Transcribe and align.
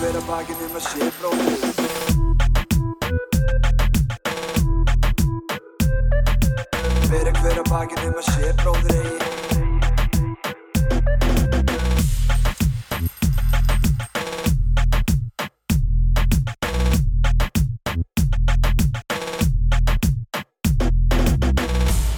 hver 0.00 0.16
að 0.16 0.22
bakinn 0.24 0.60
um 0.64 0.76
að 0.78 0.84
sé 0.86 1.06
bróðir 1.20 1.60
Fyrir 7.10 7.34
hver 7.36 7.58
að 7.60 7.66
bakinn 7.68 8.06
um 8.06 8.16
að 8.16 8.24
sé 8.30 8.52
bróðir 8.62 8.94
eigi. 8.96 9.28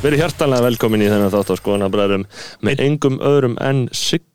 Verið 0.02 0.18
hjartanlega 0.22 0.66
velkomin 0.68 1.02
í 1.02 1.10
þennan 1.10 1.34
þátt 1.34 1.50
á 1.50 1.54
skoðanabræðum 1.58 2.30
með 2.62 2.86
engum 2.86 3.18
öðrum 3.18 3.58
en 3.58 3.88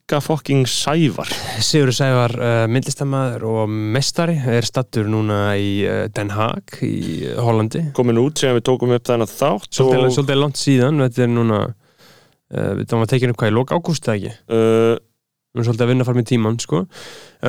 Sigga 0.08 0.22
fokking 0.24 0.62
Sævar. 0.72 1.28
Sigur 1.60 1.90
Sævar 1.92 2.32
uh, 2.40 2.62
myndlistamæður 2.72 3.42
og 3.44 3.72
mestari 3.92 4.38
er 4.40 4.64
stattur 4.64 5.10
núna 5.12 5.50
í 5.60 5.82
uh, 5.84 6.06
Den 6.16 6.30
Haag 6.32 6.78
í 6.88 7.28
Hollandi. 7.36 7.82
Komin 7.98 8.22
út 8.22 8.40
sem 8.40 8.56
við 8.56 8.64
tókum 8.70 8.94
upp 8.96 9.04
þennan 9.04 9.28
þátt 9.28 9.68
svolítið, 9.76 10.06
og 10.06 10.14
svolítið 10.16 10.40
langt 10.40 10.62
síðan 10.62 11.04
þetta 11.04 11.26
er 11.26 11.34
núna 11.34 11.58
uh, 11.66 12.72
við 12.78 12.86
þannig 12.86 13.04
að 13.04 13.12
tekja 13.12 13.34
upp 13.34 13.42
hvað 13.42 13.52
í 13.52 13.56
lók 13.58 13.74
ágúst 13.76 14.08
eða 14.08 14.16
ekki? 14.16 14.32
Uh, 14.48 14.96
við 14.96 15.60
erum 15.60 15.68
svolítið 15.68 15.86
að 15.88 15.92
vinna 15.92 16.08
fram 16.08 16.22
í 16.22 16.26
tíman 16.32 16.62
sko. 16.64 16.82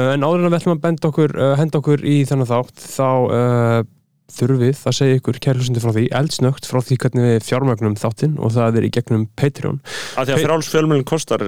en 0.03 0.27
áður 0.27 0.43
en 0.43 0.49
að 0.49 0.51
við 0.51 0.59
ætlum 0.59 0.75
að 0.83 1.09
okkur 1.13 1.39
henda 1.63 1.79
okkur 1.79 2.05
í 2.11 2.17
þennan 2.27 2.51
þátt 2.51 2.89
þá 2.89 3.07
þurfum 4.33 4.61
við 4.61 4.83
að 4.89 4.97
segja 4.99 5.19
ykkur 5.19 5.41
kærlusundi 5.45 5.83
frá 5.83 5.93
því 5.97 6.05
eldsnögt 6.19 6.69
frá 6.69 6.81
því 6.85 6.99
hvernig 7.03 7.27
við 7.29 7.47
fjármögnum 7.49 7.97
þáttinn 7.99 8.37
og 8.39 8.53
það 8.55 8.81
er 8.81 8.87
í 8.89 8.93
gegnum 8.99 9.25
Patreon 9.39 9.81
að 10.21 10.29
því 10.29 10.37
að 10.37 10.45
fráls 10.45 10.71
fjölmjölin 10.73 11.09
kostar 11.09 11.45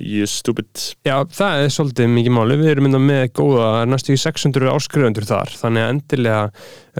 you 0.00 0.26
stupid 0.30 0.70
Já, 1.06 1.16
það 1.30 1.64
er 1.64 1.72
svolítið 1.74 2.12
mikið 2.12 2.34
máli. 2.36 2.58
Við 2.60 2.72
erum 2.74 2.86
mynda 2.88 3.00
með 3.02 3.24
góða, 3.38 3.70
næstu 3.88 4.14
í 4.14 4.20
600 4.20 4.70
áskrifundur 4.74 5.26
þar, 5.28 5.52
þannig 5.62 5.84
að 5.86 5.92
endilega 5.94 6.42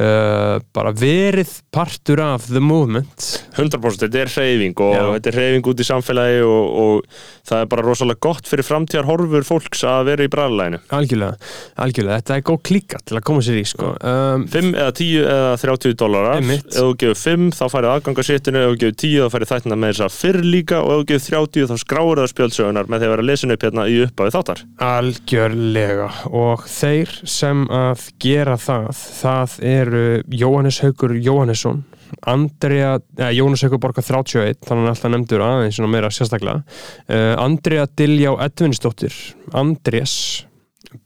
uh, 0.00 0.56
bara 0.74 0.92
verið 0.96 1.52
partur 1.74 2.22
af 2.24 2.48
the 2.50 2.62
movement. 2.62 3.28
100% 3.56 4.06
þetta 4.06 4.22
er 4.24 4.32
hreyfing 4.32 4.80
og 4.80 4.94
Já. 4.96 5.04
þetta 5.16 5.30
er 5.32 5.38
hreyfing 5.38 5.70
út 5.72 5.82
í 5.82 5.86
samfélagi 5.86 6.40
og, 6.46 6.78
og 6.80 7.20
það 7.50 7.64
er 7.64 7.70
bara 7.74 7.84
rosalega 7.86 8.22
gott 8.24 8.48
fyrir 8.48 8.66
framtíðar 8.66 9.08
horfur 9.08 9.46
fólks 9.46 9.84
að 9.88 10.10
vera 10.10 10.26
í 10.26 10.30
bræðalæginu 10.32 10.80
Algjörlega, 10.96 11.50
algjörlega. 11.84 12.20
Þetta 12.20 12.36
er 12.36 12.44
góð 12.50 12.60
klíka 12.70 13.00
til 13.06 13.18
að 13.18 13.24
koma 13.30 13.44
sér 13.44 13.60
í, 13.60 13.64
sko. 13.68 13.92
Um, 14.00 14.46
5 14.50 14.70
eða 14.74 14.94
10 14.96 15.28
eða 15.34 15.52
30 15.64 15.96
dólarar 16.00 16.40
ef 16.40 16.64
þú 16.76 16.88
gefur 17.00 17.20
5 17.20 17.48
þá 17.58 17.64
færið 17.74 17.90
aðgangarséttinu 17.94 18.62
ef 18.64 18.72
þú 18.72 18.80
gefur 18.84 18.98
10 19.04 19.24
þá 19.26 19.34
færið 19.36 19.52
þættina 19.52 19.80
með 19.80 19.92
þess 19.94 20.06
að 20.06 20.16
fyrr 20.20 20.40
líka 20.46 20.80
og 20.80 20.92
ef 20.94 21.00
þú 21.00 21.08
gefur 21.10 21.36
30 21.50 21.70
þá 21.70 21.84
skráir 21.84 22.22
það 22.22 22.30
spjöldsögunar 22.34 22.90
með 22.90 23.02
því 23.02 23.08
að 23.08 23.14
vera 23.14 23.26
lesin 23.30 23.54
upp 23.54 23.66
hérna 23.66 23.86
í 23.90 23.98
upphafi 24.06 24.34
þáttar 24.36 24.64
algjörlega. 24.90 26.08
Og 26.40 26.64
þeir 26.70 27.12
sem 27.28 27.64
að 27.74 28.06
gera 28.22 28.56
það, 28.60 28.88
það 29.20 29.56
eru 29.90 30.02
Jóhannes 30.32 30.80
Haugur 30.84 31.14
Jóhannesson, 31.18 31.82
Andrea, 32.26 32.98
eh, 33.18 33.32
Jóhannes 33.36 33.62
Haugur 33.64 33.80
borgar 33.82 34.04
31, 34.06 34.60
þannig 34.66 34.86
að 34.86 34.92
alltaf 34.94 35.12
nefndur 35.12 35.44
aðeins 35.44 35.78
svona 35.78 35.92
meira 35.92 36.10
sérstaklega. 36.14 36.62
Uh, 37.08 37.34
Andrea 37.38 37.86
Diljá 37.86 38.32
Edvinsdóttir, 38.46 39.14
Andrés, 39.52 40.14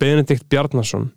Benedikt 0.00 0.46
Bjarnason, 0.48 1.10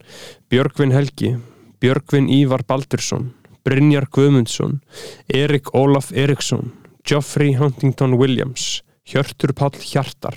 Björgvin 0.52 0.92
Helgi, 0.96 1.36
Björgvin 1.80 2.28
Ívar 2.34 2.66
Baldursson, 2.68 3.32
Brynjar 3.68 4.08
Guðmundsson, 4.12 4.82
Erik 5.28 5.74
Ólaf 5.76 6.12
Eriksson, 6.16 6.72
Geoffrey 7.08 7.56
Huntington 7.56 8.18
Williams, 8.20 8.82
Hjörtur 9.08 9.54
Páll 9.56 9.78
Hjartar, 9.80 10.36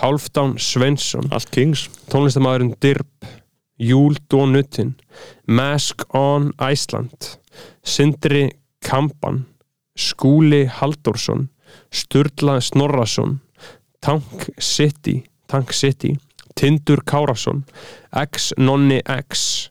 Hálfdán 0.00 0.56
Svensson, 0.56 1.28
tónlistamæðurinn 1.28 2.76
Dirb, 2.80 3.08
Júl 3.78 4.16
Dónutin, 4.30 4.94
Mask 5.46 6.04
on 6.14 6.52
Iceland, 6.72 7.38
Sindri 7.84 8.48
Kampan, 8.80 9.44
Skúli 9.96 10.66
Halldórsson, 10.66 11.48
Sturla 11.90 12.60
Snorrason, 12.60 13.40
Tank 14.00 14.48
City, 14.58 15.24
Tank 15.46 15.72
City, 15.72 16.16
Tindur 16.54 17.02
Kárasson, 17.04 17.64
X 18.12 18.52
Nonni 18.56 19.00
X, 19.04 19.70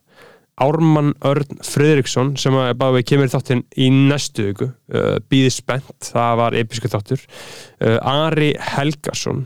Ármann 0.55 1.11
Örn 1.25 1.59
Friðriksson 1.67 2.35
sem 2.39 2.55
að 2.55 2.77
bara 2.79 2.95
við 2.95 3.07
kemur 3.09 3.27
í 3.27 3.31
þáttinn 3.33 3.63
í 3.75 3.89
næstu 3.91 4.45
viku. 4.49 4.69
Uh, 4.87 5.17
býði 5.27 5.51
spennt, 5.51 5.97
það 6.13 6.37
var 6.39 6.55
episku 6.55 6.91
þáttur. 6.91 7.25
Uh, 7.81 7.97
Ari 7.99 8.53
Helgason 8.75 9.43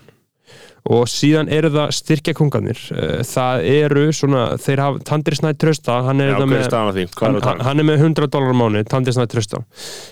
og 0.89 1.05
síðan 1.09 1.49
eru 1.53 1.69
það 1.73 1.93
styrkjakungarnir. 1.99 2.81
Uh, 2.93 3.19
það 3.27 3.65
eru 3.69 4.05
svona, 4.15 4.45
þeir 4.61 4.83
hafa 4.83 5.03
Tandri 5.09 5.37
Snæð 5.37 5.59
Trösta, 5.61 5.99
hann 6.07 6.23
er 6.23 6.33
Já, 6.33 6.39
með 6.49 6.65
hann, 6.73 7.37
er 7.37 7.45
hann, 7.45 7.63
hann 7.67 7.83
er 7.83 7.87
með 7.91 8.05
100 8.07 8.31
dólar 8.33 8.55
á 8.55 8.57
mánu, 8.57 8.83
Tandri 8.89 9.13
Snæð 9.15 9.31
Trösta 9.35 9.61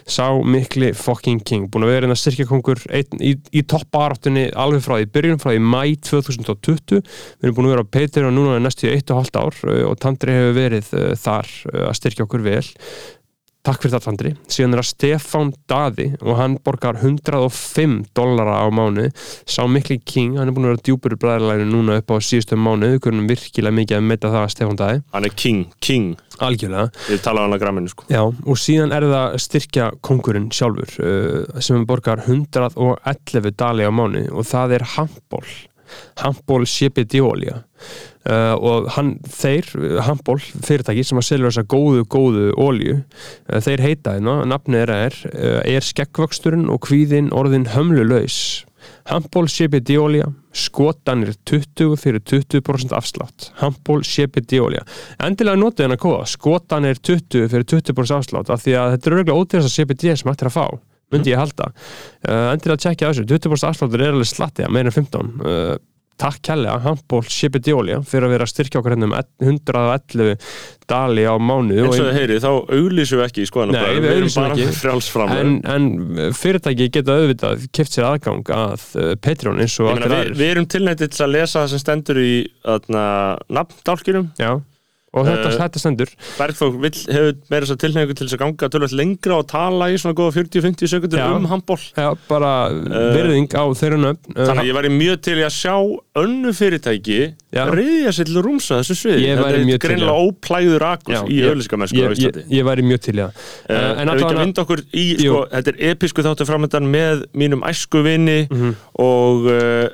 sá 0.08 0.28
mikli 0.46 0.92
fucking 0.98 1.42
king. 1.48 1.68
Búin 1.72 1.88
að 1.88 1.94
vera 1.94 2.08
hérna 2.08 2.20
styrkjakungur 2.20 2.84
einn, 2.94 3.22
í, 3.24 3.34
í 3.52 3.64
toppbaráttunni 3.68 4.48
alveg 4.58 4.86
frá 4.86 4.98
því 5.00 5.10
byrjun 5.18 5.42
frá 5.42 5.52
því 5.54 5.64
mæ 5.66 5.82
2020 6.08 7.02
við 7.02 7.48
erum 7.48 7.58
búin 7.58 7.70
að 7.70 7.76
vera 7.76 7.86
á 7.86 7.94
Patreon 7.98 8.38
núna 8.38 8.62
næstu 8.62 8.90
1,5 8.92 9.42
ár 9.42 9.62
uh, 9.68 9.84
og 9.90 9.98
Tandri 10.02 10.36
hefur 10.36 10.58
verið 10.58 10.94
uh, 10.94 11.12
þar 11.18 11.52
að 11.88 11.96
styrkja 11.98 12.28
okkur 12.28 12.46
vel 12.46 12.66
Takk 13.67 13.81
fyrir 13.83 13.97
það 13.97 14.03
Tandri. 14.05 14.29
Síðan 14.47 14.75
er 14.78 14.79
það 14.79 14.88
Stefán 14.94 15.50
Daði 15.67 16.05
og 16.23 16.38
hann 16.39 16.53
borgar 16.63 16.95
105 17.01 17.97
dollara 18.16 18.61
á 18.63 18.67
mánu. 18.72 19.09
Sá 19.44 19.66
mikli 19.67 19.97
king, 20.07 20.38
hann 20.39 20.47
er 20.47 20.55
búin 20.55 20.69
að 20.69 20.78
vera 20.78 20.83
djúpur 20.88 21.16
í 21.17 21.19
bræðarlæginu 21.19 21.73
núna 21.73 21.97
upp 22.00 22.13
á 22.16 22.23
síðustu 22.23 22.55
mánu. 22.55 22.94
Kunum 23.03 23.28
virkilega 23.28 23.75
mikið 23.75 24.00
að 24.00 24.07
metta 24.07 24.31
það 24.31 24.45
að 24.45 24.53
Stefán 24.55 24.79
Daði. 24.79 25.03
hann 25.11 25.28
er 25.28 25.35
king, 25.44 25.66
king 25.83 26.16
Algjörlega. 26.39 26.88
við 27.09 27.22
talaðum 27.25 27.47
hann 27.50 27.57
að 27.57 27.61
gramminu 27.66 27.91
sko 27.91 28.07
Já, 28.13 28.22
og 28.23 28.59
síðan 28.61 28.94
er 28.95 29.07
það 29.11 29.38
styrkja 29.44 29.88
kongurinn 30.05 30.47
sjálfur 30.53 30.95
uh, 31.03 31.59
sem 31.59 31.84
borgar 31.89 32.23
111 32.23 33.51
dali 33.57 33.84
á 33.84 33.91
mánu 33.91 34.28
og 34.31 34.45
það 34.47 34.78
er 34.78 34.85
handból 34.95 35.44
handból 36.22 36.63
CBD-olja 36.67 37.63
uh, 38.28 38.56
og 38.56 38.90
hann, 38.96 39.16
þeir 39.32 39.70
handból 40.08 40.38
fyrirtæki 40.40 41.06
sem 41.08 41.20
að 41.20 41.28
selja 41.30 41.50
þessa 41.50 41.68
góðu, 41.74 42.06
góðu 42.12 42.48
olju, 42.62 43.00
uh, 43.00 43.60
þeir 43.64 43.84
heita 43.86 44.18
hérna, 44.18 44.40
nafnið 44.50 44.84
þeirra 44.84 44.98
er 45.08 45.20
uh, 45.32 45.60
er 45.78 45.88
skeggvöxturinn 45.88 46.68
og 46.72 46.82
kvíðin 46.88 47.32
orðin 47.36 47.70
hömlulaus. 47.74 48.66
Handból 49.08 49.48
CBD-olja 49.52 50.28
skotanir 50.56 51.34
20 51.48 51.96
fyrir 52.00 52.22
20% 52.24 52.94
afslátt. 52.96 53.50
Handból 53.62 54.02
CBD-olja 54.08 54.84
endilega 55.24 55.59
notið 55.59 55.88
hennar 55.88 56.02
kóða 56.02 56.28
skotanir 56.30 57.00
20 57.00 57.50
fyrir 57.52 57.68
20% 57.68 58.20
afslátt 58.20 58.52
af 58.54 58.64
því 58.64 58.78
að 58.80 58.94
þetta 58.96 59.09
er 59.09 59.18
auðvitað 59.18 59.42
ódýrasta 59.42 59.74
CBD 59.74 60.14
sem 60.14 60.32
hægt 60.32 60.46
er 60.46 60.52
að 60.52 60.58
fá 60.59 60.68
myndi 61.14 61.32
ég 61.32 61.40
halda. 61.40 61.70
Uh, 62.28 62.50
endilega 62.52 62.84
tjekkja 62.84 63.08
á 63.08 63.12
þessu, 63.14 63.28
20% 63.32 63.70
afsláttur 63.70 64.04
er 64.04 64.16
alveg 64.16 64.28
slatti 64.28 64.66
að 64.66 64.74
meira 64.76 64.92
en 64.92 64.96
15 64.96 65.30
uh, 65.40 65.78
takk 66.22 66.41
kærlega, 66.47 66.78
handból 66.85 67.22
CBD-olja 67.29 68.00
fyrir 68.07 68.28
að 68.28 68.33
vera 68.35 68.47
að 68.47 68.51
styrkja 68.53 68.79
okkur 68.81 68.95
hérna 68.95 69.09
um 69.09 69.16
111 69.44 70.38
dali 70.89 71.25
á 71.28 71.35
mánu 71.38 71.75
eins 71.83 72.00
og 72.00 72.07
þið 72.07 72.17
heyri, 72.17 72.38
þá 72.41 72.50
auglýsum 72.50 73.19
við 73.19 73.25
ekki 73.28 73.44
í 73.44 73.50
skoðan 73.50 73.75
Nei, 73.75 73.81
við 74.01 74.23
bara 74.38 74.55
ekki. 74.55 75.35
en, 75.35 75.53
en 75.73 76.31
fyrirtæki 76.38 76.89
geta 76.95 77.17
auðvitað 77.19 77.67
kipt 77.75 77.94
sér 77.94 78.07
aðgang 78.09 78.53
að 78.55 78.88
uh, 78.97 79.11
Patreon 79.22 79.61
eins 79.61 79.78
og 79.83 79.91
allir 79.94 80.07
við, 80.07 80.17
aðrir. 80.22 80.39
við 80.39 80.53
erum 80.55 80.69
tilnættið 80.73 81.13
til 81.13 81.25
að 81.28 81.35
lesa 81.35 81.59
það 81.59 81.69
sem 81.73 81.83
stendur 81.83 82.22
í 82.23 82.34
nafndálkinum. 83.57 84.31
Já, 84.39 84.51
og 85.17 85.25
þetta, 85.28 85.50
Eh, 85.51 85.57
þetta 85.61 85.81
stendur. 85.81 86.11
Bergþór 86.38 86.78
vill, 86.83 86.91
hefur 87.16 87.33
meira 87.51 87.66
þess 87.66 87.75
að 87.75 87.81
tilnætingu 87.83 88.16
til 88.17 88.28
þess 88.28 88.38
að 88.38 88.41
ganga 88.44 88.69
tölvöld 88.73 88.95
lengra 89.00 89.38
og 89.41 89.47
tala 89.51 89.89
í 89.91 89.97
svona 90.01 90.17
góða 90.17 90.35
40-50 90.38 90.91
sekundur 90.94 91.23
um 91.38 91.45
handból 91.51 91.79
Já, 91.97 92.09
bara 92.29 92.51
virðing 93.16 93.50
á 93.57 93.63
þeirra 93.78 94.00
nöfn. 94.01 94.31
Uh, 94.35 94.45
Þannig 94.47 94.63
að 94.63 94.69
ég 94.72 94.78
væri 94.79 94.91
mjög 94.97 95.22
til 95.28 95.38
að 95.44 95.53
sjá 95.57 95.75
önnu 96.17 96.53
fyrirtæki 96.57 97.19
reyðja 97.73 98.11
sér 98.13 98.28
til 98.28 98.38
að 98.38 98.45
rúmsa 98.47 98.79
þessu 98.81 98.95
væri 99.41 99.61
Þetta 99.63 99.78
er 99.78 99.83
greinlega 99.88 100.17
óplæður 100.28 100.84
akus 100.91 101.14
Já, 101.16 101.22
í 101.31 101.37
auðlýsingamennsku 101.47 101.97
á 101.97 102.02
ég, 102.02 102.09
ég, 102.09 102.17
Íslandi. 102.17 102.43
ég 102.58 102.67
væri 102.67 102.84
mjög 102.85 102.99
til 103.08 103.16
Uh, 103.17 103.73
uh, 103.73 104.02
en 104.02 104.09
við 104.11 104.20
ekki 104.22 104.28
að 104.28 104.41
vinda 104.43 104.61
okkur 104.66 104.81
í 104.93 105.05
sko, 105.17 105.40
þetta 105.52 105.72
er 105.73 105.79
episku 105.91 106.22
þáttu 106.25 106.46
framöndan 106.49 106.90
með 106.93 107.23
mínum 107.34 107.63
æsku 107.66 108.03
vini 108.05 108.47
Mhm. 108.52 108.75
og 108.99 109.47
uh, 109.49 109.87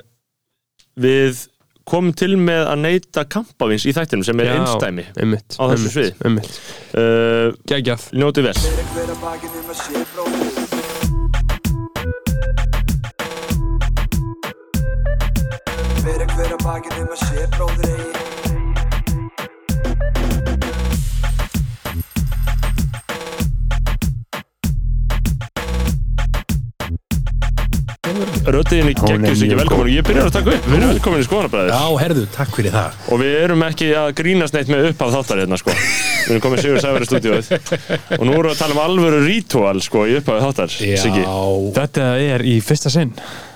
við 1.00 1.46
komum 1.88 2.12
til 2.16 2.36
með 2.40 2.62
að 2.72 2.78
neyta 2.84 3.24
kampavins 3.28 3.84
í 3.88 3.92
þættinum 3.96 4.24
sem 4.26 4.40
er 4.40 4.46
Já. 4.50 4.54
einstæmi 4.58 5.04
einmitt, 5.20 5.50
á 5.60 5.62
þessu 5.74 5.88
sviði. 5.92 6.12
einmitt. 6.24 6.52
uh, 6.96 7.46
Gægjað 7.68 8.02
Njótið 8.16 8.42
vel 8.48 8.58
Fyrir 8.64 8.86
hver 8.94 9.08
að 9.14 9.18
bakinn 9.24 9.54
um 9.60 9.68
að 9.70 9.76
sé 9.84 9.94
bróðir 10.14 10.52
Fyrir 16.04 16.28
Hún 28.14 28.22
er 28.54 28.90
geggjus 28.94 29.42
ekki 29.44 29.56
velkomin. 29.58 29.84
og 29.84 29.90
ég 29.90 30.06
byrjar 30.06 30.28
að 30.28 30.34
taka 30.36 30.52
upp, 30.54 30.66
við 30.68 30.76
erum 30.78 30.92
velkomin 30.92 31.22
í 31.22 31.26
skoðanabræðir 31.26 31.72
Já, 31.74 31.84
herðu, 32.02 32.26
takk 32.34 32.58
fyrir 32.58 32.74
það. 32.74 32.98
Og 33.10 33.22
við 33.22 33.34
erum 33.40 33.64
ekki 33.66 33.88
að 33.98 34.10
grínast 34.20 34.56
neitt 34.56 34.70
með 34.70 34.88
upphaf 34.92 35.14
þáttar 35.16 35.42
hérna 35.42 35.58
sko. 35.60 35.74
Við 35.74 36.34
erum 36.34 36.44
komið 36.44 36.62
Sigur 36.64 36.84
Sævar 36.84 37.04
í 37.04 37.08
stúdíóið. 37.10 37.50
Og 38.18 38.22
nú 38.24 38.36
erum 38.36 38.46
við 38.46 38.52
að 38.54 38.60
tala 38.62 38.76
um 38.76 38.82
alvöru 38.84 39.20
ritual 39.26 39.82
sko 39.84 40.06
í 40.06 40.16
upphaf 40.20 40.44
þáttar, 40.46 40.76
Siggi. 40.78 41.24
Já, 41.24 41.40
Þetta 41.80 42.08
er 42.28 42.46
í 42.46 42.56
fyrsta 42.64 42.92
sinn. 42.94 43.14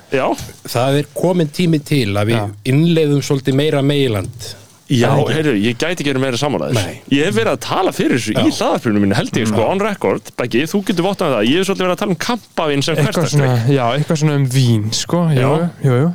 Já, 0.09 0.25
það 0.65 0.99
er 1.03 1.11
komin 1.13 1.51
tími 1.53 1.79
til 1.85 2.07
að 2.17 2.31
við 2.33 2.71
innleiðum 2.73 3.21
svolítið 3.25 3.59
meira 3.59 3.83
meiland 3.85 4.47
Já, 4.89 5.09
heyrðu, 5.29 5.51
ég 5.61 5.75
gæti 5.77 6.01
ekki 6.01 6.09
verið 6.09 6.23
meira 6.23 6.37
Nei. 6.73 7.01
Ég 7.13 7.27
hef 7.27 7.35
verið 7.37 7.51
að 7.53 7.59
tala 7.61 7.91
fyrir 7.93 8.17
þessu 8.17 8.33
í 8.33 8.53
hlaðarprunum 8.57 9.03
mínu 9.05 9.17
held 9.19 9.37
ég 9.37 9.49
sko, 9.51 9.65
on 9.69 9.81
record, 9.83 10.31
Beggi, 10.39 10.63
þú 10.65 10.81
getur 10.87 11.05
vottað 11.05 11.35
það. 11.35 11.43
Ég 11.45 11.59
hef 11.59 11.67
svolítið 11.69 11.85
verið 11.85 11.93
að 11.93 12.01
tala 12.01 12.15
um 12.15 12.21
kampavinn 12.25 12.81
sem 12.87 12.95
svona, 12.97 13.51
Já, 13.69 13.83
eitthvað 13.99 14.21
svona 14.23 14.37
um 14.39 14.47
vín 14.49 14.87
sko. 14.97 15.19
Já. 15.29 15.45
jú, 15.85 15.99
jú. 16.01 16.09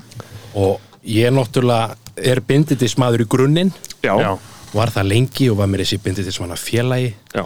Og 0.58 0.80
ég 1.06 1.30
náttúrulega 1.36 1.94
er 2.32 2.40
binditismadur 2.48 3.22
í 3.22 3.28
grunninn. 3.30 3.70
Já, 4.02 4.14
Já. 4.18 4.32
var 4.74 4.90
það 4.90 5.08
lengi 5.12 5.48
og 5.52 5.56
var 5.62 5.70
mér 5.70 5.84
þessi 5.84 6.00
binditismanna 6.02 6.58
félagi 6.58 7.12
já, 7.34 7.44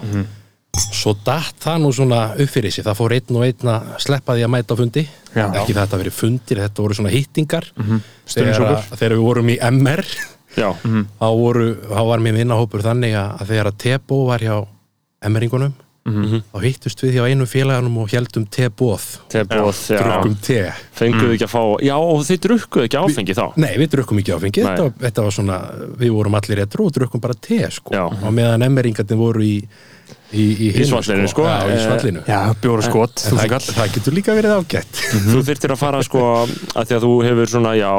svo 0.94 1.12
datt 1.26 1.56
það 1.60 1.80
nú 1.84 1.92
svona 1.92 2.22
upp 2.40 2.50
fyrir 2.52 2.72
sig. 2.72 2.84
Það 2.86 2.96
fór 3.02 3.14
einn 3.19 3.36
og 3.36 3.44
einn 3.44 3.70
að 3.75 3.92
sleppa 4.00 4.32
því 4.36 4.44
að 4.48 4.52
mæta 4.56 4.72
á 4.72 4.80
fundi. 4.80 5.04
Já. 5.34 5.44
ekki 5.60 5.75
það 5.76 5.82
að 5.82 5.84
þetta 5.84 6.00
verið 6.02 6.16
fundir, 6.22 6.60
þetta 6.64 6.82
voru 6.84 6.94
svona 6.98 7.12
hittingar. 7.12 7.69
Þegar, 7.76 8.02
Stuðningshópur. 8.32 8.76
að- 8.80 8.98
þegar 9.00 9.16
við 9.19 9.25
vorum 9.28 9.48
í 9.52 9.58
MR 9.60 10.04
já, 10.56 10.71
þá, 11.19 11.29
voru, 11.43 11.67
þá 11.91 12.00
var 12.09 12.25
mér 12.25 12.39
vinnahópur 12.41 12.83
þannig 12.87 13.15
að, 13.19 13.35
að 13.43 13.53
þegar 13.53 13.71
að 13.73 13.77
Tebo 13.85 14.23
var 14.31 14.41
hjá 14.41 14.56
MR-ingunum 15.29 15.75
þá 16.09 16.59
hittust 16.65 17.03
við 17.03 17.19
hjá 17.19 17.25
einu 17.29 17.45
félaganum 17.45 17.99
og 18.00 18.09
heldum 18.09 18.47
já. 19.93 19.99
Drukkum 20.00 20.37
te. 20.41 20.73
Fenguðu 20.97 21.35
ekki 21.35 21.45
að 21.45 21.53
fá, 21.53 21.62
já, 21.85 21.97
og 22.00 22.23
þið 22.25 22.41
drukkuðu 22.47 22.87
ekki 22.87 22.97
áfengi 23.03 23.37
þá? 23.37 23.45
Nei, 23.61 23.75
við 23.77 23.91
drukkum 23.93 24.19
ekki 24.23 24.33
áfengi, 24.33 24.65
þetta, 24.65 24.89
þetta 25.03 25.27
var 25.27 25.37
svona 25.37 25.59
við 26.00 26.15
vorum 26.17 26.39
allir 26.41 26.62
etru 26.65 26.87
og 26.89 26.95
drukkum 26.97 27.21
bara 27.21 27.35
te 27.35 27.61
sko. 27.71 27.93
Já. 27.93 28.06
og 28.09 28.33
meðan 28.33 28.65
emmeringarnir 28.71 29.21
voru 29.21 29.45
í 29.45 29.59
í, 30.32 30.44
í, 30.69 30.70
hinu, 30.76 30.88
svallinu, 30.90 31.28
sko. 31.30 31.46
Í 31.48 31.78
Eh, 32.28 32.50
bjóra 32.62 32.84
skot, 32.84 33.22
En 33.25 33.32
þú 33.32 33.38
það, 33.40 33.69
það 33.78 33.94
getur 33.96 34.16
líka 34.16 34.34
verið 34.36 34.56
ágætt. 34.58 35.00
Þú 35.28 35.44
þyrftir 35.46 35.75
að 35.75 35.80
fara 35.80 36.02
sko 36.04 36.25
að 36.42 36.90
því 36.90 36.98
að 36.98 37.06
þú 37.06 37.12
hefur 37.28 37.52
svona, 37.54 37.72
já 37.78 37.92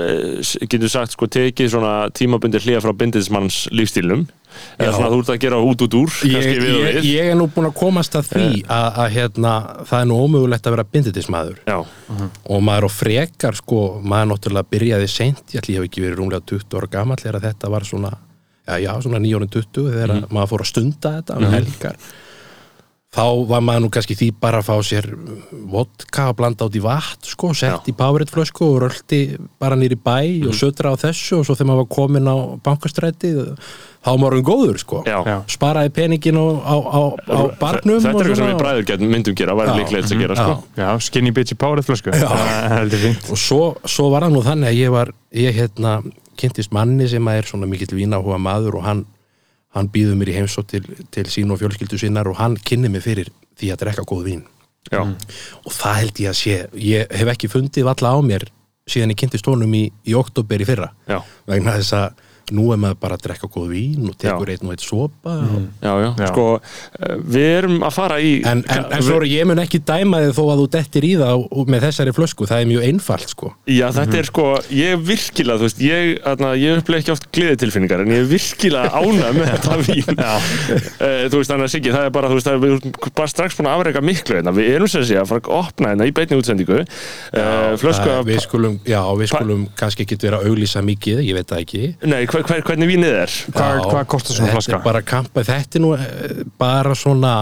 eh, 0.00 0.56
getur 0.66 0.92
sagt 0.92 1.14
sko 1.16 1.30
tekið 1.30 1.70
svona 1.76 1.94
tímabundir 2.16 2.64
hlýja 2.64 2.82
frá 2.84 2.92
bindismanns 2.96 3.66
lífstílum 3.70 4.26
eða 4.78 4.88
Já. 4.88 4.94
svona 4.96 5.10
þú 5.12 5.18
ert 5.20 5.30
að 5.34 5.40
gera 5.44 5.58
út 5.60 5.82
út 5.84 5.96
úr 5.98 6.12
ég, 6.28 6.46
og 6.46 6.68
ég, 6.80 6.98
ég 7.04 7.30
er 7.32 7.36
nú 7.38 7.48
búin 7.52 7.68
að 7.68 7.74
komast 7.76 8.16
að 8.18 8.30
því 8.32 8.46
að, 8.64 8.86
að 9.02 9.10
hérna, 9.16 9.52
það 9.88 9.98
er 10.00 10.08
nú 10.10 10.20
ómögulegt 10.24 10.68
að 10.68 10.76
vera 10.76 10.86
binditismadur 10.96 11.58
Já, 11.66 11.76
og 11.84 12.62
maður 12.64 12.88
á 12.88 12.90
frekar 12.92 13.58
sko, 13.58 13.82
maður 14.00 14.32
náttúrulega 14.32 14.70
byrjaði 14.72 15.10
seint, 15.12 15.42
ég 15.52 15.60
ætli 15.62 15.76
ég 15.76 15.82
hef 15.82 15.90
ekki 15.90 16.06
verið 16.06 16.20
rúmlega 16.22 16.46
20 16.54 16.78
ára 16.80 16.90
gamall 16.96 17.20
þegar 17.20 17.42
þetta 17.50 17.72
var 17.76 17.88
svona 17.88 18.12
já, 18.66 18.76
já, 18.82 18.92
svona 19.02 19.22
920 19.22 19.90
þegar 19.94 20.14
maður 20.28 20.52
fór 20.54 20.64
að 20.66 20.72
stunda 20.74 21.16
þetta 21.20 21.40
um 21.40 21.52
helgar. 21.54 22.00
Þá 23.16 23.48
var 23.48 23.62
maður 23.64 23.86
nú 23.86 23.88
kannski 23.94 24.12
því 24.18 24.26
bara 24.42 24.58
að 24.60 24.66
fá 24.66 24.74
sér 24.84 25.06
vodka 25.72 26.26
að 26.28 26.34
blanda 26.36 26.66
át 26.68 26.74
í 26.76 26.82
vatn 26.84 27.28
sko, 27.30 27.52
sett 27.56 27.86
Já. 27.86 27.88
í 27.88 27.94
Powerade 27.96 28.32
flösku 28.34 28.66
og 28.66 28.80
röldi 28.82 29.20
bara 29.62 29.78
nýri 29.78 29.96
bæ 29.96 30.44
og 30.50 30.56
södra 30.58 30.92
á 30.92 31.00
þessu 31.00 31.38
og 31.38 31.46
svo 31.46 31.56
þegar 31.56 31.70
maður 31.70 31.80
var 31.80 31.88
komin 31.94 32.28
á 32.28 32.36
bankastræti 32.66 33.30
þá 33.38 34.10
var 34.10 34.20
maður 34.20 34.36
um 34.36 34.44
góður 34.50 34.82
sko. 34.82 35.00
Já, 35.08 35.16
sparaði 35.48 35.94
peningin 35.96 36.36
á, 36.36 36.44
á, 36.44 36.76
á, 36.76 37.00
á 37.24 37.40
barnum 37.62 38.02
Þetta 38.04 38.12
er 38.12 38.20
eitthvað 38.20 38.42
sem 38.42 38.52
við 38.52 38.60
bræður 38.60 38.86
getum 38.92 39.14
myndum 39.14 39.38
gera 39.40 39.56
væri 39.62 39.72
Já. 39.72 39.78
líklegast 39.80 40.12
að 40.12 40.22
gera 40.26 40.38
sko. 40.42 40.60
Já. 40.76 40.84
Já, 40.84 40.90
skinny 41.08 41.32
bitch 41.38 41.56
í 41.56 41.60
párið 41.64 41.88
flösku 41.88 42.12
Það 42.20 42.46
heldur 42.74 43.04
fínt. 43.06 43.32
Og 43.32 43.40
svo, 43.40 43.62
svo 43.88 44.12
var 44.12 44.28
það 44.28 44.36
nú 44.36 44.44
þannig 44.44 44.74
að 44.74 44.80
ég 44.82 44.92
var 44.92 45.16
ég 45.46 45.56
hérna 45.62 45.96
kynntist 46.38 46.74
manni 46.74 47.08
sem 47.10 47.28
er 47.32 47.48
svona 47.48 47.68
mikill 47.70 47.96
vínáhuga 47.96 48.38
maður 48.42 48.80
og 48.80 48.86
hann, 48.86 49.04
hann 49.76 49.88
býður 49.92 50.18
mér 50.20 50.32
í 50.32 50.36
heimsótt 50.40 50.70
til, 50.74 50.84
til 51.14 51.26
sín 51.32 51.52
og 51.52 51.60
fjölskyldu 51.62 51.98
sinnar 52.00 52.28
og 52.30 52.38
hann 52.40 52.56
kynni 52.56 52.90
mig 52.92 53.04
fyrir 53.06 53.32
því 53.56 53.72
að 53.72 53.82
drekka 53.84 54.06
góð 54.08 54.28
vín. 54.30 54.44
Já, 54.86 55.02
og 55.02 55.72
það 55.74 55.96
held 55.98 56.20
ég 56.22 56.30
að 56.30 56.38
sé 56.38 56.56
ég 56.78 57.16
hef 57.18 57.30
ekki 57.32 57.50
fundið 57.50 57.88
valla 57.88 58.12
á 58.14 58.18
mér 58.22 58.44
síðan 58.86 59.10
ég 59.10 59.18
kynntist 59.18 59.48
honum 59.50 59.72
í, 59.74 59.88
í 60.06 60.14
oktober 60.14 60.62
í 60.62 60.68
fyrra. 60.68 60.92
Já, 61.10 61.18
vegna 61.48 61.74
þess 61.80 61.96
að 61.98 62.25
nú 62.54 62.68
er 62.74 62.78
maður 62.82 62.98
bara 63.02 63.16
að 63.18 63.24
drekka 63.26 63.48
góð 63.50 63.68
vín 63.72 64.08
og 64.10 64.16
tekur 64.20 64.50
Já. 64.50 64.56
einn 64.56 64.68
og 64.68 64.74
einn 64.76 64.82
sopa 64.84 65.34
og, 65.46 65.64
já, 65.82 65.92
já, 66.04 66.10
Já. 66.20 66.26
sko 66.30 66.44
eh, 67.00 67.16
við 67.36 67.46
erum 67.58 67.78
að 67.86 67.94
fara 67.96 68.18
í 68.22 68.32
en, 68.46 68.62
en, 68.70 68.84
en 68.92 69.02
svo 69.02 69.16
er 69.20 69.26
ég 69.32 69.46
mun 69.50 69.62
ekki 69.64 69.80
dæma 69.88 70.20
þig 70.26 70.34
þó 70.36 70.42
að 70.52 70.62
þú 70.62 70.66
dettir 70.76 71.06
í 71.08 71.12
það 71.20 71.46
og- 71.50 71.72
með 71.72 71.86
þessari 71.88 72.14
flösku, 72.16 72.46
það 72.46 72.60
er 72.62 72.70
mjög 72.70 72.86
einfalt 72.90 73.32
sko 73.34 73.52
Já, 73.66 73.86
þetta 73.96 74.18
er 74.20 74.28
sko, 74.30 74.46
ég 74.70 74.92
er 74.94 75.00
virkilega, 75.08 75.58
þú 75.58 75.66
veist, 75.68 75.80
ég, 75.82 76.12
þarna, 76.24 76.52
ég 76.60 76.80
upplega 76.82 77.02
ekki 77.04 77.14
oft 77.16 77.26
gleðitilfinningar 77.34 78.04
en 78.04 78.12
ég 78.14 78.22
er 78.22 78.28
virkilega 78.30 79.02
ánæg 79.02 79.40
með 79.40 79.50
þetta 79.56 79.78
vín. 79.86 80.20
uh, 80.20 81.26
þú 81.30 81.40
veist, 81.40 81.50
þannig 81.50 81.66
að 81.66 81.72
Siggi, 81.76 81.92
það 81.94 82.06
er 82.08 82.12
bara, 82.14 82.30
þú 82.30 82.38
veist, 82.38 82.46
það 82.48 82.56
er, 82.56 82.62
við 82.62 82.74
erum 82.76 83.12
bara 83.18 83.30
strax 83.32 83.56
búin 83.58 83.68
að 83.70 83.76
afreika 83.80 84.02
miklu 84.04 84.36
hérna. 84.38 84.52
Við 84.56 84.68
erum 84.76 84.90
sem 84.90 85.04
sé 85.08 85.16
að 85.20 85.28
fara 85.32 85.42
að 85.42 85.50
opna 85.56 85.90
hérna 85.92 86.06
í 86.08 86.12
beinni 86.16 86.38
útsendingu. 86.40 86.78
Uh, 87.34 87.74
flösku 87.80 88.06
Það- 88.06 88.20
af, 88.20 88.26
við 88.30 88.40
skulum, 88.46 88.76
já, 88.86 89.00
við 89.20 89.30
skulum 89.32 89.64
hver, 92.36 92.44
hver, 92.50 92.62
hvernig 92.70 92.88
vínið 92.90 93.14
er? 93.22 93.36
Hvað- 93.54 93.84
hvað 93.90 94.06
kostar 94.12 94.36
svona 94.36 94.50
þetta 94.50 94.58
flaska? 94.58 94.76
er 94.80 94.84
bara 94.84 95.02
kampa, 95.02 95.44
þetta 95.48 95.78
er 95.80 95.84
nú 95.84 95.92
eh, 95.96 96.44
bara 96.60 96.94
svona 96.98 97.32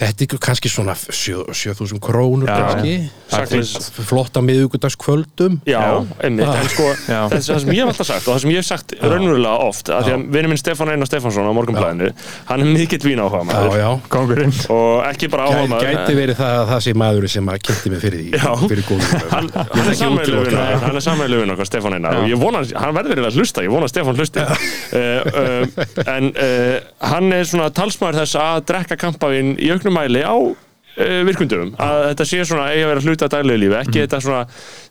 þetta 0.00 0.26
er 0.26 0.40
kannski 0.42 0.70
svona 0.72 0.94
7000 0.96 2.00
krónur 2.02 2.48
Já. 2.48 2.56
kannski. 2.60 2.94
Sakleys. 3.30 3.90
flott 4.08 4.34
á 4.34 4.40
miðugudagskvöldum 4.42 5.60
Já, 5.68 6.02
einmitt, 6.24 6.46
Já. 6.46 6.54
en 6.56 6.68
sko, 6.72 6.86
Já. 7.14 7.20
það, 7.30 7.36
það 7.46 7.60
sem 7.64 7.72
ég 7.76 7.82
hef 7.84 7.92
alltaf 7.92 8.08
sagt 8.08 8.26
og 8.26 8.34
það 8.34 8.40
sem 8.44 8.50
ég 8.50 8.60
hef 8.62 8.68
sagt 8.70 8.94
raunverulega 9.00 9.68
oft, 9.68 9.92
að 9.94 10.08
því 10.08 10.14
að 10.16 10.24
vinur 10.34 10.52
minn 10.52 10.60
Stefán 10.60 10.92
Einar 10.94 11.10
Stefánsson 11.10 11.46
á 11.46 11.52
morgunblæðinu, 11.54 12.10
hann 12.50 12.64
er 12.64 12.72
mikill 12.74 13.02
vín 13.06 13.22
áhuga 13.22 13.42
já, 13.42 13.46
maður 13.50 13.78
já. 13.78 13.88
Kongurinn 14.10 14.56
og 14.74 15.04
ekki 15.10 15.30
bara 15.30 15.46
áhuga 15.46 15.60
Gæti, 15.60 15.70
maður 15.74 15.94
gæti 15.94 16.18
verið 16.18 16.40
það 16.40 16.56
að 16.60 16.72
það 16.72 16.82
sé 16.88 16.96
maður 17.04 17.28
sem 17.36 17.52
að 17.54 17.62
kynnti 17.68 17.94
mig 17.94 18.02
fyrir 18.02 18.24
því 18.24 18.40
Já. 18.40 18.50
fyrir 18.66 18.88
góðum 18.88 19.24
hann, 19.36 19.52
hann 19.60 19.92
er 19.92 19.98
sammeiluvinn 20.00 20.58
hann 20.90 20.96
er 20.98 21.04
sammeiluvinn 21.04 21.54
okkar 21.54 21.68
Stefán 21.68 21.96
Einar. 21.96 22.18
Og 22.20 22.28
ég 22.30 22.40
vona, 22.40 22.62
hann 22.80 22.94
verður 22.96 23.14
eiginlega 23.14 23.32
að 23.32 23.38
hlusta, 23.40 23.64
ég 23.64 23.72
vona 23.72 23.88
Stefán 23.90 24.18
hlusti. 24.18 24.42
Uh, 24.42 24.98
uh, 25.30 25.84
en 26.10 26.30
uh, 26.32 26.76
hann 27.12 27.30
er 27.36 27.46
svona 27.48 27.70
talsmaður 27.74 28.20
þess 28.22 28.38
að 28.40 28.60
drekka 28.70 28.98
kampavinn 29.00 29.54
í 29.60 29.70
auknum 29.74 29.89
mæli 29.94 30.22
á 30.26 30.34
uh, 30.36 31.20
virkundum, 31.28 31.72
að 31.80 32.04
þetta 32.10 32.26
sé 32.30 32.42
svona 32.48 32.68
eigi 32.72 32.84
að 32.86 32.92
vera 32.94 33.04
hluta 33.06 33.28
af 33.28 33.32
daglegu 33.36 33.62
lífi, 33.64 33.78
ekki 33.82 34.02
þetta 34.04 34.20
svona 34.24 34.42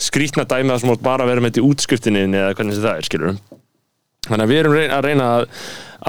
skrítna 0.09 0.45
dæmi 0.49 0.75
að 0.75 0.87
mátt 0.89 1.03
bara 1.05 1.27
vera 1.29 1.43
með 1.43 1.53
þetta 1.53 1.63
í 1.63 1.69
útskriftinni 1.71 2.25
eða 2.29 2.53
hvernig 2.57 2.77
sem 2.77 2.85
það 2.87 2.99
er, 3.01 3.09
skilur 3.09 3.39
þannig 4.29 4.43
að 4.45 4.51
við 4.53 4.59
erum 4.63 4.75
reyn- 4.77 4.93
að 4.97 5.05
reyna 5.07 5.27
að, 5.39 5.45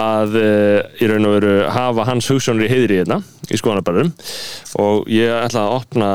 að 0.05 0.39
uh, 0.41 0.79
í 1.01 1.11
raun 1.11 1.29
og 1.31 1.37
veru 1.39 1.55
hafa 1.73 2.06
hans 2.11 2.31
hugssjónur 2.32 2.67
í 2.67 2.70
heiðri 2.73 3.01
hérna 3.01 3.20
í 3.51 3.59
skoðanabærum 3.61 4.11
og 4.82 5.09
ég 5.11 5.32
ætla 5.47 5.67
að 5.67 5.77
opna 5.79 6.11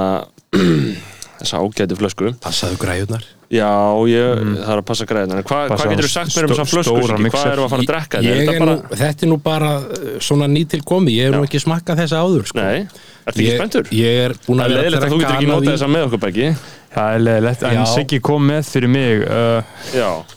þessa 1.45 1.63
ágætu 1.63 2.01
flösku 2.01 2.35
passaðu 2.43 2.81
græjurnar 2.81 3.31
Já, 3.53 3.69
ég, 4.09 4.39
það 4.57 4.71
er 4.73 4.79
að 4.79 4.85
passa 4.87 5.05
græðina 5.05 5.35
En 5.37 5.45
hvað 5.45 5.73
hva 5.75 5.87
getur 5.91 6.07
þú 6.07 6.11
sagt 6.11 6.31
mér 6.33 6.47
um 6.47 6.51
þessa 6.51 6.65
flösku? 6.65 6.93
Hvað 6.97 7.19
við 7.21 7.59
að 7.61 7.67
fara 7.69 7.83
að 7.83 7.89
drekka? 7.91 8.21
ég 8.25 8.39
þetta? 8.39 8.55
er 8.55 8.63
bara... 8.63 8.71
nú, 8.73 8.97
þetta 9.01 9.25
er 9.25 9.29
nú 9.29 9.37
bara 9.45 9.69
eh, 9.77 10.07
svona 10.25 10.47
nýtil 10.49 10.79
komi, 10.87 11.13
ég 11.13 11.29
nú 11.35 11.43
Já. 11.43 11.49
ekki 11.49 11.61
smakkað 11.61 12.01
þessa 12.01 12.23
áður 12.25 12.49
sko. 12.49 12.63
Nei, 12.63 12.87
ertu 13.21 13.35
ekki 13.35 13.45
ég, 13.45 13.59
spenntur? 13.59 13.91
ég 13.93 14.21
er 14.23 14.35
búin 14.47 14.63
Það 14.63 14.65
að 14.65 14.65
er 14.65 14.73
vera 14.73 14.81
leiðilegt 14.81 15.05
að 15.05 15.13
þú 15.13 15.19
getur 15.21 15.37
ekki 15.37 15.51
notað 15.51 15.71
þessa 15.75 15.91
með 15.93 16.07
okkur 16.07 16.23
beggi 16.25 16.49
Það 16.95 17.15
er 17.15 17.23
leðilegt, 17.25 17.65
en. 17.67 17.81
Siggi 17.91 18.19
kom 18.23 18.45
með 18.47 18.69
fyrir 18.71 18.91
mig 18.91 19.25
uh, 19.27 19.73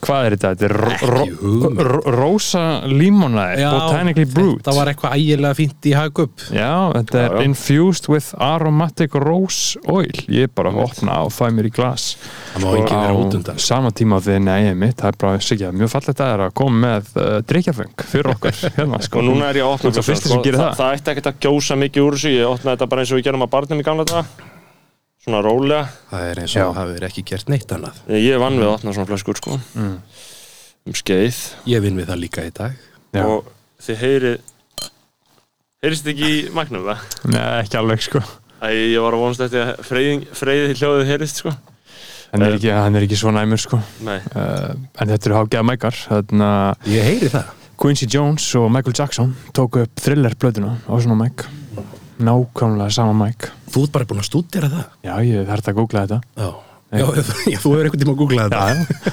Hvað 0.05 0.29
er 0.29 0.37
þetta? 0.37 0.53
Þetta 0.55 0.69
er 0.69 0.75
ro 1.07 1.23
ro 1.89 2.01
rosa 2.19 2.65
limonade 2.91 3.63
Botanically 3.63 4.27
brewed 4.29 4.63
þetta 4.63 4.75
var 4.77 4.91
eitthvað 4.93 5.17
ægilega 5.19 5.59
fínt 5.59 5.89
í 5.89 5.95
hagup 5.95 6.47
Já, 6.51 6.73
þetta 6.97 7.21
er 7.23 7.29
Já, 7.29 7.39
já. 7.39 7.45
infused 7.47 8.09
with 8.11 8.33
aromatic 8.43 9.15
rose 9.15 9.79
oil. 9.89 10.11
Ég 10.29 10.49
er 10.49 10.53
bara 10.55 10.73
að 10.73 10.83
opna 10.87 11.21
og 11.27 11.33
fæ 11.35 11.49
mér 11.55 11.69
í 11.69 11.73
glas. 11.75 12.11
Það 12.55 12.65
má 12.65 12.69
ekki 12.81 12.99
vera 12.99 13.17
út 13.19 13.37
undan. 13.39 13.61
Sama 13.63 13.93
tíma 13.95 14.19
á 14.19 14.21
því, 14.25 14.39
nei, 14.47 14.75
mitt, 14.79 14.97
það 15.01 15.13
er 15.13 15.21
bara 15.23 15.45
Siggi, 15.45 15.71
mjög 15.79 15.93
fallegt 15.95 16.15
að 16.15 16.21
það 16.25 16.35
er 16.35 16.45
að 16.47 16.53
koma 16.63 16.83
með 16.85 17.13
uh, 17.15 17.31
drikkjafeng 17.49 18.05
fyrir 18.13 18.33
okkur. 18.35 18.61
Hérna, 18.79 19.01
sko. 19.05 19.23
og 19.23 19.29
núna 19.29 19.51
er 19.53 19.61
ég 19.63 19.69
að 19.69 19.77
opna 19.77 19.95
það, 19.95 20.69
það. 20.81 20.85
ætti 20.91 21.15
ekkert 21.15 21.33
að 21.33 21.41
gjósa 21.47 21.81
mikið 21.85 22.07
úr 22.09 22.19
þessu. 22.19 22.37
Ég 22.37 22.53
opnaði 22.53 22.77
þetta 22.77 22.93
bara 22.93 23.05
eins 23.05 23.15
og 23.15 23.21
við 23.21 23.29
gerum 23.31 23.47
að 23.49 23.53
barnum 23.57 23.83
í 23.83 23.89
gamla 23.89 24.09
þetta 24.09 24.48
Svona 25.25 25.41
rólega. 25.45 25.87
Það 26.13 26.27
er 26.31 26.43
eins 26.43 26.57
og 26.57 26.75
það 26.77 26.93
hefur 26.93 27.07
ekki 27.09 27.25
gert 27.33 27.51
neitt 27.53 27.73
annað. 27.75 28.03
Ég 28.15 28.39
vann 28.41 28.59
við 28.61 28.69
að 28.69 28.75
opna 28.77 28.95
svona 28.97 29.09
flöskur 29.11 29.41
sko. 29.41 29.59
Mm. 29.75 29.97
Um 30.89 30.97
skeið. 30.97 31.41
Ég 31.69 31.83
vinn 31.85 31.99
við 31.99 32.09
það 32.13 32.23
líka 32.23 32.47
í 32.47 32.53
dag. 32.55 32.79
Já. 33.17 33.25
Og 33.27 33.51
þið 33.85 34.01
heyrið 34.05 34.39
Heyrist 35.79 36.09
ekki 36.11 36.27
í 36.27 36.39
magnum 36.51 36.89
það? 36.89 37.03
Nei, 37.31 37.43
ekki 37.61 37.77
alveg, 37.79 38.01
sko. 38.03 38.19
Æ, 38.59 38.67
ég 38.91 39.03
var 39.05 39.15
að 39.15 39.21
vonast 39.23 39.45
eftir 39.45 39.61
að 39.63 39.85
freyðið 39.87 40.73
hljóðið 40.81 41.11
heyrist 41.13 41.39
sko. 41.39 41.53
Hann 42.33 42.43
er 42.43 42.57
ekki, 42.57 42.73
hann 42.75 42.99
er 42.99 43.07
ekki 43.07 43.19
svo 43.21 43.31
næmur, 43.31 43.63
sko. 43.63 43.79
Nei, 44.03 44.17
uh, 44.35 44.73
En 44.99 45.13
þetta 45.13 45.31
eru 45.31 45.37
hágæða 45.39 45.63
mækar. 45.69 46.01
Ég 46.91 47.07
heyri 47.07 47.31
það. 47.31 47.55
Quincy 47.79 48.11
Jones 48.11 48.49
og 48.59 48.67
Michael 48.75 48.99
Jackson 48.99 49.37
tóku 49.55 49.85
upp 49.87 50.03
thriller 50.03 50.35
blöðuna 50.35 50.75
á 50.83 50.93
svona 50.99 51.15
mæk 51.21 51.47
nákvæmlega 52.25 52.95
sama 52.95 53.15
mæk 53.25 53.51
Þú 53.69 53.83
ert 53.85 53.93
bara 53.99 54.09
búin 54.09 54.23
að 54.23 54.29
stúdera 54.31 54.71
það. 54.73 54.87
Já, 55.05 55.13
ég 55.29 55.47
þarf 55.51 55.69
að 55.69 55.77
googla 55.77 56.05
þetta. 56.07 56.19
Já, 56.41 56.49
já, 56.89 57.05
já 57.53 57.59
þú 57.61 57.73
hefur 57.75 57.85
einhvern 57.89 58.01
tíma 58.03 58.15
að 58.15 58.21
googla 58.23 58.47
þetta. 58.49 58.63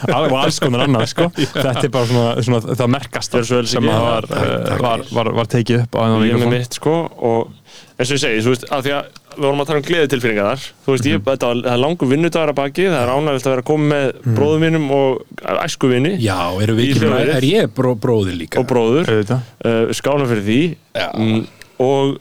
Já, 0.06 0.14
alveg 0.16 0.32
og 0.32 0.40
alls 0.46 0.60
konar 0.64 0.86
annað 0.86 1.10
sko. 1.12 1.28
Þetta 1.58 1.84
er 1.84 1.92
bara 1.92 2.08
svona, 2.12 2.46
svona 2.48 2.78
það 2.80 2.94
merkast 2.96 3.36
Gjörðu 3.36 3.50
svo 3.50 3.60
vel, 3.60 3.68
sem 3.74 3.90
var, 3.92 4.30
uh, 4.32 4.80
var, 4.80 5.04
var, 5.20 5.32
var 5.42 5.52
tekið 5.52 5.84
upp 5.84 6.00
á 6.00 6.04
með 6.08 6.24
mikrofón. 6.24 6.56
mitt 6.56 6.80
sko 6.80 6.96
og 7.20 7.52
eins 8.00 8.10
og 8.12 8.16
ég 8.16 8.24
segi, 8.24 8.42
þú 8.46 8.54
veist, 8.56 8.66
að 8.76 8.88
því 8.88 8.94
að 8.96 9.12
við 9.36 9.44
vorum 9.44 9.62
að 9.62 9.68
tala 9.68 9.80
um 9.82 9.86
gleði 9.90 10.10
tilfinningar 10.14 10.46
þar 10.48 10.66
þú 10.86 10.94
veist, 10.96 11.08
ég, 11.10 11.22
þetta 11.26 11.48
var, 11.50 11.60
það 11.66 11.74
er 11.76 11.82
langur 11.84 12.10
vinnudagar 12.12 12.52
að 12.54 12.58
baki 12.62 12.86
það 12.88 12.98
er 13.02 13.12
ánægilegt 13.12 13.48
að 13.50 13.52
vera 13.52 13.64
að 13.66 13.68
koma 13.70 13.90
með 13.92 14.06
bróðum 14.38 14.64
mínum 14.64 14.86
og 14.96 15.42
æsku 15.66 15.90
vinni 15.92 16.14
Já, 16.24 16.38
eru 16.64 16.76
við 16.80 16.94
ekki. 16.96 17.12
Er 17.36 17.48
ég 17.50 17.74
bró, 17.76 17.92
bróðir 18.00 18.38
líka? 18.40 18.62
og 18.64 18.70
bróður. 18.72 19.12
Auðvitað. 19.12 19.50
uh, 19.68 19.92
skálum 20.00 20.32
fyrir 20.32 20.46
því. 20.48 20.60
Já. 20.96 21.08
mm, 21.20 21.42
og, 21.84 22.16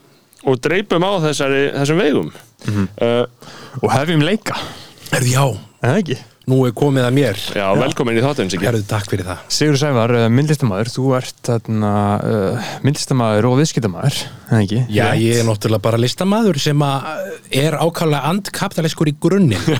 og 0.45 0.61
dreipum 0.63 1.05
á 1.05 1.11
þessari, 1.25 1.65
þessum 1.75 2.01
vegum 2.01 2.31
uh, 2.31 3.25
Og 3.81 3.91
hefjum 3.93 4.23
leika, 4.25 4.57
Herðu, 5.11 5.33
já, 5.33 5.43
það 5.83 5.99
ekki? 6.01 6.17
Nú 6.45 6.59
er 6.67 6.73
komið 6.77 7.05
að 7.07 7.13
mér. 7.15 7.39
Já, 7.57 7.63
velkomin 7.73 8.19
í 8.19 8.21
Siggi. 8.21 8.67
Herðu, 8.67 8.83
takk 8.85 9.07
fyrir 9.09 9.25
það. 9.25 9.45
Sigur 9.55 9.79
Sævar, 9.81 10.11
uh, 10.13 10.25
myndlistamæður, 10.29 10.91
þú 10.93 11.05
ert 11.17 11.39
þarna, 11.47 11.93
uh, 12.21 12.67
myndlistamæður 12.85 13.47
og 13.49 13.55
viðskiptamæður, 13.61 14.19
það 14.51 14.65
ekki? 14.65 14.81
Já, 14.93 15.05
ég 15.17 15.39
er 15.41 15.47
náttúrulega 15.47 15.85
bara 15.87 16.01
listamaður 16.03 16.59
sem 16.61 16.85
er 16.85 17.79
ákvæmlega 17.81 18.33
andkapitalískur 18.33 19.09
í 19.09 19.15
grunninn. 19.25 19.71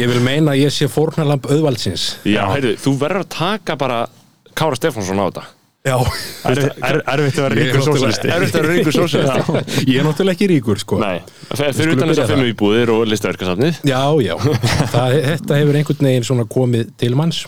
Ég 0.00 0.08
vil 0.08 0.22
meina 0.24 0.54
að 0.54 0.62
ég 0.62 0.72
sé 0.72 0.88
fórnalamb 0.88 1.44
auðvaldsins. 1.52 2.14
Já, 2.24 2.46
heyrðu, 2.54 2.78
þú 2.80 2.96
verður 3.04 3.26
að 3.26 3.34
taka 3.36 3.76
bara 3.80 4.00
Kára 4.56 4.80
Stefánsson 4.80 5.20
á 5.20 5.28
þetta 5.28 5.44
Já, 5.84 5.98
Erfitt 6.48 6.78
er, 6.80 6.96
erfitt 7.12 7.36
að 7.36 7.44
vera 7.44 7.54
er 7.54 7.58
ríkur 7.60 7.82
sósalisti. 7.84 8.28
Erfitt 8.32 8.54
að 8.56 8.62
vera 8.62 8.76
ríkur 8.78 8.94
sósíalisti. 8.96 9.82
ég 9.90 9.98
er 10.00 10.06
náttúrulega 10.06 10.32
ekki 10.38 10.46
ríkur 10.48 10.78
sko. 10.80 10.96
Nei, 11.02 11.18
fyrir 11.52 11.90
utan 11.92 12.08
þess 12.08 12.22
að 12.22 12.30
fimm 12.32 12.46
íbúðir 12.48 12.92
og 12.94 13.02
listaverkasafnið. 13.10 13.82
Já, 13.90 14.00
já, 14.24 14.32
það, 14.94 15.16
þetta 15.26 15.58
hefur 15.60 15.78
einhvern 15.82 16.08
veginn 16.08 16.24
svona 16.30 16.46
komið 16.54 16.94
til 17.02 17.10
manns 17.20 17.42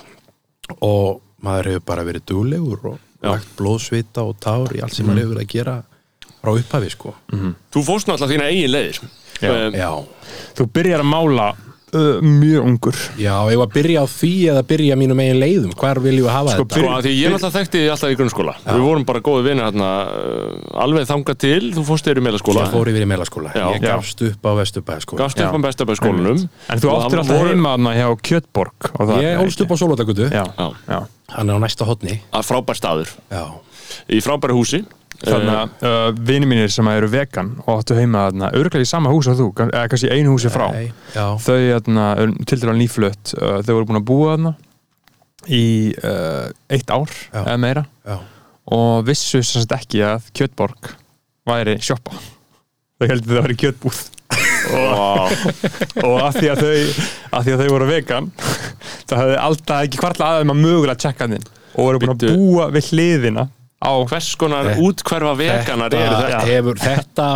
og 0.84 1.22
maður 1.48 1.70
hefur 1.72 1.86
bara 1.88 2.04
verið 2.10 2.26
duglegur 2.28 2.84
og 2.92 2.98
lagt 3.24 3.54
blóðsvita 3.56 4.26
og 4.28 4.36
tár 4.44 4.76
í 4.76 4.82
allt 4.84 4.98
sem 4.98 5.08
maður 5.08 5.22
hefur 5.24 5.32
verið 5.38 5.46
að 5.46 5.54
gera 5.56 5.78
frá 6.36 6.52
upphafi 6.60 6.92
sko. 6.92 7.14
Þú 7.72 7.86
fórst 7.88 8.12
náttúrulega 8.12 8.34
þína 8.36 8.50
eigin 8.52 8.74
leiðir. 8.76 9.00
Já. 9.40 9.48
Um, 9.54 9.80
Já, 9.80 9.90
Þú 10.60 10.68
byrjar 10.76 11.06
að 11.06 11.08
mála 11.08 11.48
uh, 11.96 12.20
mjög 12.22 12.68
ungur. 12.70 12.98
já, 13.18 13.34
ég 13.52 13.60
var 13.60 13.68
að 13.70 13.74
byrja 13.76 14.04
á 14.04 14.06
því 14.12 14.32
eða 14.52 14.62
byrja 14.70 14.98
mínum 15.00 15.22
eigin 15.24 15.40
leiðum, 15.40 15.72
hvar 15.80 16.00
viljum 16.04 16.26
við 16.28 16.34
hafa 16.34 16.54
Sko, 16.54 16.66
þetta? 16.66 16.80
Sko, 16.80 16.92
að 16.96 17.08
því 17.08 17.14
ég 17.16 17.34
náttúrulega 17.34 17.56
þekkti 17.56 17.82
þig 17.82 17.92
alltaf 17.94 18.14
í 18.14 18.18
grunnskóla. 18.20 18.54
Við 18.66 18.84
vorum 18.86 19.06
bara 19.08 19.24
góði 19.26 19.46
vinir 19.48 19.66
hérna 19.66 19.90
uh, 20.06 20.84
alveg 20.86 21.08
þangað 21.10 21.40
til, 21.46 21.62
þú 21.76 21.86
fórst 21.90 22.10
yfir 22.10 22.22
í 22.22 22.26
meðlaskóla 22.28 22.66
Ég 22.66 22.74
fór 22.76 22.92
yfir 22.92 23.06
í 23.06 23.10
meðlaskóla, 23.10 23.54
Já. 23.56 23.66
ég 23.74 23.86
gafst 23.86 24.24
upp 24.28 24.48
á 24.48 24.52
Vesturbæðaskóla 24.60 25.24
Gafst 25.24 25.42
upp 25.42 25.56
á 25.56 25.60
bestabæðskólanum 25.66 26.44
En 26.46 26.82
þú 26.82 26.94
áttir 26.94 27.22
alltaf 27.22 27.42
heima 27.46 27.74
þarna 27.76 27.94
hjá 27.96 28.08
Kjötborg. 28.30 28.90
Ég 29.22 29.42
ólst 29.42 29.62
upp 29.64 29.72
á 29.72 29.76
Já, 29.76 30.44
Já. 30.56 30.66
já. 30.86 30.98
hann 31.34 31.50
er 31.50 31.58
á 31.58 31.60
næsta 31.62 31.86
hotni 31.86 32.20
að 32.30 32.46
frábær 32.46 32.78
staður. 32.78 33.10
Já, 33.32 33.44
í 34.08 34.20
frábæri 34.22 34.56
húsi 34.56 34.82
Þannig 35.26 35.56
að 35.56 35.86
uh, 35.90 36.10
vini 36.28 36.48
mínir 36.50 36.70
sem 36.72 36.88
eru 36.92 37.08
vegan 37.10 37.54
og 37.64 37.72
áttu 37.80 37.96
heima 37.98 38.28
þarna, 38.28 38.52
örgulega 38.54 38.86
í 38.86 38.90
sama 38.90 39.10
hús 39.10 39.30
og 39.32 39.40
þú, 39.40 39.48
eða 39.66 39.88
kannski 39.90 40.12
einu 40.12 40.36
húsi 40.36 40.52
frá. 40.52 40.68
Nei, 40.74 40.92
já, 41.14 41.26
Þau 41.42 41.58
þarna, 41.58 42.06
eru 42.22 42.46
til 42.46 42.60
dæla 42.62 42.76
nýflutt, 42.78 43.34
uh, 43.40 43.58
þau 43.66 43.74
voru 43.74 43.90
búin 43.90 44.00
að 44.00 44.06
búa 44.12 44.30
þarna 44.36 44.54
í 45.46 45.66
uh, 46.02 46.48
eitt 46.74 46.90
ár 46.90 47.10
Já. 47.10 47.42
eða 47.44 47.60
meira 47.62 47.84
já 48.06 48.16
og 48.66 49.06
vissu 49.06 49.42
sem 49.46 49.62
sagt 49.62 49.74
ekki 49.76 50.02
að 50.02 50.30
Kjötborg 50.34 50.92
væri 51.46 51.76
sjoppa. 51.78 52.16
Þau 52.98 53.08
heldur 53.10 53.36
það 53.36 53.44
væri 53.46 53.58
kjötbúð. 53.62 53.98
wow. 54.72 55.28
og 56.06 56.16
að 56.24 56.38
því 56.40 56.48
að 56.50 56.62
þau, 56.64 57.02
að 57.38 57.44
því 57.46 57.52
að 57.54 57.60
þau 57.60 57.68
voru 57.70 57.86
vegan 57.86 58.30
það 59.08 59.20
hefði 59.20 59.36
alltaf 59.44 59.84
ekki 59.86 60.00
hvartla 60.00 60.30
aðeins 60.32 60.54
að 60.56 60.62
mögulega 60.64 60.98
tjekka 61.04 61.28
þinn 61.30 61.44
og 61.46 61.78
voru 61.84 62.00
búin 62.02 62.14
að 62.16 62.24
búa 62.32 62.66
við 62.74 62.88
hliðina 62.90 63.44
á 63.76 63.92
hvers 64.08 64.28
konar 64.40 64.64
Þetta- 64.70 64.84
útkverfa 64.88 65.32
veganar 65.36 65.94
eru 65.94 66.20
þetta 66.22 66.44
hefur 66.48 66.78
þetta? 66.80 67.26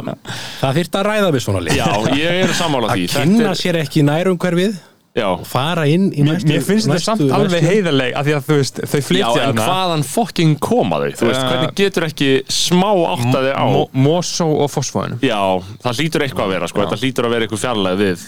það 0.61 0.79
þyrft 0.81 0.95
að 1.01 1.05
ræða 1.11 1.33
við 1.35 1.43
svona 1.45 1.61
lið. 1.67 1.77
Já, 1.77 1.89
ég 2.17 2.45
er 2.45 2.55
sammála 2.57 2.95
því. 2.95 3.05
Að 3.09 3.19
kynna 3.19 3.51
Þetta 3.51 3.61
sér 3.61 3.81
ekki 3.85 4.03
nærumhverfið 4.09 4.79
Já, 5.11 5.27
fara 5.45 5.85
inn 5.91 6.13
í 6.15 6.23
næstu 6.23 6.47
mér 6.47 6.63
finnst 6.63 6.87
þetta 6.87 6.95
næstu 6.95 7.05
samt 7.11 7.33
alveg 7.35 7.51
verslun. 7.51 7.71
heiðarleg 7.75 8.13
að 8.15 8.25
því 8.29 8.35
að 8.37 8.45
þú 8.47 8.57
veist, 8.61 8.77
þau 8.93 9.01
flytja 9.03 9.31
þarna 9.35 9.65
hvaðan 9.67 10.05
fokking 10.07 10.53
koma 10.63 10.97
þau? 11.03 11.11
Þú 11.19 11.27
veist, 11.27 11.41
Uh, 11.43 11.49
hvernig 11.51 11.75
getur 11.81 12.07
ekki 12.07 12.29
smá 12.47 12.91
áttaði 13.11 13.51
á? 13.59 13.65
Mo- 13.67 13.91
Mosó 13.93 14.47
og 14.63 14.71
Fossfóðinu 14.71 15.19
Já, 15.21 15.41
það 15.83 15.99
hlýtur 15.99 16.23
eitthvað 16.23 16.47
að 16.47 16.53
vera, 16.55 16.69
sko. 16.71 16.81
Þetta 16.87 17.01
hlýtur 17.03 17.27
að 17.27 17.31
vera 17.35 17.47
eitthvað 17.49 17.65
fjarlæð 17.67 17.99
við 18.07 18.21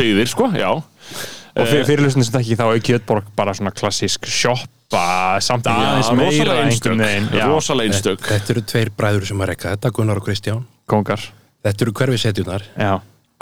byggðir, 0.00 0.28
sko, 0.32 0.48
já 0.56 0.70
og 1.56 1.66
fyrir, 1.68 1.84
fyrir 1.88 2.02
lustin 2.06 2.24
sem 2.24 2.38
ekki 2.40 2.56
þá 2.58 2.64
er 2.72 2.80
Kjötborg 2.88 3.28
bara 3.36 3.52
svona 3.56 3.72
klassísk 3.76 4.26
shoppa 4.26 5.04
samt 5.44 5.66
aðeins 5.68 6.08
Já, 6.08 6.16
meira 6.16 6.56
rosalega 7.52 7.90
einstök. 7.92 8.24
Þetta 8.28 8.54
eru 8.56 8.62
tveir 8.72 8.90
bræður 8.96 9.26
sem 9.28 9.40
að 9.44 9.50
rekka 9.52 9.74
þetta 9.76 9.92
Gunnar 9.96 10.20
og 10.20 10.26
Kristján. 10.26 10.64
Kongar. 10.88 11.20
Þetta 11.64 11.84
eru 11.86 11.92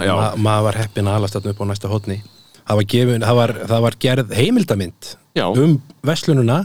Já, 0.01 0.15
Ma, 0.17 0.29
maður 0.37 0.63
var 0.71 0.77
heppin 0.81 1.09
að 1.11 1.17
alast 1.21 1.35
þarna 1.37 1.51
upp 1.55 1.61
á 1.61 1.67
næsta 1.71 1.89
hotni 1.93 2.19
það 2.71 2.77
var, 2.79 2.85
gefin, 2.93 3.25
það 3.27 3.37
var, 3.41 3.51
það 3.69 3.81
var 3.85 3.95
gerð 4.01 4.31
heimildamind 4.39 5.09
já, 5.37 5.47
um 5.51 5.73
verslununa 6.07 6.59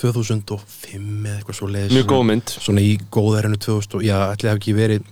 2005 0.00 1.26
eða 1.26 1.36
eitthvað 1.38 1.56
svo 1.58 1.68
leiðis 1.70 1.92
mjög 1.94 2.08
góð 2.10 2.24
mynd. 2.30 2.48
Svona 2.60 2.82
í 2.84 2.96
góðærinu 3.12 3.56
2000 3.60 3.94
og- 3.96 4.04
já, 4.04 4.16
ætli 4.34 4.48
hafi 4.50 4.60
ekki 4.60 4.74
verið 4.76 5.02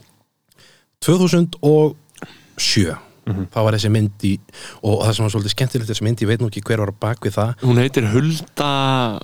2007 1.05 2.97
þá 3.25 3.59
var 3.65 3.77
þessi 3.79 3.91
mynd 3.95 4.25
í 4.29 4.33
og 4.85 5.03
það 5.05 5.13
sem 5.17 5.25
var 5.27 5.33
svolítið 5.35 5.55
skemmtilegt 5.55 5.91
þessi 5.91 6.05
mynd, 6.05 6.23
ég 6.25 6.31
veit 6.31 6.43
nú 6.45 6.49
ekki 6.51 6.63
hver 6.69 6.83
var 6.85 6.93
bak 7.01 7.25
við 7.25 7.37
það. 7.39 7.53
Hún 7.65 7.81
heitir 7.81 8.09
Hulda 8.13 8.71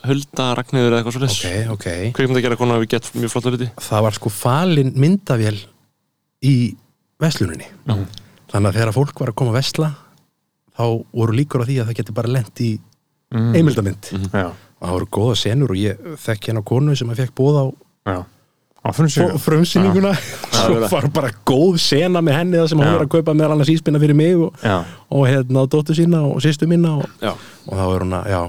Hulda 0.09 0.47
Ragnhildur 0.59 0.97
eða 0.97 1.03
eitthvað 1.03 1.17
svo 1.19 1.31
ok, 1.31 1.73
ok, 1.77 1.89
Kveikmynd 2.17 2.41
að 2.41 2.47
gera 2.49 2.61
konar 2.61 2.81
við 2.83 2.93
gett 2.97 3.11
mjög 3.15 3.35
flotta 3.35 3.53
hluti. 3.55 3.71
Það 3.91 4.05
var 4.09 4.19
sko 4.19 4.33
falin 4.35 4.93
myndavél 4.97 5.57
í 6.47 6.55
vesluninni 7.21 7.69
þannig 7.87 8.71
að 8.71 8.79
þegar 8.81 8.95
fólk 8.97 9.21
var 9.21 9.33
að 9.35 9.39
koma 9.43 9.53
að 9.53 9.61
vesla 9.61 9.91
þá 10.81 10.85
voru 11.13 11.37
líkur 11.37 11.63
á 11.63 11.69
því 11.69 11.77
að 11.83 11.91
það 11.91 11.99
geti 12.01 12.17
bara 12.17 12.33
lent 12.39 12.65
í 12.65 12.71
Mm. 13.31 13.53
heimildamind 13.55 14.09
já, 14.11 14.49
og 14.51 14.83
það 14.83 14.91
voru 14.97 15.07
góða 15.15 15.35
senur 15.39 15.71
og 15.71 15.79
ég 15.79 15.99
þekki 16.19 16.49
hérna 16.51 16.65
konu 16.67 16.97
sem 16.99 17.13
að 17.13 17.21
fekk 17.21 17.35
bóð 17.39 17.59
á 17.63 17.65
já. 18.11 18.17
Frumsýninguna. 18.85 20.13
Svo 20.61 20.79
var 20.91 21.09
bara 21.15 21.31
góð 21.47 21.77
sena 21.83 22.23
með 22.25 22.39
henni 22.41 22.61
það 22.61 22.71
sem 22.73 22.81
hún 22.81 22.89
var 22.95 23.05
að 23.05 23.13
kaupa 23.17 23.35
meðal 23.37 23.53
annars 23.57 23.73
íspinna 23.75 24.01
fyrir 24.03 24.17
mig 24.19 24.39
og, 24.41 24.65
og 25.13 25.27
hérna 25.29 25.67
dóttu 25.71 25.97
sína 25.97 26.23
og 26.29 26.41
sýstu 26.45 26.69
mína 26.71 26.97
og, 27.03 27.37
og 27.69 27.77
þá 27.77 27.85
er 27.85 28.05
hún 28.07 28.17
að, 28.21 28.31
já, 28.33 28.41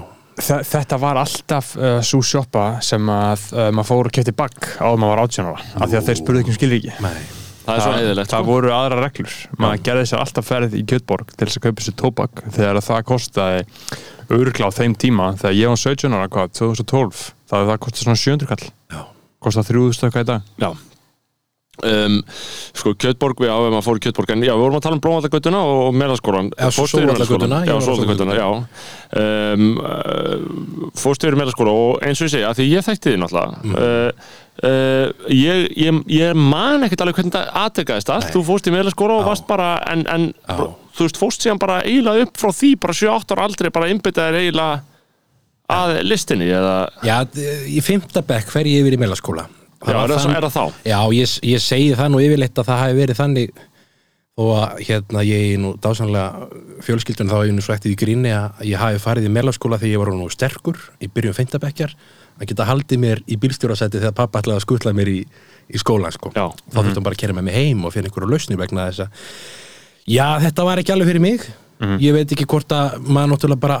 Þa- 0.42 0.62
Þetta 0.64 0.96
var 1.02 1.18
alltaf 1.20 1.74
uh, 1.76 1.98
svo 2.08 2.22
sjoppa 2.24 2.62
sem 2.82 3.10
að 3.12 3.42
uh, 3.52 3.66
maður 3.76 3.88
fór 3.90 4.08
og 4.08 4.14
kefti 4.16 4.32
bagg 4.36 4.70
á 4.80 4.88
að 4.88 4.96
maður 5.02 5.12
var 5.12 5.20
átjánara 5.26 5.60
af 5.76 5.90
því 5.92 5.98
að 6.00 6.06
þeir 6.08 6.20
spurðu 6.22 6.40
ekki 6.42 6.52
um 6.54 6.56
skilríki. 6.56 6.94
Nei. 7.04 7.18
Það 7.62 7.76
er 7.76 7.82
svo 7.84 7.92
heiðilegt 7.98 8.32
það 8.32 8.40
sko. 8.42 8.48
voru 8.48 8.72
aðra 8.74 8.96
reglur. 9.04 9.34
Maður 9.60 9.82
gerði 9.86 10.06
sér 10.10 10.22
alltaf 10.24 10.48
ferð 10.48 10.72
í 10.74 10.82
Kjötborg 10.88 11.36
til 11.36 11.46
þess 11.46 11.60
að 11.60 11.66
kaupa 11.68 11.84
sér 11.86 11.96
tóbak 12.00 12.42
þegar 12.56 12.80
það 12.88 13.04
kostaði 13.12 13.60
örgla 14.32 14.72
á 14.72 14.76
þeim 14.80 14.96
tíma 15.04 15.28
þegar 15.36 15.54
ég 15.60 15.70
var 15.76 15.82
17 15.84 16.16
ára, 16.16 16.32
hvað, 16.32 16.56
2012 16.58 17.20
það, 17.52 17.68
það 17.68 17.80
kostaði 17.84 18.06
svona 18.08 18.22
700 18.24 18.50
kall 18.50 18.66
3000 19.50 20.08
eitthvað 20.08 20.22
í 20.22 20.30
dag. 20.32 20.42
Já. 20.62 20.70
Um, 21.82 22.18
Sko, 22.76 22.90
Kjötborg, 23.00 23.38
við 23.40 23.48
áfum 23.48 23.74
að 23.78 23.84
fór 23.86 23.96
í 23.96 24.02
Kjötborg 24.04 24.30
En 24.34 24.42
já, 24.44 24.52
við 24.52 24.60
vorum 24.60 24.76
að 24.76 24.82
tala 24.84 24.96
um 24.98 25.00
Blómallagötuna 25.02 25.60
og 25.64 25.94
Melaskólan 25.96 26.50
Já, 26.52 26.66
Sólvallagötuna, 26.76 27.60
Já, 27.64 27.72
Sólvallagötuna, 27.80 28.34
já. 28.36 28.44
Um, 29.16 29.64
uh, 29.80 30.90
Fórstu 31.00 31.30
yfir 31.30 31.38
Melaskóla 31.40 31.72
og 31.72 32.04
eins 32.04 32.20
og 32.20 32.28
ég 32.28 32.34
segja, 32.34 32.52
því 32.58 32.66
ég 32.74 32.84
þekkti 32.86 33.14
þið 33.14 33.18
náttúrulega 33.22 33.64
Mm. 33.64 33.74
uh, 33.80 34.12
uh, 34.68 35.32
ég, 35.32 35.64
ég, 35.80 36.02
ég 36.12 36.36
man 36.36 36.84
ekkert 36.84 37.06
alveg 37.06 37.18
hvernig 37.22 37.34
það 37.38 37.50
aðtekaðist 37.64 38.12
allt 38.18 38.28
Nei. 38.28 38.34
Þú 38.36 38.44
fórst 38.52 38.68
í 38.68 38.76
Melaskóla 38.76 39.16
og 39.22 39.26
varst 39.32 39.48
bara 39.48 39.72
En, 39.96 40.04
en 40.12 40.28
þú 40.52 41.06
veist, 41.08 41.18
fórst 41.24 41.48
síðan 41.48 41.58
bara 41.64 41.80
eiginlega 41.88 42.28
upp 42.28 42.36
frá 42.36 42.52
því 42.52 42.74
bara 42.84 43.00
7-8 43.00 43.32
ára 43.32 43.48
aldrei, 43.48 43.72
bara 43.72 43.88
innbyttaðir 43.96 44.42
eiginlega 44.44 44.82
að 45.70 45.98
listinni 46.06 46.48
eða, 46.52 46.76
já, 47.06 47.16
í 47.68 47.80
fymta 47.84 48.22
bekk 48.26 48.50
fer 48.52 48.68
ég 48.68 48.82
yfir 48.82 48.96
í 48.96 49.02
meðlaskóla 49.02 49.46
já, 49.46 49.92
er, 49.92 50.14
það, 50.14 50.32
er 50.36 50.46
það 50.46 50.56
þá? 50.56 50.80
já, 50.90 50.98
ég, 51.18 51.36
ég 51.52 51.62
segi 51.62 51.92
það 51.98 52.10
nú 52.12 52.24
yfirleitt 52.24 52.58
að 52.58 52.70
það 52.70 52.82
hafi 52.82 52.98
verið 52.98 53.20
þannig 53.22 53.62
þó 54.32 54.44
að 54.56 54.82
hérna 54.88 55.22
ég 55.28 55.58
nú 55.60 55.74
dásanlega 55.82 56.48
fjölskyldun 56.86 57.28
þá 57.28 57.38
ég 57.44 57.54
nú 57.56 57.64
svo 57.64 57.74
eftir 57.74 57.92
í 57.92 57.98
gríni 58.00 58.32
að 58.32 58.62
ég 58.64 58.80
hafi 58.80 59.00
farið 59.02 59.28
í 59.28 59.32
meðlaskóla 59.34 59.78
þegar 59.80 59.92
ég 59.92 60.02
var 60.02 60.12
nú 60.16 60.28
sterkur 60.32 60.78
í 61.04 61.10
byrjun 61.12 61.36
fymtabekkjar 61.36 61.92
að 62.40 62.48
geta 62.48 62.66
haldið 62.66 63.02
mér 63.02 63.20
í 63.28 63.36
bílstjórasæti 63.40 64.00
þegar 64.00 64.16
pappa 64.22 64.40
ætlaði 64.40 64.56
að 64.56 64.64
skutla 64.64 64.94
mér 64.96 65.10
í, 65.12 65.18
í 65.68 65.80
skólan 65.80 66.14
sko. 66.14 66.32
Þá 66.32 66.78
þurfti 66.78 66.96
hann 66.96 67.04
bara 67.04 67.18
að 67.18 67.20
kera 67.20 67.36
með 67.36 67.46
mig 67.50 67.58
heim 67.58 67.84
og 67.84 67.92
finna 67.92 68.08
einhverju 68.08 68.30
lausni 68.32 68.56
vegna 68.58 68.86
þess 68.88 69.04
að 69.04 69.28
já, 70.08 70.26
þetta 70.46 70.66
var 70.66 70.80
ekki 70.80 70.94
alveg 70.96 71.12
fyrir 71.12 71.24
mig. 71.26 71.44
Ég 72.00 72.16
veit 72.16 72.32
ekki 72.32 72.48
hvort 72.48 72.72
að 72.72 72.96
maður 73.04 73.34
náttúrulega 73.34 73.62
bara 73.62 73.78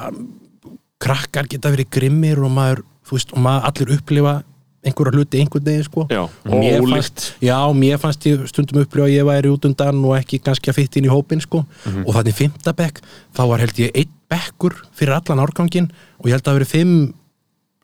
krakkar 1.02 1.48
geta 1.50 1.72
verið 1.74 1.90
grimmir 1.96 2.40
og 2.46 2.50
maður, 2.54 2.82
þú 3.08 3.18
veist, 3.18 3.32
og 3.34 3.42
maður 3.44 3.68
allir 3.70 3.94
upplifa 3.98 4.34
einhverja 4.82 5.12
hluti 5.14 5.38
einhvern 5.38 5.62
veginn 5.68 5.84
sko. 5.86 6.04
Já, 6.10 6.22
og 6.26 6.54
mér 6.58 6.80
fannst, 6.90 7.24
já, 7.42 7.56
mér 7.78 7.98
fannst 8.02 8.24
ég 8.26 8.40
stundum 8.50 8.80
upplýja 8.82 9.06
að 9.06 9.12
ég 9.14 9.26
væri 9.28 9.50
út 9.54 9.66
undan 9.68 10.00
og 10.08 10.16
ekki 10.18 10.40
kannski 10.42 10.72
að 10.72 10.78
fytta 10.80 10.98
inn 10.98 11.06
í 11.06 11.12
hópin 11.12 11.42
sko. 11.44 11.60
Mhm. 11.86 12.02
og 12.06 12.14
þannig 12.16 12.34
fymta 12.38 12.72
bekk, 12.74 12.98
þá 13.36 13.42
var 13.48 13.58
held 13.62 13.78
ég 13.78 13.90
einn 13.94 14.10
bekkur 14.32 14.74
fyrir 14.92 15.14
allan 15.20 15.38
árgangin 15.44 15.90
og 16.18 16.26
ég 16.26 16.32
held 16.34 16.42
að 16.42 16.50
það 16.50 16.58
verið 16.58 16.72
fimm 16.72 17.14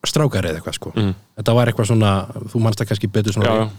strákar 0.07 0.47
eða 0.49 0.59
eitthvað 0.61 0.75
sko. 0.79 0.91
Þetta 1.39 1.55
var 1.55 1.67
eitthvað 1.71 1.87
svona, 1.93 2.11
þú 2.51 2.61
manst 2.65 2.79
það 2.83 2.89
kannski 2.91 3.13
betur 3.13 3.33
svona 3.37 3.51
Mhm. 3.51 3.59
Já, 3.59 3.69
já. 3.69 3.71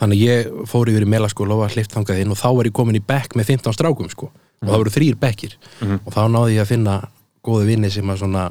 þannig 0.00 0.18
ég 0.24 0.66
fór 0.66 0.88
yfir 0.90 1.04
í 1.04 1.08
melaskóla 1.12 1.52
og 1.52 1.60
var 1.64 1.70
hlift 1.70 1.92
þangað 1.92 2.20
inn 2.20 2.30
og 2.30 2.36
þá 2.40 2.48
var 2.56 2.64
ég 2.64 2.72
komin 2.72 2.96
í 2.96 3.04
bekk 3.04 3.34
með 3.36 3.44
15 3.52 3.72
strákum 3.76 4.08
sko. 4.10 4.30
Og 4.62 4.68
það 4.68 4.80
voru 4.80 4.90
þrýr 4.96 5.16
bekkir. 5.20 5.52
Og 6.06 6.12
þá 6.12 6.20
náði 6.32 6.54
ég 6.56 6.62
að 6.64 6.66
finna 6.72 7.08
góðu 7.44 7.68
vinni 7.68 7.90
sem 7.92 8.10
að 8.10 8.22
svona 8.22 8.46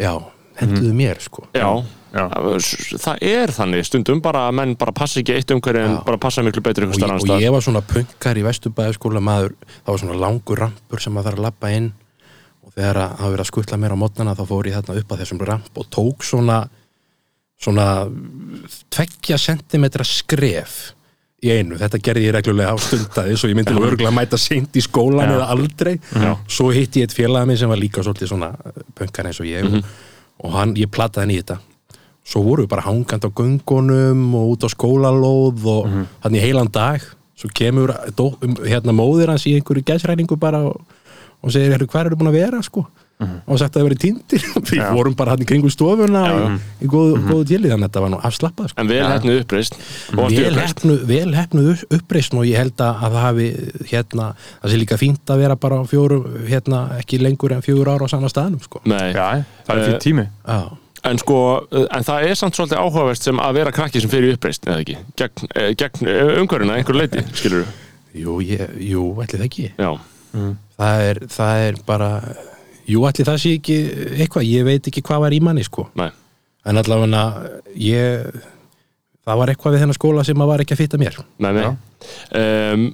já, 0.00 0.12
henduðu 0.60 0.94
mér 0.96 1.20
sko. 1.22 1.46
Já, 1.54 1.68
Já. 2.14 2.24
það 3.02 3.24
er 3.26 3.52
þannig 3.54 3.88
stundum 3.88 4.22
bara 4.24 4.46
að 4.48 4.56
menn 4.60 4.76
bara 4.78 4.94
passa 4.94 5.20
ekki 5.20 5.34
eitt 5.34 5.50
umhverju 5.50 5.82
en 5.82 5.98
bara 6.06 6.20
passa 6.22 6.44
miklu 6.46 6.62
betur 6.64 6.86
og, 6.86 6.94
ég, 6.94 7.26
og 7.26 7.42
ég 7.42 7.54
var 7.54 7.64
svona 7.64 7.82
punkar 7.84 8.38
í 8.38 8.46
vesturbæðaskóla 8.46 9.22
maður, 9.24 9.56
það 9.82 9.90
var 9.90 10.02
svona 10.04 10.20
langur 10.22 10.62
rampur 10.62 11.02
sem 11.02 11.14
maður 11.14 11.32
þarf 11.32 11.42
að 11.42 11.46
lappa 11.48 11.74
inn. 11.74 11.90
Og 12.64 12.72
þegar 12.72 13.00
að 13.02 13.18
það 13.18 13.34
verið 13.34 13.44
að 13.44 13.50
skutla 13.50 13.78
mér 13.82 13.92
á 13.92 14.02
mótnana 14.04 14.36
þá 14.38 14.44
fór 14.48 14.68
ég 14.70 14.78
þarna 14.78 15.02
upp 15.02 15.12
að 15.12 15.22
þessum 15.24 15.42
ramp 15.50 15.80
og 15.82 15.90
tók 15.92 16.24
svona 16.24 16.62
svona 17.64 17.86
tveggja 18.92 19.38
sentimetra 19.40 20.04
skref 20.06 20.94
í 21.44 21.50
einu, 21.58 21.76
þetta 21.80 22.00
gerði 22.08 22.24
ég 22.28 22.34
reglulega 22.38 22.72
á 22.72 22.76
stundaði 22.80 23.36
svo 23.40 23.50
ég 23.50 23.58
myndi 23.58 23.74
örgulega 23.76 24.10
að 24.10 24.16
mæta 24.16 24.40
seint 24.40 24.76
í 24.76 24.82
skólan 24.84 25.34
eða 25.36 25.50
aldrei, 25.52 25.94
svo 26.48 26.70
hitti 26.72 27.02
ég 27.02 27.08
eitt 27.10 27.16
félagið 27.18 27.50
minn 27.50 27.60
sem 27.60 27.72
var 27.72 27.80
líka 27.80 28.04
svolítið 28.06 28.32
svona 28.32 28.50
punkar 28.96 29.28
eins 29.30 29.40
og 29.44 29.50
ég 29.50 29.68
og, 29.68 29.92
og 30.44 30.56
hann, 30.56 30.74
ég 30.80 30.90
plataði 30.92 31.24
hann 31.26 31.34
í 31.34 31.38
þetta. 31.42 31.58
Svo 32.24 32.40
voru 32.46 32.64
við 32.64 32.70
bara 32.72 32.86
hangand 32.86 33.26
á 33.28 33.30
göngunum 33.36 34.24
og 34.38 34.54
út 34.54 34.64
á 34.64 34.68
skólalóð 34.72 35.66
og 35.68 35.86
mm 35.90 36.06
hann 36.24 36.34
í 36.38 36.40
heilan 36.40 36.70
dag 36.72 37.04
svo 37.36 37.50
kemur 37.52 37.92
dó, 38.16 38.30
hérna 38.64 38.94
móðir 38.96 39.32
hans 39.34 39.44
í 39.50 39.56
einhverju 39.58 39.84
gæsræningu 39.84 40.38
bara 40.40 40.62
og, 40.64 40.80
og 41.42 41.52
segir, 41.52 41.82
hvað 41.84 42.06
eru 42.06 42.16
búin 42.20 42.30
að 42.30 42.38
vera 42.38 42.62
sko 42.64 42.86
og 43.46 43.58
sagt 43.60 43.74
að 43.74 43.80
það 43.80 43.86
verið 43.88 44.00
týndir. 44.04 44.44
Við 44.70 44.82
vorum 44.96 45.14
bara 45.18 45.34
hann 45.34 45.42
í 45.44 45.48
kringu 45.48 45.70
stofuna 45.72 46.22
í, 46.34 46.58
í 46.84 46.90
góðu, 46.90 47.18
góðu 47.28 47.46
tjeli 47.50 47.70
þannig 47.72 47.86
að 47.86 47.90
þetta 47.90 48.02
var 48.04 48.12
nú 48.14 48.20
afslappað 48.30 48.70
sko. 48.72 48.80
En 48.84 48.90
vel 48.92 49.02
hefnuð 49.08 49.40
uppreist 49.44 49.78
varstu 50.14 50.38
vel 50.40 50.52
uppreist. 50.52 50.62
hefnuð, 50.84 51.02
vel 51.10 51.34
hefnuð 51.38 51.68
upp- 51.74 51.98
uppreisn 51.98 52.38
og 52.42 52.46
ég 52.50 52.60
held 52.62 52.84
að 52.84 53.02
að 53.08 53.16
það 53.18 53.26
hafi 53.28 53.48
hérna, 53.92 54.30
það 54.62 54.70
sé 54.74 54.80
líka 54.84 55.00
fínt 55.00 55.34
að 55.34 55.42
vera 55.44 55.56
bara 55.56 55.80
á 55.80 55.84
fjóru, 55.90 56.20
hérna, 56.48 56.80
ekki 57.00 57.20
lengur 57.22 57.52
en 57.56 57.62
fjögur 57.64 57.92
ára 57.94 58.06
á 58.06 58.12
sama 58.12 58.30
staðnum 58.32 58.62
sko. 58.64 58.80
Nei, 58.88 59.12
Já, 59.14 59.44
það 59.66 59.74
er 59.74 59.80
Eh, 59.80 59.86
fyrir 59.88 60.00
tími. 60.04 60.26
Já. 60.46 60.60
en 61.04 61.18
sko, 61.20 61.38
en 61.74 62.04
það 62.06 62.22
er 62.30 62.34
samt 62.40 62.56
svolítið 62.56 62.78
áhugavert 62.80 63.20
sem 63.22 63.36
að 63.44 63.54
vera 63.58 63.72
krakki 63.76 64.00
sem 64.00 64.08
fyrir 64.10 64.38
uppreist, 64.38 64.64
eða 64.64 64.80
ekki? 64.80 64.94
Gegn, 65.20 65.48
eh, 65.54 65.74
gegn 65.76 66.08
umhverjuna 66.40 66.78
einhver 66.78 66.96
leiti, 66.96 67.20
skilur 67.36 67.66
Jú, 68.14 68.38
ég, 68.46 68.70
jú, 68.78 69.02
ætli 69.20 69.40
það 69.40 69.44
ekki. 69.48 69.64
Já, 69.76 69.90
það 70.78 71.00
er, 71.10 71.18
það 71.34 71.62
er 71.68 71.78
bara 71.86 72.08
jú, 72.90 73.04
ætli 73.08 73.26
það 73.28 73.38
sé 73.42 73.54
ekki 73.58 73.78
eitthvað, 74.18 74.48
ég 74.48 74.66
veit 74.68 74.90
ekki 74.90 75.04
hvað 75.04 75.24
var 75.26 75.36
í 75.36 75.40
manni 75.44 75.64
sko. 75.66 75.88
Nei. 75.98 76.10
En 76.64 76.80
allavega 76.80 77.24
ég 77.76 78.42
það 79.24 79.40
var 79.40 79.52
eitthvað 79.52 79.76
við 79.76 79.84
þennan 79.84 80.00
skóla 80.00 80.26
sem 80.26 80.44
að 80.44 80.52
var 80.52 80.64
ekki 80.64 80.76
að 80.76 80.84
fitta 80.84 81.00
mér. 81.00 81.16
Nei, 81.42 81.50
nei. 81.56 81.64
Um, 82.36 82.84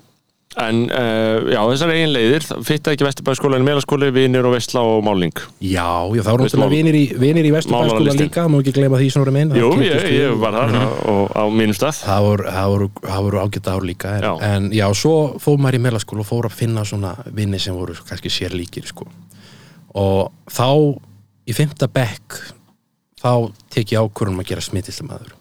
en 0.61 0.81
uh, 0.91 1.47
já, 1.47 1.61
þessar 1.71 1.93
eigin 1.95 2.11
leiðir 2.11 2.45
fitta 2.67 2.91
ekki 2.95 3.07
Vesturbæðskóla 3.07 3.59
en 3.61 3.67
meðlaskóli, 3.67 4.09
vinir 4.15 4.47
og 4.49 4.57
veistla 4.57 4.83
og 4.83 5.05
máling. 5.07 5.35
Já, 5.63 5.87
já 6.11 6.25
það 6.27 6.31
voru 6.35 6.47
náttúrulega 6.49 6.73
vinir 6.75 6.99
í, 6.99 7.03
vinir 7.23 7.47
í 7.47 7.53
Vesturbæðskóla 7.55 8.17
líka, 8.19 8.47
má 8.51 8.59
ekki 8.59 8.75
gleyma 8.75 8.99
því 8.99 9.09
snorri 9.15 9.35
minn. 9.37 9.55
Það 9.55 9.63
Jú, 9.63 9.71
ég, 9.87 10.09
ég 10.17 10.37
var 10.43 10.59
þar 10.59 10.77
og 11.15 11.35
á 11.39 11.45
mínum 11.55 11.79
stað. 11.79 12.03
Það 12.03 12.27
voru, 12.27 12.49
það 12.59 12.75
voru, 12.75 12.91
það 13.07 13.27
voru 13.29 13.43
ágæta 13.45 13.77
ár 13.77 13.87
líka 13.87 14.15
en 14.19 14.27
Já. 14.27 14.33
en 14.51 14.71
já, 14.75 14.87
svo 14.99 15.17
fór 15.43 15.63
maður 15.63 15.79
í 15.79 15.83
meðlaskóla 15.87 16.27
og 16.27 16.31
fór 16.31 16.51
að 16.51 16.59
finna 16.65 16.87
svona 16.87 17.15
vinni 17.31 17.63
sem 17.63 17.79
voru 17.79 17.95
kannski 18.11 18.35
sér 18.35 18.59
líkir 18.59 18.91
sko. 18.91 19.07
Og 19.99 20.31
þá 20.51 20.69
í 21.51 21.57
fymta 21.57 21.89
bekk 21.91 22.39
þá 23.21 23.33
tek 23.73 23.93
ég 23.97 24.05
ákvörðum 24.07 24.41
að 24.43 24.53
gera 24.53 24.65
smittistamæður 24.65 25.35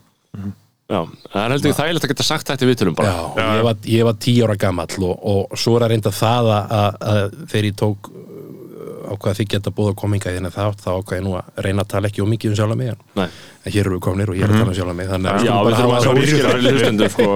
Já, 0.90 1.04
það 1.30 1.44
er 1.44 1.52
heldur 1.54 1.76
þægilegt 1.78 2.06
að 2.08 2.12
geta 2.16 2.26
sagt 2.26 2.48
þetta 2.50 2.66
í 2.66 2.68
viðtölum 2.72 2.96
bara. 2.98 3.10
Já, 3.14 3.20
og 3.30 3.58
ég 3.60 3.66
var, 3.68 3.76
ég 3.94 4.08
var 4.08 4.16
tíu 4.26 4.48
ára 4.48 4.56
gamall 4.58 5.04
og, 5.06 5.20
og 5.22 5.60
svo 5.62 5.76
er 5.78 5.86
að 5.86 5.92
reynda 5.94 6.12
það 6.18 6.50
að, 6.50 6.74
að, 6.80 6.98
að 7.12 7.36
þegar 7.52 7.68
ég 7.68 7.76
tók 7.78 8.10
uh, 8.10 9.12
ákvað 9.14 9.38
þið 9.38 9.50
geta 9.54 9.74
búið 9.78 9.92
að 9.92 10.00
kominga 10.02 10.34
í 10.34 10.40
þennan 10.40 10.56
þátt 10.58 10.82
þá 10.82 10.90
ákvað 10.96 11.20
ég 11.20 11.24
nú 11.28 11.36
að 11.38 11.62
reyna 11.68 11.86
að 11.86 11.92
tala 11.94 12.10
ekki 12.10 12.26
um 12.26 12.34
mikið 12.34 12.56
um 12.56 12.58
sjálf 12.58 12.80
mig. 12.82 12.98
En 13.22 13.70
hér 13.70 13.84
eru 13.86 14.00
við 14.00 14.04
komnir 14.10 14.34
og 14.34 14.40
ég 14.40 14.48
er 14.48 14.56
að 14.56 14.64
tala 14.64 14.74
um 14.74 14.80
sjálf 14.80 14.98
mig 14.98 15.12
þannig 15.14 15.30
að 15.36 15.46
Já, 15.46 15.54
skulum 15.54 15.70
við 15.70 15.78
bara 15.78 15.78
þurfum 15.78 15.94
hafa 15.94 16.02
að 16.02 16.18
hreinu. 16.18 16.40
fyrir 16.50 16.74
hlustendur 16.74 17.14
sko. 17.14 17.30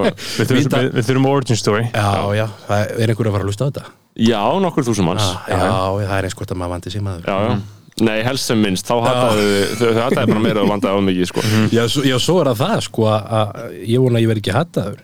Við 0.97 1.11
þurfum 1.11 1.29
origin 1.35 1.61
story. 1.61 1.85
Já, 1.93 2.09
já, 2.41 2.47
það 2.71 2.95
er 2.97 3.13
einhver 3.13 3.29
að 3.29 3.37
fara 3.37 3.45
að 3.45 3.53
hlusta 3.53 3.61
á 3.61 3.69
þetta 3.69 3.91
Já, 4.13 4.41
nokkur 4.61 4.85
þúsum 4.85 5.07
manns. 5.09 5.25
Já, 5.49 5.57
já, 5.57 5.69
það 6.05 6.17
er 6.19 6.27
eins 6.27 6.37
gott 6.37 6.51
að 6.53 6.59
maður 6.61 6.75
vandi 6.75 6.93
sig 6.93 7.01
maður. 7.05 7.29
Já, 7.29 7.47
já. 7.49 7.55
Nei, 8.03 8.23
helst 8.25 8.49
sem 8.49 8.57
minnst, 8.57 8.87
þá 8.89 8.95
hataðu 9.05 9.49
þau 9.77 9.89
hataðu 9.99 10.29
bara 10.31 10.41
meira 10.41 10.61
og 10.63 10.69
vandaði 10.71 10.97
á 10.97 11.01
mikið 11.05 11.27
sko. 11.29 11.43
Já, 11.69 11.83
svo, 11.93 12.01
já, 12.09 12.15
svo 12.21 12.39
er 12.41 12.49
það 12.49 12.61
það 12.63 12.79
sko 12.87 13.05
að, 13.11 13.27
að 13.37 13.75
ég 13.85 14.01
vona 14.01 14.17
að 14.17 14.23
ég 14.23 14.31
verð 14.31 14.41
ekki 14.41 14.55
hattaður 14.55 15.03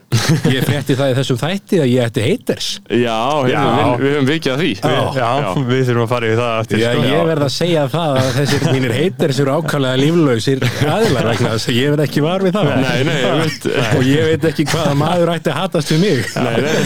Ég 0.49 0.65
frétti 0.67 0.95
það 0.99 1.11
í 1.11 1.15
þessum 1.19 1.39
þætti 1.39 1.79
að 1.83 1.89
ég 1.89 2.07
ætti 2.09 2.25
haters. 2.25 2.67
Já, 2.89 3.17
Já. 3.49 3.61
við, 3.63 4.03
við 4.03 4.13
höfum 4.13 4.29
vikið 4.29 4.53
að 4.53 4.63
því. 4.63 4.71
Já, 5.19 5.29
við 5.69 5.83
þurfum 5.89 6.03
að 6.05 6.11
fara 6.13 6.29
í 6.29 6.35
það 6.39 6.53
eftir 6.59 6.81
Já, 6.83 6.89
sko. 6.89 7.05
ég 7.09 7.27
verð 7.29 7.45
að 7.45 7.53
segja 7.55 7.85
það 7.93 8.19
að 8.19 8.29
þessir 8.37 8.65
mínir 8.69 8.95
haters 8.95 9.41
eru 9.43 9.55
ákvæmlega 9.59 10.01
líflausir 10.03 10.65
aðilar 10.89 11.29
vegna 11.29 11.53
þess 11.55 11.69
að 11.71 11.79
ég 11.79 11.93
verð 11.95 12.05
ekki 12.05 12.23
var 12.25 12.45
við 12.45 12.57
það. 12.57 12.71
Nei, 12.83 12.99
nei, 13.09 13.17
ég 13.19 13.39
veit. 13.43 13.67
Og 13.99 14.07
ég 14.09 14.29
veit 14.29 14.47
ekki 14.51 14.67
hvaða 14.69 14.95
maður 14.99 15.33
ætti 15.35 15.53
að 15.53 15.59
hatast 15.59 15.93
við 15.93 16.03
mig. 16.05 16.19
Nei, 16.39 16.57
nei, 16.65 16.77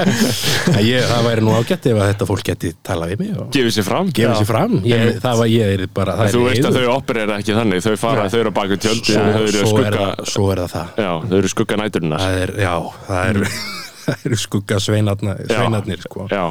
En 0.76 0.82
ég, 0.86 1.04
það 1.10 1.26
væri 1.26 1.44
nú 1.44 1.54
ágætt 1.56 1.88
ef 1.90 1.98
að 2.00 2.10
þetta 2.12 2.28
fólk 2.28 2.44
geti 2.50 2.72
talað 2.86 3.14
við 3.14 3.22
mig 3.24 3.32
og 3.40 3.50
gefið 3.54 3.74
sér 3.76 3.86
fram. 3.86 4.10
gefa 4.14 4.36
sér 4.38 4.48
fram. 4.48 4.76
Ég, 4.86 5.18
það 5.22 5.40
var 5.42 5.50
ég 5.50 5.74
er 5.76 5.84
bara 5.94 6.16
það 6.18 6.34
Þú 6.34 6.40
er 6.40 6.50
veist 6.50 6.68
að 6.70 6.78
þau 6.78 6.94
operera 6.94 7.38
ekki 7.40 7.56
þannig. 7.56 7.84
Þau 7.84 7.96
fara, 8.00 8.26
þau 8.30 8.38
eru 8.40 8.52
baku 8.56 8.78
tjöldi 8.80 9.16
svo, 9.16 9.24
Þau 9.30 9.42
eru 9.44 9.60
er 9.60 9.70
skugga 10.30 10.54
er 10.54 10.62
það. 10.70 10.92
Já, 11.00 11.12
eru 11.40 11.50
skugga 11.52 11.78
næturinnar 11.80 12.22
það 12.24 12.38
er, 12.44 12.52
já, 12.64 12.69
það 13.06 13.30
er 13.30 13.40
það 14.04 14.26
eru 14.30 14.40
skugga 14.40 14.80
sveinarnir, 14.82 15.44
sveinarnir 15.50 16.04
sko, 16.04 16.26
Já, 16.32 16.44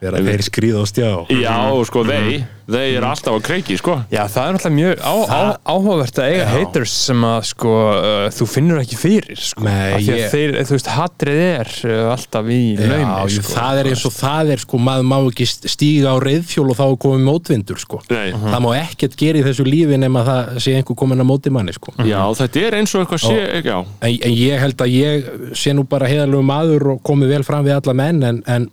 þegar 0.00 0.28
þeir 0.28 0.44
skrýða 0.50 0.82
á 0.82 0.84
stjá 0.92 1.10
já 1.32 1.56
sko, 1.88 2.04
þeir 2.10 2.44
Þeir 2.66 2.96
eru 2.98 3.06
alltaf 3.06 3.36
á 3.38 3.40
kreiki, 3.46 3.76
sko 3.78 3.92
Já, 4.10 4.24
það 4.26 4.48
er 4.48 4.56
náttúrulega 4.56 4.74
mjög 4.74 5.02
á, 5.06 5.14
á, 5.30 5.40
áhugavert 5.70 6.16
að 6.18 6.30
eiga 6.32 6.40
Já. 6.40 6.48
haters 6.50 6.94
sem 7.06 7.20
að 7.28 7.36
sko, 7.46 7.74
uh, 7.94 8.24
þú 8.34 8.46
finnur 8.50 8.80
ekki 8.80 8.96
fyrir 8.98 9.38
sko. 9.38 9.62
Nei, 9.62 9.92
Af 9.94 10.00
því 10.02 10.08
að 10.10 10.18
ég- 10.18 10.32
þeir, 10.32 10.54
þú 10.66 10.74
veist, 10.74 10.88
hatrið 10.96 11.42
er 11.44 11.70
uh, 11.86 12.00
alltaf 12.16 12.48
í 12.50 12.58
laumi 12.80 13.36
sko. 13.36 13.52
það 13.52 13.78
er 13.82 13.90
eins 13.92 14.02
og 14.10 14.14
það 14.16 14.50
er 14.56 14.62
sko, 14.64 14.80
maður 14.82 15.06
má 15.12 15.16
ekki 15.20 15.46
stíga 15.54 16.10
á 16.10 16.16
reyðfjól 16.26 16.66
og 16.74 16.80
þá 16.80 16.86
komið 17.06 17.22
mótvindur 17.28 17.78
sko. 17.84 18.00
Nei. 18.10 18.32
það 18.34 18.64
má 18.66 18.70
ekkert 18.80 19.14
gera 19.22 19.38
í 19.38 19.44
þessu 19.46 19.66
lífi 19.70 20.00
nema 20.02 20.24
það 20.26 20.58
sé 20.66 20.74
einhver 20.80 20.98
komin 20.98 21.22
að 21.22 21.30
móti 21.30 21.52
manni 21.54 21.76
sko. 21.76 21.94
Já, 22.02 22.18
þetta 22.40 22.64
er 22.66 22.78
eins 22.80 22.96
og 22.98 23.04
eitthvað 23.06 23.22
sé 23.28 23.62
Já, 23.62 23.78
en, 23.78 24.10
en 24.26 24.34
ég 24.42 24.58
held 24.58 24.82
að 24.82 24.90
ég 24.90 25.30
sé 25.54 25.70
nú 25.70 25.86
bara 25.86 26.10
heiðalegu 26.10 26.42
maður 26.42 26.96
og 26.96 27.00
komið 27.06 27.36
vel 27.36 27.46
fram 27.46 27.62
við 27.62 27.78
alla 27.78 27.94
menn 27.94 28.26
en, 28.26 28.42
en, 28.50 28.66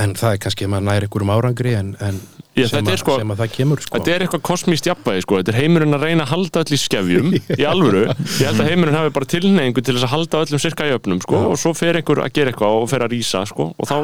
en 0.00 0.14
það 0.18 0.34
er 0.34 0.42
kannski 0.44 0.66
að 0.66 0.72
maður 0.74 0.86
næri 0.88 1.08
einhverjum 1.08 1.32
árangri 1.34 1.74
en, 1.78 1.94
en 2.00 2.20
Já, 2.58 2.66
sem, 2.66 2.80
þetta 2.80 2.90
er 2.90 2.96
að, 2.96 3.00
sko- 3.04 3.16
sem 3.20 3.32
að 3.32 3.40
það 3.40 3.52
kemur 3.54 3.82
sko. 3.84 3.92
Þetta 3.94 4.12
er 4.12 4.24
eitthvað 4.24 4.42
kosmíst 4.48 4.88
jafnvægi, 4.88 5.24
sko. 5.24 5.36
Þetta 5.40 5.52
er 5.52 5.58
heimurinn 5.60 5.96
að 5.96 6.06
reyna 6.08 6.26
að 6.26 6.32
halda 6.34 6.64
öll 6.64 6.74
í 6.74 6.80
skefjum 6.82 7.28
Í 7.60 7.68
alvöru. 7.70 8.02
Ég 8.10 8.48
held 8.48 8.64
að 8.64 8.72
heimurinn 8.72 8.98
hafi 8.98 9.14
bara 9.20 9.30
tilneyingu 9.34 9.84
til 9.86 9.94
þess 9.94 10.08
að 10.08 10.14
halda 10.16 10.42
öllum 10.46 10.64
sirka 10.64 10.88
í 10.90 10.96
öfnum, 10.96 11.22
sko. 11.22 11.44
Og 11.52 11.56
svo 11.62 11.72
fer 11.78 12.00
einhver 12.00 12.24
að 12.24 12.34
gera 12.40 12.54
eitthvað 12.54 12.82
og 12.82 12.90
fer 12.90 13.06
að 13.06 13.14
rísa, 13.14 13.44
sko. 13.48 13.70
Og 13.78 13.90
þá, 13.90 13.96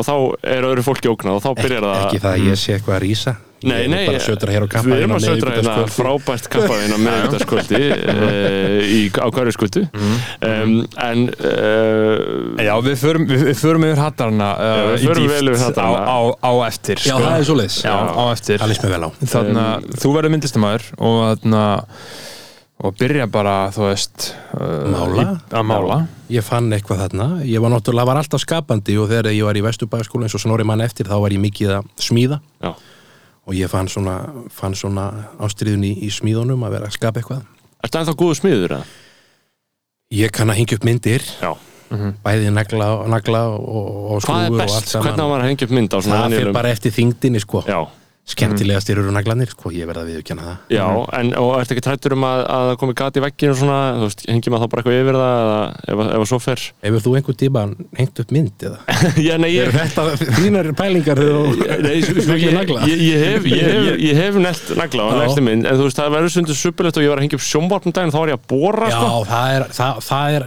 og 0.00 0.08
þá 0.08 0.14
er 0.56 0.70
öðru 0.72 0.86
fólki 0.88 1.12
ógnað 1.12 1.38
og 1.38 1.46
þá 1.46 1.52
byrjar 1.60 1.88
það 1.90 2.02
ekki 2.06 2.24
það 2.24 2.34
að 2.34 2.48
ég 2.48 2.60
sé 2.64 2.76
eitthvað 2.78 2.96
að 2.96 3.06
rísa. 3.06 3.36
Nei, 3.60 3.84
nei, 3.92 4.06
er 4.08 4.64
við 4.72 4.94
erum 4.96 5.12
að 5.18 5.24
sötra 5.26 5.52
hérna 5.52 5.72
frábært 5.92 6.46
kappaðina 6.48 6.96
meðvitaðskvöldi 7.02 7.80
uh, 7.92 9.18
á 9.20 9.26
hverju 9.36 9.52
skvöldu 9.52 9.82
um, 9.84 10.72
en 11.04 11.26
uh, 11.28 12.62
Já, 12.64 12.72
við 12.86 12.96
förum, 13.02 13.26
við, 13.28 13.50
förum 13.60 13.84
yfir 13.84 14.00
hattarna 14.00 14.48
uh, 14.56 14.94
við 14.94 15.04
í 15.20 15.58
hattarana. 15.60 16.06
á, 16.08 16.18
á, 16.32 16.40
á 16.40 16.52
eftir 16.70 17.04
já, 17.04 17.12
sko. 17.12 17.20
það 17.26 17.36
er 17.36 17.48
svoleiðis 17.50 17.76
Já, 17.90 17.96
á 18.16 18.24
eftir. 18.32 18.60
Það 18.62 18.70
líst 18.72 18.84
mér 18.84 18.92
vel 18.94 19.06
á. 19.06 19.10
Þannig 19.34 19.62
að 19.62 19.88
þú 20.02 20.12
verður 20.16 20.34
myndlistamæður 20.34 20.86
og 20.96 21.16
þarna 21.24 21.64
og 22.80 22.94
byrja 22.96 23.26
bara, 23.28 23.54
þú 23.76 23.82
veist 23.90 24.30
uh, 24.56 24.86
Mála? 24.94 25.24
í, 25.26 25.34
að 25.58 25.66
mála. 25.68 25.98
Ég 26.32 26.46
fann 26.46 26.70
eitthvað 26.72 27.02
þarna, 27.04 27.28
ég 27.44 27.60
var 27.60 27.74
náttúrulega 27.74 28.08
var 28.08 28.22
alltaf 28.22 28.40
skapandi 28.40 28.96
og 29.02 29.10
þegar 29.10 29.34
ég 29.34 29.44
var 29.44 29.58
í 29.60 29.64
Vesturbæðaskóla 29.66 30.28
eins 30.28 30.38
og 30.38 30.44
snorri 30.46 30.64
mann 30.68 30.80
eftir 30.84 31.10
þá 31.10 31.18
var 31.20 31.34
ég 31.36 31.42
mikið 31.42 31.74
að 31.76 31.90
smíða. 32.00 32.40
Já, 32.64 32.72
og 33.44 33.58
ég 33.58 33.72
fann 33.72 33.90
svona, 33.92 34.16
fann 34.54 34.76
svona 34.78 35.10
ástriðun 35.42 35.84
í, 35.90 35.92
í 36.06 36.12
smíðunum 36.14 36.64
að 36.64 36.78
vera 36.78 36.88
að 36.88 36.96
skapa 36.96 37.20
eitthvað. 37.20 37.44
Ertu 37.84 38.00
ennþá 38.00 38.16
góðu 38.22 38.40
smiður? 38.40 38.78
eða? 38.78 38.88
ég 40.10 40.32
kann 40.34 40.50
að 40.50 40.58
hengja 40.62 40.78
upp 40.80 40.86
myndir. 40.88 41.26
Já 41.42 41.52
bæði 42.24 42.50
nagla, 42.54 42.88
nagla 43.10 43.40
og, 43.50 43.64
og 44.14 44.20
Hvað 44.22 44.44
er 44.44 44.46
skrúfur 44.46 44.54
og 44.54 44.60
best? 44.60 44.76
allt 44.76 44.92
saman. 44.92 45.06
Hvernig 45.08 45.24
á 45.24 45.28
maður 45.30 45.42
að 45.44 45.48
hengja 45.50 45.66
upp 45.66 45.74
mynd 45.78 45.90
á 45.90 45.98
svona 46.00 46.20
það 46.24 46.36
fyrir 46.38 46.52
bara 46.54 46.70
eftir 46.76 46.94
þingdinni 46.94 47.40
sko. 47.42 47.62
Já, 47.66 47.80
skemmtilegast 48.34 48.90
eru 48.92 49.04
naglanir, 49.14 49.50
sko, 49.52 49.70
ég 49.74 49.88
verða 49.88 50.04
að 50.04 50.10
viðurkenna 50.12 50.44
það. 50.46 50.56
Já, 50.76 50.84
en 51.20 51.32
og 51.40 51.50
ertu 51.60 51.74
ekki 51.76 51.84
trættur 51.86 52.14
um 52.16 52.24
að, 52.28 52.40
að 52.54 52.64
það 52.70 52.76
komi 52.82 52.94
gat 53.00 53.18
í 53.18 53.22
vegginu 53.24 53.52
og 53.54 53.58
svona, 53.60 53.78
þú 53.98 54.04
veist, 54.08 54.20
hengi 54.30 54.52
maður 54.54 54.62
þá 54.64 54.70
bara 54.74 54.80
eitthvað 54.82 54.98
yfir 55.00 55.18
það 55.20 55.36
eða 55.40 55.60
ef, 55.80 56.02
ef 56.04 56.20
að 56.20 56.28
svo 56.30 56.38
fer? 56.44 56.60
Hefur 56.86 57.04
þú 57.06 57.10
einhvern 57.20 57.38
tíma 57.42 57.60
hengt 58.00 58.22
upp 58.24 58.30
mynd 58.36 58.56
eða? 58.70 58.78
Já, 59.28 59.34
nei, 59.40 59.50
ég, 59.54 59.62
Er 59.70 59.74
þetta 59.76 60.02
þínar 60.40 60.70
pælingar 60.78 61.16
þegar 61.20 61.36
þú 61.36 61.44
Nei, 61.86 61.96
sko, 62.04 62.16
sko, 62.20 62.32
ekki 62.36 62.48
ég, 62.48 62.56
nagla? 62.60 62.78
ég, 62.90 62.98
ég 63.06 63.18
hef, 63.26 63.42
ég, 63.50 63.64
hef, 63.70 63.88
ég 64.06 64.14
hef 64.20 64.34
nelt 64.46 64.64
nagla 64.80 65.02
og 65.06 65.12
Já. 65.12 65.20
nelti 65.24 65.42
minn, 65.46 65.62
en 65.66 65.74
þú 65.80 65.84
veist, 65.88 65.98
það 66.00 66.14
verður 66.16 66.34
sundur 66.36 66.56
suppulegt 66.60 66.96
og 67.00 67.04
ég 67.06 67.10
var 67.12 67.18
að 67.20 67.24
hengja 67.26 67.38
upp 67.40 67.46
sjónvarpum 67.46 67.92
daginn, 67.96 68.14
þá 68.14 68.20
var 68.22 68.32
ég 68.32 68.38
að 68.40 68.46
bóra, 68.50 68.86
Já, 68.90 68.96
sko. 68.96 69.08
það 69.30 69.46
er, 69.56 69.62
það, 69.80 69.92
það 70.08 70.26
er, 70.38 70.42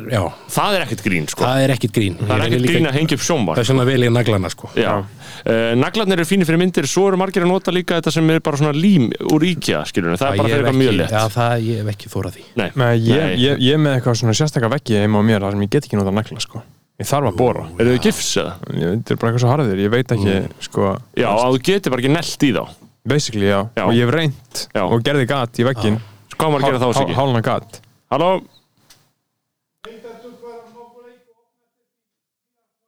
er 5.45 5.51
er 5.51 5.59
er 5.59 5.69
er 5.69 5.73
uh, 5.73 5.79
naglarnir 5.81 6.19
eru 6.19 6.25
fínir 6.27 6.47
fyrir 6.47 6.59
myndir 6.61 6.87
svo 6.87 7.07
eru 7.07 7.17
margir 7.17 7.43
að 7.43 7.51
nota 7.51 7.71
líka 7.71 7.97
þetta 7.99 8.11
sem 8.11 8.29
er 8.29 8.39
bara 8.39 8.57
svona 8.57 8.73
lím 8.75 9.09
úr 9.33 9.43
íkja, 9.43 9.83
skilur 9.89 10.17
það 10.17 10.29
er 10.29 10.37
bara 10.37 10.49
fyrir 10.49 10.63
eitthvað 10.63 10.79
mjög 10.79 10.95
létt 10.99 11.11
Já, 11.11 11.23
það, 11.33 11.65
ég 11.67 11.81
hef 11.81 11.91
ekki 11.93 12.13
þórað 12.13 12.37
því 12.37 12.45
Nei, 12.55 12.69
Nei, 12.75 12.93
ég, 13.03 13.23
Nei. 13.23 13.35
ég, 13.41 13.59
ég 13.59 13.73
er 13.73 13.83
með 13.83 13.97
eitthvað 13.97 14.19
svona 14.21 14.37
sérstakka 14.39 14.71
veggi 14.71 15.01
heima 15.01 15.19
á 15.19 15.23
mér 15.23 15.43
þar 15.43 15.57
sem 15.57 15.65
ég 15.65 15.73
get 15.73 15.89
ekki 15.89 15.99
nota 15.99 16.15
nagla 16.15 16.39
sko. 16.39 16.63
ég 17.01 17.09
þarf 17.09 17.31
að 17.31 17.37
bóra 17.41 17.67
eru 17.79 17.95
þau 17.97 18.03
gifs 18.07 18.31
eða? 18.37 18.55
þetta 18.69 19.15
er 19.15 19.19
bara 19.19 19.31
eitthvað 19.33 19.43
svo 19.43 19.51
harðir, 19.53 19.83
ég 19.83 19.91
veit 19.93 20.15
ekki 20.15 20.39
sko, 20.63 20.95
Já, 21.17 21.29
að 21.33 21.57
þú 21.57 21.61
getur 21.67 21.95
bara 21.95 22.03
ekki 22.05 22.13
nelt 22.13 22.47
í 22.47 22.53
þá 22.53 22.63
basically 23.03 23.49
já. 23.49 23.67
Já. 23.75 23.83
og 23.83 23.93
ég 23.93 24.05
hef 24.07 24.13
reynt 24.15 24.67
Já. 24.73 24.83
og 24.87 25.03
gerði 25.03 25.27
gat 25.27 25.59
í 25.59 25.67
veggin 25.67 25.99
Hvað 26.33 26.49
maður 26.53 26.63
að 26.63 26.69
gera 26.69 26.79
þá 26.81 26.93
sig 26.93 27.03
ekki? 27.03 27.17
hálna 27.19 27.41
gat 27.43 27.81
Halló? 28.13 28.29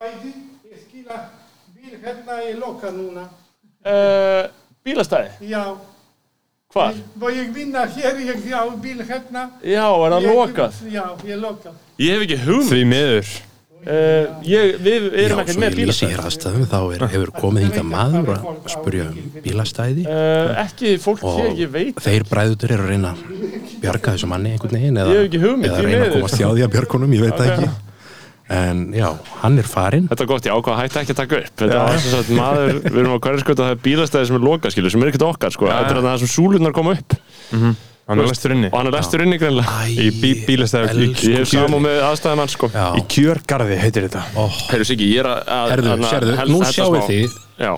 Ég 0.06 0.80
skila 0.86 1.18
bíl 1.76 1.95
hérna 2.06 2.40
í 2.46 2.54
loka 2.60 2.94
núna. 2.94 3.26
Uh, 3.86 4.46
bílastæði? 4.86 5.50
Já. 5.52 5.64
Hvar? 6.76 7.02
Og 7.22 7.28
ég 7.32 7.52
vinna 7.56 7.86
hér, 7.88 8.22
ég 8.26 8.48
á 8.52 8.64
bíl 8.82 9.02
hérna. 9.06 9.50
Já, 9.64 9.86
er 9.88 10.16
það 10.16 10.30
lokað? 10.30 10.80
Já, 10.92 11.06
ég 11.26 11.42
lokað. 11.42 11.84
Ég 12.02 12.16
hef 12.16 12.26
ekki 12.26 12.40
hugmynd 12.44 12.74
því 12.74 12.88
miður 12.92 13.36
uh, 13.86 14.42
ég, 14.46 14.76
Við 14.84 15.08
erum 15.24 15.40
Já, 15.40 15.44
ekkert 15.44 15.56
svo 15.56 15.64
með 15.64 15.70
ég 15.70 15.78
lýsi 15.78 15.86
bílastæði 15.86 16.12
hér 16.12 16.24
aðstæðum 16.26 16.68
þá 16.72 16.78
er, 16.82 17.06
hefur 17.14 17.32
komið 17.38 17.66
hinga 17.68 17.86
maður 17.88 18.32
að 18.36 18.46
spurja 18.74 19.08
um 19.08 19.40
bílastæði 19.46 20.06
uh, 20.10 20.52
Ekki 20.66 20.94
fólk 21.04 21.24
hér, 21.26 21.52
ég 21.62 21.74
veit 21.74 22.04
þeir 22.06 22.28
bræðutur 22.30 22.76
eru 22.76 22.88
að 22.88 22.94
reyna 22.94 23.14
að 23.14 23.24
bjarga 23.84 24.16
þessu 24.16 24.32
manni 24.32 24.56
einhvern 24.56 24.78
veginn 24.80 25.02
eða, 25.02 25.16
Ég 25.16 25.22
hef 25.22 25.30
ekki 25.30 25.44
hugmynd, 25.46 25.72
eða 25.72 25.80
því 25.80 25.90
reyna 25.92 26.08
að 26.10 26.16
komast 26.18 26.40
hjá 26.42 26.48
því 26.50 26.66
að 26.68 26.74
björgunum, 26.76 27.16
ég 27.16 27.26
veit 27.26 27.40
það 27.40 27.52
ekki 27.56 27.74
en 28.50 28.94
já, 28.94 29.08
hann 29.42 29.58
er 29.58 29.64
farinn. 29.70 30.08
Þetta 30.12 30.24
er 30.24 30.30
gott, 30.30 30.46
ég 30.46 30.54
ákvað 30.54 30.76
að 30.76 30.82
hætta 30.84 31.02
ekki 31.02 31.14
að 31.16 31.20
taka 31.24 31.40
upp. 31.42 31.56
Þetta 31.58 31.80
var 31.82 31.98
sem 32.04 32.12
sagt 32.14 32.30
maður, 32.38 32.78
við 32.86 33.00
erum 33.02 33.16
á 33.18 33.20
hverju 33.26 33.42
sko 33.46 33.56
það 33.58 33.72
er 33.74 33.82
bílastæði 33.88 34.28
sem 34.30 34.36
er 34.38 34.46
lokað, 34.46 34.76
skilur, 34.76 34.92
sem 34.94 35.02
er 35.06 35.12
ekkert 35.12 35.26
okkar 35.32 35.56
sko. 35.56 35.66
Þetta 35.72 35.96
er 35.96 36.02
það 36.06 36.20
sem 36.26 36.32
súlunar 36.36 36.76
koma 36.78 36.94
upp. 37.00 37.18
Hann 38.06 38.20
er 38.22 38.28
lestur 38.30 38.54
inni. 38.54 38.68
og 38.70 38.78
hann 38.78 38.88
er 38.92 38.94
lestur 39.00 39.24
inni 39.26 39.38
greinlega 39.42 39.88
í 39.90 40.12
bí, 40.22 40.30
bílastæði 40.46 41.08
Ég 41.26 41.40
hef 41.40 41.50
samúð 41.50 41.82
með 41.88 42.04
aðstæðan 42.06 42.42
hans 42.44 42.54
sko. 42.54 42.70
Í 42.70 43.02
kjörgarði 43.10 43.80
heitir 43.82 44.06
þetta. 44.06 44.22
Heyrðu 44.70 44.86
Siggi, 44.92 45.08
ég 45.16 45.24
er 45.24 45.30
að- 45.32 45.42
að 45.56 45.72
herðu, 45.74 45.90
að- 45.96 46.06
sérðu, 46.12 46.36
nú 46.36 46.60
hella 46.62 46.70
sjáu 46.70 46.92
smá. 46.94 47.08
þið 47.10 47.40
Já, 47.66 47.72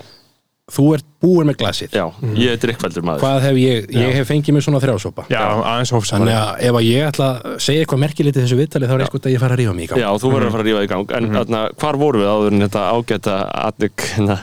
þú 0.75 0.87
ert 0.97 1.07
búin 1.17 1.47
með 1.49 1.55
glasið. 1.61 1.95
Já, 1.97 2.05
ég 2.37 2.51
er 2.53 2.59
drikkveldur 2.61 3.05
maður. 3.07 3.23
Hvað 3.23 3.37
hef 3.47 3.55
ég, 3.57 3.87
ég 3.97 4.11
hef 4.19 4.27
fengið 4.29 4.53
mér 4.53 4.63
svona 4.67 4.81
þrjásopa 4.83 5.23
já, 5.31 5.39
aðeins 5.41 5.89
þannig 5.89 5.97
hófsamari 5.97 6.33
að 6.37 6.49
ef 6.67 6.77
að 6.77 6.85
ég 6.87 7.07
ætla 7.07 7.29
að 7.33 7.55
segja 7.65 7.81
eitthvað 7.81 8.01
merkilegt 8.03 8.37
í 8.37 8.43
þessu 8.43 8.57
viðtali 8.59 8.85
þá 8.89 8.93
er 8.93 9.03
eitthvað 9.07 9.25
að 9.25 9.33
ég 9.33 9.41
fara 9.41 9.53
að 9.57 9.61
rífa 9.63 9.73
mig 9.77 9.83
í 9.83 9.89
gang. 9.89 10.01
Já, 10.03 10.09
þú 10.21 10.31
verður 10.33 10.47
að 10.47 10.53
fara 10.57 10.63
að 10.63 10.69
rífa 10.69 10.83
í 10.83 10.89
gang. 10.91 11.07
En 11.17 11.29
þarna, 11.37 11.61
hvar 11.81 11.95
vorum 11.97 12.21
við 12.21 12.29
áður 12.33 12.51
en 12.57 12.65
þetta 12.67 12.83
ágæta 12.93 13.35
atnik 13.67 14.05
hérna? 14.13 14.37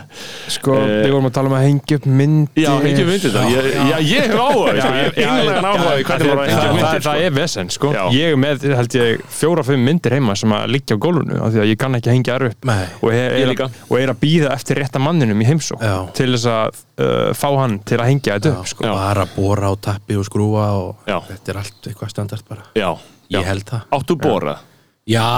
sko, 0.51 0.73
Eh, 0.75 1.05
við 1.05 1.11
vorum 1.15 1.29
að 1.29 1.35
tala 1.39 1.47
um 1.51 1.55
að 1.55 1.65
hengja 1.65 1.99
upp 2.01 2.05
myndir. 2.19 2.65
Já, 2.65 2.71
hengja 2.83 3.05
myndir 3.07 3.31
þetta 3.31 3.43
ég, 3.55 3.63
Já, 3.75 3.97
ég 4.03 4.21
hef 4.25 4.35
áhuga 4.35 4.71
sko. 4.75 4.91
Það, 6.05 6.19
það, 6.25 6.75
það 6.75 6.99
sko. 6.99 7.15
er 7.23 7.31
vesen 7.39 7.71
sko. 7.71 7.93
Já. 7.95 8.03
ég 8.15 8.35
með, 8.39 8.67
held 8.75 8.99
ég, 8.99 9.23
fjóra-fimm 9.39 9.85
myndir 9.85 10.15
heima 10.17 10.35
sem 10.37 10.51
að 10.55 10.67
liggja 10.75 10.97
á 10.97 10.99
gólfinu 10.99 11.39
af 11.39 11.53
því 11.55 11.63
að 11.63 11.69
ég 11.71 11.77
kann 11.79 11.97
ekki 11.97 12.11
að 12.11 12.17
hengja 12.19 12.35
að 16.65 16.79
Já. 16.79 17.05
að 17.05 17.05
uh, 17.05 17.29
fá 17.37 17.47
hann 17.61 17.77
til 17.85 17.99
að 17.99 18.09
hengja 18.11 18.39
þetta 18.39 18.55
upp 18.55 18.71
sko. 18.71 18.87
Já. 18.87 18.93
bara 18.97 19.27
bóra 19.35 19.71
á 19.71 19.73
tappi 19.89 20.17
og 20.19 20.25
skrúa 20.27 20.65
og 20.79 21.07
Já. 21.09 21.19
þetta 21.29 21.53
er 21.53 21.61
allt 21.61 21.89
eitthvað 21.91 22.11
standart 22.15 22.49
bara. 22.49 22.67
Já, 22.75 22.89
já. 23.29 23.39
ég 23.39 23.47
held 23.51 23.69
það. 23.69 23.87
Áttu 23.99 24.19
borað? 24.19 24.65
já, 25.05 25.29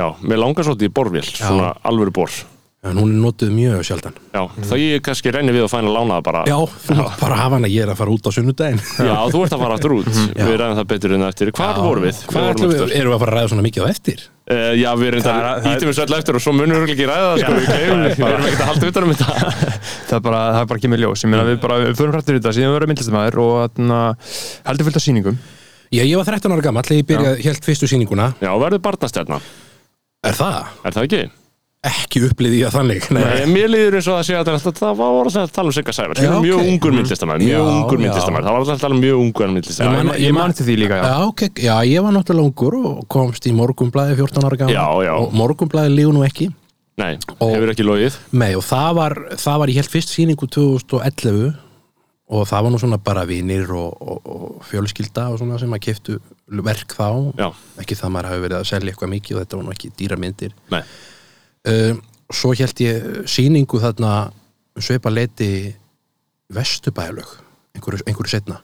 Já, 0.00 0.06
mér 0.24 0.40
langar 0.40 0.64
svolítið 0.64 0.88
í 0.88 0.92
borvél 0.96 1.26
Svona 1.26 1.74
alvöru 1.84 2.12
bor. 2.14 2.32
En 2.80 2.96
hún 2.96 3.10
er 3.12 3.18
notuð 3.20 3.50
mjög 3.52 3.82
sjaldan. 3.84 4.14
Já, 4.32 4.46
þá 4.64 4.70
ég 4.80 5.02
kannski 5.04 5.32
renni 5.34 5.52
við 5.52 5.66
að 5.66 5.72
fæna 5.74 5.90
lána 5.92 6.16
það 6.16 6.22
bara. 6.30 6.44
Já, 6.48 6.56
þú 6.86 6.94
mátt 6.96 7.18
bara 7.26 7.36
hafa 7.36 7.58
hana, 7.58 7.68
ég 7.68 7.84
er 7.84 7.92
að 7.92 7.98
fara 8.00 8.14
út 8.14 8.24
á 8.24 8.30
sunnudaginn. 8.32 8.80
Já, 8.80 9.16
þú 9.28 9.42
ert 9.44 9.56
að 9.56 9.64
fara 9.66 9.76
aftur 9.76 9.94
út. 9.98 10.08
Við 10.38 10.54
ræðum 10.54 10.78
það 10.78 10.88
betur 10.94 11.14
en 11.18 11.26
eftir. 11.26 11.52
Hvar 11.58 11.80
vorum 11.84 12.06
við? 12.06 12.22
hvað 12.30 12.46
vorum 12.48 12.72
við, 12.72 12.78
eftir. 12.86 12.94
erum 12.96 13.12
við 13.12 13.18
að 13.18 13.24
fara 13.26 13.34
að 13.34 13.38
ræða 13.42 13.52
svona 13.52 13.66
mikið 13.66 13.84
á 13.84 13.88
eftir 13.92 14.24
Uh, 14.50 14.72
já, 14.74 14.88
við 14.98 15.06
erum 15.12 15.20
er- 15.20 15.26
þetta 15.30 15.72
Ítum 15.76 15.88
við 15.90 15.94
svo 15.94 16.04
eftir 16.18 16.34
og 16.34 16.42
svo 16.42 16.52
munum 16.56 16.80
við 16.82 16.92
ekki 16.96 17.04
ræða 17.06 17.26
það 17.30 17.42
sko, 17.44 17.52
Við 17.54 17.68
gleymum- 17.70 18.00
við 18.10 18.24
erum 18.30 18.46
ekkert 18.48 18.62
að 18.64 18.70
halda 18.72 18.88
utan 18.90 19.06
um 19.06 19.12
þetta. 19.14 19.52
Það 20.10 20.16
er 20.16 20.24
bara, 20.26 20.40
það 20.56 20.60
er 20.64 20.68
bara 20.72 20.82
kemur 20.82 21.02
ljós. 21.04 21.22
Ég 21.22 21.30
meina 21.30 21.44
við 21.46 21.60
bara, 21.62 21.76
við 21.84 21.94
förum 22.00 22.14
hrættur 22.16 22.34
í 22.34 22.40
þetta 22.40 22.54
síðan 22.56 22.72
við 22.72 22.76
verðum 22.80 22.90
myndlistamæður 22.90 23.38
og 23.44 23.52
þarna, 23.62 24.00
heldur 24.66 24.88
fullt 24.88 24.98
af 24.98 25.04
sýningum. 25.06 25.38
Já, 25.94 26.02
ég 26.02 26.16
var 26.18 26.26
13 26.34 26.56
ára 26.56 26.64
gammal, 26.66 26.82
þegar 26.88 26.98
ég 26.98 27.08
byrjaði 27.12 27.46
helt 27.46 27.68
fyrstu 27.70 27.86
sýninguna. 27.94 28.26
Já, 28.42 28.50
verður 28.58 28.82
barnastjarna. 28.88 29.38
Er 30.26 30.34
það? 30.34 30.58
Er 30.82 30.98
það 30.98 31.06
ekki? 31.06 31.22
Ekki 31.80 32.20
upplýði 32.26 32.58
ég 32.60 32.68
að 32.68 32.74
þannig 32.76 33.06
Nei. 33.16 33.20
Nei, 33.24 33.44
mér 33.54 33.70
líður 33.72 33.94
eins 33.96 34.08
og 34.10 34.18
það 34.18 34.24
sé 34.28 34.34
að 34.36 34.48
það 34.76 34.98
var 34.98 35.28
alltaf 35.30 35.44
að 35.46 35.52
tala 35.56 35.70
um 35.70 35.74
Sigga 35.76 35.94
Sævar. 35.96 36.18
Já, 36.20 36.32
mjög 36.44 36.64
ungur 36.68 36.92
myndlistamæður, 36.96 37.44
mjög 37.46 37.54
Já, 37.56 37.70
ungur 37.72 38.02
myndlistamæður 38.02 38.44
það 38.48 38.52
var 38.56 38.60
alltaf 38.60 38.74
að 38.76 38.82
tala 38.84 38.96
um 38.98 39.00
mjög 39.04 39.20
ungur 39.22 39.52
myndlistamæður 39.54 40.00
ég, 40.02 40.08
man- 40.10 40.20
ég 40.26 40.34
man 40.36 40.52
til 40.58 40.66
því 40.66 40.74
líka 40.82 40.98
já. 40.98 41.06
Já, 41.08 41.16
ok, 41.30 41.42
já, 41.56 41.74
ég 41.88 42.04
var 42.04 42.12
náttúrulega 42.18 42.50
ungur 42.50 42.76
og 42.84 43.00
komst 43.08 43.48
í 43.48 43.54
morgunblæði 43.56 44.18
14 44.20 44.44
ára 44.50 44.68
já. 44.68 45.14
og 45.16 45.32
morgunblæði 45.32 45.94
lígu 45.96 46.12
nú 46.12 46.24
ekki. 46.28 46.50
Nei, 47.00 47.16
Og- 47.40 47.54
hefur 47.54 47.72
ekki 47.72 47.86
logið. 47.88 48.18
Nei, 48.36 48.52
og 48.54 48.62
það 48.66 48.94
var, 49.00 49.14
það 49.40 49.58
var 49.58 49.68
ég 49.72 49.80
held 49.80 49.88
fyrst 49.88 50.12
sýningu 50.12 50.50
2011 50.52 51.54
og 52.30 52.44
það 52.46 52.62
var 52.62 52.70
nú 52.70 52.78
svona 52.78 52.98
bara 53.02 53.24
vinir 53.24 53.70
og, 53.72 53.96
og, 54.04 54.20
og 54.28 54.60
fjölskylda 54.68 55.30
og 55.32 55.40
svona 55.40 55.58
sem 55.58 55.72
að 55.72 55.80
keftu 55.88 56.18
verk 56.60 56.92
þá. 56.92 57.32
Já, 57.40 57.48
ekki 57.80 57.96
það 57.96 58.12
maður 58.14 58.28
hafi 58.30 58.44
verið 58.44 58.58
að 58.60 58.68
selja 58.68 58.92
eitthvað 58.92 59.12
mikið 59.16 59.36
og 59.36 59.40
þetta 59.42 59.56
var 59.56 59.64
nú 59.64 59.72
ekki 59.74 59.90
dýra 59.98 60.18
myndir. 60.20 60.52
Nei, 60.70 60.82
um, 61.68 62.02
svo 62.30 62.54
held 62.54 62.82
ég 62.84 63.26
sýningu 63.30 63.80
þarna 63.82 64.14
sveipa 64.80 65.10
leiti 65.12 65.74
vestubæðalög 66.54 67.32
einhverju, 67.76 68.06
einhverju 68.06 68.32
setna 68.32 68.60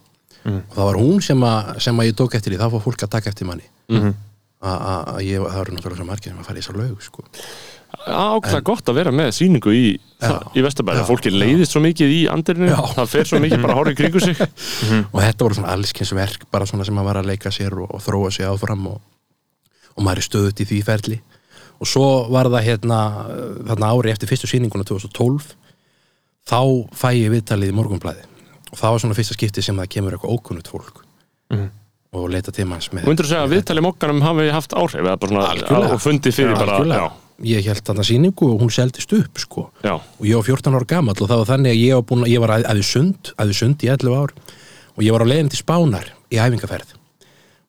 og 0.46 0.74
það 0.76 0.84
var 0.86 0.98
hún 1.00 1.18
sem 1.24 1.42
að, 1.42 1.72
sem 1.82 1.98
að 2.00 2.08
ég 2.08 2.16
tók 2.18 2.36
eftir 2.38 2.54
í 2.54 2.60
þá 2.60 2.68
fór 2.70 2.84
fólk 2.84 3.02
að 3.02 3.14
taka 3.16 3.32
eftir 3.32 3.48
manni. 3.48 3.66
Mm 3.90 4.14
að 4.66 5.22
ég, 5.26 5.42
það 5.42 5.58
eru 5.60 5.74
náttúrulega 5.76 6.00
svo 6.00 6.06
margir 6.08 6.32
sem 6.32 6.40
að 6.40 6.48
fara 6.48 6.58
í 6.58 6.62
þessar 6.62 6.78
lög 6.80 7.02
sko. 7.04 7.24
ákveða 8.06 8.62
gott 8.66 8.88
að 8.90 8.98
vera 8.98 9.12
með 9.14 9.32
sýningu 9.36 9.72
í, 9.74 9.84
í 10.56 10.64
Vesturbæri, 10.64 11.02
já, 11.02 11.06
fólki 11.08 11.32
leiðist 11.32 11.74
svo 11.74 11.82
mikið 11.84 12.14
í 12.14 12.20
andirinu, 12.32 12.70
Já. 12.72 12.80
það 12.96 13.12
fer 13.12 13.28
svo 13.30 13.40
mikið 13.42 13.62
bara 13.62 13.74
að 13.74 13.80
horfa 13.80 13.92
í 13.92 13.98
kringu 14.00 14.22
sig. 14.24 14.40
Og 15.14 15.20
þetta 15.22 15.46
voru 15.46 15.58
svona 15.58 15.74
allskins 15.76 16.12
verk 16.16 16.46
bara 16.52 16.68
svona 16.68 16.86
sem 16.88 16.98
að 16.98 17.08
var 17.10 17.20
að 17.20 17.30
leika 17.30 17.52
sér 17.54 17.76
og, 17.78 17.88
og 17.98 18.04
þróa 18.04 18.32
sig 18.34 18.48
áfram 18.48 18.88
og, 18.94 19.00
og 19.94 20.06
maður 20.06 20.22
er 20.22 20.28
stöðut 20.28 20.62
í 20.64 20.68
því 20.72 20.80
ferli 20.86 21.20
og 21.80 21.88
svo 21.90 22.06
var 22.32 22.48
það 22.52 22.66
hérna 22.70 23.00
þarna 23.68 23.90
ári 23.92 24.12
eftir 24.14 24.30
fyrstu 24.30 24.48
sýninguna 24.50 24.86
2012 24.88 25.50
þá 26.46 26.60
fæ 26.96 27.08
ég 27.18 27.32
viðtalið 27.34 27.72
í 27.72 27.76
morgunblæði 27.76 28.24
og 28.72 28.78
það 28.80 28.94
var 28.94 29.02
svona 29.04 29.18
fyrsta 29.18 29.36
skipti 29.36 29.62
sem 29.64 29.76
það 29.78 29.90
kemur 29.96 30.16
eitthvað 30.16 30.36
ókunnut 30.38 30.70
fólk 30.72 31.02
og 32.16 32.30
leita 32.32 32.52
til 32.54 32.64
manns 32.66 32.88
með 32.92 33.04
og 33.04 33.12
myndur 33.12 33.26
þú 33.26 33.30
segja 33.34 33.44
að 33.44 33.52
viðtali 33.56 33.82
mokkanum 33.84 34.22
hafi 34.24 34.48
haft 34.54 34.72
áhrif 34.78 35.06
og 35.92 36.00
fundið 36.00 36.34
fyrir 36.34 36.56
bara 36.56 36.76
Algjörlega. 36.78 37.10
ég 37.44 37.66
held 37.68 37.82
þarna 37.84 38.04
sýningu 38.08 38.46
og 38.54 38.62
hún 38.62 38.70
seldist 38.72 39.12
upp 39.12 39.38
sko. 39.42 39.66
Já, 39.84 39.90
já, 39.90 39.94
og 40.00 40.24
ég 40.24 40.38
var 40.38 40.46
14 40.48 40.72
ára 40.78 40.86
gamall 40.88 41.18
og 41.20 41.28
það 41.28 41.42
var 41.42 41.50
þannig 41.50 41.74
að 41.74 41.82
ég 41.82 41.98
var, 41.98 42.04
búin, 42.08 42.24
ég 42.30 42.40
var 42.40 42.52
að, 42.54 42.64
aðeins 42.70 42.92
sund, 42.94 43.32
aðeins 43.36 43.60
sund 43.60 43.84
í 43.84 43.90
11 43.92 44.16
ár. 44.16 44.32
Og 44.96 45.04
ég 45.04 45.12
var 45.12 45.20
á 45.20 45.26
leiðin 45.28 45.50
til 45.52 45.60
Spánar 45.60 46.08
í 46.32 46.38
æfingaferð. 46.40 46.94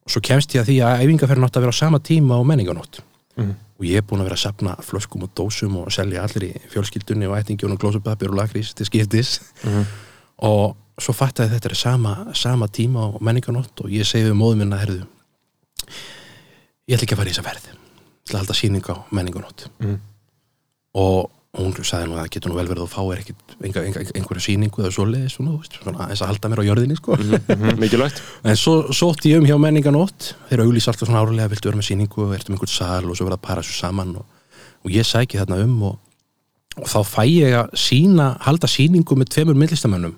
Og 0.08 0.14
svo 0.14 0.22
kemst 0.24 0.56
ég 0.56 0.64
að 0.64 0.70
því 0.72 0.78
að 0.88 1.04
æfingaferðin 1.04 1.48
átti 1.50 1.60
að 1.60 1.66
vera 1.68 1.76
á 1.76 1.82
sama 1.84 2.00
tíma 2.00 2.38
og 2.40 2.48
menninganótt 2.48 3.02
og 3.78 3.86
ég 3.86 4.02
er 4.02 4.06
búin 4.08 4.24
að 4.24 4.30
vera 4.30 4.38
að 4.40 4.44
sapna 4.46 4.76
flöskum 4.82 5.24
og 5.28 5.32
dósum 5.38 5.78
og 5.82 5.92
selja 5.94 6.24
allir 6.26 6.50
í 6.50 6.52
fjölskyldunni 6.74 7.30
og 7.30 7.38
ættingjón 7.38 7.76
og 7.76 7.82
glósupapir 7.82 8.32
og 8.34 8.40
lakrís 8.40 8.74
til 8.74 8.88
skiptis. 8.90 9.38
Og 10.42 10.76
svo 10.98 11.14
fattaði 11.14 11.52
að 11.52 11.54
þetta 11.58 11.70
er 11.70 11.78
sama, 11.78 12.14
sama 12.34 12.68
tíma 12.68 13.06
og 13.12 13.22
menninganótt 13.22 13.86
og 13.86 13.94
ég 13.94 14.08
segi 14.08 14.32
við 14.32 14.40
móðum 14.40 14.66
minna 14.66 14.82
herðu 14.82 15.06
ég 16.88 16.96
ætla 16.96 17.06
ekki 17.06 17.16
að 17.16 17.22
fara 17.22 17.30
í 17.30 17.34
þessa 17.36 17.48
ferð. 17.48 17.66
Ég 17.68 18.28
ætla 18.28 18.38
að 18.38 18.42
halda 18.44 18.58
sýning 18.58 18.88
á 18.88 18.96
menninganótt 19.12 19.68
og 20.98 21.30
hún 21.58 21.74
sagði 21.88 22.08
nú 22.08 22.16
að 22.16 22.22
það 22.22 22.32
getur 22.36 22.52
nú 22.52 22.58
vel 22.58 22.68
verið 22.70 22.84
að 22.86 22.92
fá 22.94 23.02
er 23.14 23.22
ekkit 23.24 23.56
einhverja 24.18 24.44
sýningu 24.46 24.84
eða 24.84 24.94
svoleiðis 24.96 25.38
svona, 25.38 26.08
eins 26.08 26.22
að 26.22 26.32
halda 26.32 26.52
mér 26.52 26.62
á 26.62 26.68
jörðinni 26.70 26.98
sko. 27.00 27.18
mikilvægt. 27.82 28.22
En 28.48 28.60
svo 28.60 28.76
sótti 28.96 29.34
ég 29.34 29.42
um 29.42 29.48
hjá 29.48 29.58
menninganótt 29.62 30.34
þeir 30.50 30.66
auðlýs 30.66 30.90
alltaf 30.92 31.10
svona 31.10 31.24
árlega, 31.26 31.52
viltu 31.54 31.72
vera 31.72 31.80
með 31.80 31.90
sýningu? 31.90 32.28
Og 32.28 32.36
ertu 32.38 32.54
með 32.54 32.60
einhvern 32.60 32.74
sal? 32.74 33.04
Og 33.08 33.18
svo 33.18 33.28
verða 33.28 33.40
að 33.40 33.48
para 33.50 33.66
svo 33.66 33.78
saman 33.78 34.16
og, 34.22 34.46
og 34.86 34.94
ég 34.94 35.08
sæki 35.08 35.42
þarna 35.42 35.60
um 35.66 35.76
og, 35.92 35.98
og 36.78 36.92
þá 36.94 37.00
fæ 37.10 37.24
ég 37.26 37.58
að 37.64 37.76
sína, 37.88 38.32
halda 38.46 38.70
sýningu 38.72 39.18
með 39.18 39.34
tveimur 39.36 39.58
myndlistamönnum 39.58 40.18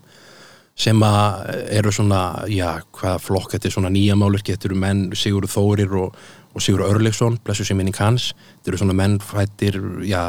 sem 0.79 1.01
að 1.03 1.49
eru 1.75 1.91
svona, 1.91 2.21
já, 2.47 2.79
hvað 2.95 3.23
flokk 3.25 3.55
þetta 3.55 3.67
er 3.67 3.73
svona 3.75 3.91
nýja 3.91 4.15
málverki, 4.19 4.55
þetta 4.55 4.69
eru 4.69 4.77
menn 4.79 5.01
Sigurður 5.17 5.51
Þórir 5.51 5.95
og, 5.99 6.19
og 6.55 6.63
Sigurður 6.63 6.93
Örlegsson 6.93 7.35
blessu 7.43 7.65
sem 7.67 7.79
minning 7.79 7.97
hans, 7.99 8.29
þetta 8.59 8.71
eru 8.71 8.79
svona 8.79 8.95
menn 8.95 9.17
fættir, 9.23 9.79
já, 10.07 10.21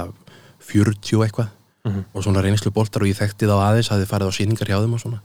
40 0.71 1.19
og 1.19 1.27
eitthvað 1.27 1.57
og 1.91 2.25
svona 2.25 2.43
reynslu 2.45 2.73
boltar 2.77 3.05
og 3.05 3.09
ég 3.09 3.17
þekkti 3.19 3.49
þá 3.49 3.57
aðeins 3.57 3.91
að 3.91 4.03
þið 4.03 4.11
farið 4.11 4.31
á 4.31 4.37
sýningar 4.37 4.69
hjá 4.71 4.79
þeim 4.83 4.97
og 4.97 5.01
svona. 5.01 5.21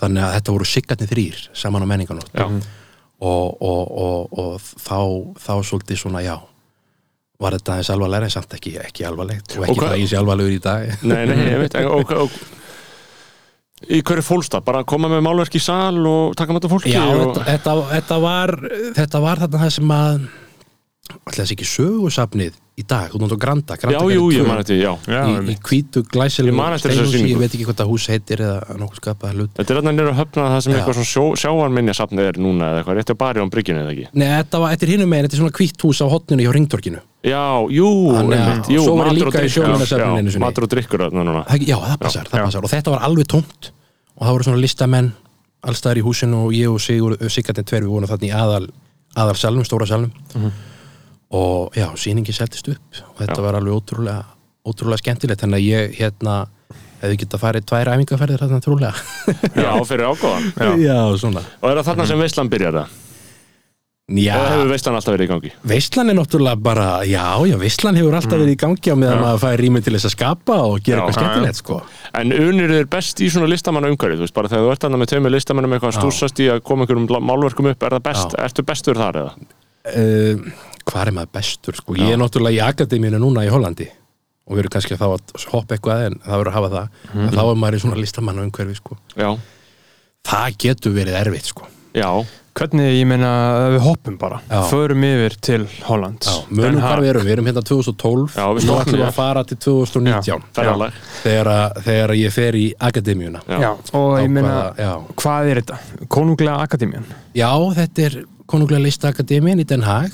Þannig 0.00 0.24
að 0.26 0.34
þetta 0.36 0.54
voru 0.54 0.66
siggarnir 0.68 1.10
þrýr 1.10 1.44
saman 1.56 1.86
á 1.86 1.88
menninganótt 1.88 2.34
Já. 2.34 2.44
og, 2.44 3.62
og, 3.62 3.94
og, 4.04 4.34
og 4.42 4.58
þá, 4.60 4.98
þá 5.38 5.54
svolítið 5.64 6.02
svona, 6.02 6.24
já 6.24 6.34
var 7.40 7.56
þetta 7.56 7.76
aðeins 7.76 7.90
alvarlega 7.94 8.28
en 8.28 8.34
samt 8.34 8.52
ekki, 8.56 8.74
ekki 8.82 9.06
alvarlegt 9.08 9.56
og 9.56 9.64
ekki 9.66 9.80
það 9.80 9.96
ég 10.00 10.10
sé 10.10 10.18
alvarlegur 10.18 10.54
í 10.54 10.60
dag. 10.62 10.92
Nei, 11.02 11.22
nei, 11.30 11.38
ég 11.50 11.62
veit 11.62 11.78
ekki 11.80 11.90
og, 11.90 12.14
og, 12.26 12.36
Í 13.84 13.98
hverju 14.06 14.22
fólst 14.24 14.54
það? 14.54 14.62
Bara 14.64 14.80
að 14.80 14.86
koma 14.94 15.10
með 15.12 15.24
málverk 15.26 15.56
í 15.58 15.60
sal 15.60 15.98
og 16.08 16.36
taka 16.38 16.54
með 16.54 16.62
þetta 16.62 16.72
fólki 16.72 16.92
Já, 16.94 17.02
og... 17.04 17.34
þetta, 17.34 17.42
þetta, 17.50 17.74
þetta 17.90 18.18
var 18.22 18.52
þetta 18.96 19.20
var 19.24 19.42
þarna 19.42 19.60
það 19.64 19.72
sem 19.74 19.94
að 19.96 20.22
alltaf 21.14 21.40
þessi 21.40 21.56
ekki 21.56 21.68
sögusafnið 21.68 22.60
í 22.74 22.82
dag, 22.90 23.12
út 23.14 23.30
á 23.30 23.38
Granda, 23.38 23.76
Granda 23.78 24.00
Já, 24.02 24.14
jú, 24.16 24.24
ég 24.34 24.46
man 24.48 24.58
þetta, 24.58 24.74
já. 24.74 24.92
Já, 25.06 25.20
í, 25.30 25.54
í 25.54 25.54
eftir 25.54 26.10
þessari 26.10 26.80
steinhúsi, 26.82 27.20
ég 27.30 27.38
veit 27.38 27.52
ekki 27.54 27.66
hvað 27.68 27.78
það 27.80 27.90
hús 27.92 28.06
heitir 28.10 28.42
eða 28.42 28.76
nokkuð 28.80 28.98
skapaða 28.98 29.36
hlut 29.36 29.52
Þetta 29.60 29.74
er 29.74 29.78
þarna 29.78 29.92
nýra 29.94 30.14
höfna 30.18 30.46
það 30.50 30.62
sem 30.64 30.72
Já. 30.74 30.78
eitthvað 30.80 30.98
svona 30.98 31.10
sjó, 31.12 31.24
sjávarminjasafnið 31.44 32.30
er 32.32 32.40
núna 32.42 32.70
eða 32.72 32.80
eitthvað, 32.82 32.98
rétti 32.98 33.14
á 33.14 33.22
bari 33.22 33.44
án 33.44 33.52
bryggjunni 33.54 33.84
eða 33.84 33.94
ekki? 33.94 34.06
Nei, 34.18 34.26
þetta 34.34 34.62
var, 34.64 34.74
þetta 34.74 34.86
er 34.88 34.92
hinum 34.94 35.12
megin, 35.14 35.28
þetta 35.28 35.38
er 35.38 35.42
svona 35.44 35.56
hvítt 35.60 35.86
hús 35.86 36.02
á 36.02 36.06
hotninu 36.10 36.46
hjá 36.48 36.54
Ringtorkinu 36.58 37.02
Já, 37.24 37.40
jú, 37.72 37.88
einmitt, 38.18 38.68
jú 38.68 38.82
matur 38.98 39.30
og 39.30 39.38
sinni. 39.38 40.42
Matur 40.42 40.66
og 40.66 40.72
drikkur 40.74 41.06
þarna 41.06 41.22
núna. 41.24 41.44
Það- 41.48 41.64
Já, 41.64 41.78
það 41.80 42.00
passar, 42.02 42.28
það 42.28 42.42
passar. 42.44 42.66
Og 42.66 42.72
þetta 42.74 42.92
var 42.92 43.06
alveg 43.08 43.30
tómt. 43.32 43.70
Og 44.18 44.26
það 44.26 44.34
voru 44.34 44.44
svona 44.44 44.60
listamenn 44.60 45.08
allstaðar 45.64 46.02
í 46.02 46.04
húsinu 46.04 46.42
og 46.44 46.52
ég 46.52 46.68
og 46.68 46.82
Sigur 46.84 47.16
Sigardin 47.32 47.64
tver 47.64 47.86
við 47.86 47.94
vorum 47.94 48.10
þarna 48.10 48.28
í 48.28 48.34
aðal, 48.36 48.68
aðal 49.16 49.36
salnum, 49.40 49.64
stóra 49.64 49.88
salnum 49.88 50.12
og 51.30 51.76
já, 51.78 51.88
sýningi 51.98 52.34
seldist 52.36 52.68
upp 52.68 53.00
og 53.10 53.22
þetta 53.22 53.38
Já. 53.40 53.44
var 53.46 53.58
alveg 53.60 53.78
ótrúlega 53.78 54.24
ótrúlega 54.64 55.02
skemmtilegt, 55.02 55.40
þannig 55.44 55.60
að 55.60 55.68
ég 55.68 55.96
hérna 56.00 56.34
hefði 57.02 57.16
getað 57.20 57.42
farið 57.42 57.64
tvær 57.68 57.90
æfingaferðir 57.94 58.44
þarna 58.44 58.60
trúlega 58.64 58.92
Já, 59.64 59.72
fyrir 59.88 60.08
ágóðan 60.08 60.52
já, 60.88 60.98
svona 61.20 61.42
Og 61.60 61.70
er 61.70 61.80
það 61.80 61.88
þarna 61.90 62.06
sem 62.12 62.22
veislan 62.24 62.52
byrjar 62.52 62.78
það? 62.80 63.00
Já, 64.04 64.34
Eða 64.36 64.48
hefur 64.52 64.68
veislan 64.68 64.96
alltaf 64.98 65.14
verið 65.14 65.24
í 65.24 65.28
gangi? 65.30 65.50
Veistlan 65.64 66.12
er 66.12 66.16
náttúrulega 66.18 66.60
bara, 66.60 66.86
já, 67.08 67.22
já, 67.48 67.54
Veistlan 67.56 67.96
hefur 67.96 68.16
alltaf 68.18 68.34
verið 68.36 68.52
í 68.52 68.58
gangi 68.60 68.92
á 68.92 68.96
meðan 69.00 69.22
maður 69.22 69.40
fær 69.46 69.62
rými 69.62 69.80
til 69.80 69.94
þess 69.96 70.08
að 70.10 70.12
skapa 70.12 70.56
og 70.60 70.74
gera 70.84 70.98
Já, 70.98 71.04
eitthvað 71.06 71.24
já, 71.24 71.30
skemmtilegt, 71.30 71.60
sko. 71.62 71.78
En 72.20 72.34
unir 72.36 72.74
er 72.82 72.90
best 72.92 73.22
í 73.24 73.30
svona 73.32 73.48
listamanna 73.48 73.88
umhverju, 73.88 74.18
þú 74.20 74.26
veist, 74.26 74.36
bara 74.36 74.50
þegar 74.52 74.66
þú 74.66 74.74
ert 74.74 74.84
þarna 74.84 75.00
með 75.00 75.10
tveimur 75.14 75.32
listamannum 75.32 75.76
eitthvað 75.78 75.94
að 75.94 75.96
Já. 75.96 76.02
stúsast 76.04 76.44
í 76.44 76.50
að 76.52 76.60
koma 76.68 76.84
einhverjum 76.84 77.24
málverkum 77.30 77.70
upp, 77.72 77.88
er 77.88 77.96
það 77.96 78.04
best, 78.10 78.36
Já. 78.36 78.42
ertu 78.44 78.66
bestur 78.74 79.00
þar 79.00 79.20
eða? 79.22 79.32
Uh, 79.88 80.52
hvað 80.84 81.06
er 81.06 81.12
maður 81.18 81.32
bestur, 81.38 81.74
sko? 81.80 81.96
Ég 81.98 82.12
er 82.14 82.20
náttúrulega 82.20 82.58
í 82.58 82.62
akademíinu 82.68 83.18
núna 83.22 83.44
í 83.46 83.50
Hollandi 83.52 83.88
og 84.44 84.56
við 84.56 84.64
erum 84.64 84.74
kannski 84.76 84.96
þá 85.00 85.06
að 85.08 85.48
hoppa 85.54 85.74
eitthvað 85.78 86.06
en 86.10 86.18
það 86.24 86.38
verður 86.42 86.52
að 86.52 86.58
hafa 86.58 86.72
það. 86.76 86.88
Mhm. 87.14 87.26
En 87.28 87.34
þá 87.38 87.42
er 87.50 87.60
maður 87.64 87.74
í 87.78 87.82
svona 87.84 88.00
listamanna 88.02 88.42
umhverfi, 88.44 88.76
sko. 88.76 88.96
Já, 89.16 89.30
Það 90.24 90.56
getur 90.58 90.92
verið 90.96 91.20
erfitt, 91.20 91.50
sko. 91.52 91.66
já, 91.94 92.08
Hvernig, 92.54 92.86
ég 93.00 93.06
meina, 93.10 93.28
við 93.74 93.80
hoppum 93.82 94.14
bara 94.16 94.36
Já. 94.46 94.60
Förum 94.70 95.02
yfir 95.02 95.34
til 95.42 95.64
Hollands 95.88 96.28
Já, 96.28 96.44
munum 96.54 96.76
Den 96.76 96.76
hvað 96.84 97.00
við 97.02 97.08
erum, 97.10 97.24
við 97.26 97.32
erum 97.34 97.46
hérna 97.48 97.62
2012 97.66 98.36
Já, 98.36 98.44
við 98.54 98.66
nú 98.68 98.76
ætlum 98.78 99.00
við 99.00 99.06
að 99.08 99.16
fara 99.16 99.42
til 99.44 99.56
2019 99.58 100.44
ferðalag 100.54 100.92
þegar, 101.24 101.50
að- 101.50 101.80
þegar 101.82 102.12
ég 102.14 102.32
fer 102.36 102.52
í 102.54 102.72
akademíuna. 102.78 103.40
Já. 103.48 103.58
Já, 103.58 103.70
og 103.98 104.18
ég 104.22 104.30
meina, 104.30 104.72
já. 104.78 104.92
hvað 105.16 105.50
er 105.50 105.60
þetta? 105.62 105.78
Konunglega 106.06 106.60
Akademían 106.62 107.04
Já, 107.34 107.50
þetta 107.74 108.06
er 108.06 108.24
konunglega 108.46 108.84
listakademíin 108.86 109.58
í 109.60 109.66
Den 109.66 109.82
Haag 109.82 110.12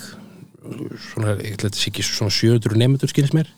svona, 1.04 1.34
ég 1.38 1.54
ætla 1.56 1.68
að 1.68 1.70
þetta 1.70 1.80
sé 1.80 1.90
ekki 1.90 2.04
svona 2.06 2.34
700 2.34 2.78
nefndur 2.82 3.10
skilins 3.12 3.34
mér. 3.36 3.50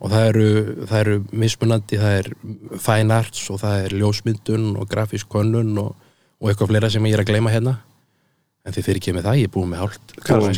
Og 0.00 0.12
það 0.12 0.28
eru, 0.30 0.46
það 0.90 1.00
eru 1.02 1.16
mismunandi, 1.44 1.98
það 2.02 2.16
er 2.20 2.30
fine 2.86 3.18
arts 3.18 3.42
og 3.52 3.60
það 3.62 3.84
er 3.86 3.96
ljósmyndun 4.00 4.70
og 4.76 4.88
grafísk 4.90 5.28
könnun 5.32 5.74
og, 5.82 5.92
og 6.40 6.50
eitthvað 6.50 6.72
fleira 6.72 6.90
sem 6.92 7.08
ég 7.08 7.16
er 7.16 7.24
að 7.24 7.30
gleyma 7.32 7.54
hérna. 7.54 7.76
En 8.66 8.74
þið 8.74 8.88
fyrir 8.88 8.98
ekki 8.98 9.12
með 9.14 9.28
það, 9.28 9.36
ég 9.38 9.46
er 9.46 9.52
búið 9.54 9.68
með 9.70 9.82
hálft 9.84 10.14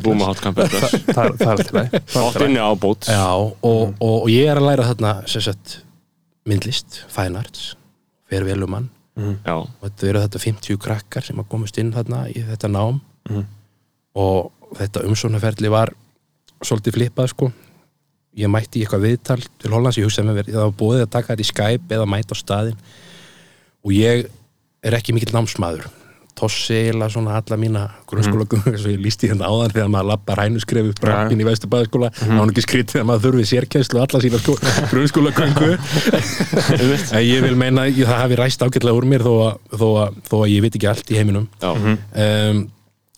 búum 0.07 0.23
að 0.25 0.31
hátt 0.31 0.45
kampið 0.47 0.77
Það 0.79 1.19
er 1.21 1.33
alltaf 1.53 1.73
leið 1.77 1.97
Hátt 2.15 2.39
inni 2.47 2.63
á 2.65 2.73
bót. 2.81 3.05
Já, 3.05 3.27
og, 3.37 3.59
og, 3.69 3.99
og 4.01 4.31
ég 4.33 4.49
er 4.49 4.57
að 4.57 4.69
læra 4.71 4.87
þarna 4.89 5.11
sagt 5.29 5.83
myndlist, 6.49 7.03
fine 7.13 7.37
arts 7.37 7.75
fer 8.33 8.49
vel 8.49 8.65
um 8.65 8.79
hann 8.79 8.89
Já, 9.19 9.55
og 9.59 9.83
þetta 9.83 10.09
eru 10.09 10.23
þetta 10.25 10.43
50 10.45 10.81
krakkar 10.83 11.27
sem 11.27 11.41
að 11.41 11.49
komast 11.51 11.79
inn 11.81 11.91
þarna 11.95 12.25
í 12.31 12.43
þetta 12.47 12.71
nám. 12.71 13.01
Og 14.19 14.51
þetta 14.77 15.05
umsóknarferli 15.09 15.73
var 15.73 15.95
svolítið 16.63 16.99
flippað 16.99 17.33
sko. 17.33 17.51
Ég 18.39 18.51
mætti 18.53 18.81
í 18.81 18.85
eitthvað 18.85 19.07
viðtal 19.07 19.41
til 19.41 19.71
Hollands 19.73 19.99
ég 19.99 20.07
hugsaði 20.07 20.29
með 20.29 20.41
mér, 20.41 20.51
það 20.55 20.67
var 20.67 20.75
búið 20.83 21.05
að 21.05 21.15
taka 21.15 21.33
þetta 21.33 21.45
í 21.45 21.53
Skype 21.53 21.97
eða 21.97 22.11
mæta 22.11 22.35
á 22.35 22.37
staðinn. 22.39 22.83
Og 23.87 23.95
ég 23.97 24.29
er 24.85 24.99
ekki 24.99 25.15
mikill 25.17 25.35
námsmaður. 25.35 25.89
Tossi 26.39 26.77
eiginlega 26.77 27.11
svona 27.11 27.35
alla 27.41 27.57
mína 27.59 27.81
grunnskóla 28.07 28.45
eins 28.71 28.85
og 28.85 28.93
ég 28.93 29.01
lísti 29.03 29.27
hérna 29.27 29.49
áðan 29.51 29.73
þegar 29.75 29.89
maður 29.91 30.09
lappar 30.13 30.43
hænuskref 30.45 30.93
upp 30.93 31.01
brampin 31.03 31.43
í 31.43 31.47
Vesturbæðaskóla 31.49 32.13
mm 32.13 32.29
-hmm. 32.29 32.53
ekki 32.53 32.63
skrítið 32.63 33.01
að 33.01 33.09
maður 33.09 33.25
þurfi 33.25 33.47
sérkjænslu 33.51 34.03
alla 34.05 34.21
sína 34.23 34.39
sko, 34.39 34.55
grunnskóla 34.93 35.33
en 37.11 37.25
ég 37.27 37.43
vil 37.43 37.57
meina 37.59 37.89
að 37.89 38.05
það 38.05 38.23
hafi 38.23 38.39
ræst 38.39 38.63
ágætlega 38.63 38.95
úr 39.01 39.09
mér 39.11 39.27
þó 39.27 39.35
að, 39.49 39.55
þó, 39.75 39.89
að, 40.05 40.23
þó 40.31 40.37
að 40.45 40.53
ég 40.55 40.63
veit 40.63 40.77
ekki 40.79 40.91
allt 40.93 41.11
í 41.11 41.19
heiminum. 41.19 41.49
Um, 41.59 42.69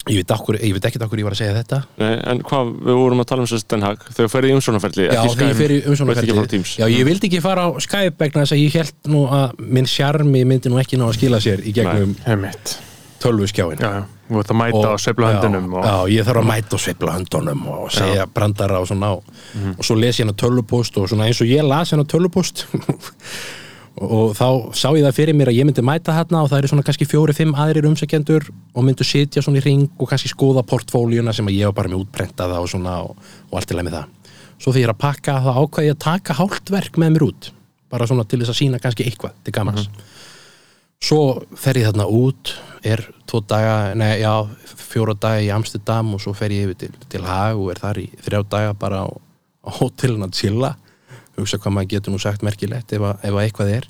ég 0.09 0.21
veit, 0.21 0.31
okkur, 0.33 0.57
ég 0.57 0.73
veit 0.73 0.85
ekkert 0.89 1.05
okkur 1.05 1.21
ég 1.21 1.27
var 1.27 1.35
að 1.35 1.41
segja 1.43 1.57
þetta. 1.59 1.81
Nei, 2.01 2.13
En 2.31 2.41
hvað, 2.45 2.71
við 2.87 2.99
vorum 3.01 3.21
að 3.21 3.27
tala 3.31 3.45
um 3.45 3.85
Haag. 3.85 4.05
Þegar 4.07 4.27
þú 4.27 4.31
ferði 4.33 4.51
í 4.51 4.55
umsónaferli 4.57 5.07
Já, 5.07 5.21
þegar 5.27 5.51
ég 5.51 5.59
fer 5.59 5.73
í 5.75 5.79
Veit 5.81 5.83
ekki 5.83 5.91
frá 5.91 5.91
umsóknarferli 5.91 6.47
Teams. 6.55 6.77
Já, 6.81 6.85
ég 6.89 7.05
vildi 7.05 7.29
ekki 7.29 7.43
fara 7.43 7.67
á 7.67 7.69
Skype 7.85 8.17
vegna 8.23 8.45
þess 8.45 8.55
að 8.57 8.63
ég 8.63 8.79
held 8.81 9.11
nú 9.13 9.25
að 9.29 9.59
minn 9.77 9.89
sjarmi 9.89 10.45
myndi 10.47 10.71
nú 10.73 10.81
ekki 10.81 10.97
ná 10.97 11.05
að 11.09 11.19
skila 11.19 11.41
sér 11.43 11.61
í 11.61 11.75
gegnum 11.75 12.15
tölvuskjáin 13.21 13.81
Já, 13.81 13.89
já, 13.99 14.03
þú 14.29 14.41
ert 14.41 14.51
að 14.53 14.59
mæta 14.61 14.81
á 14.89 14.95
sveifla 15.01 15.31
höndunum 15.35 15.71
já, 15.75 15.81
já, 15.85 15.95
ég 16.15 16.27
þarf 16.27 16.41
að 16.41 16.49
mæta 16.49 16.77
og 16.77 16.83
sveifla 16.83 17.15
höndunum 17.17 17.63
og 17.75 17.87
segja 17.93 18.27
brandara 18.33 18.81
og 18.81 18.89
svona 18.89 19.11
og, 19.17 19.33
og 19.75 19.85
svo 19.85 19.97
les 19.99 20.17
ég 20.17 20.25
hérna 20.25 20.37
tölvupóst 20.41 20.97
og 21.01 21.09
svona 21.11 21.27
eins 21.29 21.41
og 21.43 21.51
ég 21.51 21.65
las 21.67 21.93
hérna 21.93 22.07
tölvupóst 22.09 22.65
og, 23.99 24.33
þá 24.37 24.47
sá 24.77 24.87
ég 24.95 25.05
það 25.05 25.17
fyrir 25.17 25.37
mér 25.37 25.51
að 25.51 25.57
ég 25.59 25.67
myndi 25.67 25.83
mæta 25.85 26.15
hérna 26.15 26.43
og 26.43 26.51
það 26.51 26.61
eru 26.61 26.71
svona 26.71 26.85
kannski 26.87 27.07
fjóri-fimm 27.09 27.55
aðrir 27.59 27.87
umsækjendur 27.89 28.47
og 28.49 28.85
myndu 28.87 29.07
sitja 29.07 29.43
svona 29.43 29.59
í 29.59 29.65
ring 29.65 29.89
og 29.97 30.09
kannski 30.09 30.31
skoða 30.31 30.63
portfóljuna 30.67 31.33
sem 31.35 31.47
að 31.49 31.57
ég 31.59 31.71
var 31.71 31.81
bara 31.81 31.91
með 31.91 32.05
útprentaða 32.05 32.61
og 32.63 32.69
svona 32.71 33.01
og, 33.05 33.17
og 33.49 33.59
allt 33.59 33.73
í 33.73 33.77
leið 33.77 33.89
með 33.89 33.97
það. 33.97 34.37
Svo 34.61 34.71
þegar 34.71 34.81
ég 34.81 34.87
er 34.87 34.93
að 34.93 35.01
pakka 35.01 35.37
þá 35.41 35.51
ákvað 35.57 35.87
ég 35.87 35.95
að 35.97 36.03
taka 36.05 36.37
hálft 36.37 36.73
verk 36.73 37.01
með 37.01 37.15
mér 37.15 37.27
út 37.27 37.51
bara 37.91 38.07
svona 38.07 38.23
til 38.23 38.39
þess 38.39 38.53
að 38.53 38.59
sína 38.61 38.79
kannski 38.81 39.05
eitthvað 39.07 39.33
til 39.43 39.55
gamans. 39.55 39.89
Svo 41.01 41.21
fer 41.57 41.81
ég 41.81 41.89
þarna 41.89 42.05
út 42.07 42.53
er 42.85 43.01
tvo 43.27 43.41
daga, 43.43 43.95
nei 43.97 44.21
já 44.21 44.45
fjóra 44.63 45.15
daga 45.17 45.41
í 45.41 45.49
Amsterdam 45.53 46.13
og 46.15 46.21
svo 46.23 46.33
fer 46.37 46.53
ég 46.53 46.69
yfir 46.69 46.77
til, 46.85 46.93
til 47.11 47.25
Haag 47.25 47.59
og 47.59 47.71
er 47.73 47.81
þar 47.81 47.99
í 48.01 48.07
þrjá 48.21 48.41
daga 48.53 48.77
bara 48.77 49.03
á, 49.03 49.09
á 49.65 49.71
að 49.81 50.90
hugsa 51.37 51.59
hvað 51.61 51.75
maður 51.77 51.91
getur 51.95 52.15
nú 52.15 52.19
sagt 52.21 52.45
merkilegt 52.45 52.93
ef, 52.95 53.03
að, 53.03 53.21
ef 53.23 53.35
að 53.35 53.45
eitthvað 53.45 53.73
er. 53.77 53.87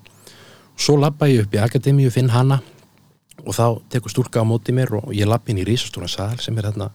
Svo 0.82 0.98
labba 1.00 1.30
ég 1.30 1.46
upp 1.46 1.56
í 1.56 1.62
akademíu, 1.62 2.12
finn 2.14 2.32
hana 2.34 2.62
og 3.42 3.56
þá 3.58 3.66
tekur 3.94 4.14
stúlka 4.14 4.44
á 4.44 4.46
móti 4.46 4.74
mér 4.76 4.94
og 5.00 5.10
ég 5.16 5.30
labba 5.30 5.52
inn 5.52 5.62
í 5.62 5.66
rísastóna 5.68 6.10
sal 6.12 6.36
sem 6.42 6.58
er 6.58 6.70
þarna 6.70 6.92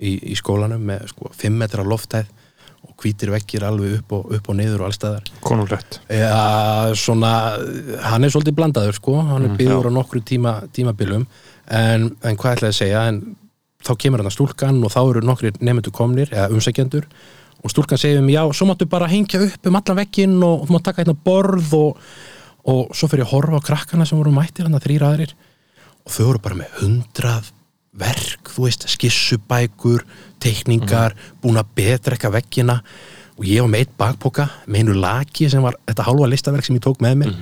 í, 0.00 0.14
í 0.32 0.36
skólanum 0.38 0.82
með 0.86 1.10
sko 1.12 1.32
5 1.36 1.58
metra 1.60 1.84
loftæð 1.86 2.30
og 2.80 2.94
hvítir 3.02 3.32
vekkir 3.34 3.64
alveg 3.68 3.98
upp 3.98 4.14
og, 4.16 4.30
upp 4.38 4.48
og 4.48 4.56
niður 4.56 4.84
og 4.84 4.88
allstæðar 4.88 5.26
Konunglegt. 5.44 5.98
Já, 6.08 6.94
svona, 6.96 7.32
hann 8.06 8.24
er 8.24 8.32
svolítið 8.32 8.56
blandaður 8.56 8.96
sko, 8.96 9.18
hann 9.28 9.48
er 9.50 9.58
byggður 9.58 9.90
á 9.92 9.96
nokkru 9.98 10.22
tíma, 10.24 10.54
tímabilum, 10.76 11.26
en, 11.66 12.08
en 12.24 12.40
hvað 12.40 12.56
ætlaði 12.56 12.72
að 12.72 12.78
segja, 12.78 13.04
en 13.10 13.20
þá 13.84 13.92
kemur 14.00 14.22
hann 14.22 14.30
að 14.30 14.36
stúlkan 14.38 14.80
og 14.84 14.94
þá 14.94 15.00
eru 15.02 15.24
nokkri 15.28 15.52
nefndu 15.60 15.92
komnir, 15.96 16.32
eða 16.32 16.48
umsækjendur, 16.56 17.08
og 17.60 17.72
stúlkan 17.72 18.00
segir 18.00 18.20
um, 18.20 18.28
já, 18.32 18.42
svo 18.56 18.68
máttu 18.70 18.88
bara 18.88 19.08
hengja 19.10 19.40
upp 19.44 19.68
um 19.68 19.78
allan 19.78 20.00
vegginn 20.00 20.36
og 20.44 20.66
þú 20.66 20.74
mátt 20.76 20.86
taka 20.88 21.02
hérna 21.02 21.16
borð 21.28 21.74
og, 21.76 22.10
og 22.64 22.96
svo 22.96 23.10
fyrir 23.10 23.26
að 23.26 23.32
horfa 23.34 23.60
á 23.60 23.66
krakkana 23.68 24.08
sem 24.08 24.20
voru 24.20 24.32
mættir 24.34 24.68
hann 24.68 24.78
að 24.78 24.86
þrýra 24.88 25.12
aðrir. 25.12 25.36
Og 26.06 26.14
þau 26.14 26.24
voru 26.30 26.42
bara 26.46 26.60
með 26.62 26.76
hundrað 26.80 27.52
verk, 28.00 28.52
þú 28.54 28.66
veist, 28.68 28.88
skissubækur 28.88 30.06
teikningar, 30.40 31.16
búin 31.42 31.60
að 31.60 31.72
betra 31.76 32.16
eitthvað 32.16 32.38
veggina. 32.38 32.80
Og 33.36 33.48
ég 33.48 33.64
var 33.64 33.72
með 33.72 33.84
eitt 33.84 33.96
bakpoka 34.00 34.50
með 34.66 34.84
einu 34.84 35.00
laki 35.00 35.48
sem 35.52 35.64
var 35.64 35.76
þetta 35.88 36.08
hálfa 36.08 36.28
listaverk 36.32 36.68
sem 36.68 36.80
ég 36.80 36.84
tók 36.84 37.02
með 37.04 37.24
mér. 37.24 37.40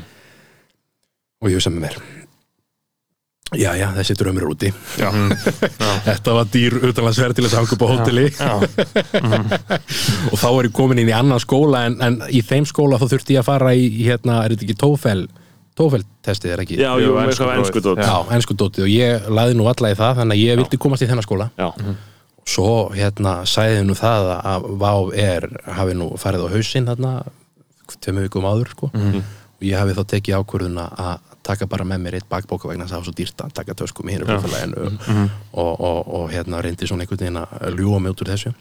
Og 1.43 1.53
ég 1.53 1.61
hugsa 1.61 1.75
með 1.75 1.87
mér 1.87 2.18
já, 3.57 3.71
já, 3.79 3.87
þessi 3.97 4.15
drömmur 4.21 4.45
er 4.45 4.51
úti. 4.53 4.71
Já, 5.01 5.09
þetta 6.05 6.35
var 6.37 6.49
dýr 6.53 6.77
utanlandsverð 6.91 7.39
til 7.39 7.47
þess 7.47 7.57
að 7.57 7.61
hanga 7.63 7.77
upp 7.77 7.85
á 7.85 7.89
hóteli. 7.95 8.27
Og 10.33 10.37
þá 10.39 10.49
er 10.51 10.69
ég 10.69 10.75
komin 10.77 11.01
inn 11.03 11.11
í 11.13 11.17
annan 11.17 11.41
skóla 11.43 11.85
en, 11.89 11.97
en 12.05 12.19
í 12.29 12.43
þeim 12.45 12.67
skóla 12.69 12.99
þá 13.01 13.07
þurfti 13.15 13.37
ég 13.39 13.43
að 13.45 13.49
fara 13.49 13.73
í, 13.77 13.87
hérna, 14.05 14.43
er 14.45 14.55
þetta 14.55 14.69
ekki 14.69 14.79
tófel 14.85 15.23
tófeltestið 15.79 16.53
er 16.57 16.61
ekki? 16.65 16.77
Já, 16.83 16.91
jú, 16.99 17.13
eitthvað 17.23 17.39
prófið. 17.39 17.59
ennsku 17.63 17.83
dót 17.85 18.01
Já. 18.03 18.07
Já, 18.11 18.17
ennsku 18.35 18.55
dótið 18.59 18.83
og 18.83 18.91
ég 18.91 19.29
laði 19.31 19.55
nú 19.59 19.69
alla 19.71 19.93
í 19.93 19.99
það 19.99 20.17
þannig 20.23 20.35
að 20.41 20.43
ég 20.43 20.59
vildi 20.59 20.81
komast 20.83 21.05
í 21.05 21.09
þennan 21.11 21.27
skóla. 21.27 21.47
Já, 21.55 21.69
svo 22.49 22.71
hérna 22.97 23.35
sæði 23.47 23.85
nú 23.87 23.95
það 23.95 24.31
að 24.41 24.67
Vá 24.81 24.93
er 25.15 25.47
hafi 25.79 25.95
nú 25.95 26.09
farið 26.19 26.49
á 26.49 26.55
hausinn 26.57 26.89
þarna 26.91 27.13
tveimur 28.03 28.27
vikum 28.27 28.49
áður 28.51 28.73
sko. 28.75 28.91
Og 28.91 29.67
ég 29.67 29.79
hafi 29.79 29.95
þá 29.95 30.03
tekið 30.17 30.39
ákvörðuna 30.43 30.89
að 30.99 31.28
taka 31.49 31.69
bara 31.71 31.87
með 31.89 32.05
mér 32.05 32.19
eitt 32.21 32.29
bakbóka 32.31 32.71
vegna 32.71 32.87
það 32.89 33.01
var 33.01 33.09
svo 33.09 33.17
dýrt 33.19 33.45
að 33.45 33.53
taka 33.59 33.77
tösku 33.79 34.07
með 34.07 34.19
hinu 34.19 34.29
flugfélaginu. 34.29 35.27
Og, 35.53 35.75
og, 35.75 36.01
og 36.21 36.33
hérna 36.33 36.63
reyndi 36.65 36.89
svona 36.89 37.07
einhvern 37.07 37.25
veginn 37.25 37.43
að 37.43 37.79
ljúa 37.81 38.01
mig 38.03 38.15
út 38.15 38.25
úr 38.25 38.33
þessu. 38.35 38.55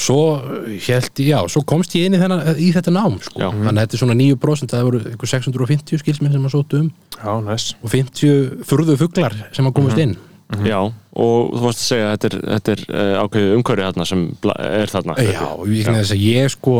Svo 0.00 0.18
held 0.40 1.20
ég, 1.20 1.28
já, 1.28 1.36
svo 1.52 1.60
komst 1.68 1.92
ég 1.98 2.08
inn 2.08 2.16
í, 2.16 2.20
þennan, 2.20 2.40
í 2.56 2.70
þetta 2.72 2.94
nám 2.94 3.18
sko. 3.20 3.36
Já. 3.36 3.50
þannig 3.52 3.76
að 3.76 3.82
þetta 3.82 3.96
er 3.98 4.00
svona 4.00 4.16
9% 4.18 4.72
það 4.72 4.86
voru 4.88 5.00
einhver 5.10 5.30
650 5.34 6.00
skilsmið 6.00 6.36
sem 6.36 6.46
að 6.48 6.54
sótu 6.54 6.80
um. 6.80 6.88
Já, 7.18 7.32
næs. 7.44 7.66
Og 7.84 7.92
50 7.92 8.64
furðu 8.66 8.96
fuglar 9.02 9.36
sem 9.52 9.68
að 9.68 9.76
komast 9.76 10.00
inn. 10.02 10.16
Já, 10.64 10.78
og 10.84 11.52
þú 11.52 11.62
varst 11.62 11.80
að 11.80 11.86
segja 11.86 12.08
að 12.08 12.14
þetta 12.14 12.28
er, 12.28 12.38
þetta 12.48 12.72
er 12.72 12.82
uh, 12.88 13.12
ákveðið 13.22 13.54
umhverfið 13.58 13.86
þarna 13.86 14.08
sem 14.08 14.24
er 14.56 14.92
þarna. 14.92 15.16
Já, 15.28 15.44
og 15.52 15.70
ég 15.72 16.12
ég 16.22 16.52
sko 16.52 16.74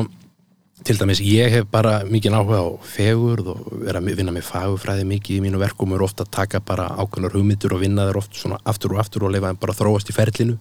til 0.87 0.99
dæmis, 0.99 1.21
ég 1.23 1.53
hef 1.53 1.67
bara 1.71 2.01
mikið 2.09 2.37
áhuga 2.39 2.61
á 2.63 2.69
fegurð 2.87 3.53
og 3.55 3.67
vera 3.85 4.01
að 4.03 4.17
vinna 4.19 4.35
með 4.35 4.49
fagurfræði 4.49 5.05
mikið 5.09 5.39
í 5.39 5.43
mínu 5.45 5.61
verkum 5.63 5.93
og 5.93 6.01
er 6.01 6.05
ofta 6.07 6.27
að 6.27 6.33
taka 6.39 6.61
bara 6.65 6.89
ákveðnar 6.99 7.37
hugmyndur 7.37 7.77
og 7.77 7.83
vinna 7.85 8.09
þær 8.09 8.21
oft 8.23 8.39
svona 8.39 8.59
aftur 8.69 8.97
og 8.97 9.03
aftur 9.03 9.27
og 9.27 9.35
leifa 9.35 9.53
þeim 9.53 9.61
bara 9.63 9.77
þróast 9.79 10.11
í 10.11 10.17
ferlinu. 10.17 10.57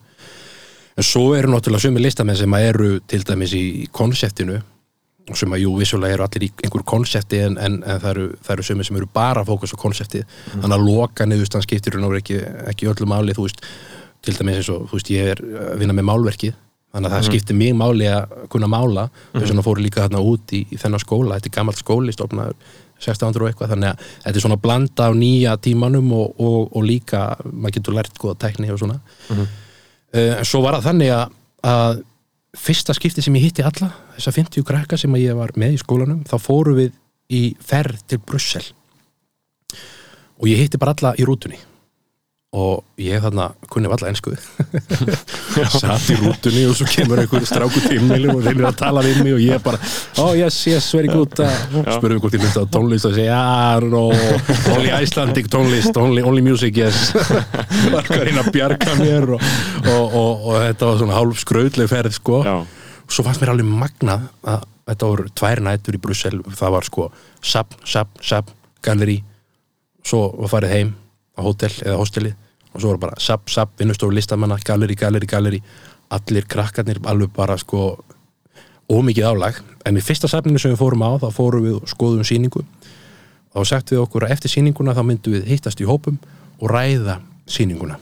En 0.97 1.07
svo 1.07 1.31
eru 1.37 1.51
náttúrulega 1.51 1.87
sömu 1.87 2.03
listamenn 2.03 2.37
sem 2.37 2.57
að 2.57 2.67
eru 2.69 2.89
til 3.07 3.21
dæmis 3.25 3.55
í 3.57 3.65
konseptinu 3.91 4.59
og 5.31 5.37
sem 5.37 5.53
að 5.53 5.63
jú, 5.63 5.75
vissulega 5.79 6.17
eru 6.17 6.25
allir 6.25 6.47
í 6.47 6.51
einhver 6.65 6.83
konsepti 6.87 7.39
en, 7.45 7.57
en, 7.61 7.79
en 7.85 8.01
það 8.01 8.09
eru, 8.11 8.25
eru 8.55 8.65
sömu 8.67 8.85
sem 8.85 8.97
eru 8.99 9.07
bara 9.13 9.45
fókus 9.47 9.73
á 9.73 9.77
konsepti 9.79 10.23
þannig 10.51 10.75
að 10.75 10.85
loka 10.87 11.27
niðurstand 11.29 11.65
skiptir 11.65 11.97
ekki, 12.01 12.41
ekki 12.71 12.89
öllu 12.91 13.07
máli, 13.07 13.35
þú 13.37 13.47
veist 13.47 13.63
til 14.21 14.35
dæmis 14.37 14.59
eins 14.59 14.71
og, 14.73 14.89
þú 14.89 14.97
veist, 14.97 15.13
ég 15.13 15.31
er 15.33 15.41
að 15.41 15.79
vinna 15.81 15.95
með 15.97 16.09
málverkið 16.09 16.57
þannig 16.91 17.07
að 17.07 17.15
það 17.15 17.25
skiptir 17.29 17.57
mig 17.57 17.73
máli 17.77 18.07
að 18.11 18.35
kunna 18.51 18.69
mála. 18.71 19.07
Þess 19.33 19.49
vegna 19.49 19.65
fóru 19.65 19.83
líka 19.85 20.05
þarna 20.05 20.23
út 20.27 20.53
í, 20.55 20.61
í 20.67 20.79
þennan 20.79 21.03
skóla, 21.03 21.37
þetta 21.37 21.51
er 21.51 21.55
gammalt 21.57 21.81
skóli 21.81 22.15
stofnaður 22.15 22.55
1600 23.01 23.41
og 23.41 23.49
eitthvað, 23.49 23.73
þannig 23.73 23.89
að 23.89 24.05
þetta 24.25 24.35
er 24.35 24.45
svona 24.45 24.59
blanda 24.61 25.07
af 25.07 25.17
nýja 25.17 25.55
tímanum 25.65 26.11
og, 26.13 26.35
og, 26.37 26.59
og 26.77 26.85
líka, 26.85 27.23
maður 27.49 27.77
getur 27.79 27.97
lært 27.97 28.19
góða 28.21 28.37
tækni 28.43 28.69
og 28.73 28.81
svona. 28.81 28.99
Uh, 29.31 30.33
en 30.35 30.47
svo 30.47 30.61
var 30.65 30.77
það 30.77 30.89
þannig 30.91 31.13
að, 31.15 31.33
að 31.71 32.03
fyrsta 32.61 32.93
skipti 32.97 33.23
sem 33.23 33.39
ég 33.39 33.47
hitti 33.47 33.65
alla 33.65 33.89
þessa 34.17 34.35
50 34.35 34.67
krakka 34.67 34.99
sem 34.99 35.17
ég 35.21 35.39
var 35.39 35.55
með 35.57 35.77
í 35.77 35.81
skólanum 35.81 36.21
þá 36.27 36.35
fóru 36.43 36.75
við 36.77 36.93
í 37.31 37.43
ferð 37.63 38.03
til 38.11 38.19
Brussel. 38.19 38.63
Og 40.41 40.49
ég 40.51 40.59
hitti 40.59 40.79
bara 40.81 40.93
alla 40.97 41.15
í 41.17 41.25
rútunni 41.25 41.57
og 42.51 42.99
ég 42.99 43.21
þarna 43.23 43.45
kunni 43.71 43.87
alla 43.87 44.09
ensku. 44.11 44.33
Satt 45.71 46.09
í 46.11 46.17
rútunni 46.19 46.65
og 46.67 46.75
svo 46.75 46.87
kemur 46.91 47.21
einhver 47.23 47.45
stráku 47.47 47.79
tímnilu 47.85 48.33
og 48.33 48.41
reynir 48.43 48.67
að 48.67 48.75
tala 48.81 49.03
við 49.05 49.21
mig 49.23 49.35
og 49.37 49.43
ég 49.45 49.63
bara 49.63 49.79
oh 50.19 50.33
yes, 50.35 50.57
yes, 50.67 50.89
very 50.91 51.07
good 51.07 51.39
uh, 51.39 51.53
spurðum 51.95 52.19
hvort 52.23 52.35
ég 52.35 52.43
myndi 52.43 52.59
á 52.59 52.67
tónlist 52.75 53.07
og 53.07 53.15
segja 53.15 53.39
yeah, 53.39 53.87
no, 53.87 54.03
only 54.75 54.91
Icelandic 54.99 55.47
tónlist 55.51 55.95
only, 56.01 56.25
only 56.27 56.43
music, 56.43 56.75
yes. 56.75 57.13
Var 57.95 58.11
hvað 58.11 58.43
að 58.43 58.51
bjarga 58.51 58.99
mér 58.99 59.31
og, 59.37 59.49
og, 59.87 60.03
og, 60.11 60.45
og 60.51 60.61
þetta 60.65 60.91
var 60.91 61.01
svona 61.05 61.19
hálf 61.21 61.43
skrautleg 61.45 61.91
ferð 61.91 62.19
sko. 62.19 62.43
Já, 62.43 62.55
svo 63.07 63.27
fannst 63.27 63.43
mér 63.43 63.55
alveg 63.55 63.75
magnað 63.79 64.27
að 64.43 64.65
þetta 64.91 65.13
voru 65.13 65.31
tvær 65.39 65.63
nætur 65.63 65.95
í 65.95 66.03
Brussel. 66.03 66.41
Það 66.51 66.75
var 66.75 66.91
sko 66.91 67.11
sap, 67.39 67.79
sap, 67.87 68.19
sap 68.19 68.51
galleri, 68.83 69.21
svo 70.03 70.27
var 70.35 70.51
farið 70.57 70.75
heim 70.75 70.97
á 71.35 71.39
hótel 71.43 71.71
eða 71.85 71.99
hósteli 71.99 72.33
og 72.71 72.79
svo 72.79 72.93
var 72.93 73.01
bara 73.07 73.19
sap, 73.19 73.49
sap, 73.51 73.73
vinnustofu 73.79 74.13
listamanna 74.15 74.57
galleri, 74.63 74.95
galleri, 74.95 75.27
galleri 75.27 75.61
allir 76.11 76.47
krakkarnir 76.47 76.99
alveg 77.07 77.31
bara 77.35 77.57
sko 77.59 77.99
ómikið 78.91 79.27
álag, 79.29 79.59
en 79.87 79.97
í 79.97 80.03
fyrsta 80.03 80.27
safninu 80.27 80.59
sem 80.59 80.73
við 80.73 80.81
fórum 80.81 81.05
á, 81.07 81.15
þá 81.21 81.29
fórum 81.35 81.63
við 81.63 81.77
og 81.77 81.91
skoðum 81.91 82.27
sýningu. 82.27 82.63
Þá 83.51 83.59
sagt 83.67 83.93
við 83.93 84.01
okkur 84.03 84.25
að 84.27 84.33
eftir 84.35 84.51
sýninguna 84.51 84.95
þá 84.95 85.03
myndum 85.07 85.35
við 85.37 85.47
hittast 85.51 85.79
í 85.83 85.87
hópum 85.87 86.17
og 86.59 86.71
ræða 86.71 87.19
sýninguna. 87.51 87.97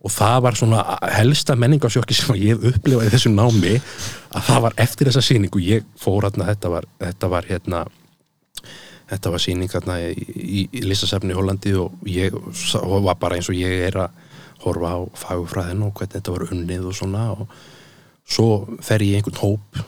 Og 0.00 0.12
það 0.14 0.36
var 0.46 0.56
svona 0.56 0.84
helsta 1.12 1.56
menningarsjokki 1.60 2.16
sem 2.16 2.38
ég 2.40 2.54
hef 2.54 2.76
upplifað 2.76 3.10
í 3.10 3.12
þessu 3.12 3.32
námi 3.34 3.74
að 3.76 4.46
það 4.46 4.62
var 4.66 4.78
eftir 4.86 5.10
þessa 5.10 5.24
sýningu. 5.26 5.60
Ég 5.60 5.90
fór 6.00 6.24
hérna, 6.24 6.46
þetta 6.48 6.72
var, 6.72 6.86
þetta 7.02 7.30
var 7.34 7.50
hérna 7.50 7.82
þetta 9.10 9.32
var 9.34 9.42
sýning 9.42 9.70
hérna 9.72 9.98
í, 10.06 10.64
í, 10.70 10.82
listasafni 10.86 11.34
í 11.34 11.38
Hollandi 11.38 11.74
og 11.78 12.08
ég 12.08 12.34
og 12.34 12.96
var 13.06 13.18
bara 13.20 13.38
eins 13.38 13.50
og 13.50 13.58
ég 13.58 13.86
er 13.88 13.98
að 14.04 14.18
horfa 14.64 14.92
á 14.94 14.98
fagufræðin 15.22 15.86
og 15.86 15.94
hvernig 15.96 16.16
þetta 16.16 16.34
var 16.34 16.46
unnið 16.50 16.88
og 16.90 16.96
svona 16.96 17.24
og 17.34 17.54
svo 18.30 18.48
fer 18.84 19.02
ég 19.02 19.16
í 19.16 19.20
einhvern 19.20 19.40
hóp 19.40 19.80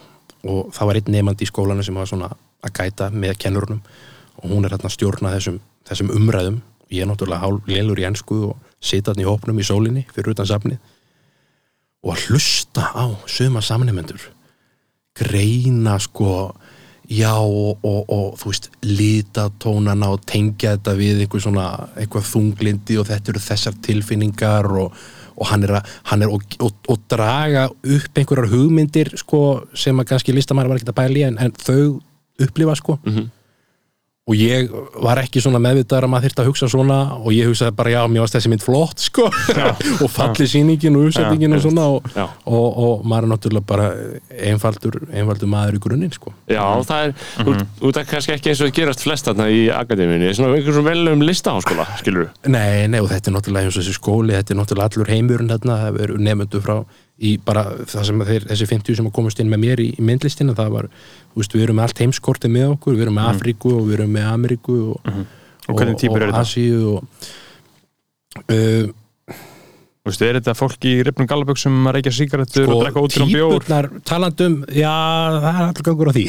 og 0.43 0.73
það 0.75 0.89
var 0.89 0.99
einn 0.99 1.13
nefandi 1.15 1.47
í 1.47 1.51
skólanu 1.51 1.85
sem 1.87 1.99
var 1.99 2.11
svona 2.11 2.33
að 2.63 2.75
gæta 2.79 3.11
með 3.15 3.39
kennurunum 3.45 3.83
og 4.43 4.47
hún 4.51 4.67
er 4.67 4.75
hérna 4.75 4.91
að 4.91 4.97
stjórna 4.97 5.35
þessum, 5.37 5.59
þessum 5.87 6.11
umræðum. 6.17 6.63
Ég 6.93 7.05
er 7.05 7.09
náttúrulega 7.09 7.45
hálf 7.45 7.69
lélur 7.69 8.01
í 8.01 8.07
ensku 8.09 8.39
og 8.51 8.73
sita 8.83 9.13
hann 9.13 9.23
í 9.23 9.29
hópnum 9.29 9.61
í 9.61 9.67
sólinni 9.67 10.07
fyrir 10.11 10.35
utan 10.35 10.49
safnið 10.49 10.81
og 12.03 12.15
að 12.17 12.25
hlusta 12.27 12.89
á 12.91 13.07
suma 13.31 13.63
samnefendur 13.63 14.25
greina 15.17 15.99
sko 16.03 16.53
já 17.13 17.33
og, 17.39 17.83
og, 17.85 18.05
og 18.09 18.39
þú 18.41 18.53
veist 18.53 18.69
litatónana 18.87 20.13
og 20.15 20.23
tengja 20.29 20.77
þetta 20.77 20.95
við 20.99 21.25
einhver 21.25 21.45
svona, 21.45 21.67
eitthvað 22.01 22.31
þunglindi 22.31 22.97
og 23.01 23.11
þetta 23.11 23.35
eru 23.35 23.43
þessar 23.45 23.77
tilfinningar 23.85 24.71
og, 24.85 24.97
og 25.37 25.51
hann 25.51 25.67
er 25.67 25.77
að, 25.81 25.93
hann 26.11 26.25
er 26.25 26.33
og, 26.33 26.97
draga 27.13 27.69
upp 27.69 28.23
einhverjar 28.23 28.51
hugmyndir 28.53 29.13
sko, 29.21 29.43
sem 29.75 30.01
að 30.01 30.13
kannski 30.15 30.35
listamæri 30.37 30.73
var 30.73 30.81
ekki 30.81 30.93
að 30.93 30.99
bæla 31.03 31.23
í 31.23 31.29
en, 31.29 31.39
en 31.43 31.55
þau 31.61 32.01
upplifa 32.43 32.77
sko 32.81 32.99
og 34.23 34.37
ég 34.39 34.69
var 35.03 35.19
ekki 35.19 35.41
svona 35.43 35.59
meðvitaður 35.59 36.07
að 36.07 36.11
maður 36.13 36.29
þyrfti 36.29 36.43
að 36.45 36.49
hugsa 36.53 36.67
svona 36.71 36.99
og 37.17 37.33
ég 37.35 37.49
hugsaði 37.51 37.75
bara 37.75 37.91
já, 37.91 38.01
mér 38.07 38.23
varst 38.23 38.37
þessi 38.37 38.53
mynd 38.53 38.63
flott 38.63 39.03
sko. 39.03 39.25
Og 40.05 40.11
falli 40.15 40.47
sýningin 40.47 40.95
og 40.99 41.09
uppsettingin 41.09 41.57
og 41.57 41.63
svona 41.65 41.89
og, 41.91 42.07
Já. 42.15 42.29
og, 42.47 42.79
og 42.85 43.03
maður 43.09 43.27
er 43.27 43.33
náttúrulega 43.33 43.67
bara 43.67 43.89
einfaldur, 44.53 45.01
einfaldur 45.11 45.51
maður 45.51 45.81
í 45.81 45.83
grunninn 45.83 46.15
sko. 46.15 46.35
Já 46.51 46.63
það 46.87 47.09
er 47.09 47.15
mm 47.43 47.61
út 47.83 47.99
af 47.99 48.07
kannski 48.07 48.35
ekki 48.37 48.53
eins 48.53 48.61
og 48.63 48.69
það 48.69 48.77
gerast 48.77 49.03
flest 49.03 49.27
þarna 49.27 49.49
í 49.51 49.63
akademíunni, 49.75 50.31
svona 50.37 50.55
einhver 50.55 50.77
svona 50.77 50.93
vel 50.93 51.13
um 51.13 51.25
listaháskóla, 51.27 51.87
skilur 51.99 52.29
Nei, 52.47 52.87
nei, 52.91 53.01
og 53.03 53.09
þetta 53.11 53.31
er 53.31 53.37
náttúrulega 53.37 53.67
eins 53.67 53.79
og 53.79 53.83
þessi 53.83 53.97
skóli, 53.97 54.37
þetta 54.37 54.55
er 54.55 54.61
náttúrulega 54.61 54.91
allur 54.93 55.11
heimurinn 55.11 55.51
þarna, 55.51 55.79
það 55.83 55.99
eru 56.07 56.21
nefndu 56.23 56.63
frá 56.63 56.77
í 57.23 57.37
bara 57.43 57.65
það 57.87 58.09
sem 58.09 58.25
þeir, 58.29 58.47
þessi 58.51 58.69
50 58.73 58.99
sem 58.99 59.11
komast 59.15 59.43
inn 59.43 59.53
með 59.53 59.63
mér 59.67 59.83
í, 59.85 59.91
í 59.95 60.07
myndlistina, 60.07 60.57
það 60.59 60.73
var, 60.79 60.89
veist, 61.39 61.55
við 61.55 61.69
erum 61.69 61.79
með 61.79 61.89
allt 61.89 62.03
heimskortið 62.03 62.55
með 62.57 62.73
okkur, 62.77 62.97
við 62.99 63.07
erum 63.07 63.21
með 63.21 63.31
Afríku 63.31 63.77
og 63.77 63.87
við 63.87 64.01
erum 64.01 64.19
með 64.19 64.33
Ameríku 64.33 64.81
og, 64.95 65.15
Og 65.71 65.79
hvernig 65.79 65.95
týpur 66.01 66.25
eru 66.25 66.35
þetta? 66.35 66.43
Asíu 66.43 66.97
og 66.97 67.05
uh, 68.51 68.91
Þú 70.03 70.11
veist, 70.11 70.23
er 70.27 70.37
þetta 70.41 70.53
fólk 70.59 70.87
í 70.91 70.93
ripnum 71.07 71.29
gallaböksum 71.31 71.77
að 71.87 71.93
reykja 71.95 72.13
sígarettur 72.17 72.65
sko, 72.67 72.75
og 72.75 72.81
drekka 72.83 73.03
ótrúum 73.05 73.29
bjór? 73.31 73.53
típurnar 73.53 73.89
talandum, 74.09 74.57
já, 74.75 74.91
það 75.37 75.47
er 75.53 75.61
allur 75.69 75.87
gangur 75.87 76.11
á 76.11 76.15
því. 76.17 76.25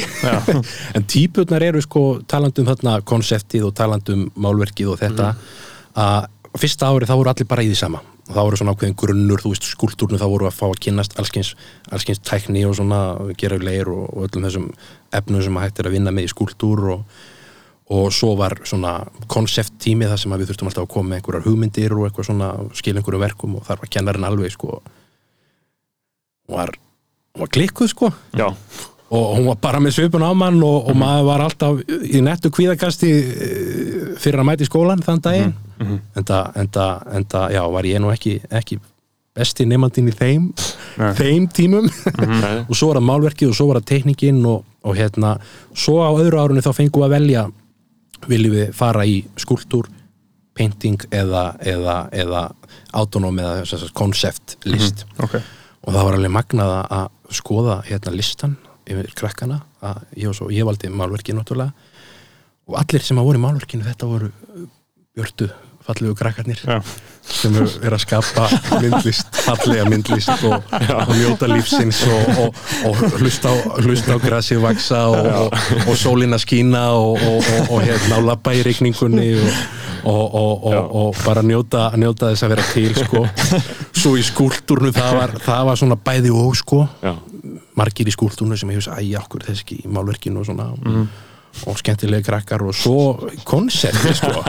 En 1.00 1.08
típurnar 1.10 1.66
eru 1.66 1.82
sko 1.82 2.04
talandum 2.30 2.68
þarna 2.70 3.00
konseptið 3.10 3.66
og 3.66 3.74
talandum 3.74 4.28
málverkið 4.38 4.92
og 4.94 5.02
þetta 5.02 5.32
að 6.04 6.30
fyrsta 6.62 6.92
ári 6.94 7.10
þá 7.10 7.16
voru 7.18 7.34
allir 7.34 7.50
bara 7.50 7.66
í 7.66 7.72
því 7.72 7.80
sama 7.82 8.04
og 8.24 8.32
þá 8.32 8.40
voru 8.40 8.58
svona 8.58 8.72
ákveðin 8.72 8.96
grunnur, 8.96 9.42
þú 9.42 9.52
veist, 9.52 9.66
skúltúrnu 9.68 10.20
þá 10.20 10.26
voru 10.30 10.48
að 10.48 10.56
fá 10.56 10.64
að 10.70 10.80
kynnast 10.86 11.16
allskins, 11.20 11.52
allskins 11.92 12.22
tækni 12.24 12.64
og 12.64 12.76
svona, 12.78 13.00
gera 13.40 13.58
leir 13.60 13.90
og, 13.92 14.06
og 14.14 14.28
öllum 14.28 14.46
þessum 14.48 14.70
efnum 15.14 15.44
sem 15.44 15.58
að 15.58 15.66
hægt 15.66 15.82
er 15.82 15.90
að 15.90 15.96
vinna 15.98 16.14
með 16.14 16.28
í 16.28 16.32
skúltúr 16.32 16.84
og, 16.94 17.18
og 17.92 18.08
svo 18.16 18.32
var 18.40 18.56
svona 18.64 18.94
konsepttími 19.28 20.08
þar 20.08 20.22
sem 20.22 20.36
við 20.38 20.52
þurftum 20.52 20.70
alltaf 20.70 20.86
að 20.86 20.94
koma 20.96 21.10
með 21.10 21.20
einhverjar 21.20 21.46
hugmyndir 21.50 21.96
og 21.98 22.08
eitthvað 22.08 22.30
svona 22.30 22.50
skil 22.80 22.96
einhverjum 22.96 23.26
verkum 23.26 23.58
og 23.58 23.68
þar 23.68 23.84
var 23.84 23.92
kennarinn 23.98 24.28
alveg 24.30 24.56
sko 24.56 24.80
var, 26.48 26.72
var 27.36 27.52
klikkuð 27.52 27.92
sko. 27.92 28.10
Já, 28.36 28.48
og 29.14 29.36
hún 29.36 29.50
var 29.50 29.60
bara 29.60 29.80
með 29.84 29.98
svipun 29.98 30.24
á 30.24 30.32
mann 30.36 30.62
og, 30.64 30.88
og 30.88 30.96
maður 30.98 31.28
var 31.28 31.44
alltaf 31.44 31.84
í 31.84 32.24
nettu 32.24 32.50
kvíðakasti 32.54 33.12
eh, 33.12 34.10
fyrir 34.20 34.40
að 34.40 34.48
mæta 34.48 34.64
í 34.64 34.68
skólan 34.68 35.04
þann 35.04 35.22
daginn 35.24 35.54
enda, 36.16 36.40
enda, 36.56 36.84
enda, 37.12 37.46
já, 37.52 37.62
var 37.72 37.84
ég 37.88 38.00
nú 38.02 38.10
ekki, 38.12 38.40
ekki 38.50 38.78
besti 39.34 39.66
nefndin 39.66 40.08
í 40.08 40.14
þeim 40.14 40.44
þeim 41.18 41.48
tímum. 41.50 41.88
Nei. 42.20 42.60
og 42.68 42.74
svo 42.78 42.92
var 42.92 43.00
það 43.00 43.08
málverkið 43.08 43.50
og 43.50 43.56
svo 43.58 43.66
var 43.70 43.80
það 43.80 43.88
teikningin 43.90 44.38
og, 44.46 44.62
og 44.86 44.94
hérna, 44.98 45.34
svo 45.74 45.98
á 46.06 46.10
öðru 46.14 46.38
árunni 46.42 46.62
þá 46.62 46.70
fengum 46.76 47.02
við 47.02 47.08
að 47.08 47.14
velja 47.16 47.44
viljum 48.30 48.54
við 48.54 48.70
fara 48.78 49.02
í 49.04 49.16
skúltúr 49.36 49.88
painting 50.54 51.02
eða 51.10 51.56
eða, 51.66 51.96
eða 52.14 52.44
autonóm 52.94 53.40
eða 53.42 53.64
sagt, 53.66 53.90
concept 53.98 54.54
list. 54.70 55.02
Ok. 55.18 55.34
og 55.84 55.92
það 55.92 56.04
var 56.06 56.14
alveg 56.20 56.32
magnað 56.32 56.76
að- 56.86 57.10
skoða 57.34 57.80
hérna 57.88 58.12
listan 58.14 58.52
yfir 58.86 59.08
krakkana. 59.16 59.56
Að 59.82 60.02
ég, 60.20 60.30
svo, 60.36 60.46
ég 60.52 60.62
valdi 60.68 60.88
málverkið 60.92 61.34
náttúrulega. 61.40 61.72
Og 62.68 62.76
allir 62.78 63.02
sem 63.02 63.18
að 63.18 63.26
voru 63.26 63.40
í 63.40 63.42
málverkinu 63.42 63.84
þetta 63.84 64.06
voru 64.06 64.28
björtu 65.14 65.50
fallegu 65.84 66.14
krakkarnir 66.16 66.60
Já. 66.64 66.78
sem 67.28 67.56
er 67.60 67.92
að 67.92 68.00
skapa 68.04 68.46
myndlist, 68.80 69.28
fallega 69.44 69.84
myndlist 69.88 70.44
og, 70.48 70.54
og 70.72 71.12
njóta 71.12 71.48
lífsins 71.50 72.00
og, 72.08 72.30
og, 72.40 72.62
og 72.88 73.02
hlusta 73.20 73.52
á, 73.52 73.54
hlusta 73.84 74.16
á 74.16 74.18
grasið 74.22 74.62
vaksa 74.64 75.02
og, 75.12 75.28
og, 75.44 75.58
og 75.84 75.98
sólina 76.00 76.40
skína 76.40 76.86
og, 76.96 77.20
og, 77.20 77.36
og, 77.40 77.72
og 77.76 77.84
hérna 77.84 78.16
á 78.16 78.20
labba 78.24 78.56
í 78.56 78.62
rigningunni 78.64 79.28
og, 80.04 80.34
og, 80.34 80.64
og 81.02 81.20
bara 81.24 81.44
njóta, 81.44 81.90
njóta 82.00 82.32
þess 82.32 82.46
að 82.46 82.54
vera 82.54 82.66
til 82.72 82.96
sko. 82.98 83.22
svo 84.00 84.16
í 84.20 84.24
skúltúrnu 84.24 84.92
það 84.94 85.20
var, 85.20 85.36
það 85.44 85.68
var 85.70 85.80
svona 85.80 86.00
bæði 86.00 86.32
og 86.34 86.56
sko. 86.60 86.82
Já, 87.04 87.14
margir 87.78 88.08
í 88.08 88.16
skúltúrnu 88.16 88.58
sem 88.60 88.72
veist 88.72 88.92
æja 88.92 89.22
okkur 89.24 89.46
þess 89.48 89.64
ekki 89.64 89.80
í 89.84 89.92
málverkinu? 89.92 90.42
og 90.42 90.48
svona 90.50 90.68
og 91.68 91.78
skemmtilegi 91.80 92.26
krakkar 92.26 92.64
og 92.66 92.74
svo 92.76 93.30
koncepti 93.46 94.12
sko. 94.18 94.42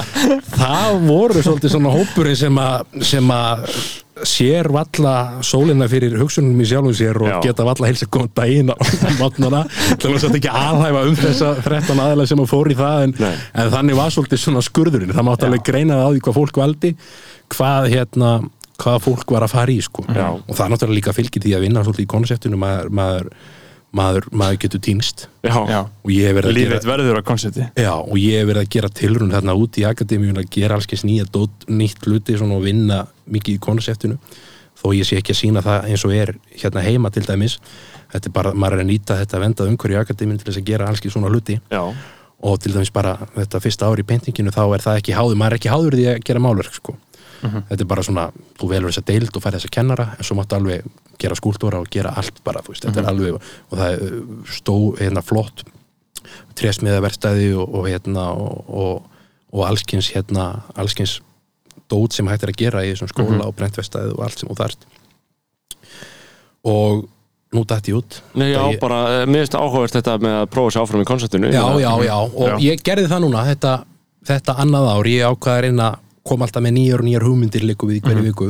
Það 0.60 0.98
voru 1.06 1.44
svolítið 1.44 1.76
svona 1.76 1.94
hópurinn 1.94 2.38
sem 2.38 2.58
að 2.62 3.04
sem 3.06 3.32
að 3.32 3.70
sér 4.24 4.70
valla 4.72 5.42
sólina 5.44 5.84
fyrir 5.92 6.14
hugsunum 6.16 6.56
í 6.64 6.66
sjálfum 6.68 6.94
sér 6.96 7.18
og 7.20 7.28
Já. 7.28 7.36
geta 7.44 7.66
valla 7.68 7.90
heilsa 7.90 8.08
góðan 8.08 8.30
daginn 8.38 8.72
á 8.72 8.76
mátnana 9.20 9.66
það 9.68 10.06
var 10.08 10.22
svolítið 10.22 10.38
ekki 10.38 10.52
aðhæfa 10.56 11.02
um 11.10 11.18
þessa 11.20 11.50
13 11.60 12.00
aðeila 12.06 12.26
sem 12.30 12.40
að 12.40 12.48
fór 12.54 12.72
í 12.72 12.78
það 12.78 13.04
en, 13.04 13.14
en 13.28 13.72
þannig 13.74 13.98
var 13.98 14.14
svolítið 14.14 14.40
svona 14.40 14.64
skurðurinn. 14.64 15.12
Það 15.12 15.28
mátti 15.28 15.48
alveg 15.50 15.66
greina 15.68 16.00
það 16.00 16.08
á 16.08 16.12
því 16.14 16.24
hvað 16.24 16.38
fólk 16.40 16.60
valdi 16.62 16.92
hvað 17.52 17.90
hérna 17.92 18.32
hvað 18.80 18.98
fólk 19.06 19.36
var 19.36 19.46
að 19.46 19.52
fara 19.52 19.72
í 19.72 19.78
sko. 19.84 20.04
Já. 20.08 20.26
og 20.36 20.52
það 20.52 20.64
er 20.64 20.72
náttúrulega 20.72 20.98
líka 21.00 21.16
fylgið 21.16 21.46
því 21.46 21.54
að 21.56 21.64
vinna 21.66 21.84
svolítið 21.84 22.06
í 22.06 22.10
konceptinu 22.12 22.60
maður, 22.60 22.90
maður, 22.96 23.30
maður, 23.94 24.26
maður 24.32 24.58
getur 24.64 24.82
týnst. 24.82 25.26
Og 26.02 26.10
ég 26.12 26.26
hef 26.28 26.36
verið 26.38 26.50
að 26.50 26.58
gera 26.60 26.80
Já, 27.78 27.92
og 27.94 28.16
ég 28.20 28.40
hef 28.40 28.48
verið 28.50 28.62
að 28.62 28.72
gera 28.76 28.90
tilrun 29.00 29.32
þarna 29.34 29.56
út 29.62 29.78
í 29.78 29.86
akademíun 29.88 30.42
að 30.42 30.50
gera 30.56 30.78
alls 30.78 31.06
nýja 31.06 31.28
dót, 31.32 31.68
nýtt 31.68 32.06
hluti 32.06 32.36
svona 32.36 32.58
og 32.58 32.66
vinna 32.66 33.04
mikið 33.30 33.58
í 33.58 33.62
konceptinu. 33.62 34.18
Þó 34.76 34.86
ég 34.92 35.08
sé 35.08 35.20
ekki 35.20 35.32
að 35.32 35.40
sína 35.40 35.62
það 35.64 35.88
eins 35.90 36.04
og 36.04 36.12
er 36.16 36.34
hérna 36.52 36.84
heima 36.84 37.10
til 37.14 37.24
dæmis. 37.24 37.56
Þetta 38.12 38.28
er 38.28 38.34
bara, 38.34 38.52
maður 38.52 38.78
er 38.78 38.84
að 38.84 38.90
nýta 38.90 39.16
þetta 39.22 39.40
vendað 39.42 39.72
umhverju 39.72 39.96
í 39.96 40.02
akademíun 40.02 40.42
til 40.42 40.50
þess 40.50 40.60
að 40.60 40.68
gera 40.68 40.90
alls 40.90 41.06
svona 41.06 41.32
hluti. 41.32 41.56
Já, 41.72 41.82
og 42.44 42.60
til 42.60 42.74
dæmis 42.74 42.92
bara 42.92 43.16
þetta 43.34 43.60
fyrsta 43.64 43.88
ári 43.88 44.04
í 44.04 44.08
peintinginu 44.08 44.52
þá 44.52 44.62
er 44.66 44.84
það 44.84 45.00
ekki 45.00 45.14
háður, 45.16 45.38
maður 45.40 45.54
er 45.54 45.60
ekki 45.60 45.72
háður 45.72 45.96
því 45.96 46.06
að 46.10 46.18
gera 46.28 46.42
málverk 46.44 46.76
sko. 46.76 46.96
Þetta 47.42 47.80
er 47.82 47.88
bara 47.90 48.02
svona, 48.06 48.26
þú 48.58 48.68
velur 48.70 48.90
þessa 48.92 49.06
deild 49.06 49.36
og 49.36 49.42
fær 49.44 49.56
þessa 49.58 49.70
kennara, 49.72 50.06
en 50.16 50.24
svo 50.24 50.36
máttu 50.38 50.56
alveg 50.56 50.84
gera 51.18 51.36
skúltúra 51.38 51.80
og 51.80 51.88
gera 51.90 52.12
allt 52.16 52.42
bara, 52.44 52.62
þú 52.64 52.74
veist, 52.74 52.84
þetta 52.86 53.02
er 53.02 53.10
alveg 53.10 53.36
og 53.38 53.78
það 53.80 54.04
uh, 54.06 54.20
stó, 54.56 54.76
hérna, 55.00 55.22
flott 55.24 55.64
trésmiðaverstæði 56.58 57.52
og, 57.56 57.74
og 57.80 57.88
hérna 57.88 58.30
og, 58.34 58.64
og, 58.68 59.02
og 59.52 59.66
allskins 59.68 60.10
hérna, 60.14 60.48
allskins 60.76 61.20
dót 61.90 62.16
sem 62.16 62.26
hægt 62.26 62.42
er 62.46 62.50
að 62.52 62.60
gera 62.62 62.84
í 62.84 62.94
þessum 62.94 63.10
skóla 63.12 63.46
og 63.46 63.54
brentvestæði 63.58 64.16
og 64.16 64.24
allt 64.26 64.40
sem 64.40 64.48
þú 64.50 64.56
þarft. 64.58 64.86
Og 66.66 67.04
nú 67.54 67.62
dætti 67.68 67.92
ég 67.92 68.00
út. 68.00 68.16
Nei, 68.34 68.48
já, 68.50 68.62
Ég- 68.72 68.80
bara, 68.80 69.22
eh, 69.22 69.26
mér 69.26 69.44
finnst 69.44 69.54
áhugavert 69.54 69.94
þetta 69.94 70.16
með 70.18 70.34
að 70.42 70.48
prófa 70.50 70.72
sér 70.74 70.82
áfram 70.82 71.04
í 71.04 71.06
konceptinu 71.06 71.52
já, 71.52 71.62
já, 71.78 71.92
já, 72.04 72.16
og 72.16 72.60
ég 72.60 72.82
gerði 72.82 73.06
það 73.12 73.22
núna 73.22 73.44
þetta, 73.46 73.84
þetta 74.26 74.56
annað 74.64 74.88
ár, 74.90 75.06
ég 75.06 75.22
ákvaði 75.30 75.56
að 75.56 75.62
reyna 75.62 75.98
að 76.26 76.32
koma 76.32 76.48
alltaf 76.50 76.64
með 76.66 76.76
nýjar 76.80 77.02
og 77.04 77.06
nýjar 77.08 77.28
hugmyndir 77.30 77.64
líku 77.70 77.86
við 77.90 78.00
í 78.00 78.04
hverju 78.08 78.26
viku. 78.26 78.48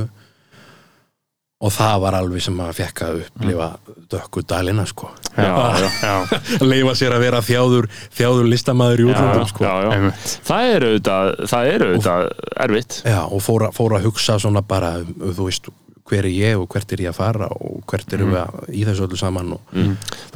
Og 1.67 1.73
það 1.73 1.95
var 2.03 2.15
alveg 2.19 2.43
sem 2.45 2.59
að 2.61 2.75
fekk 2.77 2.99
að 3.07 3.21
upplifa 3.23 3.67
dökku 4.13 4.43
dalina 4.45 4.83
sko. 4.89 5.09
Leifa 6.69 6.93
sér 6.99 7.15
að 7.17 7.23
vera 7.25 7.41
þjáður 7.45 7.89
þjáður 8.19 8.51
listamaður 8.53 9.01
í 9.03 9.07
útlöndum 9.09 9.49
sko. 9.49 9.65
já, 9.65 9.73
já. 9.89 10.11
Það 10.51 10.69
er 10.75 10.87
auðvitað, 10.91 11.31
það 11.55 11.71
er 11.73 11.85
auðvitað 11.87 12.29
erfitt. 12.67 12.99
Já, 13.09 13.19
og 13.25 13.41
fór, 13.47 13.65
að- 13.71 13.75
fór 13.79 13.97
að 13.97 14.05
hugsa 14.11 14.37
svona 14.45 14.63
bara, 14.69 14.93
um, 15.01 15.15
þú 15.39 15.49
veist, 15.49 15.73
hver 16.07 16.25
er 16.27 16.31
ég 16.31 16.61
og 16.61 16.69
hvert 16.71 16.93
er 16.95 17.01
ég 17.03 17.11
að 17.11 17.17
fara 17.19 17.47
og 17.51 17.81
hvert 17.91 18.13
erum 18.15 18.31
við 18.31 18.39
að, 18.41 18.59
í 18.79 18.83
þessu 18.87 19.05
öllu 19.09 19.19
saman 19.19 19.49
og... 19.57 19.75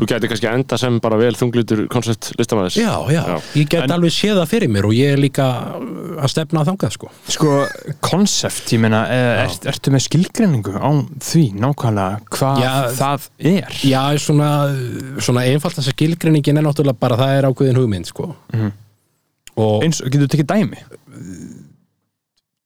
Þú 0.00 0.08
gæti 0.10 0.30
kannski 0.32 0.48
enda 0.50 0.78
sem 0.80 0.96
bara 1.04 1.18
vel 1.20 1.32
þunglitur 1.38 1.82
koncept 1.92 2.32
listamæðis 2.40 2.78
já, 2.80 2.90
já, 3.12 3.20
Já. 3.30 3.36
ég 3.60 3.68
get 3.70 3.92
alveg 3.94 4.14
séð 4.16 4.40
það 4.40 4.50
fyrir 4.54 4.72
mér 4.74 4.88
og 4.88 4.94
ég 4.96 5.12
er 5.14 5.20
líka 5.22 5.46
að 6.20 6.30
stefna 6.32 6.62
að 6.64 6.70
þangað, 6.72 6.94
sko 6.96 7.10
Sko, 7.36 7.52
koncept, 8.02 8.72
ég 8.74 8.82
meina 8.82 9.04
er, 9.12 9.30
er, 9.44 9.56
Ertu 9.74 9.92
með 9.94 10.04
skilgreiningu 10.08 10.74
á 10.74 10.90
því 11.30 11.44
nákvæmlega 11.62 12.20
hvað 12.34 12.62
Já, 12.64 12.72
það 12.98 13.28
er? 13.54 13.78
Já, 13.86 14.02
svona, 14.26 14.50
svona 15.22 15.46
einfalt 15.50 15.78
þess 15.78 15.92
að 15.92 15.98
skilgreiningin 15.98 16.58
er 16.62 16.66
náttúrulega 16.66 16.98
bara 17.06 17.20
það 17.20 17.36
er 17.38 17.50
ákveðin 17.52 17.80
hugmynd, 17.82 18.10
sko 18.10 18.32
Mhm. 18.54 18.72
og 19.60 19.82
Eins, 19.84 19.98
getur 20.02 20.26
þú 20.26 20.32
tekið 20.34 20.50
dæmi? 20.50 20.82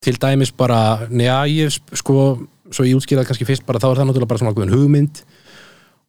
til 0.04 0.18
dæmis 0.20 0.50
bara, 0.52 1.06
neða, 1.08 1.44
ég 1.48 1.72
sko 1.96 2.16
svo 2.74 2.84
ég 2.88 2.98
útskýraði 2.98 3.28
kannski 3.30 3.46
fyrst 3.48 3.64
bara 3.68 3.78
þá 3.82 3.88
er 3.92 4.00
það 4.00 4.08
náttúrulega 4.10 4.30
bara 4.32 4.42
svona 4.42 4.52
ákveðin 4.54 4.74
hugmynd 4.74 5.22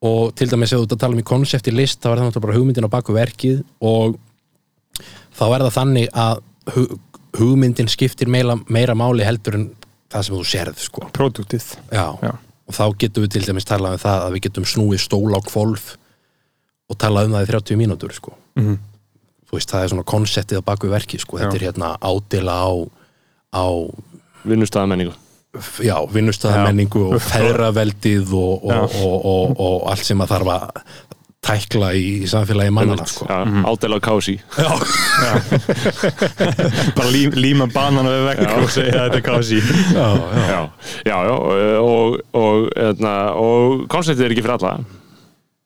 og 0.06 0.34
til 0.38 0.48
dæmis 0.52 0.74
ef 0.74 0.80
þú 0.82 0.86
ert 0.88 0.96
að 0.98 1.02
tala 1.06 1.16
um 1.18 1.22
í 1.24 1.28
konsepti 1.32 1.74
list 1.74 2.02
þá 2.04 2.10
er 2.12 2.18
það 2.20 2.26
náttúrulega 2.30 2.46
bara 2.48 2.58
hugmyndin 2.60 2.88
á 2.90 2.96
baku 2.96 3.16
verkið 3.16 3.62
og 3.82 4.18
þá 5.36 5.44
er 5.56 5.66
það 5.66 5.74
þannig 5.80 6.10
að 6.26 6.42
hu- 6.76 7.00
hugmyndin 7.40 7.90
skiptir 7.92 8.30
meira, 8.32 8.56
meira 8.72 8.96
máli 8.98 9.26
heldur 9.28 9.58
en 9.60 9.66
það 10.12 10.24
sem 10.28 10.36
þú 10.38 10.44
sérð 10.48 10.78
sko. 10.80 11.08
Produktið 11.16 11.66
Já. 11.92 12.06
Já. 12.24 12.32
og 12.66 12.74
þá 12.78 12.84
getum 13.04 13.26
við 13.26 13.32
til 13.36 13.46
dæmis 13.50 13.68
talað 13.68 13.98
um 13.98 14.04
það 14.06 14.26
að 14.28 14.36
við 14.38 14.44
getum 14.48 14.68
snúið 14.72 15.02
stól 15.04 15.36
á 15.36 15.40
kvolf 15.44 15.96
og 16.90 16.98
talað 17.02 17.28
um 17.28 17.36
það 17.36 17.48
í 17.48 17.50
30 17.52 17.80
mínútur 17.82 18.14
sko. 18.16 18.36
Mhm. 18.56 18.78
þú 19.46 19.58
veist, 19.60 19.70
það 19.72 19.84
er 19.84 19.90
svona 19.92 20.04
konseptið 20.10 20.60
á 20.62 20.68
baku 20.68 20.88
verkið 20.90 21.22
sko. 21.26 21.38
þetta 21.38 21.56
er 21.60 21.66
hérna 21.68 21.90
ádela 22.02 22.56
á 22.64 22.70
á 23.56 23.66
Vinnustæða 24.46 24.88
menningu 24.90 25.14
já, 25.86 25.98
vinnustæðamenningu 26.14 27.02
og 27.16 27.22
feðraveldið 27.32 28.28
og, 28.38 28.54
Já. 28.70 28.80
og, 28.84 28.90
og, 29.02 29.18
og, 29.26 29.46
og 29.68 29.76
allt 29.92 30.06
sem 30.08 30.22
að 30.24 30.32
þarf 30.36 30.48
að 30.56 30.64
tækla 31.46 31.90
í 31.94 32.26
samfélagi 32.26 32.72
mannana 32.74 33.06
sko. 33.06 33.28
Já, 33.30 33.46
ádela 33.70 34.00
á 34.02 34.04
kási 34.08 34.34
Bara 36.98 37.10
lí, 37.14 37.22
líma 37.38 37.68
banan 37.70 38.10
við 38.10 38.24
vekk 38.32 38.42
og 38.56 38.72
segja 38.74 38.98
að 39.04 39.06
þetta 39.06 39.20
er 39.20 39.26
kási 39.28 39.60
já, 39.62 40.02
já. 40.02 40.62
Já, 41.06 41.06
já, 41.06 41.18
já 41.30 41.38
og, 41.86 42.18
og, 42.34 42.66
og, 42.74 43.06
og 43.46 43.86
konceptið 43.94 44.26
er 44.26 44.34
ekki 44.36 44.42
fyrir 44.48 44.58
alla 44.58 44.74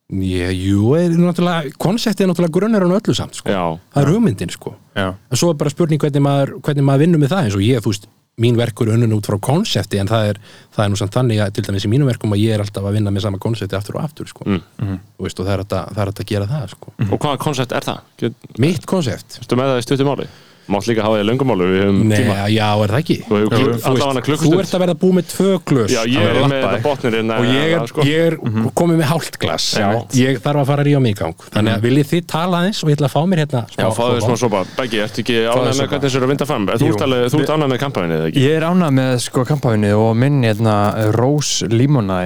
Ég, 0.09 0.55
jú, 0.57 0.95
er 0.97 1.11
náttúrulega 1.13 1.69
konseptið 1.77 2.25
er 2.25 2.29
náttúrulega 2.31 2.55
grunnur 2.55 2.81
en 2.87 2.95
öllu 2.97 3.13
samt 3.13 3.37
sko. 3.37 3.45
Já, 3.53 3.77
það 3.93 4.01
er 4.01 4.09
hugmyndin 4.09 4.49
sko. 4.49 4.71
Já, 4.97 5.11
en 5.13 5.37
svo 5.37 5.51
er 5.53 5.57
bara 5.59 5.69
spurning 5.69 6.01
hvernig 6.01 6.23
maður, 6.25 6.55
hvernig 6.65 6.81
maður 6.87 7.03
vinnur 7.03 7.21
með 7.21 7.29
það 7.35 7.43
eins 7.45 7.57
og 7.59 7.61
ég, 7.61 7.77
þú 7.85 7.91
veist, 7.93 8.07
mín 8.39 8.57
verkur 8.59 8.89
er 8.89 8.97
unnun 8.97 9.17
út 9.17 9.29
frá 9.29 9.37
konsepti 9.49 9.99
en 10.01 10.09
það 10.09 10.33
er, 10.33 10.41
það 10.75 10.83
er 10.85 10.91
nú 10.93 10.99
samt 10.99 11.15
þannig 11.17 11.41
að 11.43 11.53
til 11.57 11.65
dæmis 11.67 11.87
í 11.87 11.91
mínum 11.91 12.09
verkum 12.09 12.35
að 12.35 12.43
ég 12.43 12.55
er 12.55 12.63
alltaf 12.63 12.87
að 12.89 12.97
vinna 12.99 13.13
með 13.13 13.25
sama 13.27 13.41
konsepti 13.41 13.77
aftur 13.77 13.99
og 13.99 14.05
aftur 14.05 14.29
sko. 14.31 14.47
Mm. 14.47 14.99
Þú 15.19 15.27
veist, 15.27 15.39
og 15.39 15.49
það 15.49 15.55
er 15.55 15.63
hægt 15.65 15.75
að, 15.79 16.03
er 16.03 16.13
að 16.13 16.29
gera 16.33 16.49
það 16.49 16.69
sko. 16.75 16.93
og 17.09 17.17
hvaða 17.17 17.41
koncept 17.45 17.75
er 17.75 17.89
það? 17.89 18.05
Get- 18.23 18.59
mitt 18.59 18.85
konsept 18.89 19.39
Ertu 19.43 19.59
með 19.59 19.73
það 19.73 19.81
í 19.81 19.87
stuttum 19.87 20.09
máli? 20.11 20.29
Mátt 20.69 20.87
líka 20.89 21.05
hafa 21.05 21.19
því 21.19 21.25
löngumálu 21.29 21.67
Við 21.69 21.81
höfum 21.83 21.99
Nei, 22.09 22.17
tíma. 22.19 22.35
já, 22.53 22.67
er 22.83 22.89
það 22.93 22.99
ekki? 22.99 23.17
Þú 23.25 23.35
Þú 23.49 23.61
þú 23.79 24.21
klukkustund 24.25 24.59
ert 24.59 24.73
að 24.75 24.83
verða 24.83 24.95
búið 25.01 25.15
með 25.17 25.25
tvö 25.33 25.49
glös 25.69 25.91
Já, 25.93 26.01
ég 26.05 26.21
er 26.21 26.35
með 26.43 26.61
þetta 26.63 26.81
botnirinn 26.85 27.33
og 27.33 27.43
ég 27.49 27.67
er, 27.73 27.85
sko. 27.89 27.99
ég 28.05 28.19
er 28.29 28.35
komið 28.77 28.95
með 29.01 29.07
hálft 29.09 29.35
glas. 29.41 29.65
Já. 29.79 29.87
ég 30.19 30.39
þarf 30.43 30.59
að 30.63 30.69
fara 30.69 30.81
að 30.83 30.89
ríða 30.89 31.01
mig 31.03 31.13
í 31.15 31.17
gang. 31.19 31.37
Þannig 31.55 31.73
að 31.73 31.81
viljið 31.87 32.07
þið 32.13 32.23
tala 32.33 32.53
aðeins 32.61 32.79
og 32.83 32.87
ég 32.91 32.95
ætla 32.99 33.09
að 33.09 33.15
fá 33.15 33.21
mér 33.29 33.39
hérna 33.43 33.61
Já, 33.73 33.87
fáðu 33.97 34.17
smá 34.25 34.35
sopa? 34.39 34.59
Beggi, 34.77 34.97
ertu 35.05 35.23
ekki 35.23 35.37
ánægð 35.49 35.73
með 35.79 35.87
hvernig 35.89 36.03
þessu 36.05 36.17
eru 36.19 36.25
að 36.27 36.33
vinda 36.33 36.49
fram? 36.49 36.63
Þú 36.69 36.73
ert 36.89 37.03
þú 37.33 37.41
ert 37.43 37.53
ánægð 37.55 37.71
með 37.73 37.81
kampaðinni, 37.83 38.15
eða 38.19 38.27
ekki? 38.29 38.45
Ég 38.45 38.53
er 38.59 38.67
ánað 38.69 38.91
með 38.99 39.13
sko 39.25 39.41
kampáinu 39.49 39.91
og 39.97 40.11
minn 40.19 40.39
hérna, 40.45 40.75
Rós 41.15 41.51
Limonæ 41.69 42.19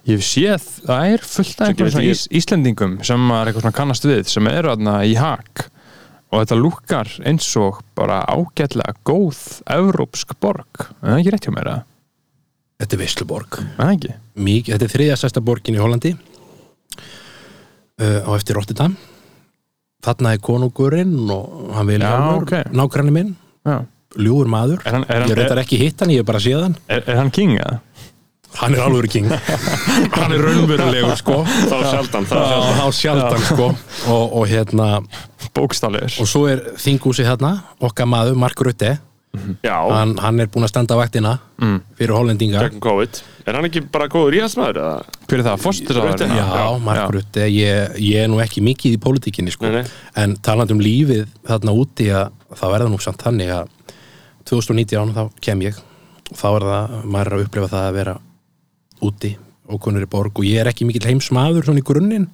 að 0.00 0.12
ég 0.12 0.16
er 0.16 0.16
að 0.16 0.16
að 0.16 0.16
ég 0.16 0.16
ég 0.16 0.24
séð, 0.24 0.64
það 0.86 1.10
er 1.12 1.26
fullt 1.30 1.60
af 1.60 2.00
ís, 2.04 2.22
Íslendingum 2.30 2.96
sem 3.04 3.30
er 3.30 3.50
eitthvað 3.50 3.66
svona 3.66 3.76
kannast 3.76 4.04
við, 4.08 4.24
sem 4.30 4.46
eru 4.46 4.72
þarna 4.72 4.94
í 5.04 5.14
hak 5.18 5.66
og 6.30 6.40
þetta 6.44 6.56
lukkar 6.60 7.08
eins 7.26 7.48
og 7.58 7.80
bara 7.98 8.20
ágætlega 8.30 8.94
góð 9.04 9.40
evrópsk 9.66 10.36
borg, 10.40 10.86
er 11.02 11.10
það 11.10 11.18
ekki 11.20 11.30
rétt 11.34 11.48
hjá 11.48 11.54
mér 11.56 11.70
eða? 11.72 11.84
þetta 12.80 12.96
er 12.96 13.02
Er 13.76 13.90
ekki? 13.98 14.12
Mík, 14.40 14.70
þetta 14.72 14.86
er 14.86 14.92
þriðja 14.94 15.16
stærsta 15.20 15.40
borgin 15.44 15.76
í 15.76 15.82
Hollandi 15.82 16.14
uh, 18.00 18.20
á 18.24 18.30
eftir 18.38 18.56
Rotterdam 18.56 18.96
þarna 20.00 20.32
er 20.36 20.40
konungurinn 20.40 21.16
og 21.34 21.74
hann 21.76 21.90
vil 21.90 22.00
Já, 22.00 22.14
ok. 22.38 22.54
nágranni 22.72 23.12
minn, 23.12 23.34
Já. 23.68 23.82
ljúur 24.16 24.48
maður 24.48 24.80
Er 24.86 24.96
hann, 24.96 25.04
er 25.04 25.20
ég 25.20 25.26
hann, 25.26 25.36
reyndar 25.36 25.58
er, 25.58 25.64
ekki 25.66 25.76
hitt 25.82 26.00
hann, 26.00 26.10
ég 26.14 26.22
hef 26.22 26.30
bara 26.30 26.40
séð 26.40 26.62
hann 26.70 26.76
er, 26.88 27.04
er 27.04 27.20
hann 27.20 27.30
king 27.34 27.58
eða? 27.58 27.80
Hann 28.58 28.74
er 28.74 28.80
alveg 28.84 29.10
king 29.12 29.28
hann 30.18 30.32
er 30.34 30.42
raunverulegur 30.42 31.16
sko 31.20 31.42
Þá 31.46 31.76
sjaldan, 31.90 32.26
þá 32.26 32.34
sjaldan 32.40 32.80
á 32.82 32.86
sjaldan 32.92 33.44
sko 33.46 33.68
og, 34.10 34.24
og 34.40 34.48
hérna 34.50 34.88
Bókstaflegur 35.56 36.18
og 36.22 36.28
svo 36.30 36.46
er 36.50 36.64
þingúsi 36.80 37.24
hérna 37.26 37.54
okkar 37.80 38.08
maður, 38.10 38.36
Mark 38.40 38.60
Rutte 38.66 38.96
Já, 39.62 39.76
hann, 39.94 40.16
hann 40.18 40.40
er 40.42 40.48
búinn 40.50 40.66
að 40.66 40.72
standa 40.74 40.96
vaktina 40.98 41.36
Mm. 41.60 41.76
fyrir 41.92 42.14
hollendinga 42.16 42.62
Er 43.44 43.52
hann 43.58 43.66
ekki 43.68 43.82
bara 43.92 44.06
góður 44.08 44.32
íhaldsmaður? 44.38 44.78
eða? 44.80 45.16
Hver 45.28 45.38
er 45.42 45.44
það? 45.44 45.64
Rutte? 46.06 46.26
Já, 46.32 46.46
Já, 46.56 46.64
Mark 46.86 47.12
Rutte, 47.12 47.44
ég, 47.52 47.98
ég 48.00 48.22
er 48.24 48.30
nú 48.32 48.38
ekki 48.40 48.62
mikið 48.64 48.96
í 48.96 49.00
pólitíkinni 49.04 49.52
sko. 49.52 49.68
Nei, 49.68 49.82
nei. 49.82 49.90
en 50.24 50.34
talandi 50.40 50.72
um 50.72 50.80
lífið 50.80 51.26
þarna 51.46 51.74
úti 51.76 52.08
að 52.16 52.32
það 52.56 52.72
verða 52.74 52.88
nú 52.94 52.98
samt 53.04 53.20
þannig 53.26 53.52
að 53.58 53.68
2019 54.48 55.12
þá 55.14 55.22
kem 55.44 55.62
ég 55.68 55.78
og 56.30 56.38
þá 56.40 56.46
er 56.56 56.66
það, 56.70 56.96
maður 57.12 57.30
er 57.30 57.36
að 57.38 57.44
upplifa 57.46 57.70
það 57.74 57.86
að 57.90 57.96
vera 58.00 58.16
úti 59.06 59.34
og 59.70 59.80
konur 59.82 60.02
í 60.02 60.10
borg 60.10 60.38
og 60.40 60.46
ég 60.46 60.60
er 60.62 60.70
ekki 60.70 60.86
mikill 60.88 61.06
heimsmaður 61.08 61.68
svona 61.68 61.82
í 61.82 61.86
grunninn. 61.86 62.26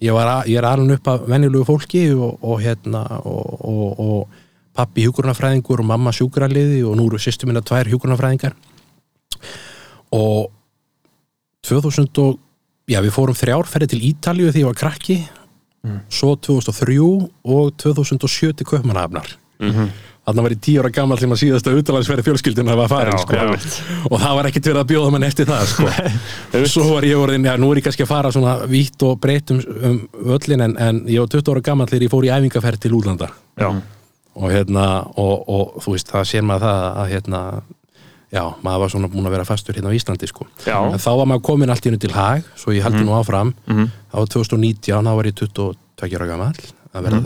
Ég, 0.00 0.12
var 0.12 0.28
að, 0.28 0.50
ég 0.52 0.60
er 0.60 0.66
alveg 0.68 0.98
upp 0.98 1.08
af 1.08 1.22
venjulegu 1.28 1.64
fólki 1.68 2.02
og, 2.14 2.38
og 2.44 2.60
hérna 2.60 3.02
og, 3.24 3.60
og, 3.64 4.00
og 4.00 4.42
pappi 4.76 5.06
hjúkurnafræðingur 5.06 5.80
og 5.80 5.88
mamma 5.88 6.12
sjúkraliði 6.12 6.82
og 6.84 6.96
nú 6.98 7.06
eru 7.08 7.20
sýstu 7.20 7.48
minna 7.48 7.62
tvær 7.64 7.88
hjúkurnafræðingar 7.88 8.56
og 10.16 10.50
2000 11.66 12.20
og 12.22 12.36
já 12.86 13.00
við 13.02 13.14
fórum 13.16 13.36
þrjárferði 13.36 13.88
til 13.90 14.04
Ítalíu 14.10 14.52
því 14.52 14.62
ég 14.62 14.68
var 14.68 14.76
krakki. 14.78 15.16
Svo 16.10 16.34
2003 16.36 16.98
og 17.44 17.72
2007 17.78 18.52
til 18.58 18.66
Kaupmannahafnar 18.66 19.28
Þannig 20.26 20.42
var 20.42 20.52
ég 20.56 20.62
tíu 20.66 20.80
ára 20.82 20.88
gammal 20.90 21.16
sem 21.20 21.30
að 21.30 21.38
síðasta 21.38 21.72
utalansverði 21.78 22.24
fjölskylduna 22.26 22.74
var 22.74 22.88
farin 22.90 23.14
Já, 23.14 23.20
sko. 23.22 23.36
einmitt. 23.38 23.74
og 24.10 24.16
það 24.18 24.32
var 24.34 24.48
ekkert 24.48 24.64
verið 24.66 24.80
að 24.80 24.88
bjóða 24.90 25.10
mann 25.14 25.26
eftir 25.26 25.46
það 25.46 25.66
sko. 25.70 25.90
svo 26.72 26.86
var 26.88 27.04
ég 27.06 27.20
orðin, 27.22 27.44
já 27.46 27.52
nú 27.62 27.68
er 27.70 27.78
ég 27.78 27.86
kannski 27.86 28.02
að 28.02 28.10
fara 28.10 28.32
svona 28.34 28.54
vítt 28.66 29.04
og 29.06 29.20
breytt 29.22 29.52
um, 29.54 29.60
um 29.86 30.00
völlin 30.32 30.64
en, 30.66 30.74
en 30.82 30.98
ég 31.06 31.22
var 31.22 31.30
20 31.30 31.52
ára 31.54 31.62
gammal 31.68 31.86
þegar 31.92 32.08
ég 32.08 32.10
fór 32.16 32.26
í 32.26 32.32
æfingaferð 32.34 32.82
til 32.82 32.90
útlanda. 32.98 33.28
Já, 33.54 33.68
og 34.36 34.50
hérna 34.50 34.86
og, 35.14 35.44
og 35.46 35.76
þú 35.84 35.94
veist, 35.94 36.10
það 36.10 36.26
sér 36.32 36.42
maður 36.48 36.66
það 36.66 36.86
að 37.04 37.12
hérna, 37.14 37.42
já, 38.34 38.42
maður 38.66 38.82
var 38.82 38.92
svona 38.96 39.10
búin 39.12 39.28
að 39.30 39.36
vera 39.36 39.46
fastur 39.48 39.78
hérna 39.78 39.92
á 39.94 39.96
Íslandi 40.00 40.26
sko. 40.32 40.48
Já. 40.66 40.74
en 40.90 40.98
þá 41.06 41.10
var 41.22 41.30
maður 41.30 41.44
komin 41.52 41.70
allt 41.70 41.86
í 41.86 41.92
hennu 41.92 42.02
til 42.02 42.10
hag 42.16 42.50
svo 42.58 42.74
ég 42.74 42.82
haldi 42.82 43.04
nú 43.06 43.14
áfram. 43.14 43.54
Þá 43.70 44.18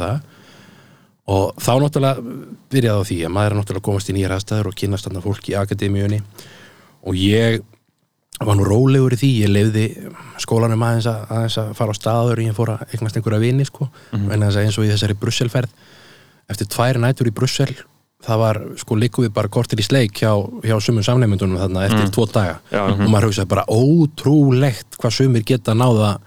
var 0.04 0.20
og 1.30 1.60
þá 1.62 1.72
náttúrulega 1.82 2.38
byrjaði 2.72 3.02
á 3.02 3.08
því 3.08 3.18
að 3.26 3.34
maður 3.34 3.52
er 3.52 3.60
náttúrulega 3.60 3.86
komast 3.88 4.10
í 4.10 4.16
nýjar 4.16 4.34
aðstæður 4.36 4.70
og 4.70 4.78
kynast 4.80 5.06
þarna 5.06 5.24
fólki 5.24 5.52
í 5.54 5.58
akademíunni 5.60 6.22
og 7.06 7.20
ég 7.20 7.60
var 8.40 8.56
nú 8.56 8.64
rólegur 8.64 9.14
í 9.14 9.20
því, 9.20 9.30
ég 9.44 9.52
lefði 9.52 9.86
skólanum 10.40 10.82
aðeins 10.86 11.08
að, 11.10 11.24
aðeins 11.28 11.58
að 11.60 11.72
fara 11.76 11.92
á 11.92 11.96
staður 11.98 12.40
og 12.40 12.46
ég 12.46 12.56
fór 12.56 12.72
að 12.74 12.94
eignast 12.94 13.18
einhverja 13.18 13.42
vini 13.42 13.66
sko, 13.68 13.90
mm 13.90 14.18
-hmm. 14.18 14.32
en 14.32 14.42
eins 14.64 14.78
og 14.78 14.86
í 14.86 14.92
þessari 14.92 15.18
Brusselferð 15.20 15.70
eftir 16.48 16.66
tvær 16.66 16.98
nætur 16.98 17.28
í 17.28 17.34
Brussel 17.36 17.74
það 18.24 18.38
var, 18.38 18.60
sko, 18.80 18.96
líku 18.96 19.24
við 19.24 19.32
bara 19.36 19.48
kortir 19.48 19.80
í 19.80 19.84
sleik 19.84 20.12
hjá, 20.20 20.32
hjá 20.64 20.76
sumum 20.80 21.04
samneimundunum 21.04 21.60
þarna 21.60 21.86
eftir 21.86 22.10
tvo 22.12 22.26
daga 22.26 22.58
Já. 22.72 22.82
og 22.84 23.06
maður 23.08 23.30
hugsaði 23.30 23.48
bara 23.48 23.64
ótrúlegt 23.68 24.98
hvað 25.00 25.16
sumir 25.16 25.44
geta 25.46 25.76
náða 25.76 26.18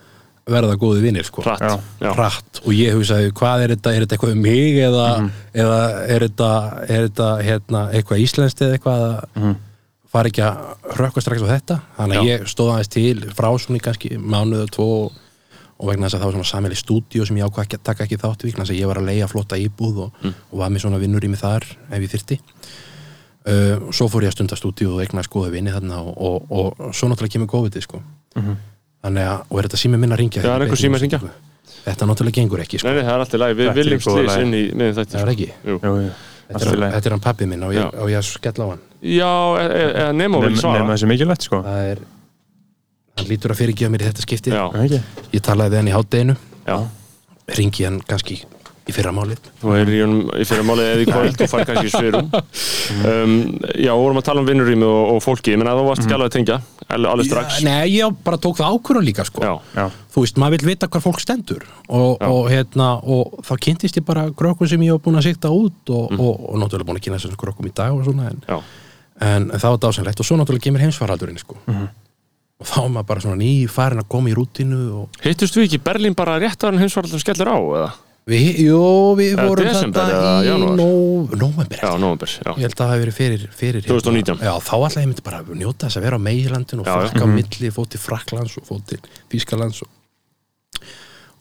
verða 0.49 0.75
góði 0.79 1.03
vinir 1.05 1.27
sko. 1.27 1.43
Já. 1.45 2.11
hratt. 2.17 2.61
Og 2.65 2.73
ég 2.75 2.95
hugsaði 2.97 3.31
hvað 3.37 3.65
er 3.65 3.73
þetta, 3.75 3.93
er 3.93 4.03
þetta 4.03 4.17
eitthvað 4.17 4.33
um 4.35 4.41
mig 4.43 4.79
eða, 4.83 5.07
eða 5.55 5.81
er 6.15 6.25
þetta, 6.27 6.49
er 6.87 7.05
þetta 7.07 7.29
hérna, 7.47 7.83
eitthvað 7.95 8.23
íslenskt 8.25 8.63
eða 8.65 8.77
eitthvað 8.77 9.05
að 9.07 9.53
fara 10.13 10.29
ekki 10.29 10.43
að 10.45 10.95
rökka 10.99 11.23
strax 11.23 11.45
á 11.47 11.53
þetta? 11.55 11.79
Þannig 11.97 12.19
að 12.19 12.27
ég 12.29 12.47
stóð 12.51 12.73
aðeins 12.73 12.91
til 12.93 13.19
frá 13.33 13.49
svona 13.57 13.79
í 13.79 13.83
kannski 13.87 14.15
mánuðu 14.19 14.67
tvo 14.75 14.89
og, 15.05 15.21
og 15.79 15.89
vegna 15.89 16.05
þess 16.05 16.17
að 16.17 16.21
það 16.21 16.27
var 16.27 16.35
svona 16.37 16.51
sammeili 16.51 16.77
stúdíu 16.77 17.25
sem 17.25 17.39
ég 17.39 17.47
ákvað 17.47 17.65
ekki 17.65 17.79
að 17.79 17.85
taka 17.89 18.05
ekki 18.05 18.19
þátt 18.21 18.43
í 18.43 18.51
vegna 18.51 18.65
þess 18.65 18.75
að 18.75 18.81
ég 18.81 18.91
var 18.91 18.99
að 19.01 19.07
leia 19.09 19.29
flotta 19.31 19.57
íbúð 19.63 20.03
og, 20.05 20.27
og 20.51 20.59
var 20.59 20.69
með 20.75 20.85
svona 20.85 20.99
vinnur 21.01 21.25
í 21.25 21.31
mig 21.33 21.41
þar 21.41 21.65
ef 21.89 22.03
ég 22.03 22.13
þyrti 22.13 22.37
uh, 23.47 23.89
svo 23.95 24.09
fór 24.11 24.27
ég 24.27 24.33
að 24.33 24.37
stunda 24.37 24.59
stúdíu 24.59 24.93
og 24.93 25.01
eigna 25.03 25.23
skoðu 25.25 25.55
vinni 25.55 25.73
þarna 25.73 26.03
og, 26.03 26.13
og, 26.13 26.53
og 26.53 26.93
svo 26.93 27.09
náttúrulega 27.09 27.39
kemur 27.39 27.51
COVID 27.55 27.79
sko. 27.87 28.03
Þannig 29.03 29.27
að, 29.29 29.41
og 29.49 29.59
er 29.59 29.67
þetta 29.67 29.81
sími 29.83 29.97
minna 29.99 30.15
að 30.15 30.21
ringja 30.23 30.41
Já, 30.43 30.49
er 30.55 30.61
einhver 30.65 30.79
sími 30.79 30.95
að 30.97 31.03
hringja? 31.03 31.19
þetta 31.83 32.05
náttúrulega 32.07 32.37
gengur 32.39 32.61
ekki 32.63 32.79
sko. 32.79 32.87
Nei, 32.87 32.95
nei, 32.95 33.03
það 33.03 33.13
er 33.17 33.23
alltaf 33.25 33.39
læg, 33.43 33.55
við 33.57 33.65
Þetta 33.67 33.73
er 33.73 33.83
viljum 33.83 33.99
góða 34.03 34.15
slýs 34.19 34.29
lagi. 34.31 34.43
inn 34.47 34.53
í 34.53 34.63
miðin 34.79 34.95
þetta 34.99 35.17
það 35.17 35.23
er 35.27 35.31
ekki 35.33 35.47
Jú. 35.51 35.75
Jú, 35.83 35.93
jú. 36.03 36.11
Þetta 36.43 36.53
Allt 36.59 36.63
í 36.63 36.71
er, 36.73 36.79
lagi. 36.83 36.93
þetta 36.95 37.07
er 37.09 37.13
hann 37.15 37.23
pappi 37.23 37.45
minn 37.49 37.63
og 37.63 37.73
ég, 37.73 37.79
Já. 37.83 37.87
og 38.03 38.09
ég 38.13 38.17
að 38.19 38.27
skella 38.29 38.63
á 38.63 38.69
hann 38.73 38.81
Já, 39.03 39.31
e- 39.59 39.67
e- 39.67 39.93
eða 40.03 40.15
Nemo 40.15 40.39
vil 40.43 40.49
Nefn- 40.53 40.61
svara 40.63 40.79
Nefna 40.83 40.95
þessi 40.95 41.09
mikilvægt 41.11 41.43
sko 41.49 41.59
það 41.63 41.91
er 41.91 41.99
hann 43.17 43.27
lítur 43.29 43.51
að 43.53 43.59
fyrirgefa 43.61 43.91
mér 43.93 44.01
í 44.03 44.07
þetta 44.09 44.23
skipti 44.25 44.51
Já, 44.53 44.63
Ekki? 44.83 44.99
ég 45.33 45.41
talaði 45.43 45.69
við 45.73 45.77
hann 45.81 45.91
í 45.91 45.95
hátteginu 45.97 46.35
já 46.67 46.77
ringi 47.59 47.83
hann 47.87 47.99
kannski 48.07 48.39
í 48.84 48.91
fyrramálið 48.91 49.45
Þú 49.61 49.73
heyrir 49.77 49.93
í 49.95 49.99
honum 50.03 50.21
í 50.36 50.45
fyrir 50.47 50.65
málið 50.67 50.88
eða 50.91 51.03
í 51.03 51.07
kvöld 51.07 51.41
og 51.45 51.51
fær 51.53 51.65
kannski 51.69 51.91
svirum 51.93 52.27
um, 53.13 53.36
Já, 53.79 53.93
vorum 53.95 54.19
að 54.19 54.25
tala 54.27 54.43
um 54.43 54.47
vinnurými 54.49 54.84
og, 54.88 55.13
og 55.15 55.21
fólki 55.23 55.53
Ég 55.53 55.59
menna 55.61 55.75
þú 55.77 55.86
varst 55.88 56.03
ekki 56.03 56.15
alveg 56.17 56.31
að 56.31 56.36
tengja 56.36 56.57
alveg, 56.93 57.25
strax 57.29 57.61
Nei, 57.63 57.93
ég 57.95 58.17
bara 58.27 58.39
tók 58.43 58.59
það 58.59 58.75
ákvörðun 58.75 59.07
líka 59.07 59.23
sko. 59.25 59.41
Já, 59.45 59.53
Já. 59.79 59.86
þú 60.13 60.25
veist, 60.25 60.38
maður 60.43 60.57
vil 60.59 60.69
vita 60.73 60.89
hvað 60.91 61.05
fólk 61.07 61.23
stendur 61.23 61.63
og, 61.88 62.19
Já. 62.19 62.27
og, 62.27 62.43
hérna, 62.51 62.89
og 63.07 63.39
þá 63.47 63.53
kynntist 63.67 63.97
ég 64.01 64.05
bara 64.05 64.27
krökkum 64.36 64.69
sem 64.69 64.84
ég 64.86 64.93
var 64.97 65.01
búin 65.07 65.17
að 65.21 65.29
sikta 65.31 65.49
út 65.53 65.89
og, 65.95 66.11
Mhm. 66.13 66.19
og, 66.19 66.43
og 66.51 66.59
náttúrulega 66.61 66.89
búin 66.91 66.99
að 66.99 67.05
kynna 67.07 67.17
þessum 67.23 67.39
krökkum 67.39 67.71
í 67.71 67.73
dag 67.73 67.95
og 67.95 68.03
svona 68.05 68.27
en, 68.29 68.43
já, 68.45 68.59
en, 69.31 69.49
það 69.55 69.69
var 69.73 69.81
dásanlegt 69.88 70.19
og 70.21 70.27
svo 70.27 70.38
náttúrulega 70.38 70.67
kemur 70.67 70.84
heimsfaraldurinn 70.84 71.39
sko. 71.41 71.55
Mhm. 71.71 71.88
og 72.63 72.67
þá 72.69 72.77
er 72.84 72.89
maður 72.93 73.07
bara 73.09 73.21
svona 73.25 73.39
ný 73.41 73.49
farin 73.71 73.99
að 74.03 74.09
koma 74.13 74.29
í 74.29 74.36
rútinu 74.38 74.81
og 75.01 75.17
Hittust 75.25 75.55
við 75.57 75.65
ekki 75.71 75.81
Berlín 75.84 76.13
bara 76.15 76.38
rétt 76.39 76.61
að 76.63 76.69
hann 76.75 76.84
hins 76.84 76.93
var 76.95 77.07
alltaf 77.07 77.23
skellir 77.23 77.49
á 77.49 77.57
eða? 77.57 77.89
Við, 78.30 78.59
jú, 78.63 78.80
við 79.19 79.34
Eða 79.34 79.45
vorum 79.49 79.67
desember 79.67 80.05
þetta 80.07 80.19
eða 80.19 80.34
í 80.43 80.47
janúar? 80.47 80.78
nó, 80.80 80.88
nóvember 81.43 81.82
Já, 81.84 81.89
nóvember, 81.99 82.34
já 82.39 82.51
ég 82.53 82.61
held 82.63 82.74
að 82.74 82.80
það 82.84 82.91
hafi 82.93 83.01
verið 83.03 83.17
fyrir, 83.17 83.43
fyrir 83.59 83.88
2019. 83.89 84.43
já, 84.47 84.53
þá 84.63 84.74
alltaf 84.78 85.01
ég 85.03 85.09
myndi 85.11 85.26
bara 85.26 85.41
að 85.43 85.51
njóta 85.59 85.88
þess 85.89 85.99
að 85.99 86.05
vera 86.07 86.19
á 86.19 86.26
meilandin 86.28 86.80
og 86.84 86.88
Já, 86.88 86.93
já. 86.93 87.01
frakka 87.03 87.28
á 87.28 87.30
milli, 87.34 87.71
fótt 87.76 87.91
til 87.95 88.01
Fraklands 88.03 88.55
og 88.61 88.67
fótt 88.69 88.86
til 88.93 89.01
Þýskalands 89.34 89.82
og, 89.84 89.91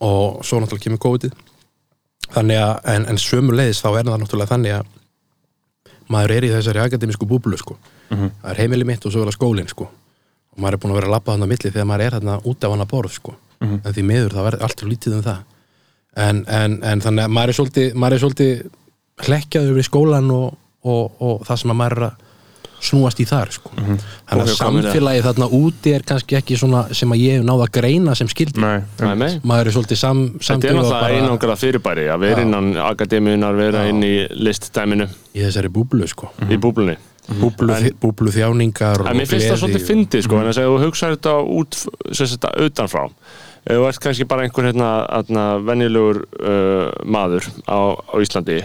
og 0.03 0.43
svo 0.47 0.59
náttúrulega 0.63 0.87
kemur 0.89 1.03
COVID-ið 1.07 1.39
þannig 2.33 2.59
að, 2.65 2.75
en, 2.95 3.07
en 3.13 3.21
sömuleiðis 3.21 3.83
þá 3.85 3.89
er 4.01 4.07
það 4.09 4.21
náttúrulega 4.25 4.53
þannig 4.55 4.77
að 4.81 4.91
maður 6.13 6.35
er 6.37 6.45
í 6.49 6.53
þessari 6.53 6.81
akademísku 6.83 7.27
búblu 7.29 7.57
sko. 7.61 7.77
það 8.11 8.51
er 8.53 8.59
heimili 8.65 8.85
mitt 8.89 9.05
og 9.07 9.13
svo 9.15 9.23
er 9.23 9.31
það 9.31 9.37
skólinn 9.39 9.71
sko. 9.71 9.87
og 10.53 10.59
maður 10.61 10.77
er 10.77 10.83
búin 10.83 10.93
að 10.93 10.99
vera 10.99 11.09
að 11.09 11.15
labba 11.15 11.33
þarna 11.37 11.47
á 11.47 11.53
milli 11.53 11.71
þegar 11.73 11.89
maður 11.89 12.05
er 12.09 12.17
þarna 12.19 12.35
út 12.51 12.65
af 12.67 12.75
hana 12.75 12.87
borð 12.91 13.15
sko. 13.17 13.35
en 13.63 13.87
því 13.95 14.05
miður 14.09 14.35
það 14.37 14.47
verður 14.49 14.65
allt 14.67 14.83
lítið 14.91 15.17
um 15.19 15.23
það 15.29 15.39
en, 16.17 16.45
en, 16.49 16.79
en 16.83 17.01
þannig 17.05 17.25
að 17.25 17.37
maður 17.39 17.53
er 17.55 17.59
svolítið, 17.61 17.95
maður 17.95 18.17
er 18.19 18.25
svolítið 18.25 18.67
hlekkjaður 19.23 19.79
við 19.79 19.89
skólan 19.89 20.31
og, 20.35 20.53
og, 20.85 21.17
og 21.23 21.43
það 21.49 21.63
sem 21.63 21.73
að 21.75 21.81
maður 21.83 21.99
er 22.01 22.07
að 22.11 22.21
snúast 22.83 23.21
í 23.23 23.27
þar 23.31 23.53
sko. 23.55 23.71
þannig 23.79 24.01
að 24.27 24.41
Og 24.43 24.49
hjá 24.51 24.57
komin 24.59 24.83
samfélagið 24.89 25.27
þarna 25.29 25.47
úti 25.55 25.93
er 25.95 26.03
kannski 26.07 26.35
ekki 26.41 26.57
svona 26.59 26.81
sem 26.99 27.13
að 27.15 27.21
ég 27.23 27.37
hef 27.39 27.45
náða 27.47 27.69
að 27.69 27.73
greina 27.77 28.17
sem 28.19 28.31
skildi 28.33 28.59
maður 28.59 29.71
er 29.71 29.77
svolítið 29.77 30.01
sam, 30.01 30.25
Þetta 30.33 30.43
er 30.43 30.49
samtölu 30.49 30.81
náttúrulega 30.81 31.21
einangrað 31.21 31.63
fyrirbæri 31.63 32.09
að 32.11 32.25
vera 32.27 32.43
Já. 32.43 32.47
innan 32.49 32.73
akademíunar, 32.89 33.61
vera 33.61 33.85
inn 33.91 34.03
í 34.03 34.13
listdæminu. 34.35 35.07
Í 35.31 35.47
þessari 35.47 35.71
búblu 35.73 36.11
sko. 36.11 36.33
í 36.51 36.59
búblunni. 36.59 36.99
Búblu, 37.39 37.71
En- 37.71 37.95
búblu 38.03 38.33
þjáningar 38.35 39.07
En 39.07 39.15
mér 39.17 39.29
finnst 39.31 39.47
það 39.47 39.61
svolítið 39.63 39.85
fyndið 39.87 40.25
sko, 40.27 40.41
en 40.41 40.49
þess 40.51 40.59
að 40.59 40.73
þú 40.73 40.79
hugsaður 40.83 41.17
þetta 41.21 41.35
út, 41.61 41.77
sagt, 42.19 42.47
utanfrá 42.67 43.05
þú 43.67 43.87
ert 43.89 44.03
kannski 44.03 44.27
bara 44.29 44.47
einhver 44.47 44.71
hérna, 44.71 44.91
hérna 45.11 45.47
venjulegur 45.63 46.23
uh, 46.27 46.89
maður 47.05 47.47
á, 47.71 47.95
á 47.95 48.15
Íslandi 48.23 48.63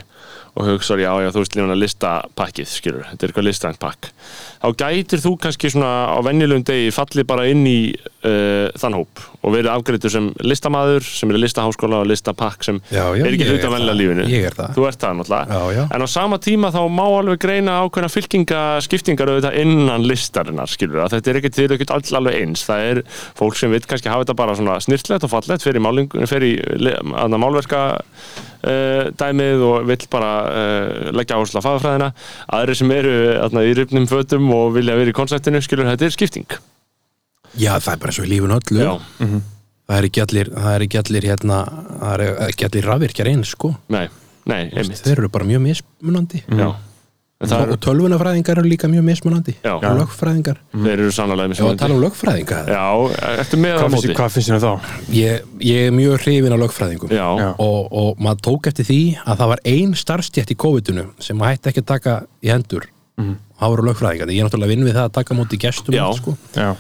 og 0.58 0.66
hugsaður, 0.72 1.04
já, 1.06 1.12
já, 1.22 1.30
þú 1.36 1.42
veist 1.44 1.56
lífuna 1.58 1.76
listapakkið, 1.78 2.70
skilur, 2.72 3.04
þetta 3.12 3.26
er 3.28 3.32
eitthvað 3.32 3.46
listrænt 3.48 3.80
pakk. 3.82 4.08
Þá 4.58 4.68
gætir 4.82 5.22
þú 5.22 5.32
kannski 5.44 5.70
svona 5.70 5.92
á 6.10 6.18
venjulegum 6.26 6.64
degi 6.66 6.90
fallið 6.96 7.28
bara 7.30 7.44
inn 7.52 7.62
í 7.70 7.78
uh, 7.94 8.72
þann 8.82 8.96
hóp 8.98 9.22
og 9.46 9.54
verið 9.54 9.70
afgreitur 9.72 10.12
sem 10.12 10.32
listamaður, 10.44 11.06
sem 11.06 11.30
er 11.32 11.38
listaháskóla 11.44 12.00
og 12.02 12.10
listapakk 12.10 12.66
sem 12.66 12.80
Já, 12.90 13.04
já, 13.16 13.22
er 13.22 13.36
ekki 13.38 13.46
ég 13.46 13.52
hluta 13.54 13.70
er 13.70 13.74
vennilega 13.76 14.00
lífinu. 14.02 14.26
Ég 14.34 14.48
er 14.50 14.58
það. 14.58 14.74
þú 14.76 14.88
ert 14.90 15.04
það 15.06 15.16
náttúrulega. 15.22 15.60
Já, 15.62 15.78
já. 15.78 15.84
en 15.94 16.04
á 16.04 16.08
sama 16.10 16.42
tíma 16.42 16.74
þá 16.74 16.80
má 16.98 17.04
alveg 17.06 17.40
greina 17.46 17.78
ákveðna 17.86 18.12
fylkinga 18.12 18.64
skiptingar 18.84 19.32
auðvitað 19.32 19.60
innan 19.62 20.08
listarinnar 20.10 20.74
skilur 20.74 21.06
að 21.06 21.16
þetta 21.16 21.32
er 21.36 21.40
ekkert, 21.44 21.58
þið 21.60 21.68
eru 21.70 21.78
ekkert 21.78 21.96
all- 21.96 22.18
alveg 22.24 22.42
eins. 22.42 22.66
Það 22.68 22.90
er 22.90 23.04
fólk 23.38 23.62
sem 23.62 23.72
vil 23.78 23.86
kannski 23.86 24.10
hafa 24.12 24.26
þetta 24.26 24.40
bara 24.42 24.58
svona 24.58 24.82
snirtlegt 24.84 25.30
og 25.30 25.32
fallegt 25.38 25.64
fyrir, 25.64 25.86
máling, 25.86 26.10
fyrir 26.28 26.66
málverka 27.38 27.86
dæmið 29.20 29.66
og 29.68 29.90
vill 29.90 30.08
bara 30.14 30.32
uh, 30.48 31.12
leggja 31.16 31.38
áherslu 31.38 31.62
á 31.62 31.68
fagafræðina 31.68 32.10
aðri 32.58 32.78
sem 32.80 32.94
eru 32.96 33.14
aðna, 33.44 33.66
í 33.68 33.76
rifnum 33.78 34.08
fötum 34.10 34.50
og 34.56 34.74
vilja 34.78 34.98
vera 35.00 35.14
í 35.14 35.18
konceptinu 35.18 35.62
skilur 35.64 35.90
þetta 35.90 36.08
er 36.08 36.16
skipting. 36.16 36.58
Já, 37.58 37.74
það 37.80 37.94
er 37.94 38.02
bara 38.04 38.14
eins 38.14 38.22
og 38.22 38.28
í 38.28 38.32
lífun 38.34 38.56
öllu. 38.58 38.82
Já, 38.82 38.94
það 39.88 40.00
er 40.00 40.10
ekki 40.10 40.24
allir, 40.26 40.52
það 40.56 40.74
er 40.74 40.88
ekki 40.88 41.02
allir 41.04 41.30
hérna, 41.32 41.62
það 42.02 42.14
er 42.16 42.26
ekki 42.50 42.68
allir 42.70 42.90
rafvirkjar 42.92 43.32
eins 43.34 43.54
sko. 43.56 43.74
nei, 43.94 44.06
nei, 44.50 44.62
einmitt. 44.74 45.02
Þeir 45.06 45.24
eru 45.24 45.32
bara 45.34 45.48
mjög 45.48 45.64
mismunandi. 45.70 46.44
Já, 46.48 46.70
og 47.38 47.52
er, 47.54 47.72
tölvunafræðingar 47.86 48.58
eru 48.58 48.66
líka 48.66 48.88
mjög 48.90 49.04
mismunandi. 49.06 49.54
Og 49.70 49.84
lögfræðingar. 49.84 50.58
Þeir 50.74 50.94
eru 50.96 51.12
sannlega 51.14 51.46
Ef 51.54 51.62
að 51.62 51.80
tala 51.84 51.94
um 51.94 52.02
lögfræðinga 52.02 52.62
Já, 52.66 52.86
ertu 53.44 53.60
með 53.62 53.78
á 53.78 53.86
Hvað 53.86 54.08
hvað 54.18 54.32
finnst 54.34 54.50
þér 54.50 54.58
um 54.58 54.64
þá? 54.64 54.96
ég, 55.14 55.46
ég 55.62 55.88
er 55.88 55.94
mjög 55.94 56.24
hrifin 56.24 56.56
af 56.56 56.62
lögfræðingum. 56.64 57.14
Já, 57.14 57.28
Já. 57.38 57.50
og, 57.62 57.94
og 57.94 58.24
maður 58.26 58.42
tók 58.50 58.72
eftir 58.72 58.90
því 58.90 59.02
að 59.22 59.44
það 59.44 59.52
var 59.54 59.64
ein 59.74 59.94
starfstjætt 60.02 60.54
í 60.56 60.58
COVID-unu 60.66 61.06
sem 61.22 61.38
maður 61.38 61.60
hætti 61.60 61.74
ekki 61.74 61.86
að 61.86 61.90
taka 61.94 62.18
í 62.42 62.54
hendur. 62.56 62.90
Mhm. 63.18 63.38
og 63.58 63.62
það 63.62 63.72
voru 63.74 63.86
lögfræðingar 63.88 64.30
ég 64.30 64.42
er 64.42 64.46
náttúrulega 64.46 64.70
vinn 64.74 64.86
við 64.86 64.94
það 64.98 65.08
að 65.08 65.16
taka 65.18 65.34
á 65.34 65.38
móti 65.38 65.58
gestum 65.58 65.96
Já. 65.96 66.06
sko. 66.18 66.36
Já, 66.54 66.76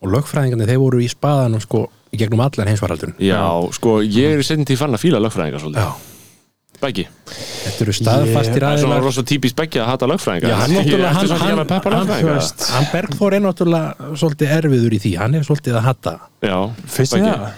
og 0.00 0.12
lögfræðingarnir 0.14 0.70
þeir 0.70 0.78
voru 0.78 1.00
í 1.02 1.08
spaðanum 1.10 1.62
sko, 1.64 1.88
í 2.14 2.20
gegnum 2.20 2.42
allan 2.44 2.70
heimsvaraldurinn 2.70 3.18
já, 3.18 3.42
sko, 3.74 3.96
ég 4.02 4.38
er 4.38 4.66
tíð 4.66 4.78
fann 4.78 4.94
að 4.94 5.02
fíla 5.02 5.18
lögfræðingar 5.22 5.62
svolítið. 5.64 5.82
Já. 5.82 6.19
Beggi, 6.80 7.04
þetta 7.28 7.84
eru 7.84 7.92
staðfastir 7.92 8.62
það 8.64 8.70
er 8.72 8.78
svona 8.80 8.94
aðeinar 8.96 9.04
rosa 9.04 9.24
típist 9.28 9.56
Beggi 9.58 9.82
að 9.82 9.90
hata 9.92 10.06
lögfræðingar 10.08 10.48
Já, 10.48 10.56
hann 10.62 10.70
Ég- 10.70 10.78
hann- 11.04 11.28
hann- 11.42 12.54
hann- 12.70 12.88
Bergþór 12.94 13.36
er 13.36 13.44
náttúrulega 13.44 14.16
svolítið 14.16 14.54
erfiður 14.56 14.96
í 14.96 15.00
því. 15.04 15.12
Hann 15.20 15.34
er 15.34 15.44
svolítið 15.44 15.76
að 15.76 15.84
hatta 15.90 16.14
Já, 16.42 16.56
finnst 16.86 17.12
Beggi. 17.18 17.28
það? 17.28 17.52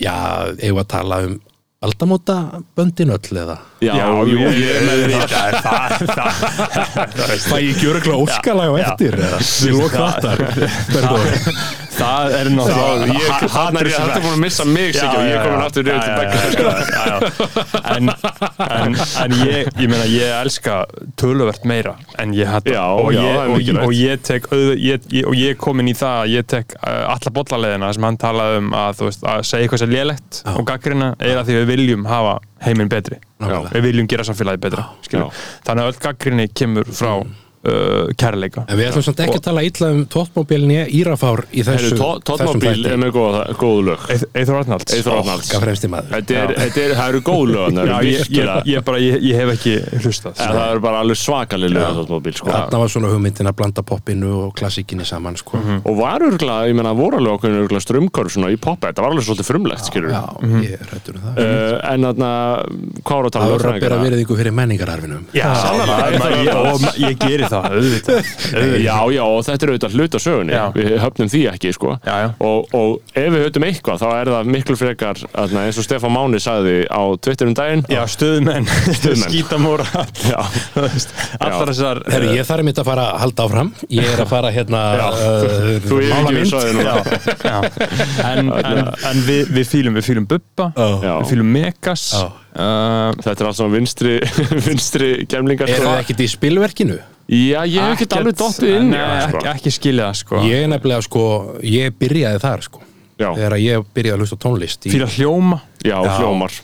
já, 0.00 0.16
eigum 0.56 0.76
við 0.78 0.84
að 0.84 0.90
tala 0.96 1.16
um 1.26 1.40
aldamóta 1.80 2.34
böndin 2.76 3.10
öll 3.10 3.36
eða? 3.40 3.54
Já, 3.80 3.94
jú, 4.28 4.36
ég 4.36 4.72
er 4.76 4.82
með 4.84 4.98
því 5.04 5.14
Það 5.30 5.46
er 5.48 5.54
það 5.64 7.30
fæ 7.40 7.56
ég 7.56 7.70
ekki 7.72 7.86
öruglega 7.88 8.18
óskalag 8.20 8.68
á 8.68 8.76
eftir 8.84 9.16
við 9.16 9.72
lók 9.80 9.92
þáttar 9.96 10.38
Það 11.90 12.34
er 12.38 12.48
Já, 12.50 12.54
náttúrulega 12.54 13.06
ég, 13.14 13.44
hann 13.54 13.78
er 13.80 13.88
ég 13.90 13.96
hætti 14.00 14.20
búin 14.24 14.34
að 14.36 14.42
missa 14.44 14.66
mig 14.68 14.94
sig 14.94 15.08
og 15.08 15.24
ég 15.26 15.34
er 15.34 15.42
komin 15.44 15.64
aftur 15.64 15.86
niður 15.86 16.02
til 16.04 16.14
Beggi 16.20 16.30
en, 17.94 18.12
en, 18.66 18.98
en 19.24 19.34
ég, 19.40 19.70
ég 19.80 19.90
meina 19.90 20.06
ég 20.10 20.34
elska 20.40 20.76
töluvert 21.20 21.66
meira 21.68 21.96
en 22.22 22.34
ég 22.36 22.50
hætta 22.50 22.74
Já, 22.74 22.84
og, 22.94 23.10
já, 23.14 23.20
ég, 23.24 23.34
það 23.34 23.42
er 23.42 23.80
og, 23.80 23.82
og 23.88 23.96
ég 23.96 24.22
tek 24.30 24.48
auð, 24.54 24.70
ég, 24.78 25.10
ég, 25.10 25.26
og 25.26 25.36
ég 25.38 25.54
er 25.54 25.60
komin 25.60 25.90
í 25.90 25.96
það 25.98 26.22
að 26.22 26.34
ég 26.36 26.48
tek 26.54 26.76
uh, 26.78 27.02
alla 27.16 27.34
bollaleðina 27.40 27.92
sem 27.96 28.08
hann 28.08 28.20
talaði 28.20 28.62
um 28.62 28.72
að, 28.84 28.94
þú 29.00 29.10
veist, 29.10 29.26
að 29.34 29.42
segja 29.50 29.66
eitthvað 29.66 29.84
sem 29.84 29.94
lélegt 29.94 30.40
Já. 30.44 30.54
og 30.54 30.64
gaggrina 30.70 31.12
er 31.18 31.42
að 31.42 31.50
því 31.50 31.58
við 31.60 31.68
viljum 31.74 32.08
hafa 32.10 32.38
heiminn 32.64 32.90
betri. 32.92 33.20
Við 33.40 33.86
viljum 33.88 34.08
gera 34.10 34.26
samfélagi 34.28 34.60
betra 34.60 34.90
skilur. 35.04 35.44
þannig 35.66 35.86
að 35.86 35.92
öll 35.94 36.02
gaggrinni 36.04 36.50
kemur 36.52 36.90
frá 36.92 37.14
uh, 37.66 38.10
kærleika. 38.18 38.64
En 38.68 38.78
við 38.78 38.90
ætlum 38.90 39.04
samt 39.06 39.20
ekki 39.24 39.38
að 39.40 39.44
tala 39.46 39.64
illa 39.66 39.90
um 39.94 40.02
tóttmóbílinni 40.10 40.78
Írafár 41.00 41.44
í 41.52 41.64
þessu 41.66 41.98
Tóttmóbíl 42.26 42.86
er 42.88 42.98
með 43.00 43.12
góð, 43.16 43.38
góð 43.60 43.80
lög. 43.90 44.06
Eith- 44.14 44.26
Eithor 44.40 44.60
Arnalds. 44.62 44.94
Er, 46.30 46.54
er, 46.54 46.94
það 46.96 47.04
eru 47.08 47.22
góð 47.26 47.42
lög 47.54 47.78
það 47.80 48.08
ég, 48.08 48.30
ég, 48.36 48.52
ég, 48.70 48.84
bara, 48.86 49.00
ég, 49.02 49.18
ég 49.30 49.40
hef 49.40 49.54
ekki 49.56 49.76
hlustað. 50.04 50.38
Það 50.40 50.60
eru 50.66 50.84
bara 50.84 51.02
alveg 51.04 51.20
svakalig 51.20 51.74
lög 51.74 52.00
Tóttmóbíl 52.00 52.36
sko. 52.38 52.50
Þarna 52.50 52.82
var 52.84 52.94
svona 52.94 53.12
hugmyndin 53.12 53.50
að 53.50 53.58
blanda 53.60 53.84
poppinu 53.86 54.32
og 54.46 54.54
klassíkinni 54.58 55.06
saman 55.08 55.38
sko. 55.40 55.60
og 55.80 55.98
var 56.00 56.24
örgulega, 56.26 56.68
ég 56.70 56.76
menna 56.78 56.94
voru 56.96 57.20
alveg 57.20 57.38
okkur 57.38 57.80
strömmkörf 57.80 58.34
svona 58.34 58.50
í 58.52 58.58
poppa, 58.60 58.90
þetta 58.90 59.04
var 59.04 59.14
alveg 59.14 59.26
svolítið 59.26 59.48
frumlegt 59.48 59.88
skilur 59.88 60.12
Já, 60.14 60.22
ég 60.64 60.82
hættur 60.90 61.16
um 61.18 61.24
það. 61.24 61.38
Uh, 61.40 61.76
en 61.90 62.06
þarna, 62.08 62.30
hvað 63.00 63.20
var 63.20 63.28
að 63.28 63.34
tala 63.36 63.44
Það 63.44 63.50
um 63.50 63.54
voru 63.54 63.60
að 63.60 63.64
bera 63.64 63.80
lögfræðingana? 63.80 64.04
virðingu 64.06 64.38
fyrir 64.40 64.56
menningararfinum. 64.60 65.24
Já, 65.36 65.48
og 66.60 66.86
ég 67.00 67.18
geri 67.20 67.49
það, 67.50 67.66
auðvitað, 67.76 68.30
auðvitað. 68.54 68.76
Já, 68.84 68.96
já, 69.16 69.22
og 69.26 69.40
þetta 69.48 69.66
er 69.66 69.72
auðvitað 69.74 69.96
hlut 69.98 70.16
á 70.16 70.20
sögunni 70.24 70.54
Já. 70.56 70.64
við 70.76 70.90
höfnum 71.04 71.30
því 71.32 71.42
ekki, 71.52 71.72
sko 71.76 71.94
Já, 72.06 72.14
já. 72.24 72.28
Og, 72.46 72.74
og 72.76 73.16
ef 73.20 73.28
við 73.34 73.44
höfum 73.46 73.66
eitthvað, 73.70 74.00
þá 74.02 74.08
er 74.20 74.30
það 74.34 74.50
miklu 74.56 74.76
frekar 74.80 75.22
atna, 75.44 75.64
eins 75.68 75.80
og 75.80 75.86
Stefán 75.86 76.14
Máni 76.14 76.40
sagði 76.42 76.76
á 76.90 77.02
Twitter 77.22 77.50
um 77.50 77.56
daginn 77.58 77.84
Já, 77.90 78.02
stöðmenn, 78.14 78.68
Stuðmenn. 78.70 79.24
skítamóra 79.28 79.86
Já. 80.24 80.40
Allar 81.44 81.70
þessar 81.72 82.02
Herru, 82.10 82.32
ég 82.36 82.46
þarf 82.48 82.66
mitt 82.70 82.80
að 82.82 82.88
fara 82.90 83.06
að 83.14 83.22
halda 83.24 83.46
áfram 83.48 83.72
Ég 83.90 84.10
er 84.14 84.22
að 84.24 84.30
fara 84.30 84.52
hérna 84.54 84.82
uh, 84.96 85.88
mála 86.10 86.34
mynd. 86.34 86.50
svæðið 86.50 86.78
núna 86.78 86.96
Já, 87.40 87.58
en, 88.30 88.52
en, 88.60 88.82
en 89.10 89.24
við, 89.26 89.50
við 89.58 89.68
fýlum 89.70 89.98
við 90.00 90.08
fýlum 90.10 90.28
Bubba, 90.30 90.70
Já. 90.76 91.14
við 91.22 91.32
fýlum 91.34 91.52
Megas 91.56 92.06
Já. 92.14 92.24
Uh, 92.54 93.10
Þetta 93.20 93.36
er 93.44 93.48
allt 93.50 93.58
svona 93.60 93.74
vinstri, 93.76 94.14
vinstri 94.68 95.10
gemlingar 95.30 95.70
Er 95.70 95.80
sko. 95.80 95.88
það 95.90 96.02
ekkit 96.04 96.22
í 96.24 96.28
spilverkinu? 96.34 96.98
Já, 97.30 97.60
ég 97.62 97.76
hef 97.78 97.92
ekkert 97.94 98.16
alveg 98.18 98.38
dottið 98.40 98.72
inn 98.80 98.88
í 98.90 98.96
Nei, 98.96 99.20
sko. 99.28 99.42
ekki 99.52 99.70
skilja 99.74 100.08
það 100.10 100.16
sko 100.24 100.40
Ég 100.48 100.64
er 100.64 100.72
nefnilega 100.72 101.04
sko, 101.06 101.24
ég 101.62 101.94
byrjaði 102.00 102.40
þar 102.42 102.64
sko 102.66 102.82
Já, 103.20 103.28
Þegar 103.36 103.56
ég 103.60 103.86
byrjaði 103.94 104.16
að 104.16 104.24
hlusta 104.24 104.38
á 104.40 104.42
tónlist 104.46 104.88
í 104.88 104.94
Fýla 104.96 105.06
hljóma 105.14 105.60
já, 105.84 105.94
Já. 105.94 106.12
hljómar 106.18 106.56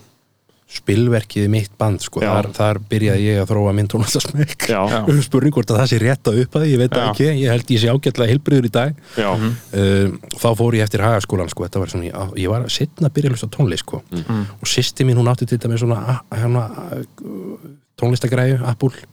spilverkið 0.66 1.46
mitt 1.50 1.70
band 1.78 2.02
sko. 2.02 2.20
Þar, 2.24 2.48
þar 2.56 2.80
byrjaði 2.90 3.26
ég 3.28 3.38
að 3.38 3.50
þróa 3.52 3.72
minn 3.76 3.86
já, 3.86 4.80
Spurning 5.26 5.54
hvort 5.54 5.70
að 5.70 5.78
það 5.78 5.90
sé 5.92 5.98
rétt 6.02 6.30
að 6.30 6.40
upp 6.42 6.56
að 6.58 6.64
því, 6.64 6.70
ég 6.72 6.80
veit 6.82 6.96
það 6.96 7.06
ekki. 7.12 7.28
Ég 7.38 7.52
held 7.54 7.70
ég 7.76 7.82
sé 7.82 7.92
ágætlega 7.92 8.32
heilbriður 8.32 8.66
í 8.66 8.72
dag. 8.74 8.98
Já, 9.14 9.28
uh, 9.36 10.16
þá 10.34 10.48
fór 10.58 10.78
ég 10.78 10.86
eftir 10.88 11.04
hagaskólan 11.06 11.52
sko, 11.52 11.68
þetta 11.68 11.84
var 11.84 11.94
svona, 11.94 12.08
ég, 12.08 12.34
ég 12.42 12.50
var 12.50 12.66
setna 12.72 13.10
að 13.10 13.14
byrja 13.18 13.30
að 13.30 13.36
hlusta 13.36 13.50
tónlist 13.54 13.86
sko. 13.86 14.02
og 14.42 14.66
sýsti 14.72 15.06
mín 15.06 15.22
hún 15.22 15.30
átti 15.30 15.46
til 15.46 15.60
dæmis 15.62 15.84
svona 15.84 16.02
a- 16.16 16.20
uh, 16.34 17.70
tónlistagræju, 18.00 18.58
Apple. 18.66 19.06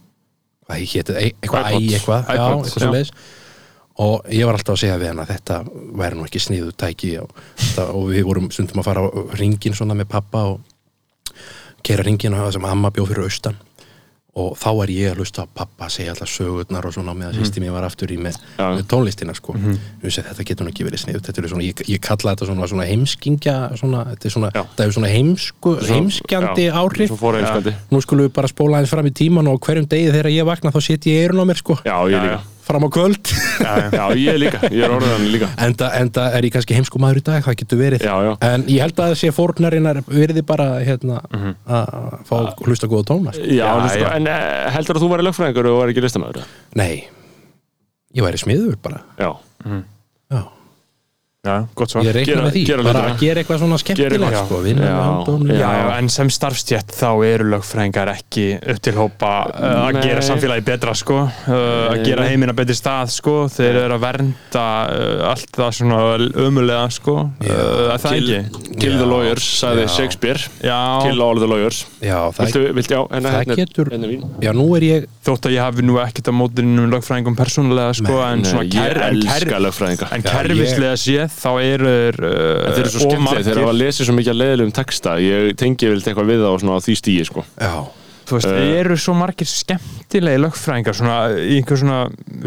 Hvað 0.64 0.82
ég 0.82 0.98
héti, 0.98 1.14
e 1.14 1.32
eitthvað 1.38 1.70
iPod. 1.70 1.86
æ, 1.86 1.96
eitthvað, 2.00 2.28
já, 2.28 2.44
iPod, 2.50 2.68
eitthvað 2.68 2.98
já. 2.98 3.16
og 4.04 4.30
ég 4.34 4.46
var 4.48 4.58
alltaf 4.58 4.74
að 4.74 4.82
segja 4.82 4.98
við 4.98 5.10
hana 5.12 5.26
að 5.28 5.34
þetta 5.36 5.58
væri 6.02 6.18
nú 6.18 6.26
ekki 6.26 6.42
sniðu 6.42 6.72
tæki 6.82 7.12
og, 7.22 7.34
þetta, 7.60 7.88
og 7.94 8.08
við 8.10 8.24
vorum 8.26 8.48
stundum 8.50 8.82
að 8.82 8.88
fara 8.88 9.04
á 9.06 9.10
ringin 9.38 9.76
svona 9.78 9.98
með 10.00 10.10
pappa 10.16 10.46
og 10.54 10.62
keira 11.84 12.08
ringin 12.08 12.34
og 12.36 12.48
það 12.48 12.58
sem 12.58 12.66
amma 12.72 12.92
bjóð 12.94 13.14
fyrir 13.14 13.28
austan. 13.28 13.62
Og 14.34 14.56
þá 14.58 14.70
er 14.82 14.90
ég 14.90 15.12
að 15.12 15.20
hlusta 15.22 15.44
á 15.46 15.54
pappa 15.60 15.86
að 15.86 15.92
segja 15.94 16.14
alltaf 16.16 16.30
sögurnar 16.34 16.88
og 16.90 16.94
svona 16.96 17.14
með 17.14 17.28
að 17.28 17.36
sýsti 17.38 17.62
mér 17.62 17.76
var 17.76 17.86
aftur 17.86 18.10
í 18.10 18.16
með, 18.18 18.40
Já. 18.58 18.64
með 18.74 18.88
tónlistina 18.90 19.36
sko. 19.38 19.54
Mm 19.54 19.76
þetta 20.02 20.46
getur 20.50 20.66
nú 20.66 20.72
ekki 20.72 20.88
verið 20.88 21.04
er 21.44 21.50
svona, 21.52 21.64
ég, 21.64 21.84
ég 21.86 22.02
kalla 22.02 22.34
þetta 22.34 22.48
svona, 22.50 22.68
svona 22.68 22.88
heimskingja 22.90 23.54
þetta 23.78 24.26
er 24.26 24.34
svona, 24.34 24.66
svona 24.92 25.12
heimsku, 25.14 25.76
heimskjandi 25.86 26.66
já, 26.66 26.74
áhrif. 26.74 27.14
nú 27.92 28.02
skulum 28.02 28.26
við 28.26 28.34
bara 28.34 28.48
spóla 28.48 28.78
aðeins 28.82 28.90
fram 28.90 29.06
í 29.06 29.14
tíman 29.14 29.48
og 29.48 29.62
á 29.62 29.64
hverjum 29.68 29.86
degi 29.86 30.10
þegar 30.10 30.32
ég 30.34 30.50
vakna 30.50 30.74
þá 30.74 30.82
set 30.82 31.06
ég 31.06 31.28
eirun 31.28 31.46
á 31.46 31.46
mér 31.46 31.62
sko. 31.62 31.78
Já, 31.86 32.10
ég 32.10 32.18
líka 32.26 32.42
fram 32.64 32.86
á 32.86 32.90
kvöld. 32.96 33.32
Já, 33.94 34.06
ég 34.18 34.38
líka, 34.42 34.60
ég 34.72 34.84
er 34.88 34.94
orðan 34.96 35.26
líka. 35.34 35.50
Enda, 35.66 35.90
enda 36.00 36.26
er 36.38 36.48
ég 36.48 36.54
kannski 36.56 36.78
heimsku 36.78 37.02
maður 37.04 37.22
í 37.22 37.26
dag 37.30 37.46
það 37.46 37.58
getur 37.62 37.82
verið. 37.82 38.06
Já, 38.08 38.14
já. 38.28 38.32
en 38.50 38.66
ég 38.72 38.84
held 38.86 38.96
að 38.98 39.12
það 39.12 39.18
sé 39.22 39.32
fórnarinnar 39.36 40.02
verði 40.08 40.44
bara 40.48 40.68
hérna 40.84 41.22
að 41.30 41.94
fá 42.30 42.36
hlusta 42.66 42.90
góða 42.92 43.08
tóna 43.14 43.36
sko. 43.36 43.46
Já, 43.48 43.64
Já, 43.64 43.72
en 43.88 44.04
já. 44.04 44.10
en 44.18 44.30
eh, 44.34 44.70
heldur 44.78 45.00
að 45.00 45.06
þú 45.06 45.12
væri 45.16 45.28
lögfræðingur 45.30 45.72
og 45.74 45.80
væri 45.84 45.96
ekki 45.96 46.06
listamæður? 46.08 46.48
nei, 46.80 46.94
ég 48.16 48.26
væri 48.26 48.42
smiður 48.42 48.78
bara. 48.84 49.04
Já, 49.20 49.32
já. 49.64 49.82
Já, 51.44 51.66
gott 51.76 51.90
svar. 51.92 52.06
Ég 52.08 52.14
reikna 52.16 52.32
Gera- 52.38 52.44
með 52.46 52.54
því, 52.56 52.60
gera 52.70 52.84
bara 52.88 53.00
að 53.04 53.18
gera 53.20 53.42
eitthvað 53.42 53.58
svona 53.60 53.78
skemmtilegt 53.82 54.36
sko, 54.46 54.58
vinna 54.64 54.84
með 54.88 55.02
höndunum 55.04 55.50
Já, 55.52 55.72
Já. 55.76 55.88
en 56.00 56.08
sem 56.14 56.30
starfstjætt 56.32 56.94
þá 56.96 57.10
eru 57.28 57.48
lögfræðingar 57.52 58.12
ekki 58.14 58.46
upp 58.72 58.80
til 58.80 58.94
hópa 58.96 59.32
uh, 59.52 59.66
að 59.90 59.98
gera 60.06 60.22
samfélagi 60.24 60.64
betra 60.70 60.94
sko, 60.96 61.18
uh, 61.28 61.56
að 61.92 62.06
gera 62.08 62.30
heiminn 62.30 62.54
að 62.54 62.62
betri 62.62 62.78
stað 62.80 63.12
sko, 63.12 63.34
þeir 63.52 63.76
eru 63.82 63.98
að 63.98 64.06
vernda 64.06 64.64
uh, 64.88 65.26
allt 65.34 65.52
það 65.60 65.76
svona 65.82 66.00
ömulega 66.46 66.86
sko, 66.96 67.18
uh, 67.28 67.52
er 67.92 68.00
það 68.06 68.16
Kill, 68.16 68.32
ekki? 68.40 68.80
kill 68.80 68.96
the 69.04 69.10
lawyers, 69.12 69.50
sagði. 69.60 69.90
Shakespeare. 69.98 70.40
Já, 70.64 70.80
Kill 71.04 71.20
all 71.28 71.44
the 71.44 71.52
lawyers. 71.52 71.82
Já, 72.00 72.22
það, 72.40 72.54
Viltu, 72.54 72.64
viltu, 72.80 72.96
já, 72.96 73.04
hérna, 73.12 73.36
það 73.36 73.44
hérna, 73.44 73.60
getur 73.60 73.92
já, 74.48 74.52
nú 74.56 74.70
er 74.80 74.88
ég 74.94 75.12
þótt 75.28 75.52
að 75.52 75.58
ég 75.58 75.68
hafi 75.68 75.84
nú 75.92 76.00
ekkert 76.08 76.32
á 76.32 76.34
mótinum 76.40 76.88
lögfræðingum 76.96 77.36
persónulega 77.36 77.92
sko, 78.00 78.16
en 78.32 78.48
svona 78.48 78.64
kerfislega 80.24 80.96
séð 81.04 81.33
þá 81.40 81.50
eru 81.64 81.90
þeir 81.94 82.20
uh, 82.22 82.70
Þeir 82.74 82.80
eru 82.84 82.94
svo 82.94 83.02
skemmtileg, 83.08 83.44
þeir 83.44 83.54
margir. 83.54 83.64
hafa 83.66 83.76
lesið 83.82 84.08
svo 84.10 84.16
mikið 84.20 84.34
að 84.36 84.40
leiðilegum 84.44 84.74
texta 84.80 85.18
Ég 85.24 85.52
tengi 85.60 85.92
vilt 85.94 86.08
eitthvað 86.08 86.32
við 86.34 86.42
það 86.46 86.54
og 86.56 86.64
svona 86.64 86.80
á 86.80 86.86
því 86.86 86.96
stíi 87.02 87.26
sko. 87.30 87.46
já, 87.60 87.74
Þú 88.24 88.38
veist, 88.38 88.48
Eh. 88.56 88.68
eru 88.80 88.96
svo 89.04 89.14
margir 89.20 89.50
skemmtilegi 89.52 90.40
lögfræðingar 90.40 90.96
svona, 90.96 91.16
í 91.44 91.58
einhver 91.60 91.76
svona 91.82 91.98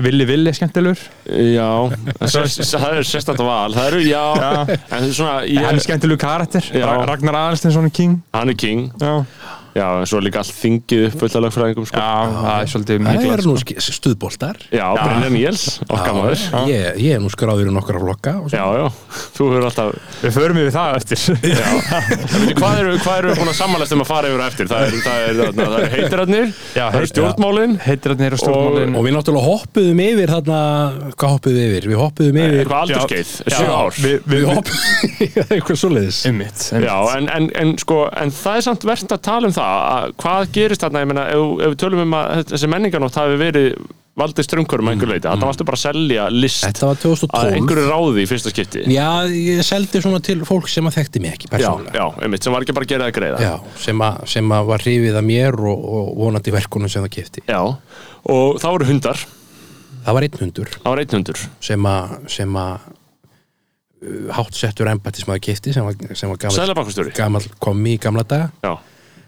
villi-villi 0.06 0.54
skemmtilegur 0.56 1.02
Já, 1.28 1.68
það 2.16 2.86
er 2.96 3.04
sérstætt 3.04 3.42
val 3.44 3.74
Það 3.76 3.90
eru, 3.90 4.00
já, 4.08 4.22
Já. 4.40 4.48
En 4.64 4.80
það 4.88 5.04
er 5.10 5.12
svona, 5.18 5.34
ég, 5.44 5.82
skemmtilegu 5.84 6.22
karakter 6.24 6.64
Já. 6.72 6.86
Ra- 6.88 7.04
Ragnar 7.12 7.36
Aðalsteinsson 7.42 7.90
er 7.90 7.92
king 8.00 8.16
hann 8.32 8.48
er 8.54 8.56
king 8.56 8.86
já, 8.96 9.12
Já, 9.76 9.86
en 10.00 10.06
svo 10.08 10.16
er 10.20 10.24
líka 10.24 10.40
allt 10.40 10.54
þingið 10.56 11.02
upp 11.10 11.16
fullt 11.20 11.34
af 11.36 11.42
lögfræðingum 11.44 11.86
sko. 11.90 12.00
já 12.00 12.16
það 12.32 12.56
er 12.62 12.68
svolítið 12.72 12.96
það 12.96 13.02
mikilvægt 13.06 13.36
er 13.36 13.42
sko. 13.44 13.50
nú 13.50 13.56
sk- 13.60 13.80
stuðboltar. 13.96 14.56
Já, 14.72 14.86
Brynjan 14.96 15.34
Níels, 15.36 15.64
okkar 15.84 16.12
maður. 16.16 16.40
ég, 16.70 16.84
ég 17.04 17.10
er 17.16 17.20
nú 17.20 17.28
skráður 17.34 17.68
í 17.68 17.74
nokkra 17.76 18.00
flokka 18.00 18.32
og 18.40 18.48
Já, 18.56 18.64
já, 18.80 18.86
þú 19.36 19.42
hefur 19.52 19.66
alltaf 19.68 19.88
við 20.22 20.32
förum 20.38 20.56
yfir 20.62 20.72
það 20.72 20.90
eftir. 20.96 21.18
Hvað 22.56 22.74
eru, 22.80 22.94
við 22.96 23.36
búin 23.36 23.50
að 23.52 23.58
sammálast 23.58 23.92
um 23.96 24.00
að 24.04 24.08
fara 24.08 24.30
yfir 24.32 24.42
eftir? 24.46 24.66
Það 24.70 24.80
eru 24.86 24.96
er, 24.96 25.04
er, 25.28 25.52
það 25.60 25.76
er 25.76 25.88
heitirarnir, 25.96 26.46
Já, 26.72 26.84
það 26.86 26.98
eru 27.02 27.08
stjórnmálin. 27.12 27.72
heitirarnir 27.84 28.32
og 28.32 28.40
stjórnmálin. 28.42 28.96
Og 28.96 29.02
við 29.06 29.12
náttúrulega 29.18 29.46
hoppuðum 29.50 30.00
yfir 30.06 30.28
þarna, 30.32 30.60
hvað 31.12 31.30
hoppuðum 31.36 31.60
við 31.60 31.66
yfir? 31.68 31.84
Við 31.92 31.98
hoppuðum 32.00 32.36
yfir 32.46 32.58
Eitthvað 32.64 32.80
aldurskeið, 32.86 33.30
Já, 39.66 39.76
Já, 39.76 39.76
það 39.76 39.92
það 39.92 40.06
það, 40.06 40.16
hvað 40.22 40.50
gerist 40.56 40.84
þarna? 40.86 41.04
Ég 41.04 41.12
meina, 41.12 41.28
ef, 41.28 41.46
ef 41.66 41.72
við 41.72 41.78
tölum 41.82 42.02
um 42.02 42.18
að 42.18 42.42
þessi 42.52 42.70
menninganótt 42.72 43.18
hafi 43.18 43.38
verið 43.40 43.70
valdið 44.16 44.46
strömkurum 44.46 44.88
að 44.88 44.94
einhver 44.94 45.10
leiti, 45.10 45.26
þetta 45.28 45.48
varstu 45.48 45.64
bara 45.68 45.76
að 45.76 45.82
selja 45.82 46.26
list 46.32 46.64
Þetta 46.64 46.88
var 46.88 46.96
að 46.96 47.02
2012 47.02 47.56
einhverju 47.58 47.88
ráði 47.90 48.22
í 48.22 48.28
fyrsta 48.30 48.52
skipti. 48.52 48.84
Já, 48.94 49.08
ég 49.28 49.60
seldi 49.66 50.00
svona 50.00 50.20
til 50.24 50.38
fólk 50.48 50.70
sem 50.72 50.88
að 50.88 50.96
þekkti 50.96 51.22
mig 51.22 51.34
ekki 51.36 51.50
já, 51.50 51.52
persónulega. 51.52 52.00
Já, 52.00 52.24
einmitt, 52.24 52.46
sem 52.46 52.56
var 52.56 52.64
ekki 52.64 52.76
bara 52.78 52.88
að 52.88 52.94
gera 52.94 53.08
það 53.08 53.16
greiða. 53.18 53.42
Já, 53.44 53.76
sem, 53.84 54.04
að, 54.06 54.22
sem 54.32 54.54
að 54.56 54.70
var 54.70 54.86
hrifið 54.86 55.20
að 55.20 55.28
mér 55.28 55.60
og, 55.72 55.84
og 55.98 56.08
vonandi 56.22 56.56
verkunum 56.56 56.92
sem 56.92 57.04
það 57.04 57.12
kefti 57.18 57.44
Já, 57.44 57.60
og 58.32 58.60
þá 58.62 58.68
voru 58.70 58.88
hundar. 58.88 59.24
Það 60.06 60.16
var 60.16 60.28
einn 60.28 60.42
hundur. 60.46 60.74
Það 60.78 60.90
var 60.94 61.04
einn 61.04 61.16
hundur. 61.18 61.46
Sem 61.68 61.88
að 61.92 62.18
sem 62.38 62.60
að 62.62 62.74
uh, 62.88 64.34
hátt 64.38 64.56
settur 64.56 64.92
embættismæður 64.94 65.46
kefti 65.50 65.76
sem 65.76 65.84
var, 65.84 66.16
sem 66.16 66.32
var 66.32 66.56
Sæðlabankastjóri 66.56 67.12
gamall 67.16 67.44
komi 67.60 67.98
í 67.98 68.00
gamla 68.00 68.24
daga. 68.24 68.52
Já, 68.64 68.78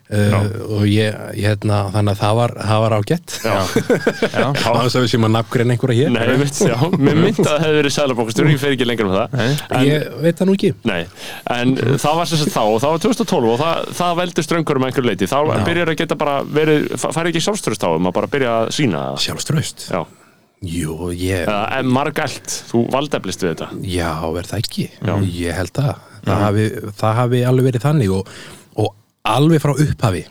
og 0.09 0.85
ég, 0.89 1.17
ég 1.37 1.45
hérna, 1.45 1.79
þannig 1.93 2.15
að 2.15 2.21
það 2.23 2.37
var, 2.39 2.55
það 2.71 2.83
var 2.85 2.95
ágætt. 2.97 3.35
Já, 3.45 3.57
Já, 4.39 4.47
á 4.49 4.71
þess 4.81 4.97
að 4.97 5.05
við 5.05 5.11
séum 5.13 5.27
að 5.29 5.35
nafngreina 5.35 5.75
einhverja 5.75 5.99
hér. 5.99 6.13
Nei, 6.15 6.23
einmitt, 6.33 6.61
já. 6.65 6.77
Mér 7.09 7.21
myndi 7.21 7.45
að 7.45 7.51
það 7.51 7.65
hefði 7.67 7.81
verið 7.83 7.95
sæðlabankastjóri, 7.97 8.55
ég 8.55 8.63
fer 8.63 8.77
ekki 8.77 8.89
lengur 8.89 9.11
um 9.11 9.17
það. 9.19 9.37
En, 9.43 9.85
ég 9.89 10.07
veit 10.25 10.41
það 10.41 10.49
nú 10.49 10.57
ekki. 10.57 10.73
Nei, 10.89 11.01
en 11.59 11.75
það 12.01 12.21
var 12.23 12.31
sem 12.33 12.43
sagt 12.43 12.55
þá 12.57 12.63
og 12.65 12.79
það 12.85 12.95
var 12.95 13.05
2012 13.05 13.53
og 13.53 13.61
það, 13.65 13.91
það 14.01 14.23
veldur 14.23 14.49
ströngur 14.49 14.81
um 14.81 14.89
einhver 14.89 15.09
leiti 15.09 15.29
þá 15.29 15.39
byrjar 15.67 15.93
að 15.93 16.01
geta 16.01 16.19
bara 16.19 16.39
verið 16.45 16.89
fær 17.03 17.29
ekki 17.29 17.45
sjálfströst 17.45 17.85
á 17.85 17.91
um 17.93 18.09
að 18.09 18.17
bara 18.21 18.33
byrja 18.33 18.55
að 18.63 18.73
sína 18.79 19.05
það? 19.11 19.21
Sjálfströst 19.27 19.87
Já, 19.93 20.01
Jú, 20.59 21.13
ég, 21.15 21.45
eða 21.45 21.61
en 21.79 21.91
margælt, 21.95 22.51
þú 22.73 22.81
valdeflist 22.91 23.45
við 23.45 23.53
þetta? 23.53 23.69
Já, 23.87 24.11
verð 24.35 24.51
það 24.51 24.63
ekki? 24.65 24.87
Já. 24.99 25.13
ég 25.31 25.55
held 25.55 25.75
það 25.77 25.93
það, 26.25 26.41
hafi, 26.43 26.65
það 26.99 27.19
hafi 27.21 27.43
alveg 27.47 27.69
verið 27.69 27.85
þannig 27.85 28.15
og 28.17 28.33
alveg 29.35 29.63
frá 29.63 29.75
upphafi 29.75 30.25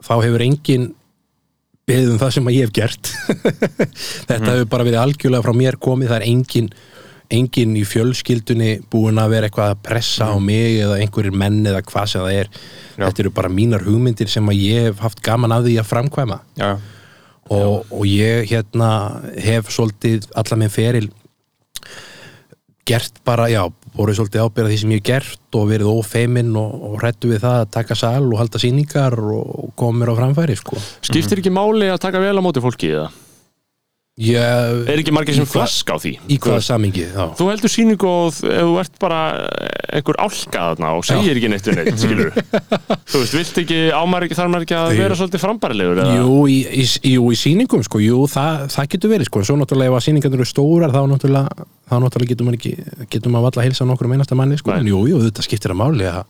þá 0.00 0.14
hefur 0.24 0.44
engin 0.44 0.88
beðið 1.90 2.14
um 2.14 2.20
það 2.20 2.32
sem 2.36 2.48
að 2.48 2.56
ég 2.56 2.68
hef 2.68 2.72
gert. 2.76 3.10
Þetta 4.30 4.54
hefur 4.54 4.70
bara 4.70 4.86
verið 4.86 5.02
algjörlega 5.02 5.46
frá 5.46 5.56
mér 5.56 5.78
komið, 5.82 6.12
það 6.12 6.20
er 6.20 6.28
engin 6.30 6.72
engin 7.30 7.76
í 7.78 7.84
fjölskyldunni 7.86 8.70
búin 8.90 9.20
að 9.22 9.36
vera 9.36 9.46
eitthvað 9.46 9.74
að 9.76 9.82
pressa 9.86 10.26
á 10.26 10.36
mig 10.42 10.80
eða 10.82 10.96
einhverjir 10.98 11.36
menn 11.38 11.60
eða 11.62 11.84
hvað 11.86 12.08
sem 12.10 12.24
það 12.24 12.38
er. 12.40 12.48
Þetta 12.96 13.22
eru 13.22 13.32
bara 13.36 13.52
mínar 13.54 13.84
hugmyndir 13.86 14.30
sem 14.30 14.50
að 14.50 14.62
ég 14.64 14.88
hef 14.88 15.04
haft 15.04 15.22
gaman 15.22 15.54
af 15.54 15.62
því 15.66 15.76
að 15.78 15.90
framkvæma. 15.92 16.40
Já, 16.58 16.72
og, 17.54 17.86
og 17.86 18.02
ég 18.06 18.50
hérna 18.50 18.90
hef 19.46 19.70
svolítið 19.74 20.26
alla 20.38 20.58
minn 20.58 20.74
feril 20.74 21.06
gert 22.90 23.22
bara, 23.26 23.48
já, 23.50 23.62
voru 23.96 24.14
svolítið 24.16 24.44
ábyrða 24.44 24.72
því 24.72 24.78
sem 24.82 24.94
ég 24.94 25.00
hef 25.00 25.08
gert 25.08 25.58
og 25.60 25.70
verið 25.70 25.90
ófeiminn 25.94 26.52
og, 26.58 26.76
og 26.90 27.00
hrættu 27.00 27.32
við 27.32 27.42
það 27.44 27.56
að 27.62 27.72
taka 27.78 27.98
sal 27.98 28.26
og 28.28 28.38
halda 28.40 28.60
sýningar 28.62 29.16
og 29.38 29.72
koma 29.78 30.02
mér 30.02 30.12
á 30.12 30.20
framfæri 30.20 30.58
sko. 30.58 30.78
Skiptir 31.06 31.42
ekki 31.42 31.54
máli 31.54 31.90
að 31.90 32.02
taka 32.04 32.22
vel 32.22 32.36
á 32.36 32.42
móti 32.44 32.62
fólki 32.62 32.94
eða? 32.94 33.10
Ég, 34.20 34.80
Er 34.90 35.00
ekki 35.00 35.12
margir 35.16 35.34
sem 35.36 35.44
Í 35.44 35.48
hvað- 35.48 35.54
flask 35.56 35.90
á 35.90 35.96
því? 36.02 36.12
í 36.28 36.36
hvaða 36.38 36.60
samingi 36.66 37.04
þá 37.14 37.22
Þú 37.38 37.46
heldur 37.50 37.72
sýningu 37.72 38.08
og 38.10 38.26
ef 38.30 38.64
þú 38.66 38.74
ert 38.82 38.98
bara 39.00 39.20
einhver 39.90 40.18
álka 40.20 40.64
þarna 40.70 40.90
og 40.98 41.04
segir 41.08 41.38
ekki 41.40 41.50
neitt 41.50 41.66
við 41.70 41.78
neitt, 41.80 41.98
skilur 42.02 42.30
Þú 43.10 43.22
veist, 43.24 43.34
vilt 43.38 43.60
ekki, 43.64 43.78
ámar 43.96 44.26
ekki, 44.26 44.36
þarf 44.38 44.52
maður 44.52 44.66
ekki 44.68 44.76
að 44.80 44.96
vera 45.00 45.16
svolítið 45.18 45.44
frambærilegur 45.44 46.02
eða? 46.04 46.18
Jú, 46.20 46.36
í, 46.52 46.58
í, 46.68 46.84
jú, 47.14 47.24
í 47.32 47.38
sýningum 47.40 47.82
sko, 47.86 48.02
jú, 48.04 48.20
það, 48.30 48.66
það 48.76 48.90
getur 48.94 49.10
verið 49.16 49.30
sko, 49.30 49.40
en 49.42 49.48
svo 49.50 49.56
náttúrulega 49.60 49.90
ef 49.90 49.96
að 49.98 50.04
sýningarnir 50.06 50.40
eru 50.44 50.50
stórar 50.52 50.94
þá 50.94 51.00
náttúrulega, 51.10 51.66
þá 51.90 51.94
náttúrulega 52.04 52.32
getur 52.34 52.46
maður 52.50 52.60
ekki 52.60 52.74
getur 53.16 53.34
maður 53.34 53.48
valla 53.48 53.64
að 53.64 53.68
hilsa 53.70 53.88
nokkur 53.90 54.06
um 54.10 54.14
einasta 54.18 54.38
manni 54.38 54.60
sko, 54.60 54.70
Nei. 54.76 54.78
en 54.84 54.92
jú, 54.92 55.00
jú, 55.10 55.22
þetta 55.26 55.46
skiptir 55.48 55.74
að 55.74 55.80
máli 55.82 56.06
að 56.10 56.22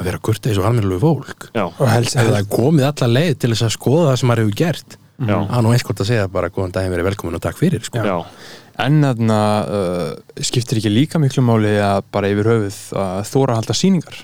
að 0.00 0.06
vera 0.06 0.20
kurteis 0.22 0.56
og 0.56 0.64
almennilegu 0.68 1.00
fólk. 1.02 1.48
Já, 1.52 1.64
og 1.66 1.88
helst 1.90 2.14
ef 2.16 2.28
það 2.30 2.36
er 2.38 2.44
komið 2.48 2.86
alla 2.88 3.08
leið 3.10 3.32
til 3.42 3.50
þess 3.50 3.64
að 3.66 3.72
skoða 3.74 4.04
það 4.10 4.18
sem 4.20 4.28
maður 4.30 4.42
hefur 4.46 4.58
gert 4.60 4.96
er 5.28 5.62
nú 5.62 5.72
einskort 5.74 6.00
að 6.00 6.06
segja 6.10 6.28
bara 6.32 6.48
góðan 6.48 6.72
daginn 6.72 6.92
verið 6.94 7.08
velkomin 7.10 7.34
og 7.36 7.42
takk 7.44 7.58
fyrir 7.60 7.82
sko. 7.84 7.98
já, 7.98 8.24
En 8.80 9.02
þarna 9.04 9.38
uh, 9.68 10.14
skiptir 10.40 10.78
ekki 10.80 10.88
líka 10.94 11.18
miklu 11.20 11.42
máli 11.44 11.74
að 11.84 12.02
bara 12.12 12.30
yfir 12.32 12.46
höfuð 12.48 12.78
að 12.96 13.26
þóra 13.28 13.52
að 13.52 13.58
halda 13.60 13.74
sýningar? 13.76 14.16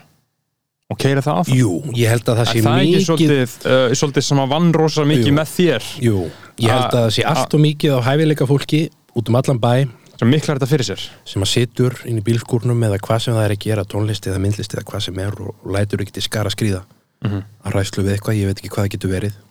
Og 0.88 0.96
keira 1.02 1.20
það 1.20 1.40
áfram? 1.42 1.58
Jú, 1.58 1.72
ég 1.98 2.08
held 2.14 2.28
að 2.30 2.38
það 2.40 2.46
sé 2.52 2.58
Er 2.58 2.64
það 2.64 2.78
ekki 2.80 2.90
mikið 2.94 3.04
svolítið, 3.08 3.54
uh, 3.66 3.94
svolítið 4.00 4.24
sem 4.28 4.40
að 4.40 4.50
vann 4.54 4.72
rosa 4.72 5.04
mikið 5.04 5.26
Jú. 5.28 5.34
með 5.36 5.52
þér? 5.56 5.86
Jú, 6.06 6.18
ég 6.62 6.70
held 6.72 6.86
að 6.94 6.98
það 7.02 7.10
sé 7.18 7.24
allt 7.26 7.54
og 7.58 7.60
mikið 7.66 7.96
á 7.96 8.00
hæfileika 8.06 8.46
fólki 8.48 8.80
út 9.18 9.28
um 9.32 9.36
allan 9.42 9.60
bæ. 9.60 9.72
Sem 10.16 10.30
miklar 10.32 10.56
þetta 10.56 10.68
fyrir 10.70 10.86
sér. 10.88 11.02
Sem 11.28 11.42
að 11.44 11.50
situr 11.52 11.92
inn 12.08 12.16
í 12.22 12.24
bílskúrnum 12.24 12.80
eða 12.88 12.96
hvað 13.04 13.18
sem 13.26 13.34
það 13.36 13.44
er 13.50 13.52
að 13.58 13.64
gera, 13.66 13.84
tónlist 13.84 14.24
eða 14.30 14.38
myndlist 14.40 14.72
eða 14.72 14.86
hvað 14.88 15.02
sem 15.10 15.18
er 15.20 15.34
og, 15.44 15.50
og 15.60 15.74
lætur 15.76 16.00
ekki 16.06 16.14
til 16.16 16.22
skara 16.24 16.48
skrýða 16.54 16.84
Mhm. 17.26 17.42
að 17.64 17.72
ræslu 17.72 18.02
við 18.04 18.12
eitthvað, 18.14 18.36
ég 18.40 18.46
veit 18.46 18.58
ekki 18.60 18.68
hvað 18.72 18.84
það 18.86 18.92
getur 18.94 19.10
verið. 19.10 19.32
og 19.40 19.45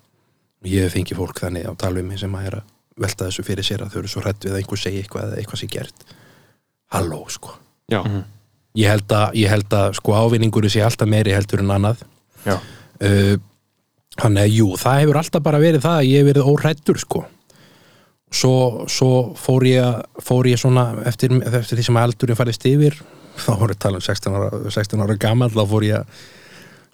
ég 0.69 0.85
hef 0.85 0.95
fengið 0.95 1.19
fólk 1.21 1.41
þannig 1.43 1.67
á 1.69 1.73
tala 1.79 2.01
um 2.01 2.07
mig 2.11 2.21
sem 2.21 2.35
að 2.37 2.47
er 2.49 2.57
að 2.59 2.69
velta 3.05 3.27
þessu 3.27 3.43
fyrir 3.45 3.67
sér 3.67 3.83
að 3.85 3.91
þau 3.93 3.99
eru 4.01 4.11
svo 4.11 4.23
hrætt 4.23 4.45
við 4.45 4.53
að 4.53 4.61
einhver 4.61 4.81
segi 4.81 5.01
eitthvað 5.01 5.25
eða 5.27 5.41
eitthvað 5.41 5.61
sé 5.61 5.67
gert. 5.73 6.05
Halló, 6.95 7.25
sko. 7.29 7.57
Já, 7.91 8.01
Ég 8.75 8.91
held 8.91 9.11
að, 9.15 9.35
ég 9.39 9.51
held 9.51 9.71
að 9.71 9.93
sko 9.95 10.15
ávinningur 10.19 10.65
sé 10.67 10.81
alltaf 10.83 11.07
meiri 11.07 11.31
heldur 11.31 11.61
en 11.63 11.71
annað. 11.71 12.01
Já. 12.43 12.57
uh, 12.59 13.35
Þannig 14.15 14.45
að 14.45 14.53
jú, 14.55 14.67
það 14.79 14.99
hefur 15.01 15.17
alltaf 15.19 15.43
bara 15.43 15.59
verið 15.59 15.81
það 15.83 15.97
að 15.99 16.05
ég 16.07 16.21
hef 16.21 16.27
verið 16.29 16.49
óhrættur 16.51 16.99
sko. 17.01 17.21
Svo, 18.35 18.53
svo 18.91 19.09
fór 19.39 19.65
ég 19.67 20.21
fór 20.23 20.47
ég 20.47 20.59
svona 20.59 20.85
eftir, 21.07 21.35
eftir 21.45 21.79
því 21.79 21.85
sem 21.87 21.99
aldurinn 21.99 22.39
færist 22.39 22.63
yfir 22.67 22.95
þá 23.35 23.51
voru 23.59 23.75
að 23.75 23.81
tala 23.83 23.99
um 23.99 24.03
16 24.03 24.37
ára, 24.39 24.49
16 24.71 25.03
ára 25.03 25.17
gammal 25.19 25.51
þá 25.53 25.61
fór 25.71 25.85
ég 25.87 26.21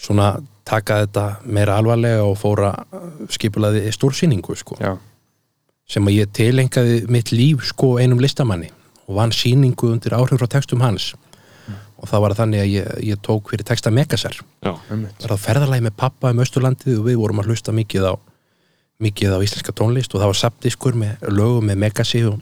svona 0.01 0.31
taka 0.67 1.01
þetta 1.05 1.25
meira 1.45 1.77
alvarlega 1.79 2.25
og 2.25 2.37
fór 2.39 2.65
að 2.69 3.31
skipulaði 3.33 3.91
stórsýningu 3.95 4.55
sko. 4.59 4.77
Já, 4.81 4.95
sem 5.91 6.07
að 6.07 6.21
ég 6.21 6.31
tilengaði 6.35 7.01
mitt 7.11 7.33
líf 7.35 7.65
sko 7.71 7.97
einum 7.99 8.21
listamanni 8.23 8.71
og 9.07 9.17
vann 9.17 9.33
sýningu 9.35 9.91
undir 9.91 10.15
áhrif 10.15 10.39
frá 10.39 10.49
textum 10.51 10.83
hans. 10.85 11.13
Og 12.01 12.09
það 12.09 12.21
var 12.23 12.33
þannig 12.33 12.61
að 12.63 12.69
ég, 12.71 12.85
ég 13.11 13.19
tók 13.21 13.51
fyrir 13.51 13.65
texta 13.67 13.91
Megasar. 13.93 14.33
Já, 14.65 14.71
var 14.73 15.33
það 15.35 15.43
ferðalagi 15.43 15.85
með 15.85 15.97
pappa 16.01 16.31
um 16.33 16.41
Östurlandið 16.41 16.97
og 16.97 17.05
við 17.05 17.19
vorum 17.21 17.41
að 17.43 17.51
hlusta 17.51 17.75
mikið 17.75 18.07
á 18.09 18.13
mikið 19.01 19.35
á 19.37 19.39
íslenska 19.41 19.73
tónlist 19.73 20.13
og 20.13 20.21
það 20.21 20.31
var 20.31 20.39
sapdiskur 20.39 20.97
með 20.97 21.25
lögum 21.33 21.67
með 21.69 21.81
Megasi 21.83 22.23
og, 22.29 22.37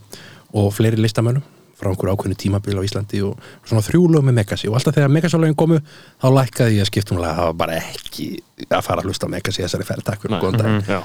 og 0.55 0.72
fleiri 0.76 0.99
listamönnum 0.99 1.43
frá 1.80 1.89
einhver 1.91 2.11
ákveðnu 2.11 2.38
tímabil 2.39 2.75
á 2.75 2.84
Íslandi 2.84 3.21
og 3.23 3.39
svona 3.63 3.84
þrjú 3.86 4.03
lög 4.13 4.27
með 4.27 4.38
Megasi 4.41 4.69
og 4.69 4.77
alltaf 4.80 4.97
þegar 4.97 5.13
Megasalögin 5.15 5.57
komu 5.59 5.80
þá 5.80 6.27
lækkaði 6.36 6.77
ég 6.77 6.86
að 6.86 6.91
skiptumlega 6.91 7.38
það 7.39 7.49
var 7.49 7.57
bara 7.63 7.80
ekki 7.80 8.27
að 8.67 8.86
fara 8.86 9.03
að 9.03 9.09
hlusta 9.09 9.32
Megasi 9.32 9.63
þessari 9.63 9.88
ferð. 9.88 10.05
Takk 10.09 10.25
fyrir 10.25 10.43
góðan 10.43 10.59
dag. 10.59 10.89
Já, 10.91 11.01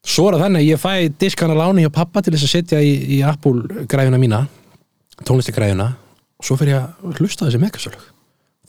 Svo 0.00 0.30
er 0.30 0.38
það 0.38 0.46
þannig 0.46 0.62
að 0.62 0.70
ég 0.70 0.80
fæ 0.80 0.92
diskana 1.20 1.56
láni 1.58 1.82
hjá 1.84 1.90
pappa 1.92 2.22
til 2.24 2.32
þess 2.32 2.46
að 2.46 2.52
setja 2.54 2.78
í, 2.80 2.92
í 3.16 3.20
Apple 3.28 3.84
græjuna 3.90 4.20
mína 4.20 4.46
tónlistigræjuna 5.28 5.90
og 6.40 6.46
svo 6.46 6.56
fer 6.56 6.72
ég 6.72 6.80
að 6.80 7.20
hlusta 7.20 7.44
þessi 7.44 7.60
megasölug 7.60 8.06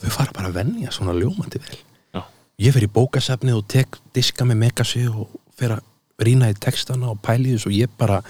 þau 0.02 0.10
fara 0.12 0.36
bara 0.36 0.50
að 0.50 0.58
venja 0.60 0.92
svona 0.92 1.16
ljómandi 1.16 1.62
vel. 1.62 1.78
Já. 2.12 2.24
ég 2.66 2.76
fer 2.76 2.84
í 2.84 2.92
bókasafnið 2.92 3.60
og 3.62 3.68
tek 3.72 4.00
diska 4.16 4.48
með 4.50 4.60
megasi 4.66 5.06
og 5.08 5.30
fer 5.56 5.78
að 5.78 5.86
rýna 6.28 6.52
í 6.52 6.58
textana 6.58 7.12
og 7.12 7.22
pæli 7.26 7.56
þess 7.56 7.70
og 7.70 7.76
ég 7.76 7.92
bara 8.00 8.22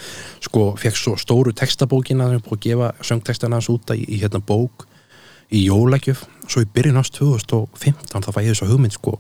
sko 0.44 0.72
fekk 0.80 1.00
svo 1.00 1.16
stóru 1.20 1.54
textabókina 1.58 2.30
sem 2.30 2.40
er 2.40 2.46
búið 2.46 2.58
að 2.58 2.66
gefa 2.68 2.92
söngtextana 3.10 3.60
hans 3.60 3.70
út 3.74 3.94
í, 3.96 4.06
í 4.06 4.22
hérna 4.24 4.42
bók 4.44 4.88
í 5.52 5.66
jólagjöf 5.68 6.26
svo 6.48 6.64
í 6.64 6.70
byrjun 6.74 7.00
ást 7.02 7.18
2015 7.20 8.26
þá 8.26 8.32
fæ 8.32 8.42
ég 8.44 8.54
þess 8.54 8.66
að 8.66 8.74
hugmynd 8.74 8.96
sko 8.98 9.18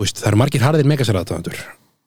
veist, 0.00 0.20
það 0.20 0.32
eru 0.32 0.40
margir 0.40 0.64
harðir 0.64 0.90
megaseraðatöfundur 0.90 1.60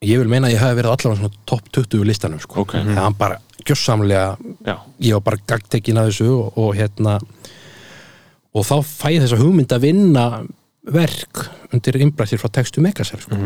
ég 0.04 0.20
vil 0.20 0.30
meina 0.30 0.50
að 0.50 0.58
ég 0.58 0.64
hafi 0.64 0.78
verið 0.80 0.94
allavega 0.94 1.22
svona 1.22 1.44
topp 1.50 1.70
20 1.80 2.08
listanum 2.08 2.42
sko. 2.44 2.64
Ok. 2.66 2.76
það 2.76 3.02
hann 3.06 3.18
bara 3.20 3.40
gjössamlega 3.64 4.38
ég 5.00 5.16
var 5.18 5.26
bara 5.30 5.44
gagtekin 5.54 6.02
að 6.02 6.12
þessu 6.12 6.30
og, 6.34 6.58
og 6.60 6.74
hérna 6.78 7.18
og 8.54 8.68
þá 8.68 8.76
fæ 8.86 9.08
ég 9.16 9.24
þessa 9.24 9.40
hugmynd 9.42 9.74
að 9.74 9.86
vinna 9.88 10.26
verk 10.94 11.46
undir 11.74 11.98
innbrættir 12.04 12.42
frá 12.42 12.52
textu 12.52 12.84
megasar 12.84 13.22
sko. 13.24 13.40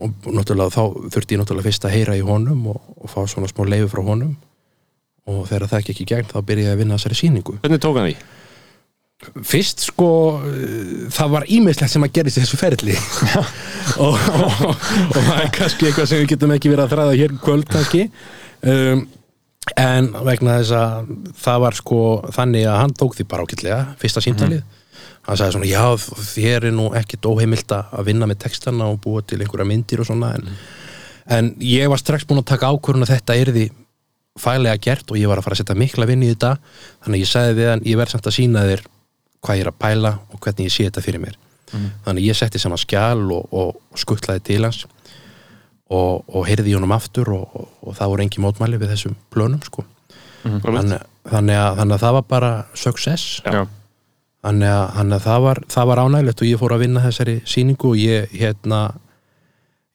Og 0.00 0.28
náttúrulega 0.34 0.74
þá 0.74 0.82
þurfti 1.14 1.36
ég 1.36 1.42
náttúrulega 1.42 1.68
fyrst 1.68 1.86
að 1.86 1.96
heyra 1.96 2.18
í 2.18 2.24
honum 2.24 2.66
og, 2.72 2.82
og 2.96 3.12
fá 3.12 3.20
svona 3.28 3.50
smá 3.50 3.64
leifi 3.68 3.90
frá 3.92 4.02
honum. 4.06 4.34
Og 5.30 5.44
þegar 5.46 5.70
það 5.70 5.88
gekk 5.88 6.02
í 6.02 6.10
gegn 6.10 6.30
þá 6.30 6.38
byrjaði 6.40 6.68
ég 6.68 6.76
að 6.76 6.82
vinna 6.82 6.98
þessari 6.98 7.18
sýningu. 7.20 7.58
Hvernig 7.62 7.82
tók 7.82 7.98
hann 8.00 8.10
því? 8.10 8.20
fyrst 9.44 9.82
sko 9.84 10.10
það 11.12 11.32
var 11.34 11.46
ímislegt 11.52 11.92
sem 11.92 12.04
að 12.06 12.14
gerist 12.16 12.40
þessu 12.40 12.60
ferli. 12.60 12.96
Og, 14.00 14.14
og, 14.14 14.60
og 14.70 15.16
það 15.16 15.38
er 15.40 15.48
kannski 15.50 15.88
eitthvað 15.88 16.06
sem 16.06 16.20
við 16.20 16.28
getum 16.30 16.52
ekki 16.54 16.70
verið 16.70 16.84
að 16.84 16.92
þræða 16.92 17.14
hér 17.18 17.32
kvöld 17.42 17.64
kannski. 17.72 18.02
Um, 18.62 19.00
en 19.80 20.10
vegna 20.28 20.58
þess 20.60 20.74
að 20.78 21.08
það 21.42 21.62
var 21.64 21.76
sko 21.78 22.02
þannig 22.36 22.68
að 22.70 22.78
hann 22.78 22.94
tók 23.00 23.16
því 23.16 23.26
bara 23.32 23.46
ákveðlega 23.46 23.80
fyrsta 24.00 24.22
síntalið 24.24 24.62
hann 25.30 25.40
sagði 25.40 25.56
svona 25.56 25.70
já 25.70 25.84
þér 26.34 26.70
er 26.70 26.74
nú 26.76 26.90
ekkit 26.98 27.28
óheimilt 27.30 27.74
að 27.76 28.06
vinna 28.10 28.28
með 28.28 28.42
textana 28.44 28.90
og 28.90 29.00
búa 29.04 29.22
til 29.22 29.40
einhverja 29.40 29.68
myndir 29.68 30.02
og 30.02 30.10
svona 30.10 30.34
en, 30.36 30.48
en 31.30 31.52
ég 31.64 31.90
var 31.92 32.02
strax 32.02 32.26
búin 32.28 32.42
að 32.42 32.50
taka 32.52 32.72
ákvörðun 32.74 33.06
að 33.06 33.14
þetta 33.14 33.38
yrði 33.44 33.68
fælega 34.40 34.78
gert 34.80 35.10
og 35.10 35.18
ég 35.18 35.30
var 35.30 35.40
að 35.40 35.46
fara 35.46 35.56
að 35.58 35.62
setja 35.62 35.78
mikla 35.78 36.08
vinn 36.08 36.24
í 36.24 36.30
þetta. 36.32 36.54
Þannig 37.04 37.24
ég 37.24 37.30
sagði 37.30 37.56
við 37.58 37.70
hann 37.72 37.84
ég 37.88 38.00
verð 38.00 38.14
samt 38.14 38.28
að 38.30 38.36
sína 38.36 38.64
þér 38.68 38.84
hvað 39.40 39.58
ég 39.58 39.64
er 39.64 39.70
að 39.72 39.80
pæla 39.80 40.12
og 40.30 40.42
hvernig 40.44 40.68
ég 40.68 40.74
sé 40.74 40.86
þetta 40.86 41.04
fyrir 41.04 41.24
mér. 41.24 41.38
Þannig 42.04 42.26
ég 42.26 42.38
setti 42.38 42.60
saman 42.60 42.80
skjal 42.80 43.22
og, 43.30 43.52
og 43.54 43.98
skuttlaði 43.98 44.42
til 44.48 44.64
hans 44.66 44.84
og, 45.90 46.24
og 46.26 46.46
heyrði 46.46 46.72
í 46.72 46.76
honum 46.78 46.94
aftur 46.94 47.30
og, 47.34 47.44
og, 47.54 47.68
og 47.82 47.98
það 47.98 48.12
voru 48.12 48.24
engi 48.26 48.42
mótmæli 48.42 48.80
við 48.80 48.94
þessum 48.94 49.16
plönum 49.34 49.62
sko. 49.66 49.84
þannig, 50.42 51.02
þannig, 51.30 51.56
að, 51.58 51.78
þannig 51.80 51.94
að 51.96 52.02
það 52.04 52.16
var 52.18 52.26
bara 52.30 52.50
success. 52.74 53.40
Já. 53.46 53.64
Þannig 54.44 54.70
að, 54.72 54.84
þannig 54.96 55.16
að 55.18 55.24
það 55.28 55.40
var, 55.46 55.60
það 55.74 55.88
var 55.90 56.02
ánægilegt 56.04 56.42
og 56.44 56.48
ég 56.50 56.60
fór 56.62 56.74
að 56.76 56.82
vinna 56.86 57.04
þessari 57.04 57.34
sýningu 57.44 57.90
og 57.90 57.96
ég 58.00 58.30
hérna 58.40 58.80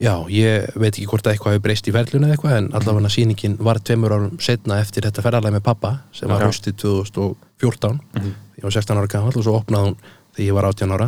já, 0.03 0.13
ég 0.29 0.67
veit 0.75 0.91
ekki 0.93 1.07
hvort 1.09 1.25
að 1.27 1.33
eitthvað 1.35 1.55
hefur 1.55 1.63
breyst 1.65 1.87
í 1.89 1.93
ferlunni 1.95 2.27
eða 2.27 2.35
eitthvað 2.35 2.57
en 2.59 2.69
allavega 2.77 3.11
sýningin 3.15 3.55
var 3.63 3.79
tveimur 3.79 4.13
árum 4.17 4.39
setna 4.43 4.79
eftir 4.83 5.07
þetta 5.07 5.23
ferðarlega 5.25 5.55
með 5.57 5.63
pappa 5.65 5.93
sem 6.13 6.29
var 6.29 6.43
haustið 6.45 6.75
2014 6.83 7.99
ég 8.25 8.63
var 8.67 8.75
16 8.75 8.99
ára 9.01 9.11
gamall 9.15 9.33
og 9.39 9.45
svo 9.47 9.55
opnaði 9.59 9.89
hún 9.89 9.97
þegar 10.35 10.45
ég 10.49 10.57
var 10.57 10.67
18 10.69 10.93
ára. 10.97 11.07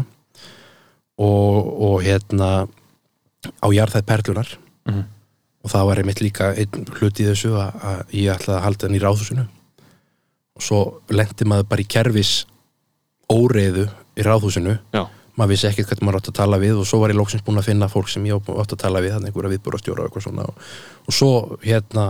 Og, 1.18 1.70
og 1.82 2.02
hérna 2.06 2.50
á 3.62 3.68
jarðæð 3.74 4.06
perlunar 4.08 4.50
Mhm. 4.88 5.04
og 5.66 5.72
það 5.74 5.86
var 5.90 6.00
einmitt 6.00 6.22
líka 6.24 6.46
einn 6.56 6.86
hluti 6.96 7.26
í 7.26 7.28
þessu 7.28 7.50
að, 7.60 7.72
að 7.84 8.14
ég 8.16 8.30
ætlaði 8.32 8.58
að 8.58 8.64
halda 8.64 8.88
henni 8.88 9.00
í 9.00 9.04
ráðhúsinu. 9.04 9.44
Og 10.56 10.64
svo 10.64 10.78
lendi 11.12 11.44
maður 11.46 11.68
bara 11.68 11.84
í 11.84 11.88
kerfis 11.92 12.46
óreiðu 13.32 13.88
í 14.18 14.26
ráðhúsinu. 14.26 14.78
Já, 14.96 15.04
maður 15.38 15.54
vissi 15.54 15.68
ekkert 15.70 15.92
hvernig 15.92 16.08
maður 16.08 16.22
átt 16.22 16.30
að 16.32 16.38
tala 16.40 16.62
við 16.62 16.80
og 16.82 16.88
svo 16.90 17.02
var 17.02 17.14
ég 17.14 17.20
lóksins 17.20 17.44
búin 17.46 17.62
að 17.62 17.68
finna 17.70 17.90
fólk 17.92 18.10
sem 18.10 18.26
ég 18.26 18.38
átt 18.38 18.74
að 18.74 18.80
tala 18.82 19.04
við 19.04 19.18
þannig 19.18 19.32
einhverja 19.32 19.54
viðbúrastjóra 19.54 20.04
og 20.04 20.10
eitthvað 20.10 20.26
svona. 20.26 20.48
Og, 20.48 20.72
og 21.06 21.18
svo 21.18 21.32
hérna 21.66 22.08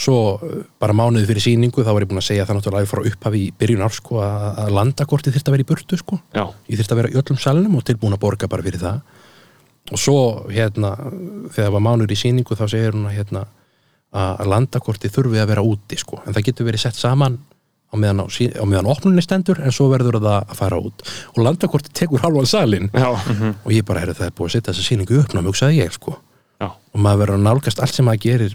svo 0.00 0.18
uh, 0.36 0.60
bara 0.80 0.96
mánuði 0.96 1.26
fyrir 1.28 1.44
sýningu 1.44 1.84
þá 1.84 1.90
var 1.92 2.04
ég 2.04 2.10
búin 2.12 2.22
að 2.22 2.28
segja 2.28 2.46
það 2.48 2.60
náttúrulega 2.60 2.90
frá 2.90 3.02
upphafi 3.10 3.40
í 3.42 3.50
byrjun 3.58 3.84
ár 3.84 3.96
sko 3.96 4.20
að, 4.24 4.44
að 4.62 4.74
landakortið 4.78 5.36
þyrfti 5.36 5.50
að 5.50 5.56
vera 5.56 5.66
í 5.66 5.70
burtu 5.72 6.00
sko. 6.00 6.20
Já, 6.36 6.44
ég 6.70 6.80
þyrfti 6.80 6.94
að 6.94 7.00
vera 7.02 7.10
í 7.10 7.18
öllum 7.20 7.40
salnum 7.42 7.78
og 7.80 7.86
tilbúin 7.88 8.16
að 8.16 8.22
borga 8.22 8.50
bara 8.50 8.66
fyrir 8.66 8.84
það. 8.84 9.00
Og 9.90 9.98
svo 9.98 10.18
hérna 10.52 10.94
þegar 11.50 11.74
var 11.74 11.84
mánuður 11.88 12.14
í 12.14 12.20
sýningu 12.20 12.56
þá 12.56 12.66
segir 12.70 12.94
hún 12.94 13.08
að 13.10 13.16
hérna 13.18 13.46
að 14.10 14.48
landakortið 14.50 15.14
þurfi 15.14 15.40
að 15.42 15.50
vera 15.52 15.66
úti 15.66 15.98
sko. 15.98 16.20
En 16.24 16.34
það 16.34 16.46
getur 16.50 16.66
verið 16.66 16.84
sett 16.84 16.98
saman 16.98 17.38
á 17.90 17.94
meðan, 17.98 18.22
á, 18.22 18.26
sí- 18.30 18.52
á 18.54 18.62
meðan 18.64 18.86
opnunni 18.92 19.22
stendur 19.24 19.58
en 19.64 19.72
svo 19.74 19.88
verður 19.90 20.20
það 20.22 20.46
að 20.46 20.56
fara 20.60 20.78
út. 20.78 21.02
Og 21.34 21.40
landakortið 21.42 21.92
tekur 22.00 22.22
halvan 22.22 22.46
salin 22.46 22.90
já, 22.94 23.08
og 23.10 23.70
ég 23.74 23.84
bara, 23.88 24.00
heyrðu 24.04 24.14
það 24.20 24.28
er 24.30 24.36
búið 24.38 24.46
að 24.50 24.54
setja 24.56 24.72
þessa 24.72 24.86
sýningu 24.86 25.18
upp 25.24 25.34
námi, 25.34 25.48
hugsaði 25.50 25.80
ég 25.82 25.92
sko. 25.96 26.14
Já, 26.60 26.68
og 26.70 27.00
maður 27.02 27.22
verður 27.24 27.38
að 27.40 27.46
nálgast 27.48 27.80
allt 27.82 27.94
sem 27.96 28.06
maður 28.06 28.22
gerir 28.28 28.54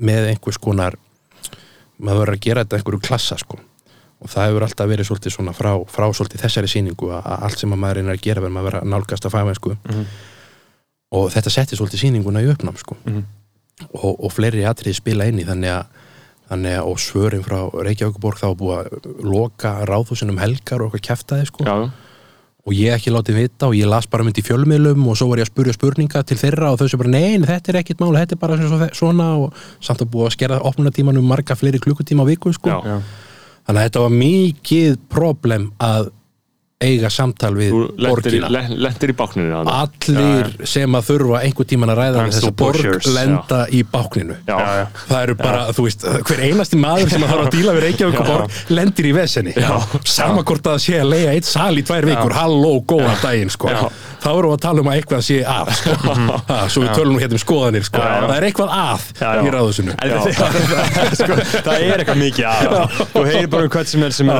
með 0.00 0.28
einhvers 0.34 0.58
konar 0.60 0.96
maður 2.00 2.22
verður 2.24 2.36
að 2.36 2.44
gera 2.46 2.64
þetta 2.64 2.78
einhverju 2.80 3.02
klassa 3.08 3.36
sko. 3.40 3.58
Og 4.20 4.28
það 4.28 4.50
hefur 4.50 4.64
alltaf 4.66 4.88
verið 4.90 5.06
svolítið 5.08 5.32
svona 5.32 5.52
frá, 5.56 5.70
frá 5.88 6.04
svolítið 6.12 6.42
þessari 6.44 6.68
sýningu 6.68 7.08
að, 7.16 7.24
allt 7.48 7.60
sem 7.62 7.72
að 7.72 7.80
maður 7.80 7.98
reynir 8.02 8.12
að 8.18 8.24
gera 8.26 8.42
verður 8.44 8.52
maður 8.52 8.66
að 8.66 8.70
vera 8.70 8.80
að 8.84 8.90
nálgast 8.92 9.24
að 9.28 9.32
fæma 9.32 9.54
sko 9.56 9.72
og 11.16 11.30
þetta 11.32 11.50
setti 11.54 11.78
svolítið 11.78 12.02
sýninguna 12.04 12.42
í 12.44 12.50
uppnám 12.52 12.76
sko. 12.78 12.96
Og, 13.96 14.12
og 14.20 14.32
fleiri 14.32 14.66
atriði 14.68 14.98
spila 15.00 15.24
inn 15.30 15.40
í 15.40 15.46
þannig 15.48 15.72
að 15.72 15.86
þannig 16.50 16.76
að 16.80 16.92
svörin 16.98 17.44
frá 17.46 17.58
Reykjavíkuborg 17.86 18.40
þá 18.40 18.46
var 18.50 18.60
búið 18.60 18.78
að 18.78 19.26
loka 19.30 19.72
ráðhúsin 19.88 20.32
um 20.32 20.40
helgar 20.42 20.82
og 20.82 20.90
eitthvað 20.94 21.06
kæftaði 21.08 21.46
sko 21.50 21.66
já, 21.68 21.74
og 22.60 22.74
ég 22.76 22.92
ekki 22.96 23.12
látið 23.14 23.38
vita 23.40 23.68
og 23.70 23.76
ég 23.78 23.88
las 23.88 24.06
bara 24.10 24.26
myndi 24.26 24.42
í 24.42 24.46
fjölmiðlum 24.46 25.06
og 25.08 25.16
svo 25.16 25.30
var 25.30 25.40
ég 25.40 25.46
að 25.48 25.52
spurja 25.54 25.76
spurninga 25.78 26.22
til 26.28 26.36
þeirra 26.42 26.72
og 26.74 26.80
þau 26.82 26.88
sem 26.92 27.00
bara 27.00 27.14
nein, 27.14 27.46
þetta 27.48 27.72
er 27.72 27.78
ekkit 27.80 28.02
mál, 28.02 28.12
þetta 28.18 28.36
er 28.36 28.42
bara 28.42 28.58
svo- 28.60 28.90
svona 28.98 29.28
og 29.46 29.54
samt 29.80 30.02
að 30.04 30.10
búið 30.12 30.28
að 30.28 30.34
skerða 30.36 30.62
opnunatíman 30.68 31.16
um 31.22 31.30
marga 31.30 31.56
fleiri 31.56 31.80
klukkutíma 31.80 32.26
á 32.26 32.30
viku 32.30 32.52
sko. 32.52 32.68
já. 32.84 33.00
þannig 33.66 33.80
að 33.80 33.86
þetta 33.86 34.04
var 34.04 34.16
mikið 34.18 34.98
problem 35.08 35.70
að 35.80 36.10
eiga 36.80 37.10
samtal 37.12 37.52
við 37.58 37.74
borgina. 38.00 38.48
le- 38.48 38.72
lendir 38.72 39.10
í 39.12 39.14
bákninu 39.16 39.50
þarna. 39.52 39.72
allir 39.84 40.66
sem 40.66 40.94
að 40.96 41.02
þurfa 41.10 41.40
einhver 41.44 41.66
tíman 41.68 41.90
að 41.92 41.98
ræða 42.00 42.14
to 42.14 42.22
þessa 42.30 42.52
borg 42.56 42.72
pushers, 42.78 43.06
lenda 43.12 43.66
í 43.68 43.82
bákninu. 43.84 44.36
Já, 44.48 44.56
já, 44.56 44.86
það 45.10 45.22
eru 45.26 45.34
bara, 45.36 45.66
þú 45.76 45.82
veist, 45.84 46.00
hver 46.24 46.40
einasti 46.40 46.76
maður 46.80 47.10
sem 47.12 47.22
að 47.26 47.28
þarf 47.34 47.44
að 47.44 47.50
díla 47.52 47.72
við 47.76 47.82
Reykjavík 47.84 48.16
borg 48.30 48.50
lendir 48.72 49.04
í 49.04 49.12
vesenni. 49.12 49.52
Sama 50.08 50.40
hvort 50.42 50.62
að 50.72 50.78
sé 50.80 50.94
að 51.02 51.10
leiða 51.12 51.34
eitt 51.36 51.44
sal 51.44 51.76
í 51.76 51.82
tvær 51.84 52.04
vikur 52.08 52.32
halló, 52.32 52.72
góða 52.80 53.12
daginn, 53.20 53.50
sko. 53.52 53.68
Já. 53.68 53.90
þá 54.20 54.28
erum 54.36 54.50
við 54.50 54.56
að 54.56 54.60
tala 54.60 54.80
um 54.80 54.88
að 54.88 54.96
eitthvað 55.00 55.22
sé 55.24 55.36
að 55.44 55.68
sko. 55.76 55.90
ha, 56.48 56.68
svo 56.68 56.80
við 56.84 56.90
tölum 56.96 57.20
hérna 57.20 57.36
um 57.36 57.40
skoðanir 57.44 57.84
sko. 57.84 58.00
Já, 58.00 58.08
já. 58.08 58.24
það 58.28 58.36
er 58.36 58.44
eitthvað 58.48 58.70
að 58.72 59.00
Já, 59.20 59.28
já. 59.36 59.40
í 59.40 59.48
ráðusinu 59.52 59.92
það, 60.00 60.32
sko, 61.20 61.32
það 61.64 61.76
er 61.76 61.96
eitthvað 62.00 62.20
mikið 62.20 62.44
að. 62.50 62.56
Þú 63.14 63.22
heyrir 63.30 63.48
bara 63.52 63.64
um 63.64 63.72
hvern 63.76 63.88
sem 63.88 64.02
er 64.04 64.12
sem 64.12 64.28
er 64.28 64.36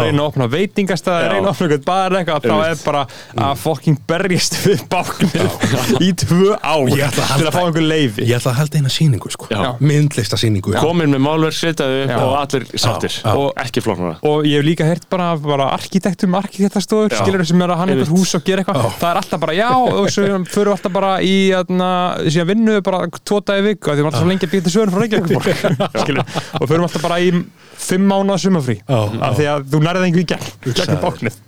að 2.35 2.41
að 2.41 2.51
að 2.51 2.61
eitthvað 2.61 2.61
þá 2.61 2.71
er 2.71 2.85
bara 2.85 3.03
að 3.51 3.61
fokking 3.61 3.99
berjast 4.11 4.57
við 4.65 4.85
báknir 4.91 5.49
í 6.07 6.11
tvö 6.23 6.57
ár 6.61 6.91
að 6.91 7.19
til 7.19 7.47
að 7.47 7.55
fá 7.55 7.61
einhver 7.63 7.87
leifi 7.87 8.27
ég 8.27 8.37
ætla 8.39 8.53
að 8.55 8.59
halda 8.61 8.81
eina 8.81 8.93
sýningu 8.93 9.33
sko. 9.33 9.49
Já. 9.51 9.77
myndlista 9.83 10.39
sýningu. 10.41 10.75
Komin 10.81 11.13
með 11.15 11.25
málverk, 11.27 11.57
setjaðu 11.57 12.03
upp 12.07 12.15
og 12.21 12.35
allir 12.41 12.67
sáttir 12.75 13.17
Já. 13.17 13.33
og 13.35 13.61
ekki 13.61 13.85
flóknara. 13.85 14.19
Og 14.27 14.47
ég 14.49 14.61
hef 14.61 14.67
líka 14.67 14.89
heyrt 14.89 15.07
bara, 15.13 15.33
bara 15.43 15.71
arkitektum, 15.75 16.35
arkitektastofur, 16.39 17.11
Já. 17.13 17.21
skilur 17.23 17.47
sem 17.49 17.65
er 17.65 17.75
að 17.75 17.83
hann 17.83 17.95
eitthvað 17.95 18.15
hús 18.15 18.35
og 18.39 18.45
gera 18.47 18.65
eitthvað. 18.65 18.91
Það 19.01 19.11
er 19.11 19.23
alltaf 19.23 19.45
bara 19.45 19.57
já 19.59 19.69
og 19.71 20.11
svo 20.11 20.27
fyrir 20.51 20.71
við 20.71 20.75
alltaf 20.77 20.95
bara 20.95 21.15
í 21.25 21.35
þarna, 21.55 21.91
síðan 22.27 22.51
vinnu 22.53 22.77
við 22.79 22.85
bara 22.91 23.03
tvo 23.21 23.41
dagi 23.51 23.67
viku 23.71 23.91
af 23.91 23.97
því 23.97 24.01
við 24.01 24.05
erum 24.05 24.11
alltaf 24.11 24.25
svo 24.25 24.31
lengi 24.31 24.49
að 24.49 24.55
býta 24.55 24.75
svörin 24.75 24.95
frá 24.95 25.01
Reykjavík 25.05 25.51
skilur, 26.05 26.39
og 26.61 26.71
fyrir 26.71 26.87
alltaf 26.87 27.05
bara 27.05 27.21
í 27.23 27.33
fimm 27.81 28.07
mánuða 28.11 28.39
sumafrí 28.43 28.77
af 28.91 29.39
því 29.39 29.47
að 29.55 29.67
þú 29.73 29.81
nærið 29.85 30.07
einhver 30.07 30.23
í 30.23 30.27
gegn 30.29 30.75
gegn 30.77 30.99
báknið 31.01 31.39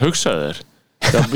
hugsaðu 0.00 0.46
þér 0.48 0.60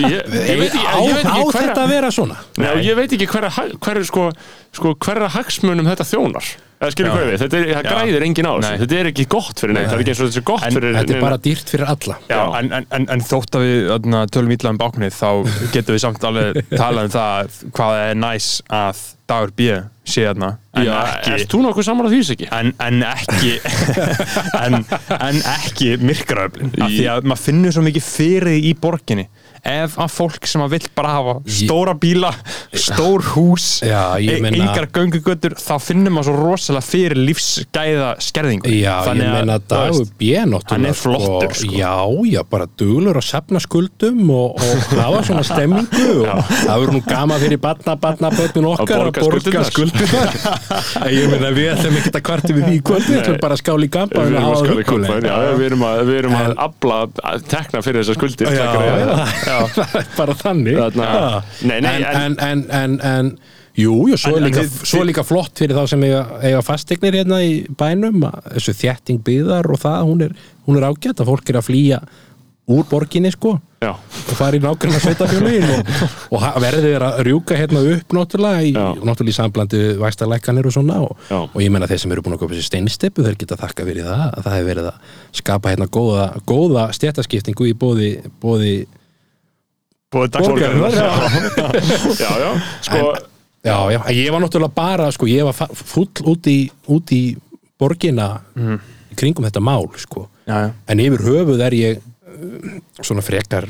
ég, 0.04 0.20
ég 0.34 0.60
veit 0.60 0.68
ekki, 0.68 0.84
á, 0.84 0.96
ég 1.00 1.16
veit 1.16 1.24
á 1.26 1.34
ekki 1.34 1.54
þetta 1.54 1.64
hverra 1.64 1.86
að 1.86 1.94
vera 1.94 2.12
svona? 2.14 2.36
Já, 2.58 2.70
ég 2.84 2.98
veit 2.98 3.16
ekki 3.16 3.28
hverra, 3.30 3.50
hverra 3.84 4.04
sko, 4.08 4.28
sko, 4.76 4.94
hverra 5.06 5.32
hagsmunum 5.34 5.90
þetta 5.92 6.06
þjónar. 6.12 6.54
Við, 6.84 7.38
þetta 7.40 7.56
er, 7.56 7.68
það 7.70 7.86
Já. 7.86 7.88
græðir 7.88 8.24
enginn 8.26 8.48
á 8.50 8.52
þessu. 8.58 8.78
Þetta 8.82 8.96
er 8.98 9.08
ekki 9.08 9.24
gott 9.32 9.60
fyrir 9.62 9.76
neitt, 9.76 9.86
það 9.88 9.94
er 9.94 10.02
ekki 10.02 10.12
eins 10.12 10.20
og 10.20 10.28
þetta 10.28 10.40
er 10.40 10.46
gott 10.50 10.64
En 10.66 10.74
fyrir 10.74 10.96
þetta 10.98 11.14
er 11.14 11.22
bara 11.24 11.38
dýrt 11.46 11.72
fyrir 11.72 11.92
alla. 11.94 12.16
Já, 12.28 12.40
en, 12.58 12.70
en, 12.76 12.88
en, 12.98 13.06
en 13.14 13.24
þótt 13.24 13.56
að 13.56 13.64
við 13.64 13.90
öðna, 13.94 14.22
tölum 14.34 14.52
ítla 14.52 14.74
um 14.74 14.80
báknið 14.82 15.16
þá 15.16 15.30
getum 15.72 15.96
við 15.96 16.02
samt 16.04 16.28
alveg 16.28 16.60
talað 16.74 17.08
um 17.08 17.14
það 17.14 17.58
hvað 17.78 18.00
er 18.02 18.20
næs 18.20 18.50
að 18.68 19.04
dagur 19.30 19.54
B 19.56 19.70
sé 20.04 20.26
þarna 20.26 20.50
en 20.76 20.84
Já, 20.84 20.94
ekki 21.30 21.46
þú 21.48 21.60
nokkuð 21.64 21.86
saman 21.86 22.08
á 22.08 22.10
því 22.12 22.20
ekki? 22.34 22.48
en, 22.52 22.72
en 22.84 23.04
ekki 23.08 23.52
en, 24.64 24.76
en 25.16 25.38
ekki 25.54 25.94
myrkraöflin 26.04 26.74
af 26.76 26.92
því 26.92 27.06
að 27.14 27.28
maður 27.30 27.44
finnur 27.46 27.76
svo 27.76 27.84
mikið 27.86 28.08
fyrir 28.10 28.68
í 28.68 28.74
borginni 28.76 29.24
ef 29.64 29.94
að 29.96 30.10
fólk 30.12 30.44
sem 30.48 30.60
að 30.64 30.74
vill 30.74 30.88
bara 30.96 31.12
hafa 31.16 31.34
stóra 31.48 31.94
bíla 31.96 32.30
stór 32.76 33.22
hús 33.32 33.66
Já, 33.84 34.16
e- 34.20 34.40
meina- 34.44 34.58
engar 34.66 34.86
göngugötur 34.92 35.54
þá 35.56 35.74
finnur 35.80 36.12
maður 36.12 36.28
svo 36.28 36.34
rosalega 36.40 36.84
fyrir 36.84 37.16
lífsgæða 37.24 38.10
skerðingu. 38.20 38.68
Já, 38.76 38.94
Þannig 39.08 39.28
að, 39.28 39.34
meina 39.38 39.56
þú 39.58 39.68
Dagur 39.72 39.98
veist, 40.04 40.70
hann 40.74 40.84
er 40.90 40.96
flottur, 40.98 41.54
sko. 41.56 41.72
Já, 41.78 41.94
já, 42.28 42.40
bara 42.50 42.66
duglur 42.76 43.16
að 43.20 43.26
safna 43.28 43.62
skuldum 43.64 44.20
og, 44.34 44.60
og 44.60 44.94
hafa 45.00 45.22
svona 45.30 45.44
stemmingu 45.50 46.08
og 46.28 46.44
það 46.50 46.74
verður 46.84 46.94
nú 46.98 47.02
gama 47.08 47.40
fyrir 47.42 47.60
batna, 47.64 47.96
batna, 47.96 48.30
bötun 48.34 48.68
okkar 48.74 49.06
Að 49.08 49.18
borga 49.24 49.64
skuldunar 49.70 50.28
Ég 51.14 51.28
meina 51.32 51.50
við 51.56 51.72
ætlum 51.74 51.98
ekki 52.00 52.12
að 52.14 52.24
kvarti 52.28 52.52
við 52.56 52.68
því 52.68 52.78
kvöldi, 52.90 53.10
við 53.14 53.20
ætlum 53.22 53.40
bara 53.42 53.56
að 53.56 53.62
skála 53.64 53.84
í 53.84 53.92
gampa 53.96 54.24
Við 54.24 55.66
erum 55.68 55.84
að 55.88 56.12
já, 56.12 56.34
að, 56.34 56.54
að 56.64 57.20
að 57.24 57.44
tekna 57.50 57.82
fyrir 57.84 58.02
þessar 58.02 58.16
skuldir 58.18 58.50
Já, 58.50 58.64
það. 58.64 58.84
já, 58.84 59.14
það 59.44 59.52
er 59.53 59.53
bara 60.20 60.38
þannig. 60.38 60.78
Þarna-. 60.80 61.42
Nei, 61.70 61.78
nei, 61.84 61.94
en, 62.12 62.38
en- 62.50 62.66
en, 62.82 62.96
en, 63.14 63.36
Jú, 63.74 63.90
jú, 64.06 64.14
svo, 64.14 64.36
er 64.38 64.44
líka, 64.46 64.62
svo 64.70 65.00
er 65.02 65.08
líka 65.08 65.24
flott 65.26 65.58
fyrir 65.58 65.74
þá 65.74 65.88
sem 65.90 66.02
eiga, 66.06 66.20
eiga 66.46 66.60
fastegnir 66.62 67.16
hérna 67.18 67.40
í 67.42 67.56
bænum 67.74 68.20
þessu 68.52 68.70
þjætting 68.78 69.18
byðar 69.26 69.66
og 69.74 69.80
það, 69.82 70.04
hún 70.06 70.22
er, 70.28 70.36
hún 70.68 70.78
er 70.78 70.86
ágætt 70.86 71.18
að 71.24 71.32
fólk 71.32 71.50
er 71.50 71.58
að 71.58 71.66
flýja 71.66 71.98
úr 72.70 72.86
borginni 72.88 73.32
sko 73.34 73.56
Já, 73.82 73.90
og 73.98 74.36
fara 74.38 74.56
í 74.56 74.62
nákvæmna 74.62 75.00
sveitafjölugin 75.02 75.66
og, 75.74 75.90
og 76.38 76.46
verðið 76.62 76.86
er 76.94 77.04
að 77.04 77.18
rjúka 77.26 77.58
hérna 77.58 77.82
upp 77.96 78.14
náttúrulega 78.16 78.62
í, 78.64 78.70
náttúrulega 78.78 79.34
í 79.34 79.36
samblandi 79.36 79.80
væstalækkanir 80.00 80.70
og 80.70 80.76
svona 80.78 81.02
og, 81.04 81.18
og 81.34 81.58
ég 81.60 81.74
menna 81.74 81.90
þeir 81.90 82.04
sem 82.06 82.14
eru 82.14 82.22
búin 82.24 82.38
að 82.38 82.44
köpa 82.46 82.56
sér 82.56 82.68
steinsteppu 82.70 83.26
þeir 83.26 83.36
geta 83.42 83.58
þakka 83.60 83.88
fyrir 83.90 84.06
það 84.06 84.22
að 84.30 84.46
það 84.46 84.56
hefur 84.60 84.70
verið 84.70 84.88
að 84.94 85.16
skapa 85.42 85.74
hérna 85.74 85.90
góða, 85.98 86.28
góða 86.48 86.86
stjættaskiptingu 86.96 87.68
í 87.68 87.74
bóði, 87.82 88.12
bóði 88.40 88.76
búið 90.14 90.30
borgarinnar 90.38 90.94
dagsborgarinnar 90.94 90.94
já. 90.94 91.10
já, 92.24 92.30
já, 92.44 92.50
sko 92.86 93.02
já, 93.64 93.76
já, 93.96 94.00
en 94.06 94.16
ég 94.20 94.30
var 94.34 94.42
náttúrulega 94.44 94.74
bara 94.76 95.10
sko, 95.14 95.28
ég 95.30 95.44
var 95.46 95.56
full 95.74 96.08
út 96.34 96.48
í, 96.52 96.58
út 96.94 97.12
í 97.16 97.22
borgina 97.80 98.30
í 98.54 99.18
kringum 99.18 99.46
þetta 99.48 99.62
mál 99.64 99.88
sko. 100.00 100.28
já, 100.46 100.58
já. 100.66 100.72
en 100.88 101.00
yfir 101.06 101.24
höfuð 101.28 101.62
er 101.66 101.76
ég 101.78 101.98
uh, 101.98 102.74
svona 103.02 103.22
frekar 103.24 103.66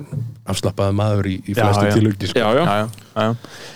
afslappaði 0.50 0.96
maður 0.98 1.28
í, 1.30 1.34
í 1.48 1.54
Já, 1.54 1.62
flestu 1.64 1.86
já. 1.88 1.92
tilugni 1.96 2.28
sko. 2.28 2.38
Já, 2.42 2.48
já, 2.58 2.64
Já, 2.64 2.74
já, 2.74 3.22
já. 3.22 3.28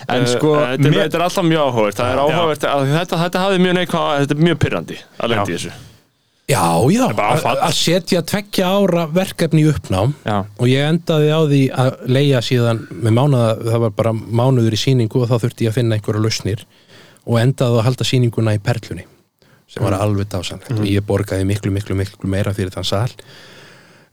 En 0.09 0.23
Eh, 0.23 0.27
sko 0.29 0.51
þetta, 0.57 0.73
er, 0.73 0.89
mér- 0.93 1.03
þetta 1.07 1.17
er 1.19 1.23
alltaf 1.25 1.45
mjög 1.47 1.61
áhugavert 1.69 1.97
það 2.01 2.11
er 2.13 2.21
áhugavert 2.23 2.65
að 2.69 2.83
þetta, 2.93 3.19
þetta 3.23 3.43
hafði 3.45 3.61
mjög 3.65 3.77
neikvæð 3.79 4.19
þetta 4.23 4.35
er 4.37 4.43
mjög 4.49 4.59
pyrrandi 4.65 4.97
að 5.17 5.31
lendi 5.33 5.53
Já. 5.53 5.57
þessu 5.57 5.71
Já, 6.49 6.65
já, 6.89 7.03
að 7.13 7.45
að 7.61 7.73
setja 7.77 8.23
tveggja 8.25 8.69
ára 8.73 9.03
verkefni 9.13 9.67
uppnám 9.69 10.15
Já. 10.25 10.39
og 10.57 10.65
ég 10.69 10.87
endaði 10.87 11.29
á 11.29 11.39
því 11.45 11.59
að 11.83 11.99
leia 12.09 12.41
síðan 12.41 12.79
með 12.89 13.15
mánuða, 13.19 13.51
það 13.67 13.83
var 13.83 13.93
bara 13.99 14.13
mánuður 14.17 14.73
í 14.73 14.79
sýningu 14.81 15.21
og 15.21 15.29
þá 15.29 15.35
þurfti 15.43 15.67
ég 15.67 15.73
að 15.73 15.77
finna 15.77 15.99
einhverja 15.99 16.23
lausnir 16.23 16.65
og 17.29 17.37
endaði 17.43 17.77
að 17.77 17.85
halda 17.85 18.07
sýninguna 18.09 18.55
í 18.57 18.61
Perlunni 18.65 19.05
sem 19.69 19.85
var 19.85 19.99
alveg 20.01 20.31
dásamlegt. 20.31 20.71
Og 20.73 20.87
ég 20.89 21.05
borgaði 21.05 21.45
miklu, 21.45 21.69
miklu, 21.75 21.97
miklu 21.99 22.29
meira 22.31 22.55
fyrir 22.57 22.73
þann 22.73 22.87
sal 22.89 23.11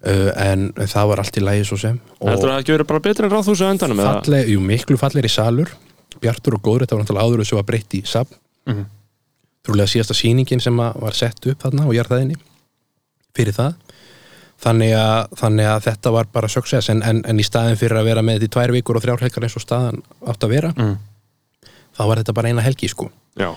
uh, 0.04 0.30
en 0.36 0.68
það 0.76 1.08
var 1.12 1.22
allt 1.22 1.38
í 1.40 1.44
lægi 1.44 1.64
svo 1.70 1.78
sem. 1.80 1.96
Og 2.20 2.34
Heldur 2.34 2.52
það 2.52 2.60
ekki 2.60 2.74
verið 2.76 2.90
bara 2.90 3.04
betur 3.06 3.28
en 3.28 3.32
ráðhúsi 3.32 3.64
á 3.64 3.72
endanum? 3.72 4.02
falleg, 4.04 4.52
jú, 4.52 4.60
miklu 4.60 5.00
fallegri 5.00 5.32
salur. 5.32 5.72
Bjartur 6.20 6.58
og 6.58 6.62
góður, 6.64 6.84
þetta 6.84 6.96
var 6.98 7.06
náttúrulega 7.06 7.32
áður 7.32 7.48
sem 7.48 7.58
var 7.60 7.66
breytt 7.68 7.96
í 7.96 8.02
safn. 8.08 8.36
Mhm. 8.68 8.84
Trúlega 9.66 9.90
síðasta 9.92 10.16
sýningin 10.16 10.62
sem 10.64 10.78
að 10.82 11.00
var 11.02 11.18
sett 11.18 11.46
upp 11.50 11.66
þarna 11.66 11.86
og 11.90 11.94
jarðaðinni 11.98 12.38
fyrir 13.36 13.56
það. 13.56 13.74
Þannig 14.64 14.94
að, 14.96 15.34
þannig 15.36 15.66
að 15.68 15.82
þetta 15.90 16.10
var 16.14 16.28
bara 16.32 16.48
success 16.48 16.88
en, 16.88 17.02
en, 17.04 17.18
en 17.28 17.40
í 17.40 17.44
staðin 17.44 17.76
fyrir 17.76 17.98
að 18.00 18.06
vera 18.08 18.22
með 18.24 18.38
þetta 18.38 18.48
í 18.48 18.52
tvær 18.54 18.72
vikur 18.78 18.96
og 18.96 19.02
þrjár 19.04 19.24
helgar 19.26 19.44
eins 19.44 19.56
og 19.58 19.64
staðan 19.66 19.98
átt 20.32 20.46
að 20.46 20.54
vera 20.54 20.70
Mm. 20.76 20.94
þá 21.96 22.02
var 22.08 22.20
þetta 22.22 22.34
bara 22.38 22.48
eina 22.52 22.64
helgi 22.64 22.88
sko. 22.88 23.10
Já, 23.36 23.50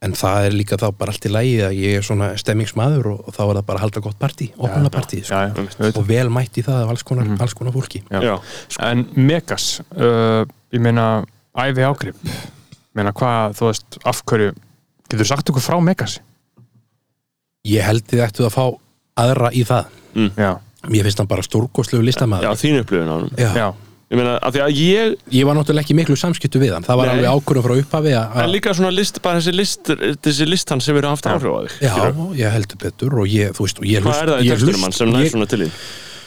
en 0.00 0.14
það 0.16 0.46
er 0.46 0.54
líka 0.56 0.78
þá 0.80 0.86
bara 0.96 1.12
allt 1.12 1.26
í 1.28 1.32
lægi 1.32 1.58
að 1.66 1.74
ég 1.76 1.98
er 1.98 2.06
svona 2.06 2.30
stemmingsmaður 2.40 3.10
og, 3.12 3.18
og 3.28 3.36
þá 3.36 3.40
er 3.44 3.52
það 3.58 3.66
bara 3.68 3.80
að 3.80 3.84
halda 3.84 4.02
gott 4.06 4.18
partí, 4.20 4.48
opna 4.56 4.92
partí 4.92 5.20
sko. 5.28 5.92
Og 5.92 6.08
vel 6.08 6.28
mætt 6.32 6.56
í 6.56 6.64
það 6.64 6.86
af 6.86 6.94
alls 6.94 7.04
konar, 7.04 7.28
alls 7.40 7.56
konar 7.58 7.76
fólki. 7.76 8.00
Já. 8.08 8.20
já. 8.24 8.34
En 8.88 9.04
Megas, 9.20 9.66
uh, 9.92 10.46
ég 10.72 10.80
meina 10.80 11.06
æfi 11.52 11.84
ágrip, 11.84 12.16
meina 12.96 13.12
hvað 13.12 13.58
þú 13.60 13.68
veist, 13.68 14.00
af 14.08 14.24
getur 15.12 15.28
sagt 15.28 15.50
okkur 15.52 15.64
frá 15.64 15.78
Megas? 15.84 16.18
ég 17.68 17.84
held 17.84 18.06
þið 18.08 18.22
ættu 18.24 18.46
að 18.48 18.54
fá 18.56 18.64
aðra 19.20 19.50
í 19.52 19.64
það 19.68 19.90
Já, 20.40 20.50
Mér 20.90 21.04
finnst 21.06 21.20
hann 21.20 21.28
bara 21.30 21.44
stórkoslegu 21.44 22.00
Já, 22.00 22.06
listamæður. 22.08 22.56
þín 22.58 22.78
upplifun 22.80 23.10
á 23.10 23.14
hann 23.18 23.30
Já. 23.36 23.50
já, 23.54 23.66
Ég 24.10 24.18
meina, 24.18 24.32
af 24.42 24.54
því 24.56 24.62
að 24.64 24.78
ég 24.80 25.12
Ég 25.36 25.44
var 25.46 25.54
náttúrulega 25.58 25.84
ekki 25.84 25.92
í 25.94 25.98
miklu 26.00 26.16
samskiptu 26.18 26.58
við 26.58 26.72
hann. 26.74 26.82
Það 26.82 26.96
var 26.98 27.06
Nei. 27.06 27.12
alveg 27.14 27.30
ákvörðum 27.36 27.66
frá 27.68 27.74
upphafi 27.78 28.14
að... 28.18 28.38
En 28.42 28.50
líka 28.50 28.72
svona 28.74 28.90
list, 28.90 29.20
bara 29.22 29.38
þessi 29.38 29.52
list 29.54 29.92
þessi 30.24 30.48
listan 30.48 30.82
sem 30.82 30.96
eru 30.98 31.12
haft 31.12 31.28
áhrif 31.30 31.46
á 31.46 31.60
þig 31.68 31.76
Já, 31.84 31.94
ég 32.40 32.56
heldur 32.56 32.80
betur 32.82 33.18
og 33.22 33.28
ég, 33.30 33.52
þú 33.54 33.68
veist, 33.68 33.78
og 33.78 33.86
ég 33.86 34.02
Hvað 34.08 34.22
er 34.24 34.32
það 34.32 34.40
í 34.42 34.48
ég 34.48 34.56
textunum 34.58 34.86
hann 34.88 34.96
sem 34.98 35.14
ég, 35.20 35.30
svona 35.36 35.50
til 35.52 35.60
þín? 35.66 35.76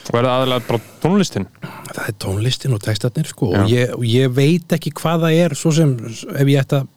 og 0.03 0.17
er 0.19 0.25
það 0.27 0.33
aðalega 0.37 0.67
bara 0.67 0.79
tónlistin? 1.03 1.45
Það 1.63 2.07
er 2.07 2.15
tónlistin 2.23 2.73
og 2.75 2.81
textarnir, 2.83 3.27
sko, 3.31 3.51
Já. 3.53 3.59
og 3.63 3.69
ég, 3.71 3.93
og 3.97 4.03
ég 4.07 4.33
veit 4.35 4.73
ekki 4.75 4.91
hvað 4.99 5.21
það 5.27 5.37
er, 5.43 5.55
svo 5.59 5.71
sem, 5.75 5.93
ef 6.03 6.49
ég 6.51 6.59
ætti 6.63 6.79
að 6.79 6.89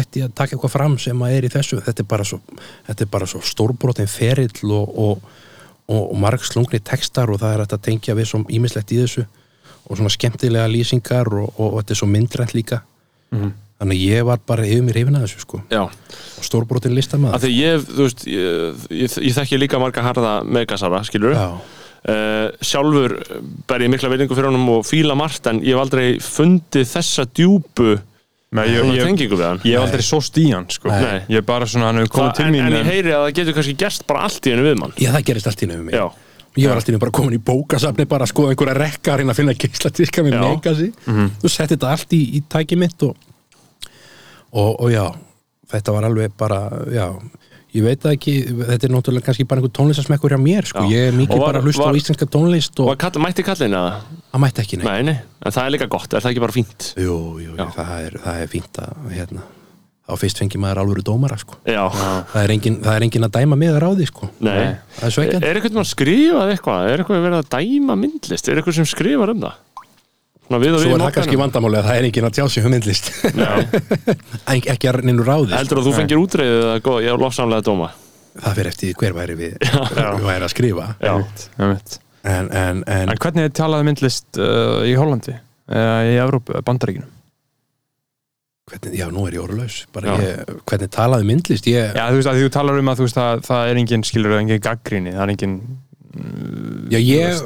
ætti 0.00 0.22
að 0.24 0.34
taka 0.36 0.56
eitthvað 0.56 0.74
fram 0.74 0.96
sem 1.00 1.22
að 1.24 1.34
er 1.36 1.46
í 1.48 1.52
þessu. 1.52 1.80
Þetta 1.86 2.04
er 2.04 2.08
bara 2.10 2.26
svo, 2.28 2.40
er 2.88 3.26
svo 3.30 3.40
stórbrotin 3.44 4.10
ferill 4.10 4.72
og, 4.74 4.98
og, 5.04 5.30
og, 5.88 6.02
og 6.02 6.18
margslungni 6.20 6.80
textar 6.84 7.30
og 7.32 7.40
það 7.42 7.56
er 7.56 7.64
að 7.66 7.78
tengja 7.88 8.16
við 8.18 8.30
svo 8.32 8.42
ímislegt 8.48 8.92
í 8.94 9.00
þessu 9.02 9.26
og 9.88 9.96
svona 9.96 10.12
skemmtilega 10.12 10.68
lýsingar 10.68 11.30
og, 11.32 11.48
þetta 11.80 11.94
er 11.94 12.02
svo 12.02 12.10
myndrænt 12.10 12.54
líka. 12.56 12.82
Mhm. 13.32 13.56
þannig 13.78 13.98
ég 14.02 14.24
var 14.26 14.40
bara 14.42 14.64
yfir 14.66 14.82
mér 14.82 14.96
yfir 14.98 15.14
þessu 15.14 15.40
sko. 15.44 15.60
Já, 15.70 15.84
og 15.86 16.42
stórbrotin 16.42 16.96
listamaður. 16.96 17.36
Af 17.36 17.44
því 17.44 17.50
ég, 17.54 17.84
þú 17.86 18.06
veist 18.08 18.24
ég, 18.26 18.86
ég, 18.90 19.12
ég 19.22 19.36
þekki 19.36 19.60
líka 19.60 19.78
marga 19.78 20.02
harða 20.02 20.32
megasara, 20.42 21.04
skilur 21.06 21.36
Já, 21.36 21.60
uh, 22.10 22.48
sjálfur 22.58 23.14
ber 23.68 23.84
ég 23.84 23.92
mikla 23.92 24.10
veitingu 24.10 24.34
fyrir 24.34 24.50
honum 24.50 24.72
og 24.76 24.86
fíla 24.88 25.14
margt 25.18 25.46
en 25.50 25.62
ég 25.62 25.76
hef 25.76 25.84
aldrei 25.84 26.06
fundið 26.22 26.90
þessa 26.90 27.26
djúpu 27.30 27.94
Nei, 28.48 28.64
ég, 28.70 28.78
ég, 28.96 29.02
við 29.28 29.42
hann 29.44 29.58
ég 29.60 29.74
hef 29.76 29.82
aldrei 29.84 30.04
sóst 30.06 30.38
í 30.40 30.46
hann, 30.48 30.64
sko. 30.72 30.88
Nei. 30.88 31.18
Ég 31.28 31.42
er 31.42 31.44
bara 31.44 31.66
svona, 31.68 31.90
hann 31.90 32.00
hefur 32.00 32.14
komið 32.14 32.38
til 32.38 32.46
en, 32.46 32.54
mín. 32.54 32.64
en 32.64 32.76
ég 32.78 32.86
heyri 32.88 33.12
að 33.12 33.26
það 33.26 33.34
getur 33.36 33.56
kannski 33.58 33.74
gerst 33.82 34.06
bara 34.08 34.22
allt 34.24 34.48
í 34.48 34.54
hennu 34.54 34.64
við 34.64 34.78
mann 34.80 34.94
Já, 34.96 35.10
það 35.12 35.26
gerist 35.28 35.50
allt 35.50 35.64
í 35.64 35.68
nefnum 35.68 35.90
mig 35.90 35.98
Já, 35.98 36.06
Ég 36.58 36.66
var 36.72 36.80
alltaf 36.80 37.02
bara 37.02 37.14
komin 37.14 37.36
í 37.36 37.40
bókasafni 37.44 38.06
bara 38.08 38.24
að 38.24 38.32
skoða 38.32 38.54
einhverja 38.54 38.78
rekka 38.80 39.12
að 39.12 39.20
reyna 39.20 39.34
að 39.34 39.40
finna 39.42 39.54
geisladiska 39.54 40.24
með 40.24 40.32
Já. 40.32 40.40
Mhm. 40.40 40.54
megasi 40.56 40.88
Þú 41.42 41.50
setti 41.52 41.76
þetta 41.76 41.90
allt 41.92 42.16
í, 42.16 42.22
í 42.38 42.40
tæki 42.50 42.78
mitt 42.80 43.04
og, 43.06 43.28
og, 44.56 44.72
og 44.80 44.88
já, 44.90 45.04
þetta 45.70 45.94
var 45.94 46.08
alveg 46.08 46.34
bara, 46.40 46.62
já 46.88 47.06
Ég 47.76 47.84
veit 47.84 48.00
það 48.00 48.14
ekki, 48.16 48.32
þetta 48.64 48.86
er 48.88 48.92
náttúrulega 48.94 49.26
kannski 49.26 49.44
bara 49.48 49.60
einhver 49.60 49.72
tónlistasmekkur 49.76 50.32
hjá 50.32 50.38
mér, 50.40 50.64
sko. 50.70 50.84
Já. 50.86 50.88
Ég 50.94 51.08
er 51.10 51.12
mikið 51.18 51.36
var- 51.42 51.52
bara 51.52 51.60
var- 51.60 51.92
á 51.92 51.98
íslenska 52.00 52.24
tónlist 52.32 52.80
og 52.80 52.96
kall, 52.98 53.20
mætti 53.20 53.44
kallin 53.44 53.76
að 53.76 54.00
það 54.32 54.40
mætti 54.40 54.62
ekki 54.64 54.78
neitt. 54.78 54.88
Nei, 54.88 55.02
nei, 55.02 55.18
en 55.44 55.52
það 55.52 55.66
er 55.66 55.70
líka 55.76 55.88
gott, 55.92 56.14
er 56.14 56.20
það 56.24 56.32
ekki 56.32 56.40
bara 56.40 56.56
fínt? 56.56 56.94
Jú, 56.96 57.16
jú, 57.44 57.52
það, 57.56 57.92
er, 58.06 58.18
það 58.24 58.40
er 58.42 58.46
fínt 58.48 58.80
að, 58.80 59.12
hérna, 59.12 59.42
þá 60.08 60.16
fyrst 60.16 60.38
fengi 60.40 60.56
maður 60.56 60.80
alvöru 60.80 61.02
dómara, 61.04 61.36
sko. 61.36 61.56
Já, 61.68 61.84
Það 62.32 62.42
er 62.44 62.48
engin, 62.56 62.80
það 62.80 62.96
er 62.96 63.02
engin 63.04 63.24
að 63.28 63.32
dæma 63.36 63.58
mig 63.58 63.68
að 63.68 63.80
ráði, 63.84 64.06
sko. 64.08 64.30
nei 64.40 64.76
Það 64.96 65.04
er 65.04 65.10
sveikjandi. 65.18 65.44
Er 65.44 65.54
eitthvað 65.60 65.76
maður 65.76 65.92
skrifað 65.92 66.52
eitthvað? 66.56 66.88
Er 66.88 66.98
eitthvað 67.04 67.24
verið 67.28 67.38
að 67.44 67.48
dæma 67.52 67.94
myndlist? 68.00 68.48
Er 68.48 68.56
eitthvað 68.62 68.74
sem 68.80 68.84
skrifar 68.88 69.28
um 69.28 69.40
það? 69.44 69.52
Svona 70.48 70.60
við 70.62 70.74
og 70.78 70.80
Svo 70.80 70.94
er 70.96 71.02
það 71.02 71.10
kannski 71.18 71.36
vandamáli 71.36 71.76
að 71.76 71.86
það 71.90 71.98
er 71.98 72.06
engin 72.08 72.26
að 72.28 72.36
tjá 72.38 72.44
sig 72.48 72.64
um 72.64 72.72
myndlist. 72.72 73.10
Ek, 74.54 74.68
ekki 74.72 74.88
að 74.88 75.00
neinu 75.04 75.26
ráði. 75.26 75.52
Heldur 75.52 75.82
að 75.82 75.90
þú 75.90 75.92
fengir 75.98 76.22
útreiðið 76.22 76.68
að 76.70 76.78
góða, 76.86 77.02
já, 77.04 77.12
lofsamlega 77.20 77.66
dóma? 77.66 77.90
Það 78.38 78.56
fyrir 78.56 78.70
eftir 78.72 78.94
hver 79.02 79.16
væri 79.18 79.36
við, 79.36 79.58
við 79.98 80.24
væri 80.24 80.46
að 80.46 80.54
skrifa. 80.54 80.86
Já. 81.04 81.12
En, 81.58 82.48
en, 82.48 82.80
en, 82.80 83.12
En 83.12 83.20
hvernig 83.20 83.44
er 83.50 83.54
talaði 83.60 83.88
myndlist 83.90 84.40
uh, 84.40 84.80
í 84.88 84.96
Hollandi? 84.96 85.36
Eða 85.68 85.94
í 86.08 86.16
Evrópu, 86.24 86.56
eða 86.56 86.64
Bandaríkinu? 86.64 87.12
hvernig, 88.68 88.96
já, 88.98 89.06
nú 89.12 89.24
er 89.28 89.36
ég 89.36 89.44
orðlaus. 89.44 89.76
Ég, 90.04 90.54
hvernig 90.68 90.90
talaði 90.92 91.28
myndlist? 91.28 91.68
Ég, 91.70 91.92
Já, 91.96 92.06
þú 92.10 92.18
veist, 92.18 92.30
að 92.30 92.40
þú 92.42 92.50
talar 92.52 92.80
um 92.80 92.90
að 92.92 93.00
þú 93.00 93.06
veist 93.06 93.20
að 93.22 93.44
það 93.48 93.70
er 93.70 93.80
engin, 93.82 94.04
skilur, 94.04 94.34
engin 94.38 94.64
gaggríni, 94.64 95.14
það 95.16 95.24
er 95.24 95.32
engin 95.34 95.54
já, 96.92 96.98
ég, 96.98 97.42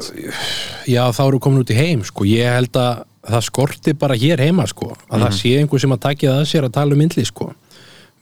já, 0.89 1.03
þá 1.15 1.23
eru 1.27 1.41
komin 1.43 1.63
út 1.63 1.73
í 1.73 1.77
heim, 1.77 2.03
sko. 2.07 2.25
Ég 2.27 2.49
held 2.57 2.79
að 2.79 3.03
það 3.23 3.45
skorti 3.47 3.93
bara 3.97 4.17
hér 4.19 4.43
heima, 4.43 4.65
sko. 4.67 4.91
Að 5.09 5.27
það 5.27 5.35
sé 5.39 5.53
einhver 5.59 5.83
sem 5.83 5.95
að 5.95 6.03
takja 6.07 6.33
það 6.33 6.41
að 6.41 6.49
sér 6.51 6.67
að 6.67 6.75
tala 6.79 6.95
um 6.95 7.03
myndlist, 7.03 7.31
sko. 7.33 7.51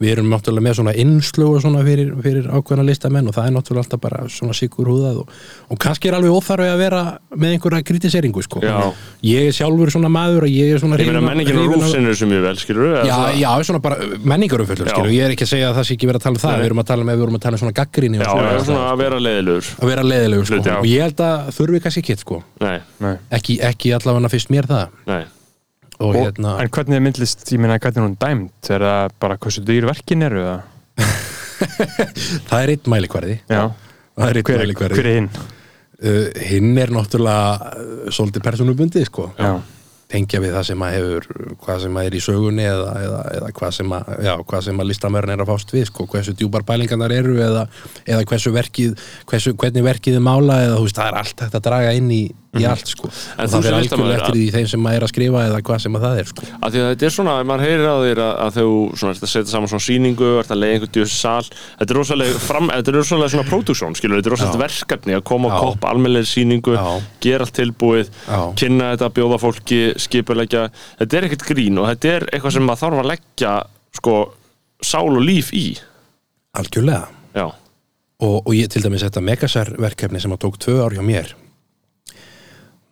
Við 0.02 0.12
erum 0.16 0.32
náttúrulega 0.34 0.66
með 0.66 0.78
svona 0.80 0.94
innslög 0.98 1.56
og 1.56 1.62
svona 1.62 1.82
fyrir, 1.86 2.08
fyrir 2.26 2.48
ákveðna 2.50 2.86
listamenn 2.88 3.28
og 3.30 3.36
það 3.36 3.50
er 3.50 3.54
náttúrulega 3.54 3.84
alltaf 3.86 4.02
bara 4.02 4.22
svona 4.34 4.56
sikur 4.58 4.90
húðað 4.90 5.20
og, 5.22 5.34
og 5.70 5.80
kannski 5.84 6.10
er 6.10 6.18
alveg 6.18 6.34
óþarfi 6.34 6.70
að 6.72 6.80
vera 6.82 7.02
með 7.38 7.54
einhverja 7.56 7.86
kritiseringu, 7.86 8.42
sko. 8.46 8.64
Já. 8.66 8.78
Ég 9.30 9.52
er 9.52 9.58
sjálfur 9.60 9.92
svona 9.94 10.10
maður 10.10 10.48
og 10.48 10.54
ég 10.56 10.74
er 10.74 10.82
svona 10.82 10.98
ég 10.98 11.12
meina 11.12 11.22
menningin 11.26 11.60
og 11.62 11.76
rúfsinnur 11.76 12.18
sem 12.18 12.34
ég 12.34 12.42
vel, 12.48 12.56
skilur 12.62 12.96
Já, 13.06 13.18
já, 13.38 13.50
svona 13.68 13.82
bara 13.84 14.00
menningarumfjöllur, 14.26 14.90
Já. 14.90 14.96
skilur, 14.96 15.14
ég 15.14 15.28
er 15.28 15.36
ekki 15.36 15.46
að 15.46 15.52
segja 15.54 15.70
að 15.70 15.78
það 15.78 15.88
sé 15.92 15.98
ekki 15.98 16.10
verið 16.10 16.22
að 16.22 16.26
tala 16.26 16.34
um 16.34 16.42
það, 16.46 16.56
Nei. 16.56 16.62
við 16.64 16.70
erum 16.72 16.82
að 16.82 16.90
tala 16.92 17.06
um, 17.06 17.12
við 17.12 17.26
erum 17.28 17.38
að 17.38 17.44
tala 17.46 17.60
um 17.60 17.62
svona 17.62 17.76
gaggrinni 17.82 18.22
Já, 18.22 18.26
og 18.32 18.42
já, 18.42 18.48
svona, 18.48 18.64
svona 18.72 18.88
að 18.90 19.04
vera 19.04 19.20
leiðilegur 19.28 19.70
að 19.78 19.92
vera 19.94 20.08
leiðilegur, 20.08 20.50
sko, 20.50 20.64
og 20.80 20.90
ég 20.90 21.06
held 21.06 21.24
að 21.28 21.54
þurfi 21.60 21.84
kannski 21.86 22.04
ekki, 22.06 22.18
sko, 22.26 22.42
Nei, 22.66 22.78
Nei. 23.06 23.14
ekki, 23.38 23.60
ekki 23.70 23.94
allavega 24.00 24.34
fyrst 24.34 24.54
mér 24.54 24.70
það, 24.72 24.98
nei 25.12 25.22
og, 26.02 26.16
hérna, 26.18 26.58
En 26.64 26.70
hvernig 26.74 26.98
er 27.00 27.04
myndlist, 27.06 27.46
ég 27.54 27.62
meina, 27.62 27.78
hvernig 27.82 28.02
er 28.02 28.08
hún 28.10 28.18
dæmt? 28.22 28.70
Er 28.74 28.86
það 28.88 29.16
bara 29.24 29.38
hversu 29.42 29.64
dýr 29.68 29.88
verkin 29.90 30.28
eru? 30.28 30.44
eða? 30.44 30.60
það 32.50 32.58
er 32.64 32.72
einn 32.76 32.88
mælikvarði, 32.96 33.36
Já. 33.50 33.66
það 34.18 34.30
er 34.32 34.40
einn 34.42 34.56
mælikvarði, 34.64 34.98
hver 34.98 35.12
er 35.12 35.20
hinn? 35.20 35.30
uh, 36.02 36.42
hinn 36.50 36.72
er 36.82 36.94
náttúrulega 36.96 37.70
uh, 37.76 38.10
svolítið 38.14 38.46
persónubundið, 38.48 39.06
sko, 39.10 39.28
Já. 39.38 39.52
tengja 40.12 40.42
við 40.44 40.56
það 40.58 40.66
sem 40.72 40.84
að 40.88 40.96
hefur, 40.98 41.28
hvað 41.64 41.84
sem 41.86 42.00
að 42.02 42.10
er 42.10 42.18
í 42.18 42.24
sögunni 42.26 42.66
eða, 42.68 42.90
eða, 43.06 43.22
eða 43.38 43.52
hvað 43.62 43.76
sem 43.78 43.94
að, 43.98 44.10
já, 44.28 44.34
hvað 44.50 44.66
sem 44.68 44.82
að 44.84 44.90
listamörn 44.92 45.34
er 45.36 45.44
að 45.46 45.52
fást 45.54 45.76
við, 45.78 45.86
sko, 45.92 46.08
hversu 46.12 46.36
djúpar 46.42 46.66
pælingarnar 46.68 47.14
eru 47.16 47.38
eða, 47.46 47.66
eða 48.04 48.26
hversu 48.34 48.54
verkið, 48.58 48.98
hversu, 49.30 49.54
hvernig 49.62 49.86
verkið 49.88 50.20
er 50.20 50.26
mála 50.26 50.60
eða, 50.66 50.80
þú 50.82 50.90
veist, 50.90 51.00
það 51.00 51.12
er 51.14 51.22
allt 51.22 51.46
hægt 51.46 51.60
að 51.62 51.68
draga 51.70 51.94
inn 52.02 52.12
í, 52.12 52.24
í 52.60 52.66
allt, 52.68 52.90
sko, 52.92 53.08
En 53.38 53.46
og 53.46 53.52
það 53.54 53.68
er 53.70 53.76
algjörlega 53.78 54.16
eftir 54.18 54.36
því 54.36 54.48
þeim 54.56 54.66
sem 54.72 54.88
að 54.90 54.96
er 54.98 55.06
að 55.06 55.12
skrifa 55.12 55.44
eða 55.48 55.60
hvað 55.68 55.78
sem 55.84 55.96
að 55.96 56.06
það 56.06 56.18
er, 56.22 56.30
sko. 56.32 56.48
að 56.52 56.74
því 56.74 56.82
að 56.82 56.90
þetta 56.92 57.06
er 57.08 57.14
svona, 57.16 57.36
maður 57.48 57.64
heyrir 57.68 57.88
á 57.88 57.98
þér 58.02 58.22
að, 58.26 58.34
að 58.46 58.58
þau 58.58 58.72
svona, 59.00 59.14
ert 59.16 59.26
að 59.28 59.32
setja 59.32 59.54
saman 59.54 59.72
svona 59.72 59.86
sýningu, 59.86 60.32
ert 60.42 60.52
að 60.52 60.60
leiða 60.60 60.76
einhvern 60.76 60.94
djús 60.98 61.16
sal 61.16 61.46
þetta 61.48 61.88
er 61.88 62.00
rosalega 62.02 62.42
fram, 62.44 62.72
þetta 62.76 62.92
er 62.92 62.98
rosalega 63.00 63.34
svona 63.36 63.48
pródúsjón, 63.48 63.96
skilur, 64.00 64.20
þetta 64.20 64.32
er 64.32 64.36
rosalega 64.36 64.64
verkefni 64.66 65.16
að 65.16 65.24
koma 65.32 65.48
á 65.48 65.56
Já. 65.56 65.62
kopp, 65.64 65.88
almennlega 65.94 66.28
sýningu 66.28 66.76
Já. 66.76 66.90
gera 67.24 67.48
allt 67.48 67.56
tilbúið, 67.56 68.12
Já. 68.28 68.42
kynna 68.60 68.92
þetta 68.96 69.12
bjóða 69.16 69.40
fólki, 69.46 69.80
skipulegja 70.04 70.66
þetta 71.00 71.22
er 71.22 71.30
ekkert 71.30 71.48
grín 71.48 71.80
og 71.80 71.88
þetta 71.94 72.14
er 72.18 72.28
eitthvað 72.34 72.58
sem 72.58 72.68
maður 72.68 72.84
þarf 72.84 73.02
að 73.06 73.10
leggja 73.14 73.56
sko, 73.96 74.18
sál 74.84 75.08
og 75.08 75.24
líf 75.24 75.56
í 75.56 75.66
Algjörlega. 76.52 77.08
Og, 78.22 78.36
og 78.46 78.52
ég 78.54 78.68
til 78.70 78.84
dæmis 78.84 79.02
þetta 79.02 79.22
Megasar 79.24 79.72
verkefni 79.82 80.20
sem 80.22 80.34
að 80.36 80.44
tók 80.44 80.60
tvö 80.62 80.82
ár 80.84 80.94
hjá 80.94 81.02
mér, 81.06 81.32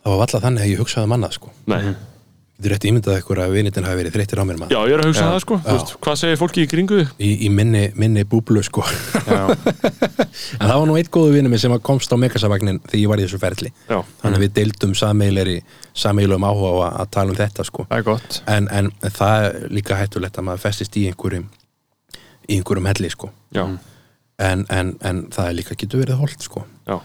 það 0.10 0.16
var 0.18 0.24
valla 0.26 0.44
þannig 0.48 0.64
að 0.66 0.72
ég 0.74 0.80
hugsaði 0.84 1.10
um 1.12 1.18
annað, 1.20 1.36
sko. 1.40 1.56
nei 1.70 1.84
Getur 2.60 2.74
rétt 2.74 2.86
ímyndað 2.90 3.18
ykkur 3.22 3.40
að 3.40 3.54
vinitin 3.56 3.86
hafi 3.88 3.96
verið 4.02 4.16
þreyttir 4.18 4.40
á 4.42 4.44
mér 4.44 4.58
maður. 4.60 4.74
já, 4.76 4.80
ég 4.90 4.94
er 4.98 5.00
að 5.00 5.06
hugsa 5.08 5.22
Já. 5.24 5.28
það 5.32 5.38
sko, 5.46 5.58
Þú 5.64 5.76
veist, 5.78 5.92
hvað 6.04 6.16
segir 6.20 6.40
fólki 6.42 6.64
í 6.66 6.68
kringu 6.68 6.96
þig? 7.00 7.12
Í, 7.24 7.30
í 7.48 7.50
minni, 7.56 7.84
minni 7.96 8.24
búblu, 8.28 8.64
sko. 8.68 8.84
Já. 9.30 9.44
en 10.60 10.66
það 10.68 10.74
var 10.82 10.90
nú 10.90 10.98
eitt 11.00 11.08
góðu 11.14 11.38
vinur 11.38 11.54
minn 11.54 11.62
sem 11.64 11.76
komst 11.88 12.12
á 12.12 12.20
Megasar-vagnin 12.20 12.82
þegar 12.84 13.00
ég 13.00 13.12
var 13.14 13.22
í 13.22 13.24
þessu 13.30 13.40
ferli. 13.40 13.72
já, 13.88 14.02
Þannig 14.20 14.42
að 14.42 14.44
við 14.44 14.52
deildum 14.58 14.96
sameileri, 15.00 15.56
sameilegum 16.04 16.48
áhuga 16.50 16.68
á 16.68 16.76
að, 16.90 16.98
að 17.06 17.12
tala 17.16 17.32
um 17.32 17.40
þetta, 17.40 17.66
sko. 17.70 17.86
Það 17.94 18.02
er 18.04 18.08
gott. 18.10 18.42
En, 18.58 18.68
en 18.76 18.92
það 19.08 19.46
er 19.48 19.72
líka 19.80 20.02
hættulegt 20.02 20.42
að 20.42 20.48
maður 20.50 20.66
festist 20.68 21.00
í 21.00 21.06
einhverjum, 21.14 21.48
í 22.50 22.58
einhverjum 22.60 22.92
helli, 22.92 23.14
sko. 23.16 23.32
já, 23.56 23.64
en, 24.40 24.66
en, 24.68 24.92
en 25.00 25.24
það 25.32 25.48
er 25.54 25.58
líka 25.62 25.80
getur 25.80 26.04
verið 26.04 26.20
holdt 26.22 26.44
sko 26.48 26.62
Já. 26.88 27.00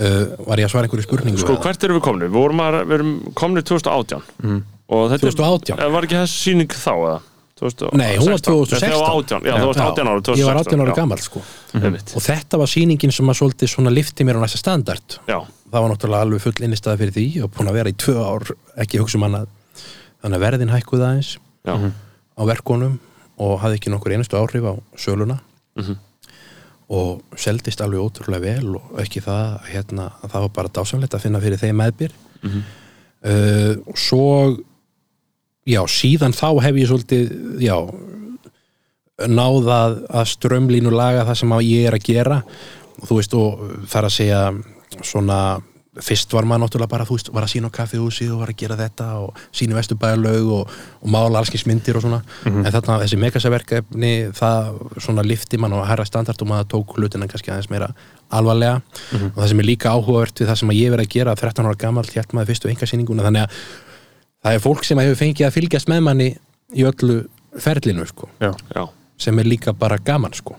Uh, 0.00 0.44
Var 0.48 0.62
ég 0.62 0.66
að 0.68 0.72
svara 0.74 0.88
einhverju 0.88 1.06
spurningu? 1.06 1.40
Sko, 1.42 1.56
hvert 1.62 1.84
erum 1.86 1.98
við 2.00 2.04
komni? 2.08 2.28
Við 2.30 2.36
vorum, 2.40 2.62
að, 2.64 2.78
við 2.88 2.94
erum 3.00 3.12
komni 3.38 3.62
2018 3.62 4.22
Mm. 4.42 4.62
og 4.90 5.10
þetta 5.12 5.26
2018? 5.30 5.78
er, 5.84 5.90
var 5.94 6.06
ekki 6.08 6.18
þessi 6.20 6.40
sýning 6.46 6.72
þá 6.74 6.92
eða? 6.96 7.18
2016? 7.60 7.98
Nei, 8.00 8.16
hún 8.16 8.30
var 8.32 8.40
2016 8.40 8.80
Þetta 8.80 8.98
var 9.00 9.10
18, 9.20 9.44
já, 9.44 9.54
þú 9.60 9.66
varst 9.68 9.80
18 9.84 10.08
ára 10.08 10.20
2016 10.24 10.40
Ég 10.40 10.46
var 10.48 10.60
18 10.64 10.80
ára 10.80 10.92
já. 10.94 10.96
gammal 10.96 11.18
sko 11.20 11.42
Einmitt. 11.76 12.12
og 12.16 12.22
þetta 12.24 12.58
var 12.62 12.70
sýningin 12.72 13.12
sem 13.12 13.28
að 13.28 13.36
svolítið 13.42 13.68
svona 13.74 13.92
lifti 13.92 14.24
mér 14.24 14.38
á 14.40 14.44
næsta 14.46 14.60
standard 14.62 15.18
Já, 15.28 15.38
það 15.68 15.84
var 15.84 15.90
náttúrulega 15.92 16.24
alveg 16.24 16.40
full 16.46 16.64
innistæða 16.64 16.96
fyrir 17.02 17.12
því 17.18 17.26
og 17.44 17.52
búin 17.52 17.68
að 17.68 17.76
vera 17.76 17.92
í 17.92 17.98
tvö 18.00 18.16
ár 18.24 18.48
ekki 18.80 19.02
hugsa 19.02 19.20
um 19.20 19.26
annað 19.28 19.50
þannig 20.24 20.38
að 20.40 20.44
verðin 20.46 20.72
hækkuð 20.72 21.04
aðeins 21.04 21.30
já, 21.68 21.74
á 21.76 22.42
verkunum 22.48 22.96
og 23.40 23.54
hafði 23.60 23.76
ekki 23.82 23.92
nokkur 23.92 24.16
einustu 24.16 24.40
áhrif 24.40 24.64
á 24.64 24.72
söluna 24.96 25.38
Mhm. 25.76 26.00
Og 26.90 27.22
seldist 27.38 27.80
alveg 27.84 28.02
ótrúlega 28.02 28.42
vel 28.42 28.74
og 28.80 28.98
ekki 29.02 29.20
það 29.22 29.60
hérna, 29.70 30.08
að 30.24 30.32
það 30.32 30.44
var 30.46 30.52
bara 30.56 30.72
dásamlegt 30.74 31.14
að 31.14 31.22
finna 31.26 31.40
fyrir 31.44 31.60
þeim 31.62 31.78
meðbyr 31.84 32.12
Mhm. 32.40 32.60
uh, 33.30 33.74
og 33.86 33.98
svo 34.00 34.26
já, 35.68 35.82
síðan 35.86 36.32
þá 36.34 36.46
hef 36.64 36.74
ég 36.80 36.88
svolítið 36.88 37.34
já 37.60 37.76
náða 39.28 39.78
að 40.08 40.28
strömlínu 40.32 40.90
laga 40.94 41.26
það 41.28 41.36
sem 41.42 41.50
ég 41.66 41.86
er 41.90 41.96
að 41.98 42.06
gera 42.08 42.38
og 43.00 43.08
þú 43.08 43.18
veist 43.18 43.34
og 43.36 43.64
þar 43.92 44.08
að 44.08 44.14
segja 44.16 44.40
svona 45.04 45.40
fyrst 45.98 46.30
var 46.30 46.46
maður 46.46 46.62
náttúrulega 46.64 46.90
bara 46.92 47.04
þú 47.06 47.16
veist 47.16 47.28
var 47.34 47.42
að 47.42 47.50
sína 47.50 47.66
á 47.66 47.74
kaffihúsi 47.74 48.28
og 48.30 48.44
var 48.44 48.52
að 48.52 48.60
gera 48.62 48.76
þetta 48.78 49.06
og 49.24 49.40
sína 49.50 49.74
vesturbæðalaug 49.74 50.52
og, 50.54 50.76
og 51.02 51.10
mála 51.10 51.40
allskins 51.40 51.64
myndir 51.66 51.98
og 51.98 52.04
svona. 52.04 52.20
En 52.46 52.68
þarna 52.70 53.00
þessi 53.02 53.18
megasaverkefni 53.18 54.12
það 54.38 54.70
svona 55.02 55.24
lifti 55.26 55.58
mann 55.58 55.74
og 55.74 55.82
herra 55.88 56.06
standart 56.06 56.44
og 56.44 56.52
maður 56.52 56.70
tók 56.76 56.94
hlutina 56.94 57.26
kannski 57.30 57.50
aðeins 57.50 57.72
meira 57.74 57.90
alvarlega. 58.30 58.78
Og 59.32 59.40
það 59.40 59.50
sem 59.50 59.64
er 59.64 59.68
líka 59.72 59.96
áhugavert 59.96 60.44
við 60.44 60.52
það 60.52 60.62
sem 60.62 60.72
að 60.72 60.80
ég 60.80 60.94
verið 60.94 61.08
að 61.10 61.18
gera 61.18 61.36
13 61.42 61.66
ára 61.66 61.82
gammal 61.82 62.06
hjælt 62.06 62.38
maður 62.38 62.52
fyrstu 62.52 62.70
engasýninguna 62.70 63.26
þannig 63.26 63.48
að 63.48 63.60
það 64.46 64.54
er 64.54 64.64
fólk 64.70 64.86
sem 64.86 65.02
hefur 65.02 65.20
fengið 65.24 65.50
að 65.50 65.58
fylgjast 65.58 65.90
með 65.90 66.06
manni 66.06 66.32
í 66.70 66.86
öllu 66.86 67.20
ferlinu 67.58 68.06
sko. 68.06 68.30
Já. 68.38 68.54
já, 68.70 68.86
sem 69.18 69.42
er 69.42 69.54
líka 69.56 69.74
bara 69.74 69.98
gaman 69.98 70.38
sko. 70.38 70.54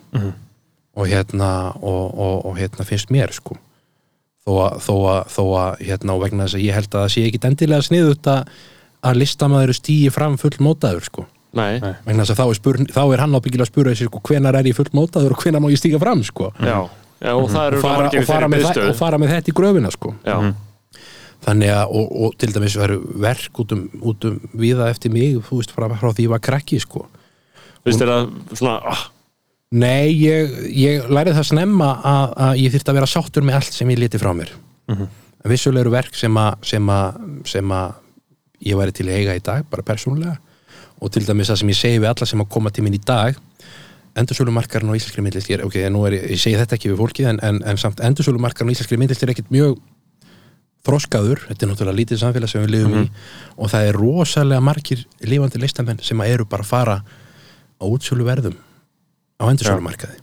Og 0.91 1.07
hérna 1.07 1.71
og, 1.79 2.07
og, 2.19 2.49
og 2.51 2.57
hérna 2.59 2.83
finnst 2.83 3.15
mér 3.15 3.31
sko 3.31 3.55
þó 4.45 4.53
að, 4.65 4.79
þó 4.85 4.93
að, 5.11 5.19
þó 5.35 5.43
að 5.61 5.83
hérna 5.87 6.15
og 6.15 6.23
vegna 6.23 6.47
þess 6.47 6.57
að 6.57 6.65
ég 6.65 6.77
held 6.77 6.89
að 6.89 7.03
það 7.03 7.13
sé 7.13 7.25
ekki 7.27 7.41
endilega 7.49 7.87
sniðut 7.87 8.31
að, 8.31 8.55
að 9.09 9.21
listamæður 9.21 9.77
stýi 9.77 10.09
fram 10.13 10.39
full 10.41 10.55
mótaður 10.63 11.05
sko. 11.07 11.27
Nei, 11.51 11.81
Nei. 11.83 11.93
vegna 12.07 12.23
þess 12.23 12.33
að 12.33 12.39
þá 12.39 12.45
er, 12.47 12.57
spurn, 12.61 12.89
þá 12.95 13.01
er 13.03 13.21
hann 13.25 13.35
ábyggilega 13.35 13.67
að 13.67 13.71
spura 13.73 13.93
þessi 13.93 14.07
sko 14.07 14.21
hvenar 14.29 14.57
er 14.57 14.69
ég 14.71 14.77
full 14.77 14.91
mótaður 14.95 15.35
og 15.35 15.41
hvenar 15.43 15.63
má 15.63 15.67
ég 15.71 15.81
stíga 15.81 15.99
fram 16.01 16.21
sko? 16.23 16.51
Já, 16.63 16.77
já 17.19 17.31
og 17.35 17.47
það 17.51 17.61
og 17.61 17.71
eru 17.71 17.81
fara, 17.83 18.05
og, 18.07 18.27
fara 18.29 18.51
það, 18.55 18.83
og 18.87 18.99
fara 19.01 19.19
með 19.19 19.33
þetta 19.35 19.51
í 19.51 19.55
gröfina 19.57 19.91
sko. 19.91 20.13
Já, 20.23 20.37
þannig 21.45 21.73
að 21.75 21.95
og, 21.99 22.13
og 22.23 22.37
til 22.39 22.51
dæmis 22.55 22.77
veru 22.79 22.99
verk 23.25 23.61
út 23.63 23.75
um, 23.75 23.83
út 24.07 24.29
um 24.29 24.37
viða 24.61 24.87
eftir 24.93 25.11
mig 25.13 25.41
þú 25.49 25.59
veist 25.59 25.73
frá, 25.75 25.89
frá 25.91 26.11
því 26.13 26.29
ég 26.29 26.33
var 26.33 26.43
krakki 26.47 26.79
sko. 26.81 27.03
Finnst 27.81 28.03
þér 28.03 28.13
að 28.15 28.31
svona, 28.53 28.77
ah, 28.93 29.05
Nei, 29.71 30.11
ég, 30.19 30.55
ég 30.75 31.05
lærið 31.07 31.37
það 31.39 31.47
snemma 31.47 31.89
að, 32.03 32.33
að 32.45 32.53
ég 32.59 32.73
þyrfti 32.73 32.91
að 32.91 32.97
vera 32.99 33.07
sáttur 33.07 33.45
með 33.47 33.59
allt 33.61 33.75
sem 33.77 33.91
ég 33.93 34.01
liti 34.01 34.19
frá 34.19 34.33
mér. 34.35 34.51
En 35.41 35.49
vissulega 35.49 35.85
eru 35.85 35.93
verk 35.93 36.15
sem 36.19 36.37
að, 36.37 36.57
sem 36.67 36.89
að, 36.91 37.21
sem 37.47 37.71
að 37.71 37.93
ég 38.67 38.77
væri 38.77 38.91
til 38.91 39.07
að 39.07 39.15
eiga 39.15 39.35
í 39.35 39.43
dag, 39.43 39.63
bara 39.71 39.85
persónulega. 39.87 40.35
Og 41.01 41.09
til 41.09 41.23
dæmis 41.25 41.49
það 41.49 41.61
sem 41.61 41.71
ég 41.71 41.79
segi 41.79 42.01
við 42.01 42.11
alla 42.11 42.27
sem 42.29 42.43
að 42.43 42.51
koma 42.51 42.69
til 42.69 42.83
minn 42.83 42.99
í 42.99 43.01
dag 43.01 43.39
endursölumarkarinn 44.19 44.91
á 44.91 44.97
íslenskri 44.97 45.23
myndlist 45.23 45.49
ég, 45.51 45.63
ok, 45.63 45.77
nú 45.91 46.03
er 46.07 46.17
ég, 46.17 46.39
segi 46.39 46.59
þetta 46.59 46.75
ekki 46.75 46.91
við 46.91 46.99
fólkið 46.99 47.29
en, 47.31 47.39
en, 47.47 47.61
en 47.63 47.79
samt 47.79 48.01
endursölumarkarinn 48.03 48.71
á 48.71 48.73
íslenskri 48.75 48.99
myndlist 48.99 49.23
er 49.23 49.31
ekkit 49.31 49.51
mjög 49.53 49.77
þroskaður, 50.85 51.45
þetta 51.47 51.65
er 51.65 51.71
náttúrulega 51.71 51.99
lítið 51.99 52.21
samfélag 52.23 52.51
sem 52.51 52.65
við 52.65 52.73
lifum 52.75 52.97
í 52.97 53.05
og 53.55 53.71
það 53.71 53.87
er 53.87 53.99
rosalega 54.01 54.65
margir 54.65 55.05
lifandi 55.23 55.61
listamenn 55.61 56.01
sem 56.03 56.23
að 56.23 56.33
eru 56.33 56.47
bara 56.49 56.65
að 56.65 56.71
fara 56.73 56.97
á 57.79 57.85
útsölu 57.85 58.25
verðum 58.27 58.57
á 59.41 59.45
endursölumarkaði 59.49 60.19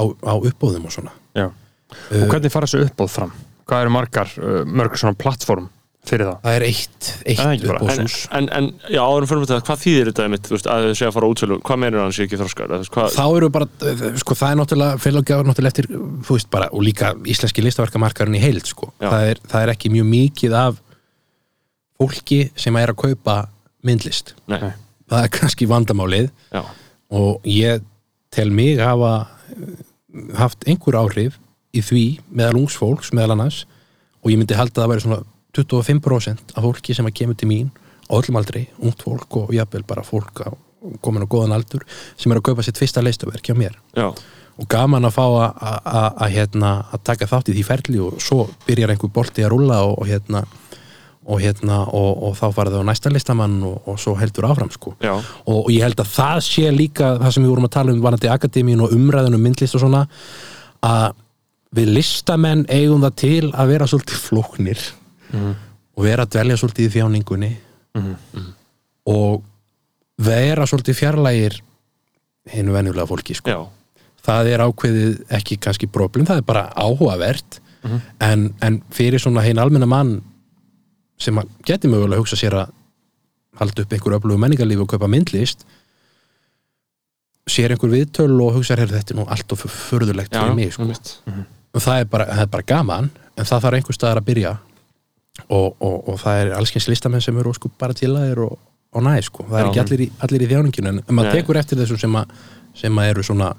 á, 0.00 0.02
á 0.08 0.34
uppbóðum 0.40 0.88
og 0.88 0.94
svona. 0.94 1.12
Já. 1.36 1.50
Og 1.50 2.30
hvernig 2.30 2.52
fara 2.54 2.68
þessu 2.70 2.86
uppbóð 2.86 3.12
fram? 3.12 3.34
Hvað 3.68 3.84
eru 3.84 3.92
margar, 3.94 4.32
uh, 4.40 4.62
mörg 4.66 4.96
svona 4.98 5.18
plattform 5.18 5.68
fyrir 6.06 6.24
það? 6.30 6.38
það 6.46 6.54
er 6.56 6.64
eitt, 6.64 7.08
eitt 7.28 7.64
bara- 7.66 7.92
en, 7.92 8.06
en, 8.38 8.46
en 8.56 8.68
já, 8.88 9.00
áðurum 9.04 9.28
fyrir 9.28 9.42
þetta, 9.44 9.66
hvað 9.68 9.82
þýðir 9.82 10.08
þetta 10.10 10.38
þú 10.46 10.54
veist, 10.54 10.68
að 10.72 10.86
þau 10.86 10.94
segja 10.96 11.10
að 11.10 11.16
fara 11.16 11.28
á 11.28 11.32
útsölu, 11.34 11.58
hvað 11.68 11.80
meirir 11.82 12.00
hann 12.00 12.14
sé 12.16 12.24
ekki 12.24 12.38
hvað, 12.40 13.16
þá 13.18 13.24
eru 13.36 13.50
bara, 13.52 13.68
sko 14.22 14.36
það 14.40 14.54
er 14.54 14.60
náttúrulega 14.62 15.02
félagjafar 15.04 15.50
náttúrulega 15.50 15.74
eftir, 15.74 15.90
þú 16.24 16.38
veist 16.38 16.50
bara 16.56 16.70
og 16.72 16.86
líka 16.86 17.12
íslenski 17.34 17.64
listaverkamarkarinn 17.66 18.38
í 18.38 18.42
heild 18.42 18.70
sko. 18.70 18.88
Það 19.02 19.26
er, 19.34 19.42
það 19.52 19.66
er 19.66 19.74
ekki 19.74 19.92
mjög 19.92 20.08
mikið 20.14 20.56
af 20.62 20.80
fólki 22.00 22.40
sem 22.56 22.80
er 22.80 22.94
að 22.94 23.00
kaupa 23.04 23.36
myndlist, 23.84 24.34
nei, 24.48 24.72
það 25.10 25.26
er 25.26 25.32
kannski 25.36 25.68
vandamálið. 25.68 26.30
Já, 26.48 26.64
og 27.20 27.44
ég 27.44 27.84
tel 28.30 28.50
mig 28.54 28.78
hafa 28.80 29.12
eh, 29.50 29.76
haft 30.38 30.64
einhver 30.68 30.98
áhrif 31.00 31.38
í 31.74 31.82
því 31.86 32.04
meðal 32.34 32.62
ungs 32.64 32.76
fólks 32.78 33.12
meðal 33.14 33.36
annars 33.36 33.64
og 34.24 34.32
ég 34.32 34.40
myndi 34.40 34.56
halda 34.58 34.80
að 34.80 34.84
það 34.84 34.90
væri 34.94 35.04
svona 35.06 35.20
25% 35.56 36.52
af 36.56 36.64
fólki 36.66 36.94
sem 36.94 37.06
að 37.08 37.16
kemur 37.20 37.38
til 37.38 37.48
mín 37.50 37.70
á 38.10 38.12
öllum 38.18 38.38
aldrei, 38.40 38.66
ungt 38.82 39.02
fólk 39.06 39.36
og 39.38 39.52
jafnvel 39.54 39.84
bara 39.86 40.02
fólk 40.06 40.42
á, 40.42 40.50
komin 41.02 41.22
á 41.22 41.30
góðan 41.30 41.54
aldur 41.54 41.84
sem 42.18 42.30
er 42.32 42.40
að 42.40 42.46
kaupa 42.50 42.64
sitt 42.66 42.78
fyrsta 42.78 43.02
leistaverk 43.02 43.46
hjá 43.46 43.54
mér. 43.58 43.76
Já, 43.94 44.10
og 44.10 44.66
gaman 44.68 45.06
að 45.06 45.14
fá 45.14 45.24
að- 45.30 46.32
hérna, 46.34 46.70
taka 47.06 47.26
þátt 47.30 47.50
í 47.50 47.54
því 47.58 47.64
ferli 47.64 48.00
og 48.02 48.18
svo 48.20 48.48
byrjar 48.66 48.90
einhver 48.94 49.12
bolti 49.14 49.42
að 49.46 49.52
rúlla 49.54 49.78
og, 49.86 49.98
og 50.02 50.06
hérna 50.10 50.42
og 51.30 51.40
hérna 51.42 51.80
og, 51.86 52.10
og 52.26 52.36
þá 52.38 52.46
farið 52.56 52.76
það 52.76 52.84
á 52.84 52.88
næsta 52.90 53.12
listamann 53.14 53.56
og, 53.66 53.76
og 53.88 53.98
svo 54.02 54.16
heldur 54.18 54.48
áfram 54.50 54.70
sko. 54.74 54.96
Og, 55.06 55.20
og 55.54 55.70
ég 55.72 55.84
held 55.86 56.02
að 56.02 56.12
það 56.16 56.40
sé 56.46 56.70
líka 56.74 57.14
það 57.20 57.34
sem 57.36 57.46
við 57.46 57.52
vorum 57.54 57.68
að 57.68 57.74
tala 57.76 57.94
um 57.94 58.04
varandi 58.04 58.30
akademíun 58.32 58.84
og 58.86 58.94
umræðun 58.96 59.38
um 59.38 59.44
myndlist 59.46 59.78
og 59.78 59.84
svona 59.84 60.04
að 60.86 61.12
við 61.76 61.92
listamenn 62.00 62.64
eigum 62.66 63.04
það 63.06 63.18
til 63.22 63.50
að 63.54 63.74
vera 63.74 63.90
svolítið 63.90 64.22
flóknir 64.24 64.86
og 65.94 66.06
vera 66.06 66.26
að 66.26 66.32
dvelja 66.34 66.58
svolítið 66.58 66.88
í 66.88 66.94
þjáningunni 66.96 67.50
og 69.10 69.42
vera 70.20 70.66
svolítið 70.66 70.98
fjarlægir 70.98 71.60
hinu 72.50 72.74
venjulega 72.74 73.06
fólki 73.06 73.36
sko. 73.38 73.50
já, 73.50 73.60
það 74.26 74.50
er 74.50 74.64
ákveðið 74.66 75.20
ekki 75.38 75.58
kannski 75.62 75.88
problem, 75.90 76.26
það 76.26 76.42
er 76.42 76.46
bara 76.48 76.68
áhugavert. 76.74 77.60
En, 78.20 78.50
en 78.60 78.82
fyrir 78.92 79.22
svona 79.22 79.40
hinn 79.40 79.58
almenna 79.58 79.86
mann 79.88 80.18
sem 81.20 81.40
að 81.40 81.50
geti 81.68 81.90
mögulega 81.90 82.22
hugsa 82.22 82.38
sér 82.38 82.56
að 82.62 82.72
halda 83.60 83.84
upp 83.84 83.92
einhver 83.94 84.16
öflugu 84.16 84.40
menningarlífi 84.40 84.84
og 84.84 84.90
kaupa 84.90 85.10
myndlist 85.10 85.66
sér 87.50 87.74
einhver 87.74 87.92
viðtöl 87.92 88.32
og 88.40 88.56
hugsa 88.58 88.78
hér 88.78 88.92
þetta 88.92 89.14
er 89.14 89.20
nú 89.20 89.26
allt 89.28 89.52
og 89.52 89.62
förðulegt 89.64 90.34
fyrir 90.34 90.56
mig 90.56 90.72
sko. 90.74 90.86
einmitt. 90.86 91.14
og 91.74 91.84
það 91.84 92.02
er, 92.02 92.10
bara, 92.10 92.26
það 92.30 92.42
er 92.46 92.52
bara 92.56 92.68
gaman 92.72 93.10
en 93.36 93.44
það 93.44 93.64
þarf 93.64 93.78
einhver 93.78 93.98
staðar 93.98 94.22
að 94.22 94.28
byrja 94.30 94.56
og, 95.48 95.76
og, 95.80 95.96
og 96.08 96.20
það 96.20 96.42
er 96.42 96.52
allskyns 96.58 96.88
listamenn 96.90 97.24
sem 97.24 97.38
eru 97.38 97.54
sko 97.56 97.70
bara 97.78 97.96
til 97.96 98.12
að 98.14 98.34
er 98.34 98.42
og, 98.46 98.58
og 98.94 99.04
næ 99.06 99.16
sko. 99.26 99.46
það 99.48 99.58
er 99.58 99.66
Já. 99.66 99.70
ekki 99.70 99.82
allir 99.84 100.04
í, 100.04 100.08
allir 100.26 100.44
í 100.44 100.50
þjáninginu 100.52 100.94
en 100.94 101.02
maður 101.16 101.40
tekur 101.40 101.60
eftir 101.60 101.80
þessum 101.80 102.00
sem, 102.04 102.16
að, 102.22 102.38
sem 102.84 103.02
að 103.02 103.12
eru 103.14 103.26
svona 103.26 103.52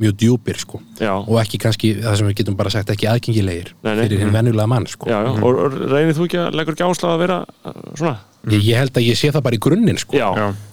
mjög 0.00 0.16
djúpir 0.22 0.56
sko. 0.60 0.80
Já, 1.00 1.12
og 1.20 1.36
ekki 1.42 1.60
kannski, 1.60 1.92
það 2.00 2.16
sem 2.20 2.30
við 2.30 2.38
getum 2.40 2.56
bara 2.56 2.72
sagt 2.72 2.90
ekki 2.94 3.08
aðgengilegir 3.10 3.70
Nei, 3.84 3.92
nei. 3.92 4.02
fyrir 4.06 4.22
hinn 4.24 4.32
venjulega 4.34 4.66
mann 4.72 4.88
sko. 4.88 5.10
já, 5.10 5.18
já, 5.26 5.30
og, 5.36 5.60
og 5.66 5.78
reynir 5.92 6.16
þú 6.16 6.26
ekki 6.28 6.40
að 6.40 6.58
leggur 6.60 6.76
ekki 6.76 6.86
áslag 6.88 7.14
að 7.14 7.22
vera 7.26 7.38
uh, 7.44 7.78
svona, 7.98 8.14
ég, 8.48 8.66
ég 8.70 8.80
held 8.80 8.96
að 8.96 9.08
ég 9.10 9.18
sé 9.20 9.30
það 9.34 9.44
bara 9.46 9.58
í 9.58 9.62
grunninn 9.66 10.00
sko. 10.00 10.16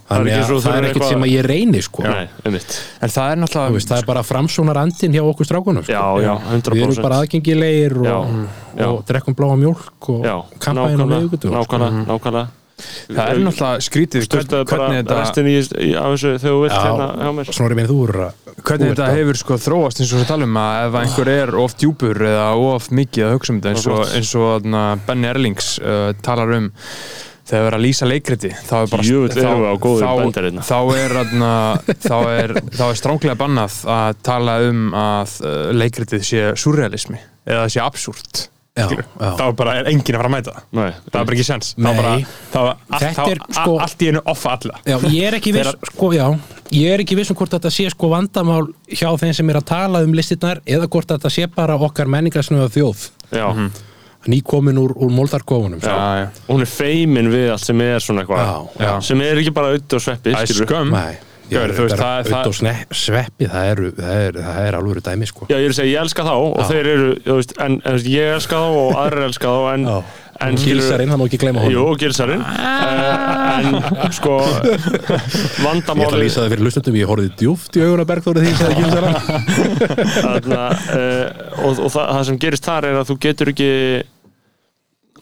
þannig 0.08 0.32
ekki 0.38 0.56
að 0.56 0.62
það 0.64 0.78
er 0.80 0.88
ekkert 0.88 1.10
sem 1.12 1.26
að 1.26 1.34
ég 1.34 1.48
reyni 1.52 1.82
sko. 1.84 2.06
nei, 2.08 2.28
En 2.48 3.12
það 3.18 3.32
er 3.34 3.42
náttúrulega 3.42 3.76
veist, 3.76 3.92
það 3.92 4.00
er 4.04 4.08
bara 4.08 4.24
framsónar 4.24 4.80
andinn 4.84 5.18
hjá 5.18 5.24
okkur 5.26 5.50
strákunum 5.50 5.84
sko. 5.84 5.92
já, 5.92 6.06
já, 6.24 6.34
100% 6.54 6.78
við 6.78 6.86
erum 6.88 7.04
bara 7.04 7.20
aðgengilegir 7.26 7.98
og, 8.00 8.08
já. 8.78 8.88
og 8.88 9.04
drekkum 9.12 9.36
bláa 9.36 9.60
mjólk 9.60 10.10
og 10.16 10.56
kampaðin 10.64 11.04
miðvikutum 11.04 11.58
nákvæmlega, 11.58 12.08
nákvæmlega 12.08 12.48
Það 12.78 13.22
er 13.32 13.40
náttúrulega 13.42 13.86
skrítið 13.88 14.26
styrtaði 14.28 14.68
bara 14.70 14.88
hvernig 14.88 15.00
þetta, 15.02 15.20
restin 15.22 15.48
í, 15.50 15.54
þessu 15.66 16.34
þegar 16.38 16.54
þú 16.54 16.60
vilt 16.62 16.76
hérna 16.78 17.08
hjá 17.18 17.32
mér 17.38 17.52
Snorri 17.58 17.78
minn, 17.80 17.88
þú 17.90 18.00
eru 18.06 18.26
að 18.28 18.58
hvernig 18.68 18.92
þetta 18.92 19.08
hefur 19.16 19.40
sko 19.42 19.60
þróast 19.64 20.02
eins 20.04 20.12
og 20.14 20.22
við 20.22 20.28
talum 20.30 20.60
að 20.62 20.82
ef 20.84 20.98
einhver 21.02 21.32
er 21.34 21.54
of 21.64 21.78
djúpur 21.82 22.22
eða 22.30 22.50
of 22.68 22.90
mikið 22.94 23.28
að 23.28 23.34
hugsa 23.38 23.54
um 23.54 23.62
þetta 23.62 23.74
eins 23.74 23.88
og, 23.88 24.02
Flott. 24.04 24.18
eins 24.20 24.34
og 24.38 24.52
þarna, 24.52 24.84
Benny 25.08 25.32
Erlings 25.32 25.72
uh, 25.82 26.12
talar 26.26 26.54
um 26.58 26.70
þegar 27.48 27.62
við 27.62 27.68
erum 27.68 27.78
að 27.80 27.86
lýsa 27.86 28.10
leikriti 28.10 28.52
þá 28.68 28.76
er 28.80 28.92
bara 28.92 29.74
góðum 29.80 30.34
þá, 30.34 30.42
hérna. 30.42 30.66
þá 30.68 30.78
er, 30.98 31.16
þarna, 31.18 31.52
þá 32.04 32.18
er, 32.34 32.54
þá 32.76 32.84
er 32.90 33.00
stránglega 33.00 33.40
bannað 33.40 33.80
að 33.94 34.22
tala 34.28 34.60
um 34.68 34.86
að 34.98 35.40
uh, 35.48 35.56
leikritið 35.78 36.28
sé 36.28 36.46
surrealismi 36.60 37.22
eða 37.48 37.70
sé 37.72 37.82
absúrt. 37.84 38.48
Þá 38.78 39.44
bara 39.58 39.74
er 39.82 39.90
enginn 39.92 40.16
að 40.18 40.22
fara 40.22 40.30
að 40.30 40.36
mæta. 40.36 40.54
Það 40.58 40.78
nei, 40.80 40.92
það 41.08 41.20
er 41.22 41.26
bara 41.30 41.38
ekki 41.38 41.48
sens 41.48 41.74
bara, 41.78 42.14
Þetta 42.52 43.12
þá, 43.18 43.24
er, 43.32 43.42
sko- 43.58 43.80
allt 43.86 44.06
í 44.06 44.10
einu 44.12 44.22
offa 44.34 44.54
alla. 44.58 44.80
Já, 44.86 44.98
ég 45.14 45.28
er 45.28 45.38
ekki 45.40 45.54
viss, 45.56 45.68
Þegar- 45.72 45.92
sko, 45.94 46.12
já. 46.16 46.28
Ég 46.78 46.94
er 46.94 47.04
ekki 47.04 47.16
viss 47.16 47.32
um 47.32 47.38
hvort 47.40 47.54
þetta 47.56 47.72
sé 47.72 47.90
sko 47.94 48.10
vandamál 48.12 48.66
hjá 48.92 49.10
þeim 49.22 49.34
sem 49.36 49.50
er 49.50 49.60
að 49.62 49.68
tala 49.70 50.02
um 50.04 50.14
listirnar 50.18 50.60
eða 50.68 50.88
hvort 50.92 51.08
þetta 51.14 51.32
sé 51.32 51.48
bara 51.48 51.78
okkar 51.80 52.10
menningarsnöða 52.12 52.70
þjóð. 52.76 53.06
Já, 53.32 53.48
nýkomin 54.28 54.78
úr, 54.82 54.92
úr 54.98 55.12
moldarkofunum 55.14 55.80
já, 55.80 55.94
já. 56.20 56.28
hún 56.50 56.62
er 56.62 56.68
feimin 56.68 57.30
við 57.32 57.52
allt 57.54 57.64
sem 57.64 57.82
er 57.86 58.04
svona 58.04 58.26
eitthvað. 58.26 59.02
Sem 59.08 59.22
er 59.24 59.40
ekki 59.40 59.54
bara 59.56 59.72
auðvitað 59.72 60.00
og 60.02 60.04
sveppi 60.04 60.34
Það 60.36 60.44
er 60.44 60.66
skömm 60.68 60.96
Er 61.48 61.72
þú 61.72 61.84
veist, 61.86 61.96
það- 61.96 62.28
það- 62.28 62.54
sne- 62.58 62.86
sveppi, 62.92 63.48
það 63.48 63.68
er, 63.72 63.82
það 63.96 64.22
er, 64.28 64.38
það 64.48 64.66
er 64.68 64.76
alveg 64.76 65.04
dæmi 65.06 65.28
sko. 65.30 65.46
Já, 65.48 65.56
ég 65.62 65.66
er 65.70 65.72
að 65.72 65.78
segja, 65.78 65.92
ég 65.94 66.02
elska 66.04 66.24
þá 66.28 66.34
og 66.36 66.58
Já. 66.60 66.66
þeir 66.72 66.88
eru, 66.94 67.10
veist, 67.38 67.54
en, 67.64 67.78
en 67.86 68.00
ég 68.04 68.34
elska 68.36 68.56
þá 68.60 68.68
og 68.82 68.98
aðrir 69.04 69.24
elska 69.30 69.48
þá 69.54 69.62
en, 69.74 69.86
en 70.48 70.58
Gilsarinn, 70.62 71.10
það 71.14 71.22
má 71.22 71.26
ekki 71.30 71.40
gleyma 71.42 71.64
honum. 71.64 71.78
Jú, 71.78 71.86
gilsarinn. 72.04 72.44
Uh, 72.44 74.04
en 74.04 74.12
sko 74.18 74.36
Ég 74.44 74.76
ætla 74.76 75.18
að 75.18 75.64
vandamáli 75.64 76.20
lýsa 76.26 76.44
það 76.44 76.52
fyrir 76.54 76.66
hlustundum, 76.68 77.00
ég 77.00 77.10
horfði 77.10 77.32
djúft 77.42 77.80
í 77.80 77.86
auguna 77.88 78.06
Bergþóri 78.12 78.44
því 78.44 78.52
ég 78.52 78.60
sagði 78.60 78.78
gilsara 78.84 79.14
þarna, 80.28 80.62
uh, 80.94 81.26
og, 81.64 81.80
og 81.80 81.90
það, 81.96 82.06
það 82.12 82.24
sem 82.30 82.40
gerist 82.44 82.68
þar 82.70 82.90
er 82.92 83.00
að 83.02 83.10
þú 83.14 83.18
getur 83.28 83.54
ekki 83.56 83.72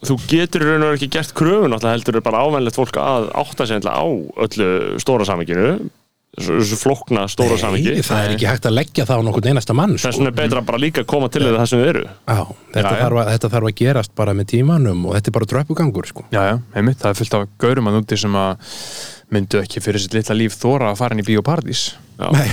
þú 0.05 0.17
getur 0.29 0.65
raun 0.67 0.83
og 0.85 0.97
ekki 0.97 1.07
gert 1.15 1.31
kröfun 1.37 1.71
náttúrulega 1.73 1.95
heldur 1.95 2.17
er 2.19 2.25
bara 2.25 2.41
ávænlegt 2.45 2.77
fólk 2.77 2.97
að 3.01 3.29
átta 3.41 3.65
sig 3.69 3.87
á 3.87 4.03
öllu 4.05 4.67
stóra 5.01 5.25
saminginu 5.25 5.77
þessu 6.35 6.77
flókna 6.79 7.25
stóra 7.31 7.57
samingi 7.59 7.93
Nei, 7.95 8.03
það 8.05 8.21
er 8.25 8.33
ekki 8.35 8.47
hægt 8.49 8.67
að 8.69 8.75
leggja 8.75 9.05
það 9.07 9.21
á 9.21 9.25
nokkurn 9.27 9.49
einasta 9.51 9.75
mann 9.77 9.95
þess 9.95 10.05
sko. 10.09 10.23
vegna 10.23 10.31
er 10.33 10.37
betra 10.41 10.63
bara 10.67 10.79
líka 10.81 11.03
að 11.03 11.09
koma 11.13 11.29
til 11.31 11.43
það 11.47 11.65
sem 11.71 11.81
þau 11.81 11.89
eru. 11.91 12.03
Já, 12.05 12.39
þetta, 12.75 12.93
Já. 12.95 13.01
Þarf 13.01 13.19
að, 13.21 13.31
þetta 13.33 13.51
þarf 13.55 13.69
að 13.69 13.75
gerast 13.81 14.15
bara 14.19 14.35
með 14.37 14.49
tímanum 14.53 15.05
og 15.07 15.17
þetta 15.17 15.31
er 15.31 15.37
bara 15.39 15.49
dröpugangur 15.53 16.09
sko. 16.11 16.25
Já, 16.35 16.41
já, 16.51 16.55
einmitt, 16.75 16.99
það 17.01 17.11
er 17.13 17.19
fullt 17.21 17.37
af 17.39 17.45
gaurum 17.65 17.91
að 17.91 17.99
núti 17.99 18.19
sem 18.19 18.39
að 18.39 18.71
myndu 19.35 19.61
ekki 19.63 19.81
fyrir 19.81 20.03
sitt 20.03 20.13
litla 20.17 20.37
líf 20.37 20.55
þóra 20.61 20.91
að 20.91 20.99
fara 21.01 21.15
inn 21.17 21.23
í 21.23 21.27
bíóparadís. 21.27 21.85
Já. 22.15 22.29
nei, 22.31 22.49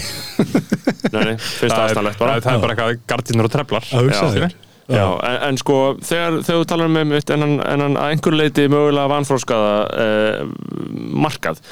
nei, 1.12 1.36
fyrst 1.38 1.70
það, 1.74 1.88
er- 1.90 2.18
bara. 2.18 2.40
það, 2.40 2.52
er 2.54 2.62
bara 2.66 2.74
eitthvað 2.76 3.00
gardínur 3.12 3.48
og 3.50 3.54
treflar. 3.54 4.52
En, 4.92 5.36
en 5.46 5.58
sko, 5.60 5.76
þegar, 6.04 6.40
þegar 6.42 6.58
þú 6.58 6.64
talar 6.68 6.90
um 6.90 6.96
einmitt 7.00 7.30
enn 7.32 7.44
en 7.62 7.84
að 7.86 7.98
einhver 8.02 8.34
leiti 8.36 8.64
mögulega 8.68 9.08
vanfróskaða 9.12 9.74
eh, 10.02 10.40
markað 11.22 11.62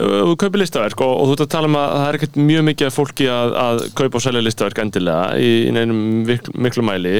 eh, 0.00 0.18
þú 0.28 0.36
kaupir 0.42 0.62
listaverk 0.62 1.04
og, 1.06 1.14
og 1.14 1.30
þú 1.30 1.36
ert 1.36 1.46
að 1.46 1.54
tala 1.56 1.70
um 1.70 1.78
að 1.80 1.94
það 1.94 2.08
er 2.08 2.18
ekkert 2.20 2.38
mjög 2.50 2.68
mikið 2.70 2.92
fólki 2.94 3.30
að, 3.32 3.56
að 3.62 3.82
kaupa 4.00 4.20
og 4.20 4.26
selja 4.26 4.44
listaverk 4.44 4.82
endilega 4.84 5.40
í, 5.40 5.50
í 5.68 5.74
neinum 5.76 6.02
miklu, 6.28 6.56
miklu 6.66 6.86
mæli 6.86 7.16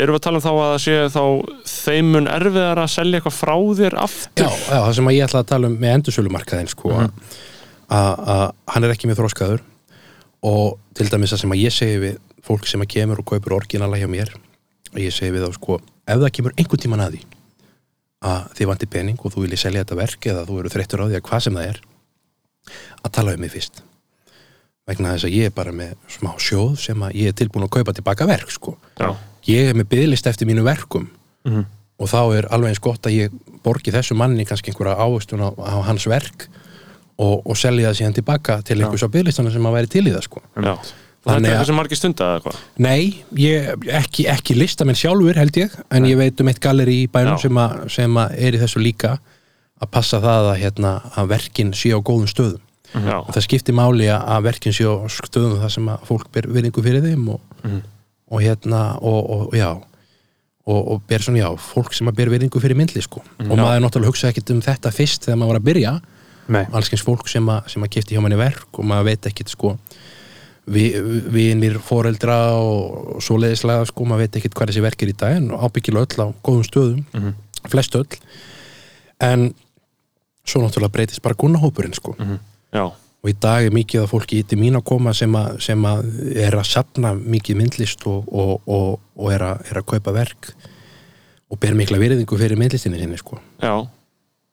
erum 0.00 0.16
við 0.16 0.18
að 0.20 0.26
tala 0.26 0.40
um 0.40 0.44
þá 0.44 0.52
að 0.52 0.60
það 0.64 0.82
sé 0.86 0.98
þá 1.12 1.24
þeim 1.68 2.12
mun 2.14 2.28
erfiðar 2.32 2.80
að 2.80 2.92
selja 2.94 3.18
eitthvað 3.18 3.38
frá 3.38 3.56
þér 3.82 3.96
aftur? 4.00 4.46
Já, 4.46 4.52
já, 4.72 4.78
það 4.78 4.94
sem 4.98 5.10
að 5.10 5.16
ég 5.18 5.26
ætla 5.26 5.42
að 5.42 5.50
tala 5.50 5.68
um 5.68 5.74
með 5.82 5.96
endursölumarkaðin 5.98 6.70
sko, 6.72 6.94
að 6.96 8.22
að 8.32 8.46
hann 8.72 8.86
er 8.86 8.94
ekki 8.94 9.10
með 9.10 9.20
þróskaður 9.20 9.64
og 10.48 10.78
til 10.96 11.08
dæmis 11.12 11.34
það 11.34 11.42
sem 11.42 11.54
að 11.54 11.62
ég 11.62 11.74
segi 11.76 12.00
við 12.02 12.18
fólk 12.42 12.66
sem 12.70 12.82
að 12.82 12.90
kemur 12.96 13.20
og 13.22 13.28
kaupir 13.28 13.54
orginala 13.56 14.00
hjá 14.00 14.08
mér 14.10 14.32
og 14.92 14.98
ég 15.00 15.14
segi 15.14 15.34
við 15.34 15.46
þá 15.46 15.58
sko 15.58 15.78
ef 15.78 16.18
það 16.18 16.32
kemur 16.38 16.56
einhvern 16.56 16.82
tíman 16.82 17.04
að 17.04 17.16
því 17.16 17.22
að 18.32 18.48
þið 18.56 18.70
vantir 18.70 18.90
pening 18.90 19.20
og 19.20 19.34
þú 19.34 19.44
viljið 19.44 19.62
selja 19.62 19.84
þetta 19.84 19.98
verk 19.98 20.28
eða 20.32 20.44
þú 20.48 20.58
eru 20.62 20.72
þreyttur 20.72 21.02
á 21.02 21.06
því 21.06 21.18
að 21.18 21.24
hvað 21.28 21.44
sem 21.46 21.58
það 21.58 21.68
er 21.68 21.80
að 23.04 23.12
tala 23.12 23.34
um 23.34 23.40
mig 23.40 23.52
fyrst. 23.54 23.82
Vegna 24.88 25.12
þess 25.14 25.28
að 25.28 25.36
ég 25.36 25.50
er 25.50 25.54
bara 25.54 25.72
með 25.72 25.92
smá 26.10 26.32
sjóð 26.42 26.72
sem 26.82 27.02
að 27.06 27.14
ég 27.20 27.30
er 27.30 27.36
tilbúin 27.38 27.66
að 27.68 27.70
kaupa 27.76 27.92
tilbaka 27.94 28.26
verk 28.26 28.50
sko. 28.50 28.76
Já, 28.98 29.12
ég 29.46 29.70
er 29.70 29.78
með 29.78 29.88
byðlist 29.94 30.26
eftir 30.26 30.46
mínu 30.50 30.64
verkum. 30.66 31.08
Mhm. 31.44 31.64
og 32.02 32.08
þá 32.10 32.18
er 32.34 32.46
alveg 32.50 32.68
eins 32.72 32.80
gott 32.82 33.02
að 33.06 33.12
ég 33.14 33.30
borgi 33.62 33.92
þessu 33.94 34.14
manni 34.18 34.44
kannski 34.46 34.72
einhverja 34.72 34.96
ávöxtun 34.98 35.42
á, 35.42 35.50
á 35.54 35.78
hans 35.86 36.06
verk 36.10 36.48
og, 37.18 37.46
og 37.46 37.54
selja 37.56 37.90
það 37.92 37.98
síðan 38.00 38.14
tilbaka 38.16 38.56
til 38.66 38.78
einhvers 38.80 39.04
á 39.06 39.10
byðlistana 39.14 39.52
sem 39.54 39.62
að 39.68 39.74
væri 39.76 39.90
til 39.92 40.02
í 40.08 40.14
það 40.14 40.24
sko. 40.26 40.42
já. 40.56 40.72
Þannig 41.22 41.36
er 41.36 41.38
að- 41.38 41.46
eitthvað 41.52 41.66
sem 41.66 41.76
margir 41.78 41.96
stunda 42.00 42.24
eða 42.32 42.40
hvað 42.42 42.56
Nei, 42.78 43.24
ég, 43.38 43.86
ekki, 44.00 44.26
ekki 44.26 44.56
listamenn 44.58 44.98
sjálfur 44.98 45.38
held 45.38 45.52
ég, 45.62 45.70
en 45.94 46.02
ég 46.10 46.16
veit 46.18 46.40
um 46.40 46.48
eitt 46.50 46.58
galleri 46.60 46.96
í 47.04 47.08
bænum 47.08 47.36
Já. 47.38 47.42
sem, 47.42 47.54
að, 47.62 47.90
sem 47.94 48.14
að 48.24 48.34
er 48.48 48.52
í 48.58 48.58
þessu 48.64 48.82
líka 48.82 49.12
að 49.82 49.90
passa 49.90 50.20
það 50.22 50.50
að, 50.52 50.58
hérna, 50.62 50.92
að 51.18 51.30
verkin 51.32 51.72
sé 51.74 51.90
á 51.90 51.98
góðum 51.98 52.28
stöðum. 52.30 52.60
Já, 52.92 53.16
og 53.24 53.30
það 53.32 53.44
skiptir 53.46 53.74
máli 53.74 54.06
að- 54.12 54.26
að 54.36 54.42
verkin 54.50 54.74
sé 54.76 54.84
á 54.84 54.94
stöðum 55.08 55.60
þar 55.62 55.70
sem 55.72 55.86
að 55.88 56.02
fólk 56.06 56.26
ber 56.32 56.46
virðingu 56.52 56.82
fyrir 56.84 57.02
þeim 57.02 57.28
og, 57.32 57.40
og 58.30 58.42
hérna 58.44 58.82
og, 59.00 59.30
og 59.30 59.54
já 59.56 59.70
og, 59.72 60.80
og 60.92 61.00
ber 61.08 61.18
svona 61.24 61.40
já, 61.42 61.48
fólk 61.58 61.94
sem 61.96 62.06
að 62.06 62.14
ber 62.20 62.30
virðingu 62.30 62.60
fyrir 62.62 62.76
myndli 62.78 63.02
sko, 63.02 63.22
og 63.40 63.56
maður 63.58 63.80
náttúrulega 63.82 64.12
hugsa 64.12 64.28
ekkit 64.30 64.52
um 64.54 64.60
þetta 64.62 64.92
fyrst 64.94 65.24
þegar 65.26 65.38
maður 65.40 65.52
var 65.56 65.58
að 65.62 65.66
byrja. 65.70 65.92
Nei, 66.52 66.62
allskeins 66.74 67.02
fólk 67.06 67.28
sem 67.32 67.48
að, 67.48 67.68
sem 67.72 67.82
að 67.82 67.90
kipti 67.96 68.14
hjá 68.14 68.22
manni 68.22 68.36
verk 68.38 68.78
og 68.78 68.84
maður 68.86 69.08
veit 69.08 69.26
ekkit 69.30 69.48
sko 69.56 69.72
vi- 70.70 70.94
vinir, 71.34 71.78
foreldra 71.82 72.36
og 72.60 73.18
svoleiðislega 73.24 73.86
sko, 73.90 74.04
maður 74.06 74.26
veit 74.26 74.38
ekkit 74.38 74.54
hvað 74.54 74.70
þessi 74.70 74.84
verk 74.84 75.02
er 75.02 75.08
í 75.10 75.16
dag 75.18 75.36
en 75.40 75.48
ábyggilega 75.50 76.06
öll 76.06 76.22
á 76.22 76.26
góðum 76.46 76.66
stöðum. 76.68 77.34
Flest 77.72 77.94
öll. 77.98 78.06
En 79.22 79.54
svo 80.46 80.62
náttúrulega 80.62 80.96
breytist 80.96 81.22
bara 81.24 81.38
gunnahópurinn 81.38 81.96
sko. 81.96 82.16
Já, 82.72 82.84
og 83.22 83.30
í 83.30 83.34
dag 83.38 83.68
er 83.68 83.74
mikið 83.74 84.02
af 84.02 84.12
fólki 84.12 84.40
í 84.42 84.46
til 84.48 84.58
mín 84.58 84.76
að 84.78 84.86
koma 84.90 85.14
sem 85.14 85.34
að, 85.38 85.58
sem 85.62 85.84
að 85.86 86.06
er 86.42 86.56
að 86.58 86.68
sapna 86.72 87.14
mikið 87.14 87.60
myndlist 87.60 88.06
og, 88.10 88.26
og, 88.28 88.54
og, 88.66 89.00
og 89.14 89.34
er, 89.34 89.44
að, 89.52 89.66
er 89.70 89.82
að 89.82 89.88
kaupa 89.94 90.14
verk 90.16 90.52
og 91.52 91.60
ber 91.62 91.76
mikla 91.78 92.00
virðingu 92.00 92.38
fyrir 92.40 92.58
myndlistinni 92.58 92.98
sinni 92.98 93.20
sko. 93.20 93.38
Já 93.62 93.86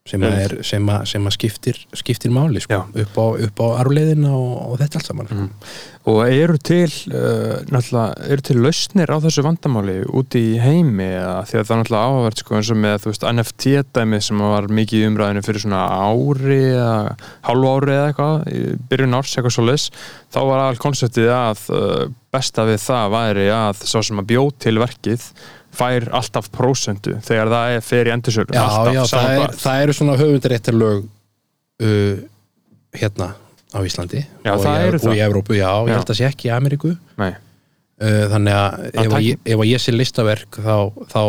sem 0.10 0.26
að, 0.26 0.36
er, 0.44 0.56
sem 0.66 0.90
að, 0.90 1.06
sem 1.12 1.30
að 1.30 1.36
skiptir, 1.36 1.80
skiptir 1.98 2.34
máli 2.34 2.62
sko, 2.64 2.82
upp 3.04 3.20
á, 3.22 3.26
á 3.62 3.68
arfleiðina 3.84 4.32
og, 4.36 4.54
og 4.72 4.80
þetta 4.82 5.00
allt 5.00 5.10
saman 5.10 5.30
sko. 5.30 5.48
og 6.10 6.20
eru 6.26 6.58
til 6.66 6.88
uh, 7.14 7.60
náttúrulega, 7.70 8.30
eru 8.34 8.46
til 8.50 8.58
lausnir 8.64 9.14
á 9.14 9.18
þessu 9.26 9.46
vandamáli 9.46 9.98
úti 10.10 10.42
í 10.56 10.62
heimi? 10.64 11.12
Eða, 11.20 11.36
því 11.50 11.60
að 11.60 11.68
það 11.70 11.76
er 11.76 11.82
náttúrulega 11.84 12.16
áhverð 12.16 12.44
sko, 12.44 12.58
eins 12.58 12.72
og 12.74 12.82
með 12.86 13.08
veist, 13.10 13.28
NFT 13.30 13.76
dæmi 14.00 14.22
sem 14.26 14.42
var 14.46 14.70
mikið 14.80 15.04
í 15.04 15.12
umræðinu 15.12 15.46
fyrir 15.46 15.66
svona 15.66 15.84
ári 16.10 16.62
eða 16.72 16.98
hálfu 17.50 17.76
ári 17.76 17.96
eða 17.98 18.10
eitthvað 18.10 18.82
byrjun 18.90 19.20
árs 19.20 19.36
eitthvað 19.36 19.58
svo 19.60 19.68
leis 19.70 19.90
þá 20.34 20.42
var 20.50 20.66
all 20.66 20.82
konseptið 20.82 21.32
að 21.36 21.64
uh, 21.76 22.04
besta 22.34 22.66
við 22.68 22.82
það 22.84 23.16
væri 23.16 23.48
að 23.54 23.86
sá 23.90 23.98
sem 24.06 24.22
að 24.22 24.30
bjóð 24.34 24.52
til 24.66 24.76
verkið 24.82 25.30
fær 25.76 26.08
alltaf 26.18 26.50
prósentu 26.54 27.16
þegar 27.26 27.52
það 27.54 27.76
er 27.76 27.86
fyrir 27.86 28.14
endursölu. 28.16 28.56
Já, 28.56 28.64
alltaf, 28.66 28.94
já, 28.96 29.04
það, 29.12 29.30
er, 29.44 29.54
það 29.64 29.84
eru 29.84 29.96
svona 30.00 30.18
höfundaréttarlög 30.20 31.04
uh, 31.86 32.24
hérna 33.00 33.30
á 33.70 33.80
Íslandi 33.86 34.24
Já, 34.24 34.54
og, 34.56 34.64
það 34.66 34.80
í, 34.82 34.90
og 34.90 35.04
það. 35.04 35.14
í 35.14 35.24
Evrópu, 35.28 35.58
já, 35.60 35.70
ég 35.70 35.92
Já. 35.92 35.98
held 36.00 36.14
að 36.14 36.20
sé 36.20 36.28
ekki 36.30 36.50
í 36.50 36.54
Ameríku. 36.56 36.94
Uh, 37.20 38.24
þannig 38.32 38.56
að 38.56 38.88
ef, 38.90 39.18
ég, 39.26 39.42
ef 39.54 39.66
ég 39.68 39.84
sé 39.84 39.94
listaverk 39.94 40.62
þá, 40.64 40.76
þá 41.12 41.22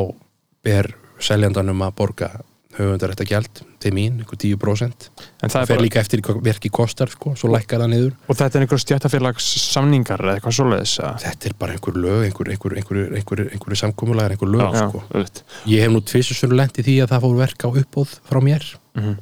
ber 0.64 0.92
seljandanum 1.20 1.82
að 1.84 1.96
borga 1.98 2.30
höfundarétta 2.78 3.26
gjald 3.28 3.62
til 3.80 3.92
mín, 3.96 4.18
einhver 4.20 4.38
10% 4.40 5.06
en 5.40 5.52
það 5.52 5.62
er 5.62 5.68
fer 5.70 5.76
bara 5.78 5.84
líka 5.84 6.00
eftir 6.02 6.22
verki 6.44 6.70
kostar 6.72 7.10
sko, 7.12 7.32
svo 7.38 7.50
lækkar 7.52 7.80
það 7.84 7.90
niður. 7.94 8.12
Og 8.28 8.38
þetta 8.38 8.58
er 8.60 8.64
einhver 8.66 8.82
stjættafélags 8.82 9.48
samningar 9.70 10.22
eða 10.24 10.36
eitthvað 10.36 10.56
svoleiðis 10.58 10.94
að 11.06 11.24
þetta 11.24 11.50
er 11.50 11.56
bara 11.64 11.76
einhver 11.76 11.98
lög, 12.04 12.20
einhver, 12.28 12.52
einhver, 12.54 12.76
einhver, 12.80 13.02
einhver, 13.18 13.42
einhver 13.56 13.80
samkomulega, 13.80 14.36
einhver 14.36 14.52
lög 14.52 14.76
Já, 14.76 14.84
sko. 14.86 15.02
auðvitað. 15.10 15.42
ég 15.72 15.84
hef 15.86 15.94
nú 15.96 16.04
tvissusur 16.12 16.54
lent 16.60 16.78
í 16.80 16.86
því 16.86 16.96
að 17.04 17.12
það 17.14 17.26
fór 17.26 17.36
verk 17.40 17.66
á 17.66 17.68
uppbóð 17.70 18.14
frá 18.30 18.40
mér. 18.44 18.70
Mhm. 19.00 19.18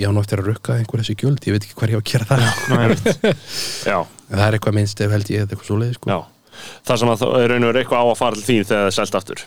ég 0.00 0.06
á 0.06 0.20
eftir 0.22 0.40
að 0.40 0.46
rukka 0.52 0.76
einhver 0.78 1.00
þessi 1.02 1.16
gjöld 1.18 1.44
ég 1.44 1.52
veit 1.56 1.64
ekki 1.66 1.74
hvað 1.76 1.90
ég 1.90 1.98
á 1.98 2.00
að 2.00 2.10
gera 2.10 2.26
það. 2.30 3.40
Já, 3.90 3.98
það 4.30 4.44
er 4.46 4.56
eitthvað 4.56 4.76
minnst 4.78 5.00
ef 5.02 5.10
held 5.10 5.30
ég 5.34 5.42
eitthvað 5.44 5.66
svoleið 5.66 5.96
sko. 5.98 6.10
já. 6.14 6.20
Það 6.86 7.00
sem 7.00 7.10
að 7.10 7.20
það 7.24 7.40
er 7.44 7.54
veru 7.58 7.80
eitthvað 7.80 8.00
á 8.00 8.06
að 8.10 8.18
fara 8.20 8.38
til 8.38 8.46
þín 8.46 8.68
þegar 8.68 8.84
það 8.84 8.90
er 8.90 8.96
selt 9.00 9.18
aftur 9.18 9.42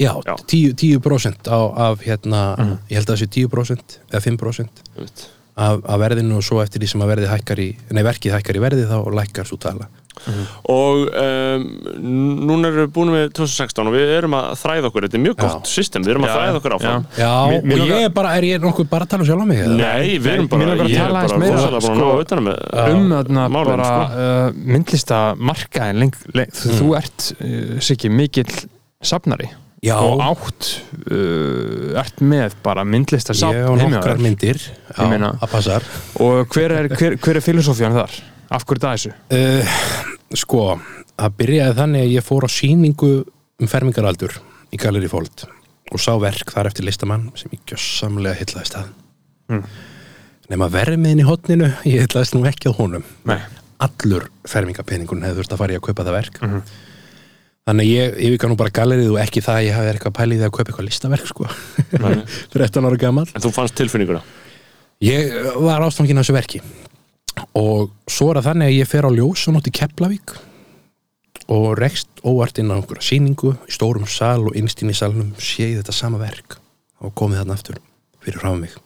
já, 0.00 0.12
Já. 0.26 0.34
10%, 0.50 0.74
10 0.74 1.48
á, 1.48 1.58
af 1.90 2.02
hérna, 2.02 2.42
ég 2.90 2.98
held 2.98 3.08
að 3.08 3.14
það 3.14 3.22
sé 3.22 3.28
10% 3.36 3.98
eða 4.10 4.22
5% 4.26 4.84
auðvitað. 4.98 5.26
af, 5.56 5.82
af 5.86 6.00
verðinu 6.02 6.38
og 6.40 6.42
svo 6.46 6.62
eftir 6.64 6.82
því 6.82 6.88
sem 6.94 7.04
að 7.04 7.12
verði 7.14 7.28
hækkar 7.30 7.60
í 7.62 7.68
nei, 7.94 8.02
verkið 8.02 8.34
hækkar 8.34 8.58
í 8.58 8.64
verði 8.64 8.88
þá 8.90 8.96
lækkar 9.20 9.46
svo 9.46 9.58
tala. 9.62 9.86
Og 10.70 11.08
um, 11.10 11.64
núna 12.46 12.68
erum 12.70 12.84
við 12.84 12.90
búin 12.94 13.10
með 13.10 13.24
2016 13.34 13.88
og 13.90 13.94
við 13.96 14.12
erum 14.14 14.36
að 14.38 14.52
þræða 14.60 14.88
okkur. 14.88 15.06
Þetta 15.08 15.18
er 15.18 15.22
mjög 15.24 15.34
Já. 15.34 15.42
gott 15.42 15.70
system, 15.70 16.04
við 16.06 16.12
erum 16.14 16.26
að 16.26 16.30
Já, 16.30 16.34
þræða 16.36 16.60
okkur 16.60 16.74
áfram. 16.76 17.06
já, 17.18 17.30
Mér- 17.50 17.66
mér 17.70 17.82
og 17.82 17.90
ég 17.90 18.04
er 18.06 18.12
bara, 18.14 18.34
er 18.38 18.46
ég 18.46 18.62
nokkuð 18.62 18.88
bara 18.92 19.08
að 19.08 19.10
tala 19.14 19.24
um 19.24 19.28
sjálf 19.28 19.42
á 19.42 19.46
mig 19.50 19.58
eða? 19.64 19.78
Nei, 19.80 20.12
við 20.22 20.30
erum 20.36 20.48
bara, 20.52 20.76
ég 20.86 21.02
er 21.02 21.16
bara 21.16 21.24
rosalega 21.24 21.42
búin 21.42 21.74
að 21.74 21.86
sko, 21.88 21.96
ná 21.98 22.22
utan 22.24 22.44
með 22.46 22.62
um 22.94 23.10
þarna 23.16 23.48
málin, 23.56 23.70
bara 23.74 23.90
sko. 23.90 24.22
uh, 24.22 24.62
myndlista 24.74 25.20
markaðin 25.50 26.00
leng, 26.04 26.14
leng, 26.38 26.54
þú, 26.62 26.78
þú 26.78 26.94
ert 27.02 27.28
uh, 27.34 27.76
sikki 27.90 28.12
mikill 28.14 28.54
safnari 29.04 29.50
Já. 29.84 29.96
og 30.00 30.20
átt 30.24 30.68
uh, 31.12 31.92
ert 32.00 32.22
með 32.24 32.54
bara 32.64 32.84
myndlista 32.88 33.34
ég 33.36 33.40
safn 33.42 33.58
á 33.60 33.68
heima 33.68 33.82
hjá 33.82 33.90
nokkrar 33.98 34.22
myndir 34.24 34.60
Ég 34.62 34.96
já, 34.96 35.08
meina- 35.10 35.34
og 36.24 36.48
hver 36.54 36.72
er, 36.78 36.88
hver, 36.94 37.16
hver 37.20 37.36
er 37.40 37.44
filosófían 37.44 37.92
þar? 37.96 38.14
af 38.54 38.64
hverju 38.68 38.80
það 38.84 38.94
þessu? 38.96 39.12
uh, 39.34 39.76
sko, 40.40 40.62
það 41.18 41.36
byrjaði 41.40 41.76
þannig 41.80 42.04
að 42.06 42.14
ég 42.14 42.24
fór 42.28 42.46
á 42.46 42.50
sýningu 42.54 43.10
um 43.60 43.70
fermingaraldur 43.70 44.38
í 44.74 44.80
Gallery 44.80 45.08
Fold 45.12 45.44
og 45.92 46.00
sá 46.00 46.14
verk 46.18 46.50
þar 46.54 46.70
eftir 46.72 46.86
listamann 46.88 47.28
sem 47.38 47.52
ég 47.54 47.60
gjössamlega 47.72 48.38
hillaðist 48.40 48.78
að 48.80 48.92
Mm. 49.52 49.60
nema 50.48 50.70
vermiðin 50.72 51.20
í 51.20 51.24
hotninu 51.28 51.66
ég 51.84 52.06
ætlaðist 52.06 52.32
nú 52.32 52.46
ekki 52.48 52.70
að 52.70 52.78
honum 52.78 53.02
Nei. 53.28 53.36
allur 53.84 54.24
fermingapenningun 54.48 55.20
hefði 55.20 55.42
þurft 55.42 55.52
að 55.52 55.60
fara 55.60 55.74
í 55.74 55.76
að 55.76 55.82
kaupa 55.84 56.06
það 56.06 56.16
verk 56.16 56.38
þannig 57.68 57.90
ég 57.90 58.16
yfirka 58.28 58.48
nú 58.50 58.56
bara 58.60 58.72
galerið 58.74 59.12
og 59.14 59.20
ekki 59.22 59.42
það 59.44 59.58
að 59.60 59.66
ég 59.66 59.76
hafi 59.78 59.92
eitthvað 59.92 60.16
pælið 60.18 60.42
að 60.44 60.54
kaupa 60.54 60.66
eitthvað 60.68 60.88
listaverk 60.88 61.28
sko. 61.30 61.46
Nei. 62.02 62.16
13 62.52 62.88
ára 62.88 62.98
gammal 63.00 63.28
En 63.30 63.44
þú 63.44 63.52
fannst 63.56 63.76
tilfinninguna? 63.78 64.20
Ég 65.04 65.32
var 65.64 65.84
ástfangin 65.84 66.20
af 66.20 66.26
þessu 66.26 66.36
verki. 66.36 66.60
Og 67.58 67.90
svo 68.10 68.30
er 68.30 68.38
það 68.40 68.50
þannig 68.50 68.70
að 68.70 68.76
ég 68.78 68.90
fer 68.90 69.08
á 69.08 69.10
ljósanótt 69.16 69.70
í 69.70 69.74
Keflavík 69.74 70.36
og 71.52 71.66
rekst 71.76 72.22
óvart 72.24 72.60
inn 72.60 72.70
á 72.72 72.78
einhverja 72.78 73.04
sýningu 73.04 73.52
í 73.68 73.74
stórum 73.74 74.06
sal 74.08 74.46
og 74.46 74.54
innst 74.56 74.80
inn 74.80 74.92
í 74.92 74.96
salnum 74.96 75.34
sé 75.36 75.66
ég 75.72 75.80
þetta 75.82 75.92
sama 75.92 76.20
verk 76.22 76.56
og 77.04 77.12
komið 77.18 77.42
þarna 77.42 77.56
aftur 77.58 77.80
fyrir 78.24 78.40
frá 78.40 78.54
mig. 78.56 78.76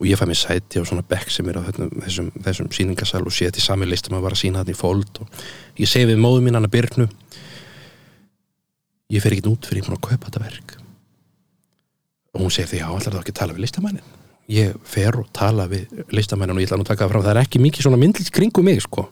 Og 0.00 0.08
ég 0.08 0.18
fæ 0.18 0.24
mér 0.28 0.38
sæti 0.38 0.80
á 0.80 0.84
svona 0.88 1.04
bekk 1.06 1.30
sem 1.30 1.48
er 1.50 1.60
á 1.60 1.62
þessum, 1.66 2.30
þessum, 2.42 2.70
sýningasal 2.72 3.24
og 3.26 3.34
sé 3.34 3.50
þetta 3.50 3.60
í 3.60 3.66
sami 3.66 3.90
listum 3.90 4.16
að 4.16 4.24
var 4.24 4.36
að 4.36 4.42
sína 4.44 4.62
þetta 4.62 4.74
í 4.74 4.80
fóld 4.80 5.20
og 5.22 5.44
ég 5.82 5.90
segi 5.90 6.08
við 6.10 6.22
móðu 6.24 6.46
mín 6.46 6.56
hana 6.58 6.70
Byrnu 6.72 7.08
ég 9.12 9.22
fer 9.24 9.36
ekki 9.36 9.52
út 9.52 9.68
fyrir 9.68 9.82
ég 9.82 9.88
búin 9.88 9.98
að 9.98 10.08
kaupa 10.08 10.30
þetta 10.30 10.44
verk. 10.46 10.74
Og 12.32 12.44
hún 12.46 12.52
segir 12.52 12.70
því 12.72 12.82
já, 12.82 12.88
allar 12.88 13.08
það 13.12 13.22
ekki 13.22 13.38
tala 13.38 13.56
við 13.56 13.66
listamænin 13.66 14.10
ég 14.50 14.76
fer 14.88 15.16
og 15.20 15.30
tala 15.34 15.66
við 15.70 16.04
listamænin 16.14 16.56
og 16.56 16.62
ég 16.62 16.68
ætla 16.68 16.78
nú 16.80 16.86
að 16.86 16.92
taka 16.92 17.04
það 17.06 17.14
fram, 17.14 17.24
það 17.24 17.34
er 17.34 17.42
ekki 17.44 17.62
mikið 17.62 17.86
svona 17.86 18.00
myndlist 18.00 18.32
kringu 18.34 18.64
mig 18.66 18.82
sko. 18.84 19.06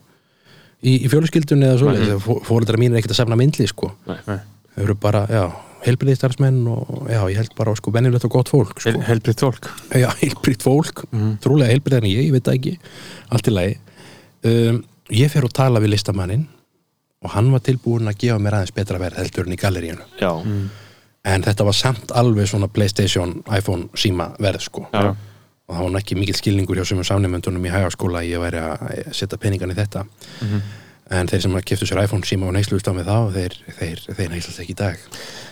Í, 0.81 0.95
í 1.05 1.09
fjöluskildunni 1.11 1.67
eða 1.67 1.79
svo, 1.81 1.93
mm 1.93 2.45
fóreldra 2.47 2.79
mín 2.81 2.95
er 2.95 3.01
ekkert 3.01 3.15
að 3.15 3.21
safna 3.21 3.37
myndli 3.39 3.67
sko. 3.69 3.91
Þau 4.07 4.81
eru 4.81 4.95
bara, 4.99 5.23
já, 5.29 5.43
heilbriðistarsmenn 5.85 6.61
og 6.71 7.09
já, 7.11 7.19
ég 7.31 7.39
held 7.41 7.55
bara 7.57 7.75
sko 7.77 7.93
venjulegt 7.93 8.25
og 8.27 8.33
gott 8.33 8.51
fólk 8.51 8.81
sko. 8.81 8.95
Helbrið 9.07 9.39
tólk 9.41 9.69
já, 9.93 10.09
heilbriðt 10.21 10.65
fólk, 10.65 11.05
trúlega 11.43 11.73
heilbriðan 11.73 12.09
ég, 12.09 12.25
ég 12.27 12.35
veit 12.35 12.51
ekki, 12.53 12.77
allt 13.31 13.51
í 13.51 13.55
lagi. 13.55 13.77
Um, 14.47 14.81
ég 15.13 15.31
fer 15.31 15.45
og 15.45 15.53
tala 15.53 15.81
við 15.83 15.95
listamannin 15.95 16.47
og 17.21 17.33
hann 17.35 17.51
var 17.53 17.61
tilbúin 17.65 18.09
að 18.09 18.17
gefa 18.23 18.41
mér 18.41 18.57
aðeins 18.57 18.75
betra 18.75 18.99
verð 19.01 19.19
heldur 19.21 19.47
en 19.47 19.55
í 19.55 19.59
galleríinu. 19.61 20.05
Já, 20.21 20.31
en 21.31 21.43
þetta 21.45 21.65
var 21.67 21.77
samt 21.77 22.13
alveg 22.17 22.49
svona 22.49 22.69
Playstation, 22.71 23.35
iPhone, 23.53 23.91
síma 23.93 24.31
verð 24.41 24.65
sko. 24.65 24.87
Já, 24.93 25.11
og 25.11 25.75
það 25.75 25.85
var 25.85 25.99
ekki 26.01 26.17
mikill 26.17 26.39
skilningur 26.39 26.81
hjá 26.81 26.87
sumum 26.89 27.05
samnefndunum 27.07 27.67
í 27.67 27.73
hægaskóla 27.73 28.23
ég 28.27 28.41
væri 28.41 28.63
að 28.63 29.11
setja 29.15 29.39
peningan 29.41 29.73
í 29.73 29.77
þetta. 29.77 30.05
En 31.11 31.27
þeir 31.27 31.43
sem 31.43 31.55
keftu 31.67 31.85
sér 31.89 32.05
iPhone 32.05 32.25
síma 32.25 32.47
og 32.47 32.55
neyslust 32.55 32.87
á 32.87 32.95
mig 32.95 33.05
þá 33.05 33.15
þeir, 33.35 33.55
þeir, 33.77 34.03
þeir 34.15 34.29
neyslast 34.31 34.61
ekki 34.63 34.73
í 34.73 34.79
dag. 34.79 35.01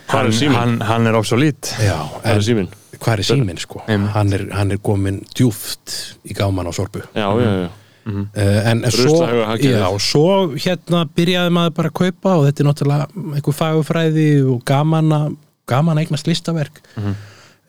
Hvar 0.10 0.24
er 0.24 0.30
hann, 0.30 0.38
síminn? 0.40 0.58
hann, 0.58 0.78
hann 0.88 1.10
er 1.12 1.18
obsolít. 1.20 1.74
Já, 1.84 1.98
það 2.24 2.32
er 2.34 2.46
síminn? 2.48 2.70
hvað 3.00 3.14
er 3.14 3.28
síminn 3.28 3.60
sko? 3.62 3.84
Hann 3.88 4.34
er, 4.36 4.46
hann 4.56 4.74
er 4.74 4.80
komin 4.84 5.22
djúft 5.36 5.94
í 6.28 6.36
gáman 6.36 6.68
á 6.68 6.74
sorpu. 6.76 7.04
Já, 7.14 7.28
já, 7.38 7.52
já 7.68 7.70
uh, 8.10 8.72
en, 8.72 8.86
svo, 8.94 9.20
já, 9.62 9.86
svo 10.04 10.30
hérna 10.56 11.04
byrjaði 11.16 11.54
maður 11.56 11.76
bara 11.78 11.92
að 11.92 12.00
kaupa 12.02 12.38
og 12.38 12.48
þetta 12.48 12.64
er 12.64 12.70
náttúrulega 12.70 13.28
einhver 13.36 13.58
fagufræði 13.60 14.30
og 14.50 14.64
gaman 14.68 15.14
að 15.16 15.30
gaman 15.70 16.00
að 16.00 16.08
eignast 16.08 16.30
listaverk. 16.30 16.82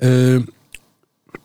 Uh, 0.00 0.40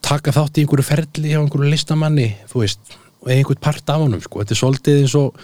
taka 0.06 0.34
þátt 0.36 0.60
í 0.60 0.66
einhverju 0.66 0.86
ferli 0.88 1.32
hjá 1.34 1.40
einhverju 1.42 1.72
listamanni 1.72 2.28
þú 2.52 2.62
veist, 2.62 2.98
og 3.22 3.32
eiga 3.32 3.40
einhvern 3.40 3.64
part 3.64 3.90
af 3.90 4.04
honum 4.04 4.22
sko. 4.24 4.44
þetta 4.44 4.56
er 4.56 4.62
svolítið 4.62 5.00
eins 5.02 5.16
og 5.20 5.40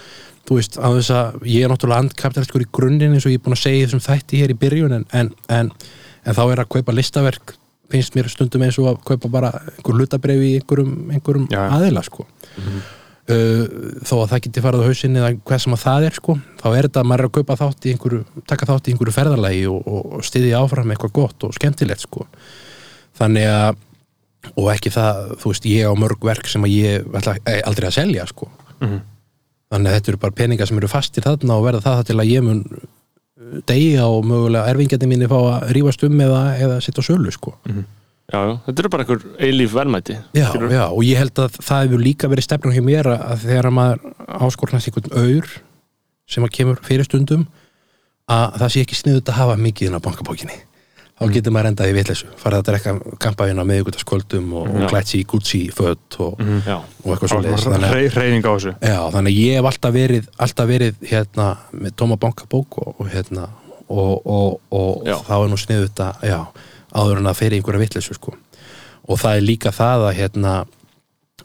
þú 0.47 0.57
veist, 0.57 0.77
að 0.77 0.99
þess 0.99 1.13
að 1.17 1.49
ég 1.49 1.65
er 1.65 1.73
náttúrulega 1.73 2.05
andkapitalistur 2.05 2.65
í 2.65 2.69
grunninn 2.77 3.17
eins 3.17 3.25
og 3.25 3.33
ég 3.33 3.41
er 3.41 3.45
búin 3.45 3.57
að 3.57 3.63
segja 3.63 3.87
þessum 3.87 4.05
þætti 4.05 4.41
hér 4.41 4.53
í 4.53 4.59
byrjun 4.61 4.95
en, 4.97 5.07
en, 5.17 5.33
en, 5.49 5.73
en 6.25 6.37
þá 6.37 6.43
er 6.45 6.63
að 6.63 6.71
kaupa 6.77 6.95
listaverk 6.95 7.55
finnst 7.91 8.15
mér 8.15 8.29
stundum 8.31 8.63
eins 8.65 8.79
og 8.79 8.93
að 8.93 9.01
kaupa 9.11 9.31
bara 9.31 9.51
einhver 9.75 9.97
hlutabref 9.99 10.41
í 10.45 10.55
einhverjum, 10.61 10.93
einhverjum 11.11 11.47
aðila 11.51 12.03
sko. 12.07 12.25
Uh, 12.55 12.77
þó 13.29 14.15
að 14.17 14.31
það 14.31 14.41
geti 14.45 14.63
farið 14.63 14.81
á 14.81 14.87
hausinn 14.89 15.19
eða 15.19 15.29
hvað 15.45 15.61
sem 15.63 15.75
að 15.75 15.83
það 15.83 16.05
er 16.07 16.15
sko 16.17 16.33
þá 16.61 16.65
er 16.71 16.87
þetta 16.87 17.01
að 17.01 17.07
maður 17.09 17.21
er 17.21 17.29
að 17.29 17.35
kaupa 17.37 17.57
þátt 17.59 17.85
í 17.85 17.93
einhverju 17.93 18.43
taka 18.49 18.67
þátt 18.69 18.87
í 18.89 18.93
einhverju 18.93 19.13
ferðalagi 19.15 19.61
og, 19.69 19.85
og, 19.85 20.25
styðja 20.25 20.61
áfram 20.61 20.91
eitthvað 20.93 21.13
gott 21.15 21.45
og 21.45 21.53
skemmtilegt 21.55 22.05
sko. 22.07 22.25
Þannig 23.19 23.47
að 23.51 23.79
og 24.57 24.71
ekki 24.73 24.89
það, 24.89 25.35
þú 25.41 25.51
veist, 25.51 25.67
ég 25.69 25.85
á 25.85 25.93
mörg 26.01 26.25
verk 26.25 26.49
sem 26.49 26.65
að 26.65 26.73
ég 26.73 27.13
ætla 27.19 27.35
eh, 27.45 27.61
aldrei 27.69 27.87
að 27.91 27.97
selja 27.99 28.25
sko. 28.29 28.49
Þannig 29.71 29.91
að 29.91 29.95
þetta 29.97 30.11
eru 30.11 30.21
bara 30.25 30.37
peningar 30.41 30.67
sem 30.67 30.81
eru 30.81 30.89
fastir 30.91 31.23
þarna 31.23 31.59
og 31.59 31.67
verða 31.67 31.85
það 31.85 32.03
til 32.09 32.17
að 32.17 32.31
ég 32.31 32.43
mun 32.43 32.63
uh, 32.65 33.59
deyja 33.69 34.07
og 34.09 34.25
mögulega 34.27 34.73
erfingjandi 34.73 35.07
mínir 35.07 35.31
fá 35.31 35.37
að 35.37 35.69
rífast 35.77 36.03
um 36.09 36.23
eða, 36.25 36.41
eða 36.57 36.79
sitta 36.83 37.05
á 37.05 37.07
sölu 37.07 37.31
sko. 37.31 37.53
Já, 37.69 37.85
já, 38.31 38.39
þetta 38.65 38.79
eru 38.83 38.89
bara 38.93 39.03
einhver 39.05 39.25
eilíf 39.43 39.73
verðmæti 39.75 40.15
Já, 40.37 40.45
skilurðu? 40.49 40.73
já, 40.77 40.85
og 40.87 41.03
ég 41.03 41.17
held 41.21 41.41
að 41.43 41.59
það 41.59 41.83
hefur 41.85 42.03
líka 42.05 42.29
verið 42.31 42.47
stefnum 42.47 42.73
hjá 42.75 42.83
mér 42.87 43.09
að- 43.11 43.23
að 43.33 43.45
þegar 43.45 43.71
maður 43.75 43.99
áskornast 44.47 44.87
einhvern 44.87 45.13
auður 45.19 45.53
sem 46.31 46.43
að 46.47 46.53
kemur 46.57 46.79
fyrir 46.87 47.05
stundum 47.09 47.47
að 48.31 48.59
það 48.61 48.69
sé 48.75 48.83
ekki 48.85 48.95
sniðut 49.01 49.29
að 49.31 49.39
hafa 49.41 49.55
mikið 49.59 49.87
inn 49.89 49.97
á 49.99 50.05
bankabókinni. 50.05 50.59
Þá 51.21 51.27
getur 51.35 51.53
maður 51.53 51.67
endað 51.69 51.89
í 51.91 51.93
vitleysu 51.99 52.27
farið 52.39 52.57
að 52.61 52.67
drekka 52.69 52.91
kampaðina 53.21 53.65
með 53.67 53.81
ykkur 53.83 53.97
skvöldum 54.01 54.53
og, 54.57 54.69
og 54.73 54.87
klætt 54.89 55.11
sér 55.11 55.19
í 55.21 55.25
Gucci 55.29 55.59
föt 55.75 56.15
og, 56.23 56.39
Já, 56.65 56.77
og 56.79 57.11
eitthvað 57.13 57.29
svo 57.29 57.41
leiðis 57.43 57.65
þannig, 57.67 57.91
að- 57.91 59.11
þannig 59.13 59.29
að 59.35 59.37
ég 59.37 59.59
hef 59.59 59.67
alltaf 59.69 59.93
verið 59.93 60.29
alltaf 60.47 60.67
verið 60.71 60.95
hérna 61.11 61.47
með 61.77 61.93
tóma 62.01 62.17
bankabók 62.23 62.79
og, 62.81 62.95
og 62.97 63.11
hérna 63.13 63.49
og, 63.91 64.25
og, 64.25 64.61
og 64.71 65.03
þá 65.27 65.33
er 65.43 65.51
nú 65.51 65.59
sniðut 65.61 66.01
að 66.07 66.25
já, 66.31 66.39
áður 66.95 67.21
en 67.21 67.29
að 67.31 67.39
fyrir 67.39 67.59
einhverja 67.59 67.83
vitleysu 67.85 68.17
sko. 68.17 68.35
og 69.07 69.19
það 69.19 69.37
er 69.37 69.45
líka 69.47 69.71
það 69.73 70.07
að 70.09 70.17
hérna 70.19 70.53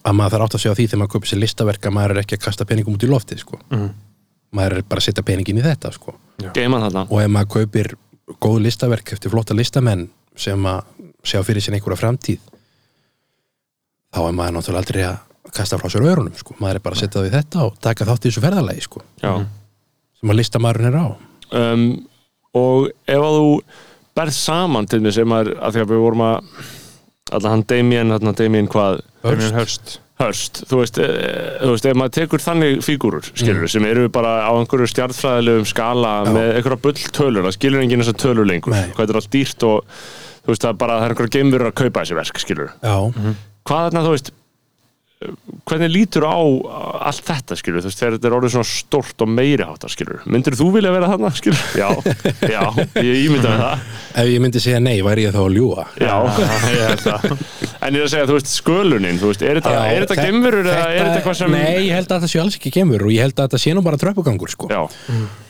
að 0.06 0.14
maður 0.14 0.34
þarf 0.34 0.46
átt 0.46 0.56
að 0.56 0.62
segja 0.62 0.74
á 0.74 0.78
því 0.78 0.86
þegar 0.86 1.00
maður 1.00 1.12
kaupir 1.14 1.30
sér 1.30 1.40
listaverk 1.42 1.86
að 1.86 1.94
maður 1.96 2.14
er 2.14 2.22
ekki 2.22 2.36
að 2.36 2.44
kasta 2.46 2.66
peningum 2.68 2.94
út 2.94 3.06
í 3.06 3.10
loftið 3.10 3.42
sko. 3.42 3.58
Mhm. 3.70 3.88
maður 4.56 4.76
er 4.76 4.82
bara 4.88 5.00
að 5.00 5.06
setja 5.08 5.22
peningin 5.26 5.58
í 5.58 5.62
þetta 5.62 5.92
sko. 5.92 6.14
og 7.10 7.20
ef 7.22 7.30
maður 7.30 7.52
kaupir 7.56 7.96
góð 8.40 8.60
listaverk 8.62 9.12
eftir 9.12 9.30
flotta 9.30 9.54
listamenn 9.54 10.08
sem 10.36 10.58
að 10.62 10.84
sjá 11.24 11.42
fyrir 11.42 11.62
sér 11.62 11.74
einhverja 11.74 12.02
framtíð 12.02 12.40
þá 14.14 14.20
er 14.28 14.32
maður 14.32 14.52
náttúrulega 14.56 14.82
aldrei 14.82 15.02
að 15.04 15.18
kasta 15.52 15.78
frá 15.78 15.88
sér 15.88 16.06
örunum 16.06 16.36
sko. 16.36 16.54
maður 16.60 16.74
er 16.74 16.80
bara 16.80 16.94
að 16.94 17.00
setja 17.00 17.20
það 17.20 17.26
við 17.26 17.38
þetta 17.38 17.64
og 17.64 17.78
taka 17.80 18.04
þátt 18.04 18.24
í 18.24 18.30
þessu 18.30 18.44
ferðalagi 18.44 18.82
sko, 18.82 19.02
Já 19.22 19.46
sem 20.20 20.30
að 20.32 20.40
er 20.88 20.96
á 20.96 21.06
um, 21.52 21.84
Og 22.56 22.88
ef 23.04 23.20
að 23.20 23.34
þú 23.36 23.48
berð 24.16 24.34
saman 24.36 24.88
til 24.90 25.02
mig 25.04 25.14
sem 25.16 25.36
að, 25.36 25.52
að 25.60 25.76
því 25.76 25.84
að 25.84 25.92
við 25.94 26.02
vorum 26.06 26.24
að 26.26 26.50
alltaf 27.32 27.50
hann 27.52 27.64
Damien, 27.68 28.12
hann 28.16 28.36
Damien 28.38 28.68
hvað? 28.72 29.00
Damien 29.24 29.56
Hirst 29.60 30.00
Hörst, 30.16 30.62
þú 30.64 30.78
veist, 30.80 30.96
e, 30.96 31.06
þú 31.60 31.72
veist, 31.74 31.86
ef 31.90 31.96
maður 32.00 32.12
tekur 32.16 32.40
þannig 32.40 32.78
fígúrur, 32.86 33.26
skilur, 33.36 33.66
sem 33.68 33.84
eru 33.84 34.06
bara 34.08 34.46
á 34.48 34.52
einhverju 34.56 34.88
stjartfræðilegum 34.88 35.66
skala 35.68 36.12
Já. 36.24 36.30
með 36.32 36.52
einhverja 36.54 36.78
bull 36.86 37.02
tölur, 37.18 37.44
það 37.44 37.56
skilur 37.58 37.82
enginn 37.84 38.00
þessar 38.00 38.16
tölur 38.22 38.48
lengur, 38.48 38.72
Nei. 38.72 38.94
hvað 38.96 39.12
er 39.12 39.18
allt 39.20 39.28
dýrt 39.34 39.66
og 39.68 39.82
þú 39.84 40.54
veist, 40.54 40.64
það 40.64 40.70
er 40.70 40.78
bara, 40.80 40.96
það 40.96 41.04
er 41.04 41.14
einhverja 41.14 41.34
geimurur 41.36 41.68
að 41.68 41.76
kaupa 41.82 42.00
þessi 42.06 42.16
verk, 42.16 42.40
skilur. 42.46 42.72
já, 42.80 42.96
Hvað 43.66 43.84
þarna, 43.90 44.04
þú 44.06 44.14
veist, 44.14 44.32
hvernig 45.66 45.88
lítur 45.88 46.26
á 46.28 46.36
allt 47.08 47.22
þetta, 47.24 47.56
skilur, 47.56 47.80
þú 47.80 47.88
veist, 47.88 48.00
þegar 48.02 48.14
þetta 48.18 48.28
er 48.28 48.34
orðið 48.36 48.50
svona 48.52 48.68
stórt 48.68 49.22
og 49.24 49.30
meiri 49.32 49.64
háttar, 49.64 49.88
skilur, 49.88 50.18
myndir 50.28 50.56
þú 50.58 50.66
vilja 50.74 50.90
vera 50.92 51.08
þarna, 51.08 51.30
skilur? 51.38 51.62
Já, 51.80 51.88
já, 52.44 52.64
ég 53.00 53.22
ímynda 53.24 53.54
það. 53.56 53.86
ef 54.20 54.28
ég 54.28 54.42
myndi 54.44 54.60
segja 54.60 54.80
nei 54.84 54.98
væri 55.06 55.24
ég 55.24 55.32
þá 55.32 55.40
að 55.40 55.56
ljúga? 55.56 55.86
Já, 56.04 56.16
ég 56.76 56.84
held 56.90 57.08
að 57.14 57.24
En 57.86 57.96
ég 57.96 58.02
er 58.02 58.06
að 58.06 58.12
segja, 58.12 58.26
þú 58.28 58.36
veist, 58.36 58.52
skölunin, 58.60 59.18
þú 59.22 59.30
veist, 59.32 59.42
er 59.46 59.60
þetta, 59.62 59.72
er 59.88 60.04
þetta 60.04 60.18
þe- 60.18 60.26
geimurur 60.28 60.68
eða 60.68 60.84
er 60.90 61.00
þetta 61.00 61.16
eitthvað 61.22 61.38
sem 61.40 61.56
Nei, 61.56 61.72
ég 61.86 61.96
held 61.96 62.06
að 62.12 62.14
þetta 62.20 62.30
sé 62.34 62.42
alls 62.44 62.58
ekki 62.60 62.72
gemur 62.76 63.06
og 63.08 63.12
ég 63.16 63.24
held 63.26 63.36
að 63.40 63.48
þetta 63.48 63.60
sé 63.64 63.74
nú 63.76 63.84
bara 63.86 64.00
tröppugangur 64.02 64.52
sko. 64.52 64.68
Já, 64.72 64.82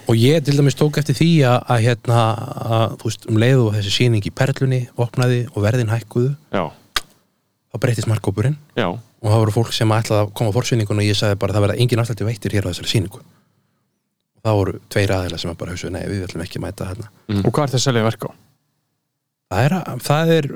og 0.06 0.14
ég 0.20 0.46
til 0.46 0.54
dæmis 0.60 0.78
tók 0.78 0.98
eftir 1.02 1.16
því 1.18 1.30
að, 1.50 1.58
að 1.74 1.84
hérna, 1.88 2.22
að, 2.76 2.96
þú 3.02 3.10
veist, 3.10 3.26
um 3.32 3.40
leið 3.42 3.62
og 3.66 3.74
þessi 3.80 3.94
sýning 3.98 4.26
í 4.30 4.34
Perlunni 4.42 4.82
opnaði 5.02 5.40
og 5.54 5.62
verðin 5.66 5.90
hækkuðu 5.94 6.34
þá 6.54 7.80
breytist 7.82 8.08
markkópurinn. 8.10 8.54
Já 8.78 8.90
og 9.22 9.28
það 9.32 9.42
voru 9.42 9.54
fólk 9.56 9.74
sem 9.76 9.94
ætlaði 9.96 10.24
að 10.24 10.32
koma 10.38 10.52
á 10.52 10.56
forsýningun 10.56 11.02
og 11.02 11.08
ég 11.08 11.18
sagði 11.18 11.40
bara 11.42 11.54
að 11.54 11.58
það 11.58 11.66
verða 11.66 11.78
engin 11.84 12.02
afslætti 12.02 12.28
veittir 12.28 12.56
hér 12.56 12.68
á 12.68 12.70
þessari 12.70 12.92
sýningu. 12.92 13.22
Og 14.36 14.42
það 14.46 14.58
voru 14.60 14.80
tveir 14.92 15.14
aðeila 15.16 15.38
sem 15.42 15.54
bara 15.56 15.76
hugsaðu, 15.76 15.94
nei, 15.96 16.02
við 16.10 16.26
ætlum 16.28 16.44
ekki 16.46 16.60
að 16.60 16.66
mæta 16.66 16.90
þarna. 16.90 17.12
Og 17.42 17.48
hvað 17.50 17.64
er 17.64 17.72
það 17.74 17.80
að 17.80 17.86
selja 17.88 18.08
verk 18.10 18.28
á? 18.28 18.30
það 19.46 19.62
er, 19.62 19.74
það 20.02 20.30
er 20.34 20.46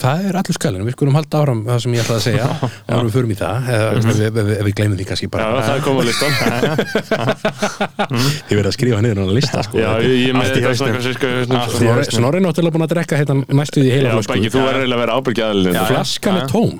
það 0.00 0.22
er 0.24 0.36
allur 0.40 0.56
skalinn, 0.56 0.84
við 0.86 0.94
skulum 0.94 1.16
halda 1.18 1.40
áram 1.42 1.58
það 1.66 1.80
sem 1.84 1.96
ég 1.96 2.06
ætlaði 2.06 2.16
að 2.16 2.24
segja, 2.24 2.46
árum 2.88 3.10
við 3.10 3.16
förum 3.18 3.34
í 3.34 3.36
það. 3.36 3.68
Eða 3.74 3.90
ef, 3.90 4.06
ef, 4.06 4.22
ef, 4.24 4.48
ef 4.54 4.64
við 4.64 4.74
gleymum 4.80 4.96
því 4.96 5.06
kannski 5.10 5.28
Já, 5.28 5.32
bara 5.34 5.60
það 5.60 5.74
er 5.74 5.84
komið 5.84 6.00
á 6.00 6.04
listan 6.08 6.32
ég 8.48 8.56
verið 8.56 8.70
að 8.70 8.76
skrifa 8.78 9.02
niður 9.04 9.20
á 9.20 9.36
lista 9.36 9.66
sko. 9.68 9.76
Já, 9.82 9.90
ég, 10.00 10.16
ég 10.24 10.32
með 10.38 10.56
í 10.56 10.64
þetta 10.64 10.72
sko, 10.80 11.36
Snorri, 11.76 12.08
Snorri 12.16 12.40
er 12.40 12.46
náttúrulega 12.48 12.78
búin 12.78 12.88
að 12.88 12.94
drekka 12.96 13.20
hérna 13.20 13.34
næstu 13.60 13.84
því 13.84 13.92
heila 13.92 14.08
Já, 14.08 14.16
flösku. 14.16 14.38
Beggi, 14.38 14.52
þú 14.56 14.64
verður 14.64 14.80
eiginlega 14.80 14.96
að 14.96 15.04
vera 15.04 15.20
ábyrgjaðalinn 15.20 15.80
flaskan 15.92 16.40
er 16.40 16.52
tóm 16.56 16.76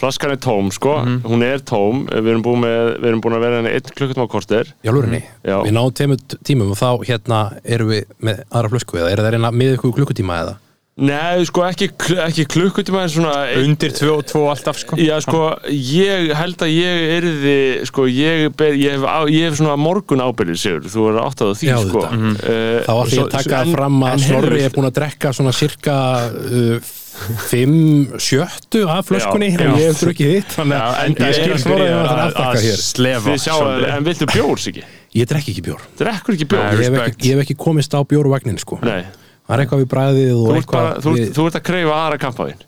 Flaskan 0.00 0.32
er 0.32 0.40
tóm, 0.40 0.70
sko, 0.72 0.94
hún 1.26 1.44
er 1.44 1.60
tóm. 1.60 2.06
Við 2.08 2.32
erum 2.32 2.44
búin, 2.46 2.62
með, 2.64 2.94
við 3.02 3.10
erum 3.10 3.20
búin 3.24 3.36
að 3.36 3.44
vera 3.44 3.60
henni 3.60 3.74
einn 3.76 3.92
klukkutum 3.92 4.24
á 4.24 4.32
korter 4.32 4.72
í 4.80 4.88
alvörinni, 4.92 5.20
Já. 5.44 5.58
við 5.66 5.76
náum 5.76 5.92
tveimur 5.92 6.40
tímum 6.46 6.72
og 6.72 6.80
þá 6.80 7.04
hérna 7.04 7.44
erum 7.64 7.92
við 7.92 8.10
með 8.24 8.42
aðra 8.48 8.72
flösku 8.72 9.00
eða 9.00 9.12
er 9.12 9.22
það 9.24 9.32
reyna 9.36 9.52
með 9.52 9.76
ykkur 9.76 9.96
klukkutíma 10.00 10.40
eða? 10.46 10.58
Nei, 11.00 11.44
sko 11.48 11.62
ekki, 11.64 11.86
ekki 12.26 12.44
klukkutíma 12.50 13.06
en 13.06 13.12
svona 13.12 13.34
undir 13.56 13.92
2 13.96 14.08
og 14.12 14.24
2 14.28 14.40
alltaf 14.52 14.80
sko. 14.82 14.98
Já, 15.00 15.14
sko, 15.24 15.38
ég 15.70 16.32
held 16.36 16.64
að 16.66 16.72
ég 16.74 17.12
yrði, 17.14 17.54
sko, 17.88 18.04
ég, 18.10 18.50
ber, 18.58 18.76
ég, 18.76 18.98
hef, 18.98 19.06
á, 19.08 19.24
ég 19.30 19.48
hef 19.48 19.56
svona 19.60 19.78
morgun 19.80 20.20
ábyrðið 20.20 20.60
sigur, 20.60 20.90
þú 20.92 21.06
er 21.12 21.20
átt 21.22 21.44
að 21.46 21.54
því, 21.56 21.70
Já, 21.70 21.78
sko. 21.86 22.04
Mm 22.10 22.36
Þá 22.40 22.92
ætlum 22.92 23.14
ég 23.16 23.22
að 23.24 23.32
taka 23.38 23.62
það 23.62 23.72
fram 23.78 24.04
að 24.10 24.24
Snorri 24.26 24.62
er 24.66 24.74
búin 24.74 24.90
að 24.90 24.96
drekka 24.98 25.32
svona 25.38 25.54
cirka 25.56 25.96
uh, 26.28 26.90
5 27.10 28.18
sjöttu 28.22 28.82
af 28.88 29.08
flöskunni 29.08 29.48
Já, 29.50 29.58
og 29.60 29.64
já. 29.66 29.80
ég 29.80 29.86
hef 29.90 30.02
drukkið 30.04 30.30
hitt 30.36 30.52
þannig 30.54 30.78
að 30.80 30.98
enda 31.04 31.30
ég 31.30 31.38
skil 31.40 31.58
Snorri 31.64 31.88
að 31.88 31.94
það 31.94 32.04
er 32.04 32.10
að- 32.10 32.26
aftakka 32.26 32.60
hér 32.64 32.82
slefa 32.84 33.34
sjáu, 33.44 33.64
en 33.96 34.06
viltu 34.06 34.28
bjórs 34.30 34.68
ekki? 34.70 34.84
Ég 35.18 35.26
drekk 35.26 35.48
ekki 35.50 35.64
bjór 35.66 35.82
Drekkur 35.98 36.36
ekki 36.36 36.46
bjór? 36.46 36.62
Nei, 36.70 36.76
Ég 36.78 36.86
hef 36.86 37.02
ekki, 37.08 37.26
ég 37.26 37.34
hef 37.34 37.42
ekki 37.44 37.56
komist 37.58 37.92
á 37.92 38.00
bjórvagnin 38.06 38.58
sko 38.62 38.78
Nei, 38.86 39.02
Það 39.50 39.56
er 39.56 39.64
eitthvað 39.64 39.80
við 39.82 39.90
bræðið 39.90 40.30
og 40.30 40.40
þú 40.40 40.50
ert, 40.54 40.58
eitthvað 40.60 40.84
bara, 40.84 41.00
þú, 41.02 41.12
við, 41.16 41.24
ert, 41.26 41.34
þú 41.34 41.46
ert 41.50 41.56
að 41.58 41.62
kreifa 41.66 41.94
aðra 41.98 42.18
kampaðin. 42.22 42.60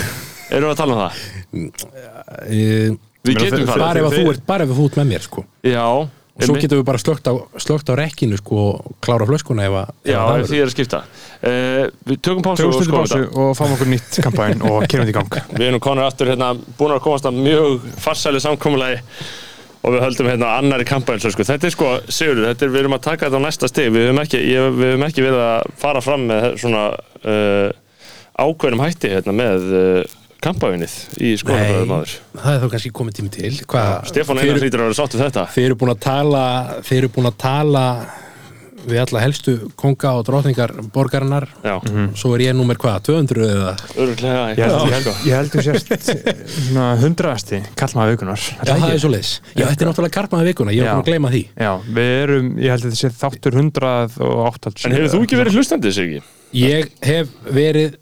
Erum 0.52 0.66
við 0.66 0.72
að 0.74 0.80
tala 0.82 0.92
um 0.92 1.00
það? 1.00 1.14
Við 3.26 3.38
getum 3.40 3.64
farið. 3.66 3.80
bara, 3.80 4.02
ef 4.02 4.12
þú 4.12 4.26
ert, 4.34 4.42
þú 4.76 4.84
ert 4.86 4.98
með 5.00 5.08
mér 5.14 5.24
sko 5.24 5.44
Já, 5.64 5.86
og 6.36 6.44
svo 6.44 6.56
getum 6.60 6.80
við 6.82 6.86
bara 6.90 7.00
slögt 7.00 7.28
á, 7.30 7.32
slögt 7.62 7.88
á 7.88 7.94
rekkinu 7.96 8.36
sko 8.36 8.58
og 8.66 8.90
klára 9.04 9.28
flöskuna 9.28 9.64
ef 9.64 9.78
að 9.80 9.94
Já, 10.10 10.18
ef 10.36 10.50
því 10.50 10.60
er 10.60 10.68
að 10.68 10.74
skipta. 10.74 11.00
Uh, 11.40 11.82
við 12.10 12.20
tökum 12.20 12.44
pásu 12.44 12.66
Tökum 12.66 12.76
og 12.76 12.84
skoðum 12.84 13.08
þetta. 13.12 13.40
og 13.40 13.56
fáum 13.56 13.74
okkur 13.76 13.90
nýtt 13.92 14.20
kampæn 14.26 14.66
og 14.68 14.84
kerum 14.84 15.08
þetta 15.08 15.14
í 15.14 15.16
gang 15.16 15.40
Við 15.60 15.66
erum 15.70 15.82
konur 15.86 16.04
aftur 16.04 16.32
hérna, 16.32 16.52
búin 16.76 16.94
að 16.96 17.02
komast 17.06 17.28
að 17.30 17.40
mjög 17.46 17.88
farsæli 18.04 18.42
samkomulagi 18.44 19.00
og 19.86 19.94
við 19.94 20.02
höldum 20.02 20.28
hérna 20.32 20.52
annari 20.58 20.86
kampæn 20.88 21.22
sko. 21.22 21.46
þetta 21.46 21.68
er 21.68 21.74
sko, 21.74 21.90
Sigurður, 22.10 22.50
þetta 22.50 22.66
er, 22.66 22.72
við 22.74 22.82
erum 22.82 22.96
að 22.96 23.04
taka 23.06 23.28
þetta 23.28 23.38
á 23.38 23.46
næsta 23.46 23.70
stig, 23.70 23.90
við 23.94 24.08
höfum 24.08 24.22
ekki, 24.24 24.40
ég, 24.42 24.70
við 24.74 24.92
höfum 24.92 25.06
ekki 25.06 25.24
verið 25.24 25.42
að 25.46 25.74
fara 25.78 26.02
fram 26.02 26.24
með 26.26 26.46
svona 26.58 26.84
uh, 27.22 27.68
ákveðnum 28.36 28.82
hætti 28.82 29.12
hérna 29.14 29.36
með 29.36 29.68
uh, 29.70 30.15
kampævinnið 30.44 30.94
í 31.22 31.32
skoðanabræðum 31.40 31.94
aður 31.96 32.12
það 32.36 32.52
er 32.52 32.60
þá 32.62 32.68
kannski 32.74 32.92
komið 33.00 33.18
tími 33.20 33.32
til. 33.36 33.54
Hvað, 33.70 33.96
Stefán 34.12 34.42
Einar 34.42 34.60
hlýtur 34.62 34.82
að 34.84 34.88
vera 34.90 35.00
sátt 35.00 35.16
við 35.16 35.24
þetta. 35.26 35.48
Þeir 35.56 35.66
eru 35.70 35.80
búin 35.80 35.94
að 35.96 36.04
tala 36.06 36.44
þeir 36.86 36.98
eru 37.02 37.12
búin 37.16 37.30
að 37.32 37.36
tala 37.42 37.84
við 38.86 39.00
alla 39.02 39.20
helstu 39.24 39.52
konga 39.74 40.12
og 40.14 40.22
drótningar 40.28 40.70
borgarinnar. 40.94 41.48
Já, 41.64 41.74
svo 42.14 42.36
er 42.36 42.44
ég 42.44 42.54
númer 42.54 42.78
hvað, 42.78 43.00
200 43.08 43.48
eða? 43.48 43.72
Örgulega 43.98 44.44
Ég 44.52 44.60
held, 44.62 44.76
ég 44.76 44.94
held, 44.94 45.08
ég 45.26 45.34
held 45.40 45.50
þú 45.56 45.64
sérst 45.66 45.90
svona 46.68 46.84
hundraðasti 47.00 47.60
kallmaða 47.80 48.12
vikunar 48.14 48.44
Já, 48.44 48.70
það 48.76 48.86
er 48.92 49.02
svo 49.02 49.10
leis. 49.10 49.32
Já, 49.56 49.64
þetta 49.64 49.82
er 49.88 49.90
náttúrulega 49.90 50.16
karmaði 50.20 50.48
vikuna, 50.52 50.76
ég 50.76 50.86
er 50.86 50.92
búin 50.94 51.02
að 51.02 51.10
gleyma 51.10 51.32
því. 51.34 51.42
Já, 51.66 51.72
við 51.98 52.12
erum, 52.20 52.52
ég 52.62 52.76
held 52.76 52.86
þetta 52.86 53.00
sé 53.02 53.12
þáttur 53.24 53.58
180 53.64 54.86
En 54.86 54.96
hefur 55.00 55.12
þú 55.16 55.22
ekki 55.26 55.40
verið 55.42 55.58
hlustandi, 55.58 55.94
Sigi? 55.98 56.22
Ég 56.62 56.92
hef 57.10 57.34
verið 57.58 57.98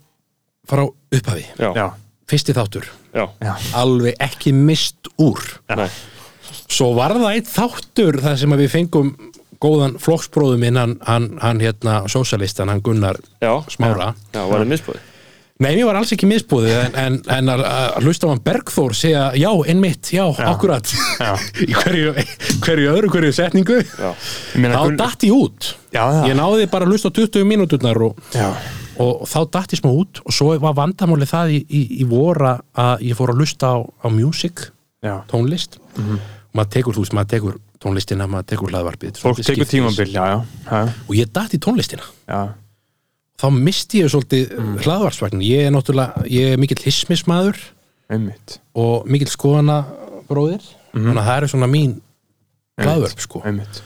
frá 0.69 0.85
upphafi, 0.85 1.47
Já, 1.57 1.71
Já, 1.73 1.87
fyrsti 2.29 2.55
þáttur, 2.57 2.87
já, 3.13 3.25
já, 3.43 3.53
alveg 3.77 4.15
ekki 4.19 4.53
mist 4.55 5.09
úr. 5.21 5.41
nei. 5.75 5.89
Svo 6.65 6.91
var 6.97 7.13
það 7.13 7.33
eitt 7.37 7.49
þáttur 7.53 8.17
þar 8.23 8.37
sem 8.41 8.53
við 8.57 8.69
fengum 8.73 9.11
góðan 9.61 9.95
flokksbróðum 10.01 10.59
minn, 10.65 10.77
hann, 10.77 10.95
hann, 11.07 11.27
hann 11.41 11.59
hérna, 11.63 11.99
sósalistan, 12.11 12.69
hann 12.69 12.81
Gunnar 12.85 13.17
Já, 13.41 13.53
Smára. 13.71 14.11
já, 14.33 14.41
var 14.49 14.61
það 14.63 14.71
misbúið 14.73 15.03
Nei, 15.63 15.69
mér 15.77 15.85
var 15.87 15.95
alls 16.01 16.09
ekki 16.11 16.27
misbúðið, 16.27 16.73
en, 16.81 16.95
en, 16.99 17.13
en 17.31 17.51
að, 17.53 17.61
að 17.63 18.03
hlusta 18.03 18.27
á 18.27 18.31
hann 18.33 18.41
Bergþór 18.43 18.95
segja, 18.99 19.21
já, 19.39 19.47
einmitt, 19.71 20.09
já, 20.11 20.25
akkurat, 20.51 20.89
Já. 21.21 21.29
í 21.63 21.69
hverju, 21.71 22.11
hverju 22.65 22.89
öðru, 22.91 23.11
hverju 23.13 23.35
setningu, 23.37 23.77
Já, 23.85 24.09
Ég 24.11 24.57
meina, 24.65 24.81
þá 24.81 24.83
Gunn- 24.89 24.99
datt 24.99 25.23
ég 25.23 25.37
út. 25.37 25.69
Já, 25.95 26.03
já. 26.11 26.19
Ég 26.27 26.35
náði 26.41 26.67
bara 26.73 26.83
að 26.89 26.91
hlusta 26.97 27.07
á 27.07 27.15
20 27.21 27.47
mínúturnar 27.47 28.01
og, 28.09 28.19
Já, 28.35 28.49
og 29.01 29.25
þá 29.27 29.39
datt 29.51 29.75
ég 29.75 29.81
smá 29.81 29.91
út 29.91 30.21
og 30.23 30.35
svo 30.35 30.53
var 30.61 30.75
vandamáli 30.77 31.27
það 31.29 31.55
í, 31.57 31.59
í, 31.67 31.81
í 32.01 32.07
vora 32.09 32.55
að 32.71 33.05
ég 33.09 33.17
fór 33.19 33.33
að 33.33 33.43
hlusta 33.43 33.71
á, 33.75 33.77
á 33.83 34.07
music, 34.13 34.69
já. 35.03 35.19
tónlist. 35.31 35.79
Mhm. 35.97 36.19
og 36.19 36.59
maður 36.59 36.71
tekur, 36.77 36.95
þú 36.95 37.03
veist, 37.03 37.15
maður 37.17 37.31
tekur 37.33 37.57
tónlistina 37.83 38.27
maður 38.29 38.47
tekur 38.53 38.71
hlaðvarpið 38.71 39.19
og 41.05 41.17
ég 41.17 41.33
datt 41.35 41.53
í 41.53 41.59
tónlistina. 41.61 42.05
Já. 42.29 42.55
þá 43.41 43.47
misti 43.51 44.01
ég 44.01 44.11
svolítið 44.13 44.55
mm. 44.55 44.77
hlaðvarpsvagnin 44.85 45.43
ég 45.45 45.67
er 45.67 45.75
náttúrulega, 45.75 46.23
ég 46.31 46.55
er 46.55 46.61
mikill 46.61 46.79
hismismadur 46.85 47.59
einmitt. 48.07 48.59
og 48.77 49.05
mikill 49.11 49.31
skoðana 49.31 49.83
bróðir 50.29 50.63
þannig 50.95 51.19
að 51.19 51.27
það 51.27 51.37
er 51.37 51.51
svona 51.51 51.71
mín 51.71 51.95
hlaðvarp 52.79 53.23
sko. 53.23 53.43
einmitt. 53.45 53.81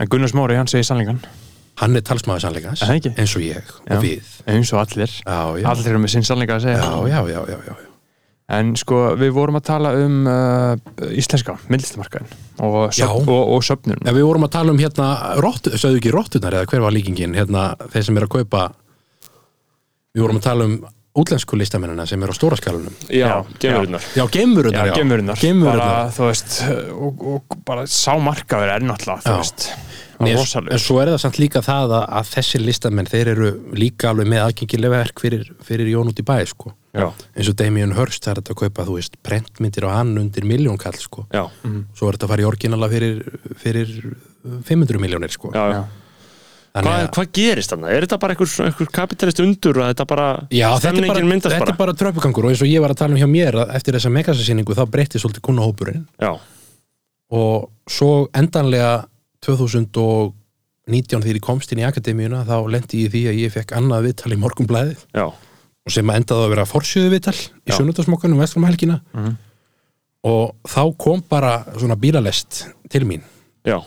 En 0.00 0.08
Gunnar 0.08 0.32
Smári, 0.32 0.56
hann 0.58 0.70
segir 0.70 0.88
sannleikan 0.88 1.20
hann 1.80 1.98
er 1.98 2.04
talsmaður 2.06 2.44
sannleikans 2.46 2.84
eins 2.86 3.34
og 3.34 3.42
ég 3.44 3.64
Já. 3.64 3.96
og 3.96 4.04
við. 4.04 4.30
Eins 4.50 4.70
og 4.74 4.84
allir. 4.84 5.10
Já, 5.24 5.38
já, 5.58 5.66
allir 5.72 5.90
eru 5.90 6.04
með 6.04 6.14
sinn 6.14 6.26
sannleika 6.26 6.58
að 6.58 6.68
segja. 6.68 6.84
Já, 6.84 7.10
já, 7.10 7.20
já, 7.32 7.42
já, 7.50 7.58
já. 7.72 7.90
En 8.54 8.74
sko, 8.76 8.98
við 9.16 9.30
vorum 9.32 9.56
að 9.56 9.64
tala 9.70 9.94
um 9.96 10.16
uh, 10.28 10.74
íslenska 11.16 11.56
myndlistamarkaðin 11.72 12.34
og, 12.60 12.90
söfn, 12.92 13.30
og, 13.32 13.52
og 13.56 13.62
söfnun. 13.64 14.02
Já, 14.04 14.12
við 14.12 14.26
vorum 14.28 14.44
að 14.44 14.52
tala 14.58 14.74
um 14.74 14.80
hérna, 14.82 15.06
sagðu 15.72 16.02
ekki 16.02 16.12
róttunar 16.12 16.58
eða 16.58 16.68
hver 16.68 16.84
var 16.84 16.92
líkingin, 16.92 17.36
hérna, 17.38 17.70
þeir 17.94 18.04
sem 18.10 18.20
er 18.20 18.26
að 18.28 18.34
kaupa 18.36 18.66
við 20.14 20.26
vorum 20.26 20.42
að 20.42 20.46
tala 20.50 20.68
um 20.68 20.76
útlensku 21.14 21.56
listamennina 21.58 22.06
sem 22.10 22.22
er 22.26 22.30
á 22.30 22.34
stóra 22.34 22.58
skalunum 22.58 22.94
já, 23.08 23.44
gemurinnar 23.62 24.02
Já, 24.18 24.24
gemurunar, 24.34 24.88
já, 24.90 24.94
gemurinnar 24.98 25.38
bara, 25.64 25.90
þú 26.14 26.28
veist, 26.28 26.56
og, 26.94 27.24
og 27.34 27.58
bara 27.66 27.86
sá 27.90 28.14
markaður 28.18 28.72
er 28.74 28.86
náttúrulega, 28.86 29.22
þú 29.22 29.34
Já. 29.34 29.40
veist 29.40 29.68
Nei, 30.20 30.32
en 30.34 30.78
svo 30.82 31.00
er 31.02 31.10
það 31.12 31.20
samt 31.24 31.38
líka 31.42 31.62
það 31.64 31.94
að, 31.98 32.04
að 32.20 32.28
þessir 32.34 32.62
listamenn, 32.64 33.08
þeir 33.10 33.30
eru 33.34 33.48
líka 33.74 34.10
alveg 34.12 34.28
með 34.30 34.44
aðgengilega 34.44 34.92
verk 35.00 35.22
fyrir, 35.24 35.48
fyrir 35.66 35.90
Jón 35.90 36.12
út 36.12 36.20
í 36.22 36.26
bæ, 36.26 36.36
sko. 36.50 36.74
Já, 36.94 37.08
eins 37.34 37.48
og 37.50 37.56
Damien 37.58 37.96
Hirst, 37.96 38.22
það 38.22 38.30
er 38.36 38.40
þetta 38.42 38.54
að 38.54 38.60
kaupa, 38.62 38.84
þú 38.86 38.94
veist 39.00 39.16
prentmyndir 39.26 39.88
á 39.90 39.98
hann 39.98 40.12
undir 40.20 40.46
miljónkall, 40.46 40.94
sko. 41.02 41.26
Já, 41.34 41.42
svo 41.98 42.06
er 42.08 42.14
þetta 42.18 42.28
að 42.28 42.32
fara 42.36 42.44
í 42.44 42.48
orginala 42.52 42.88
fyrir, 42.92 43.20
fyrir 43.58 43.90
500 44.70 45.02
miljónir, 45.02 45.34
sko. 45.34 45.50
Já, 45.56 45.64
já. 45.74 45.82
Þannig 46.74 46.90
Hvað, 46.90 47.02
að- 47.04 47.10
hvað 47.14 47.28
gerist 47.38 47.70
þarna? 47.70 47.90
Er 47.94 48.02
þetta 48.02 48.16
bara 48.18 48.34
einhver, 48.34 48.52
einhver 48.64 48.88
kapitalist 48.90 49.40
undur 49.44 49.76
og 49.78 49.84
þetta 49.92 50.06
bara 50.10 50.24
Já, 50.50 50.68
þetta 50.82 50.88
er 50.90 51.06
bara, 51.06 51.20
þetta 51.38 51.68
er 51.70 51.76
bara? 51.78 51.92
tröpugangur 52.00 52.48
og 52.48 52.50
eins 52.50 52.62
og 52.66 52.70
ég 52.72 52.80
var 52.82 52.90
að 52.90 52.98
tala 52.98 53.14
um 53.14 53.20
hjá 53.22 53.28
mér 53.30 53.58
að 53.62 53.74
eftir 53.78 53.94
þessa 53.94 54.10
megasasýningu 54.10 54.74
þá 54.74 54.82
breytti 54.90 55.20
svolítið 55.22 55.44
kunnahópurinn 55.46 56.00
Já, 56.18 56.32
og 57.30 57.70
svo 57.86 58.28
endanlega 58.34 59.04
2019 59.44 61.24
þegar 61.24 61.38
ég 61.38 61.44
komst 61.44 61.72
inn 61.72 61.82
í 61.82 61.86
akademíuna 61.88 62.44
þá 62.48 62.56
lendi 62.72 63.04
ég 63.04 63.12
því 63.14 63.22
að 63.30 63.40
ég 63.44 63.54
fekk 63.54 63.74
annað 63.78 64.08
viðtal 64.08 64.32
í 64.34 64.40
morgunblæðið 64.42 65.02
já, 65.16 65.26
og 65.84 65.92
sem 65.92 66.12
endaði 66.14 66.46
að 66.46 66.52
vera 66.54 66.66
forsjöðu 66.68 67.10
viðtal 67.12 67.36
í 67.36 67.72
Já. 67.72 67.76
sunnudasmokkanum 67.78 68.40
vestrum 68.40 68.64
helgina. 68.68 69.00
Mhm. 69.14 69.34
og 70.24 70.54
þá 70.64 70.82
kom 70.96 71.20
bara 71.28 71.66
svona 71.76 71.96
bílalest 72.00 72.62
til 72.88 73.04
mín. 73.04 73.20
Já, 73.68 73.82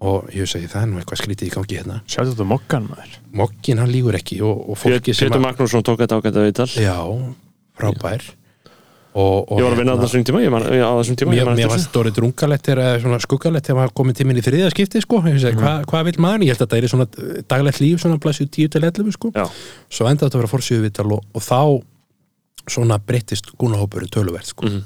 og 0.00 0.30
ég 0.32 0.48
segi 0.48 0.64
það 0.70 0.82
er 0.82 0.88
nú 0.88 1.00
eitthvað 1.00 1.20
skrítið 1.20 1.50
í 1.50 1.52
gangi 1.52 1.76
hérna. 1.76 1.98
Sjáttu 2.08 2.32
þetta 2.32 2.46
mokkan 2.48 2.86
maður. 2.88 3.18
Mokkin 3.36 3.78
hann 3.82 3.92
lígur 3.92 4.16
ekki 4.16 4.40
og, 4.40 4.62
og 4.70 4.78
fólki 4.80 5.12
sem 5.12 5.28
Pétur 5.28 5.44
Magnússon 5.44 5.84
tók 5.84 6.00
þetta 6.00 6.20
ágæta 6.22 6.44
viðtal. 6.46 6.68
Já, 6.80 6.96
frábær 7.76 8.24
og, 9.14 9.48
og 9.52 9.58
Ég 9.58 9.64
var 9.64 9.72
að 9.72 9.80
vinna 9.80 9.92
á 9.92 9.96
hérna- 9.96 10.04
þessum 10.06 10.24
tíma, 10.28 10.42
man, 10.52 10.66
á 10.68 10.92
þessum 11.00 11.18
tíma 11.18 11.36
ég 11.36 11.46
Mér, 11.48 11.56
mér 11.56 11.72
þetta 11.72 12.00
orðið 12.02 12.18
drungalett 12.18 12.70
svona 13.02 13.20
skuggalett 13.24 13.66
þegar 13.66 13.78
maður 13.80 13.94
komið 14.00 14.18
tíminn 14.20 14.40
í 14.40 14.44
þriðja 14.44 14.70
skipti 14.74 15.00
sko. 15.02 15.22
segi, 15.24 15.56
hvað, 15.56 15.86
hvað 15.88 16.04
vil 16.04 16.18
maður? 16.18 16.44
Ég 16.44 16.52
held 16.52 16.62
að 16.62 16.68
þetta 16.68 16.78
er 16.78 16.92
svona 16.92 17.08
daglegt 17.48 17.80
líf, 17.80 18.02
svona 18.02 18.20
blæsju 18.20 18.46
10 18.46 18.68
til 18.74 18.84
11 18.84 19.16
sko. 19.16 19.32
Svo 19.88 20.06
endaði 20.06 20.28
þetta 20.28 20.38
að 20.38 20.42
vera 20.44 20.52
fórsíðu 20.52 20.84
viðtal 20.84 21.12
og, 21.16 21.24
og 21.32 21.42
þá 21.42 21.60
svona 22.68 22.98
breyttist 23.00 23.52
gúnahópurinn 23.58 24.12
töluvert 24.12 24.46
sko. 24.46 24.66
Mhm. 24.68 24.84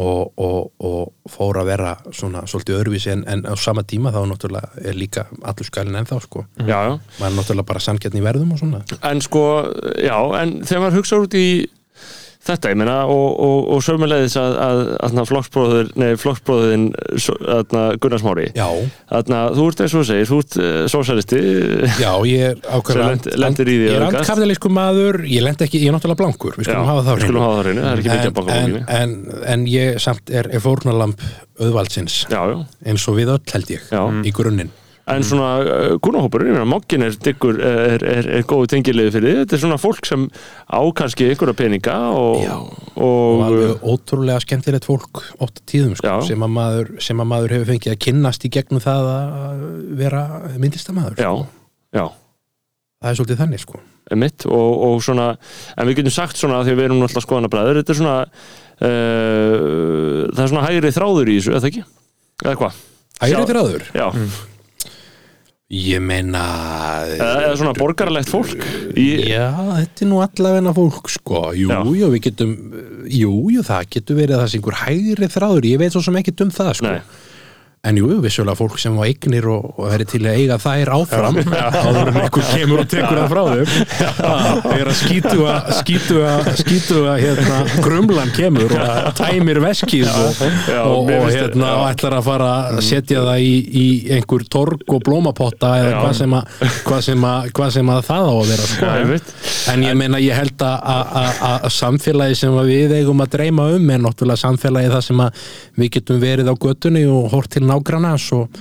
og, 0.00 0.30
og, 0.38 0.70
og 0.86 1.12
fór 1.28 1.58
að 1.60 1.66
vera 1.66 1.88
svona 2.14 2.44
svolítið 2.48 2.76
öðruvísi 2.78 3.10
en, 3.10 3.24
en 3.28 3.42
á 3.44 3.52
sama 3.58 3.82
tíma 3.82 4.12
þá 4.14 4.22
náttúrulega 4.30 4.70
er 4.86 4.94
líka 4.96 5.24
allur 5.42 5.66
skalinn 5.66 5.98
ennþá 5.98 6.20
sko. 6.22 6.44
já, 6.62 6.78
já 6.86 6.92
maður 7.18 7.26
er 7.26 7.36
náttúrulega 7.36 7.66
bara 7.66 7.82
sanngjarn 7.82 8.16
í 8.16 8.22
verðum 8.22 8.52
og 8.54 8.62
svona 8.62 8.80
En 9.02 9.20
sko, 9.20 9.42
já, 9.98 10.14
en 10.40 10.60
þegar 10.62 10.84
maður 10.86 11.00
hugsa 11.00 11.18
út 11.20 11.34
í 11.34 11.66
þetta, 12.46 12.70
ég 12.72 12.78
meina, 12.80 12.96
og, 13.10 13.26
og, 13.44 13.68
og 13.74 13.82
sömulegðis 13.84 14.36
að, 14.40 14.54
að, 14.64 14.80
að, 15.04 15.18
flokksbróður, 15.28 15.90
nei, 16.00 16.08
flokksbróðin 16.20 16.86
Gunnar 18.00 18.22
Smári, 18.22 18.46
Já, 18.56 18.66
þarna, 19.10 19.40
þú 19.58 19.66
ert 19.70 19.82
eins 19.84 19.96
og 20.00 20.06
segir, 20.08 20.28
þú 20.30 20.40
ert 20.44 20.58
uh, 20.60 20.80
sósælisti, 20.94 21.42
já, 22.00 22.10
ég 22.30 22.46
er 22.48 22.62
því 23.70 23.90
Ég 23.90 23.98
er 23.98 24.06
aukast. 24.06 24.22
andkapitalísku 24.22 24.72
maður, 24.72 25.20
ég 25.30 25.46
lend 25.46 25.64
ekki, 25.66 25.82
ég 25.84 25.92
er 25.92 25.96
náttúrulega 25.98 26.22
blankur 26.22 26.58
við 26.58 26.70
skulum 26.70 26.90
hafa 26.90 27.06
það 27.06 27.24
skulum 27.26 27.46
hafa 27.46 27.54
það 27.54 27.60
á 27.60 27.64
hreinu, 27.66 27.86
það 27.86 27.92
er 27.92 28.02
ekki 28.02 28.12
mikið 28.14 28.20
að 28.20 28.30
en, 28.30 28.36
baka 28.40 28.58
en, 28.58 28.74
bókinni. 28.74 28.84
en, 28.98 29.46
en 29.54 29.66
ég 29.70 30.02
samt 30.02 30.34
er, 30.40 30.50
er 30.50 30.64
fórnalamp 30.64 31.24
auðvaldsins. 31.60 32.22
Já, 32.32 32.40
já, 32.54 32.60
eins 32.88 33.08
og 33.10 33.20
við 33.20 33.34
öll 33.36 33.42
held 33.52 33.74
ég 33.76 33.90
já. 33.92 34.02
í 34.24 34.32
grunninn 34.34 34.72
En 35.10 35.24
svona 35.26 35.50
uh, 35.60 35.94
kúnahópurinn, 36.02 36.52
ég 36.52 36.56
meina, 36.58 36.68
mokkin 36.70 37.02
er 37.06 37.16
diggur, 37.24 37.58
er, 37.58 38.04
er, 38.06 38.28
er 38.38 38.44
góðu 38.48 38.70
tengilegu 38.74 39.12
fyrir 39.16 39.40
þetta 39.42 39.56
er 39.56 39.62
svona 39.64 39.78
fólk 39.80 40.06
sem 40.08 40.26
á 40.70 40.80
kannski 40.96 41.28
einhverja 41.30 41.56
peninga 41.58 41.96
og, 42.14 42.44
Já. 42.44 42.54
og 42.94 43.10
og, 43.10 43.44
alveg 43.48 43.84
ótrúlega 43.92 44.40
skemmtilegt 44.44 44.86
fólk 44.88 45.22
ótt 45.42 45.62
tíðum 45.70 45.96
sko, 45.98 46.18
sem, 46.26 46.42
að 46.46 46.54
maður, 46.56 46.90
sem 47.02 47.22
að 47.22 47.30
maður 47.32 47.56
hefur 47.56 47.70
fengið 47.72 47.94
að 47.94 48.00
kynnast 48.06 48.46
í 48.46 48.52
gegnum 48.54 48.82
það 48.84 49.10
að 49.14 49.62
vera 50.00 50.24
myndlistamæður 50.56 51.22
já, 51.22 51.30
já, 51.96 52.04
það 53.00 53.10
er 53.12 53.20
svolítið 53.20 53.42
þannig 53.44 53.64
sko 53.64 53.82
mitt 54.18 54.42
og, 54.50 54.70
og 54.88 54.96
svona, 55.06 55.28
en 55.78 55.86
við 55.86 56.00
getum 56.00 56.14
sagt 56.14 56.38
svona 56.40 56.64
því 56.66 56.72
að 56.74 56.80
við 56.80 56.86
erum 56.88 56.98
náttúrulega 56.98 57.26
skoðanabræður 57.28 57.78
þetta 57.78 57.92
er 57.94 57.98
svona 58.00 58.16
uh, 58.90 60.22
það 60.34 60.44
er 60.44 60.52
svona 60.52 60.64
hægri 60.66 60.94
þráður 60.96 61.30
í 61.30 61.36
þessu, 61.38 61.52
eða 61.56 61.70
ekki? 61.70 61.84
eða 62.44 62.56
hvað? 62.60 62.80
Hægri 63.20 63.36
Sjá- 63.36 63.50
þráður? 63.52 63.84
Já, 63.94 64.06
Ég 65.70 66.00
meina 66.02 66.40
eða, 67.06 67.26
eða 67.44 67.58
svona 67.60 67.72
borgarlegt 67.78 68.30
fólk 68.32 68.56
í, 68.98 69.04
Já, 69.30 69.44
þetta 69.54 70.02
er 70.02 70.08
nú 70.10 70.16
allavegna 70.24 70.72
fólk 70.74 71.10
sko, 71.14 71.42
jú, 71.54 71.68
Já. 71.70 71.78
jú, 71.86 72.08
við 72.10 72.24
getum 72.24 72.54
jú, 73.06 73.34
jú, 73.54 73.62
það 73.68 73.84
getur 73.94 74.18
verið 74.18 74.40
það 74.40 74.48
sem 74.50 74.58
einhver 74.58 74.78
hægri 74.80 75.28
þráður, 75.30 75.68
ég 75.70 75.78
veit 75.84 75.94
svo 75.94 76.02
sem 76.02 76.18
ekki 76.18 76.34
um 76.42 76.50
það 76.56 76.72
sko, 76.80 76.90
Nei. 76.90 77.20
En 77.80 77.96
jú, 77.96 78.08
vissulega 78.20 78.58
fólk 78.58 78.76
sem 78.76 78.92
á 78.92 79.02
eignir 79.08 79.46
og, 79.48 79.70
og 79.80 79.92
er 79.94 80.02
til 80.04 80.20
að 80.28 80.36
eiga 80.36 80.56
þær 80.60 80.90
áfram. 80.98 81.38
Áður 81.80 82.10
en 82.10 82.18
einhver 82.20 82.48
kemur 82.50 82.82
og 82.82 82.90
tekur 82.92 83.20
það 83.22 83.30
frá 83.30 83.40
það 84.20 84.74
er 84.74 84.90
að 84.90 84.98
skítu 84.98 85.46
að 85.48 85.70
skítu 85.78 86.18
að, 86.28 86.50
skítu 86.60 86.98
að 87.08 87.22
hérna, 87.24 87.60
grumlan 87.80 88.32
kemur 88.36 88.74
og 88.76 89.14
tæmir 89.16 89.62
veskið 89.64 90.10
og, 90.12 90.42
Já, 90.68 90.80
og, 90.82 91.08
og 91.08 91.30
hérna 91.32 91.70
ætlar 91.86 92.18
að 92.18 92.28
fara 92.28 92.50
að 92.68 92.82
setja 92.84 93.24
það 93.24 93.46
í, 93.46 93.54
í 93.56 93.86
einhver 94.18 94.44
torg 94.52 94.84
og 94.84 95.00
blómapotta 95.06 95.72
eða 95.80 95.94
hvað 96.02 96.14
sem, 96.20 96.36
að, 96.36 96.52
hvað, 96.84 97.02
sem 97.08 97.26
að, 97.30 97.48
hvað 97.56 97.74
sem 97.78 97.94
að 97.96 98.02
það 98.10 98.28
á 98.28 98.34
að 98.34 98.52
vera 98.52 98.68
sko. 98.74 98.90
Já, 98.90 99.18
en 99.72 99.86
ég 99.88 99.98
meina 100.02 100.20
ég 100.20 100.36
held 100.36 100.66
að, 100.68 101.66
samfélagi 101.80 102.36
sem 102.42 102.60
við 102.68 102.94
eigum 102.98 103.24
að 103.24 103.32
dreyma 103.38 103.70
um 103.78 103.90
er 103.96 104.04
náttúrulega 104.04 104.44
samfélagi 104.44 104.92
það 104.92 105.04
sem 105.08 105.26
við 105.80 105.92
getum 105.96 106.20
verið 106.20 106.52
á 106.52 106.54
götunni 106.60 107.06
og 107.08 107.32
hort 107.32 107.52
til 107.56 107.64
nágrannans 107.70 108.26
og, 108.36 108.60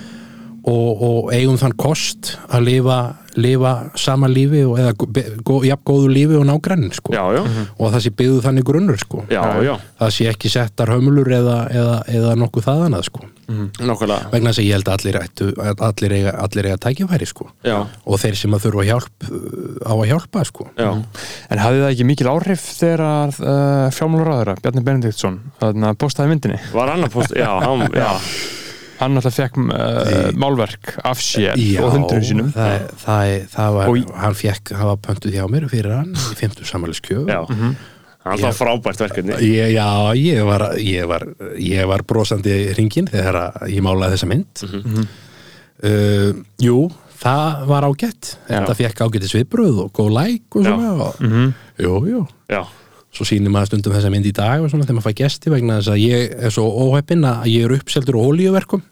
og, 0.70 1.02
og 1.10 1.34
eigum 1.34 1.58
þann 1.58 1.74
kost 1.80 2.34
að 2.52 2.66
lifa, 2.68 2.98
lifa 3.40 3.72
sama 3.98 4.28
lífi 4.30 4.62
og, 4.68 4.76
eða 4.82 4.92
gó- 5.48 5.62
jafn 5.66 5.86
góðu 5.88 6.10
lífi 6.12 6.36
og 6.38 6.46
nágrannin 6.50 6.92
sko. 6.94 7.14
já, 7.16 7.24
já, 7.38 7.42
og 7.80 7.94
það 7.94 8.04
sé 8.06 8.12
byggðu 8.20 8.42
þannig 8.46 8.66
grunnur 8.68 9.00
sko. 9.02 9.24
já, 9.32 9.42
já, 9.66 9.74
það 10.02 10.12
sé 10.18 10.28
ekki 10.34 10.52
settar 10.54 10.92
hömulur 10.94 11.32
eða, 11.40 11.58
eða, 11.72 11.98
eða 12.20 12.36
nokkuð 12.44 12.68
þaðan 12.68 12.98
að 13.00 13.06
sko. 13.08 13.24
nákvæmlega 13.50 14.28
vegna 14.30 14.52
þess 14.52 14.62
að 14.62 14.68
ég 14.68 14.76
held 14.78 14.90
að 14.92 14.98
allir, 15.00 15.16
ættu, 15.24 15.46
að 15.58 15.80
allir, 15.88 16.14
eiga, 16.20 16.34
allir 16.44 16.68
eiga 16.70 16.78
tækifæri 16.86 17.30
sko. 17.32 17.48
já, 17.66 17.78
og 18.06 18.20
þeir 18.22 18.38
sem 18.44 18.54
að 18.60 18.66
þurfa 18.68 18.86
hjálp 18.92 19.26
á 19.90 19.94
að 19.96 20.06
hjálpa 20.12 20.44
sko. 20.52 20.68
já, 20.78 20.90
En 21.50 21.64
hafði 21.64 21.82
það 21.86 21.94
ekki 21.96 22.06
mikil 22.12 22.30
áhrif 22.36 22.68
þegar 22.78 23.06
að 23.08 23.40
uh, 23.42 23.90
fjármálaráðara, 23.96 24.58
Bjarni 24.62 24.84
Benediktsson 24.86 25.40
þarna 25.64 25.96
postaði 25.98 26.36
myndinni? 26.36 26.60
var 26.76 26.94
annar 26.94 27.10
post 27.16 27.34
já, 27.34 27.50
hann, 27.64 27.88
já, 27.96 28.12
Hann 29.00 29.16
alltaf 29.16 29.36
fekk 29.40 29.58
uh, 29.64 30.32
málverk 30.36 30.98
af 31.08 31.22
sér 31.24 31.56
Já, 31.56 31.80
og 31.86 31.94
hundruðu 31.96 32.26
sínum. 32.28 32.50
það, 32.52 32.90
það, 33.06 33.30
það 33.54 33.78
var, 33.78 33.92
Og- 33.94 34.12
hann 34.26 34.36
fekk, 34.36 34.74
það 34.76 34.90
var 34.92 35.00
pöntuð 35.08 35.38
hjá 35.38 35.46
mér 35.54 35.70
fyrir 35.72 35.96
hann 35.96 36.12
í 36.20 36.36
50 36.42 36.68
samanleskjöf 36.68 37.32
já. 37.32 37.40
Hann 38.20 38.42
var 38.44 38.52
frábært 38.54 39.00
verkefni. 39.00 39.38
Ég, 39.48 39.72
já, 39.78 39.88
ég 40.20 40.44
var, 40.46 40.66
ég, 40.84 41.06
var, 41.08 41.24
ég 41.56 41.88
var 41.88 42.04
brosandi 42.06 42.58
hringin 42.76 43.08
þegar 43.10 43.38
að 43.46 43.70
ég 43.72 43.86
málaði 43.86 44.18
þessa 44.18 44.28
mynd. 44.30 44.64
Uh, 45.80 46.34
Jú, 46.60 46.90
það 47.22 47.62
var 47.70 47.88
ágætt. 47.88 48.34
Þetta 48.50 48.76
fekk 48.76 49.02
ágætti 49.06 49.30
sviðbröð 49.32 49.80
og 49.86 49.94
góð 49.96 50.12
læk 50.18 50.58
og 50.60 50.68
svona 50.68 50.92
og, 51.08 51.24
Jú, 51.80 51.94
jú. 52.12 52.26
Já, 52.52 52.66
Svo 53.16 53.26
sýnir 53.26 53.50
maður 53.50 53.72
stundum 53.72 53.96
þessa 53.96 54.12
mynd 54.14 54.28
í 54.30 54.34
dag 54.38 54.62
og 54.62 54.70
svona 54.70 54.86
þegar 54.86 55.00
maður 55.00 55.10
fæ 55.10 55.22
gesti 55.24 55.54
vegna 55.54 55.80
þess 55.80 55.94
að 55.96 56.02
ég 56.04 56.34
er 56.46 56.54
svo 56.54 56.68
óheppinn 56.86 57.26
að 57.26 57.48
ég 57.50 57.66
er 57.66 57.74
uppseldur 57.80 58.20
og 58.20 58.30
ólíuverkum 58.30 58.84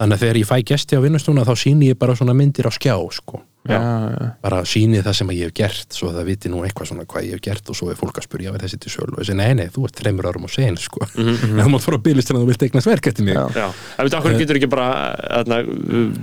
Þannig 0.00 0.16
að 0.16 0.22
þegar 0.24 0.40
ég 0.40 0.48
fæ 0.48 0.56
gesti 0.70 0.96
á 0.96 1.04
vinnustúna 1.04 1.44
þá 1.44 1.54
sýni 1.60 1.90
ég 1.92 1.98
bara 2.00 2.16
svona 2.16 2.32
myndir 2.36 2.64
á 2.64 2.72
skjá 2.72 2.96
sko. 3.12 3.42
Já, 3.68 3.76
já. 3.76 4.28
bara 4.40 4.62
síni 4.64 5.02
það 5.04 5.16
sem 5.18 5.28
að 5.28 5.36
ég 5.36 5.50
hef 5.50 5.52
gert 5.58 5.92
svo 5.92 6.08
það 6.14 6.28
viti 6.30 6.48
nú 6.48 6.62
eitthvað 6.64 6.88
svona 6.88 7.02
hvað 7.04 7.26
ég 7.26 7.34
hef 7.36 7.42
gert 7.44 7.66
og 7.68 7.76
svo 7.76 7.90
er 7.92 7.98
fólk 7.98 8.16
að 8.16 8.24
spyrja 8.24 8.54
verð 8.54 8.64
þessi 8.64 8.78
til 8.80 8.92
sölu? 8.94 9.12
Og 9.12 9.20
þessi 9.20 9.34
nei 9.36 9.50
nei, 9.58 9.66
þú 9.74 9.84
ert 9.84 10.00
þreymur 10.00 10.28
árum 10.30 10.46
og 10.48 10.52
sen 10.54 10.78
sko. 10.80 11.04
en 11.20 11.60
þú 11.60 11.66
mátt 11.74 11.84
fara 11.84 11.98
að 12.00 12.06
byrjast 12.06 12.30
þannig 12.30 12.40
að 12.40 12.46
þú 12.46 12.52
vilt 12.54 12.64
eignast 12.64 12.88
verk 12.88 13.10
eftir 13.10 13.28
mig. 13.28 13.36
En 13.36 14.08
veit, 14.08 14.16
akkur 14.16 14.38
getur 14.40 14.60
ekki 14.62 14.70
bara 14.72 14.88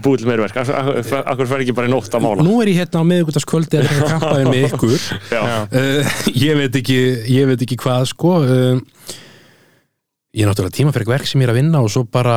búið 0.02 0.24
til 0.24 0.32
meira 0.32 0.48
verk? 0.48 0.58
Akkur- 0.58 1.52
fer 1.54 1.62
ekki 1.68 1.78
bara 1.78 1.92
í 1.92 1.94
nótt 1.94 2.18
að 2.18 2.26
mála? 2.26 2.48
Nú 2.50 2.58
er 2.66 2.74
ég 2.74 2.82
hérna 2.82 3.06
á 3.06 3.10
miðugutaskvöldi 3.14 3.84
að 3.84 3.86
drekka 3.86 4.10
kampaðin 4.16 4.52
með 4.56 4.68
ykkur. 4.72 5.08
Já, 5.38 5.44
uh, 5.70 6.18
ég, 6.34 6.58
veit 6.64 6.82
ekki, 6.82 7.00
ég 7.38 7.54
veit 7.54 7.68
ekki 7.70 7.78
hvað 7.86 8.10
sko. 8.16 8.34
Uh, 8.42 9.18
ég 10.38 10.46
er 10.46 10.52
náttúrulega 10.52 10.78
tíma 10.78 10.94
fyrir 10.94 11.10
verk 11.10 11.30
sem 11.30 11.42
ég 11.42 11.48
er 11.50 11.54
að 11.56 11.60
vinna 11.64 11.82
og 11.82 11.90
svo 11.92 12.04
bara, 12.06 12.36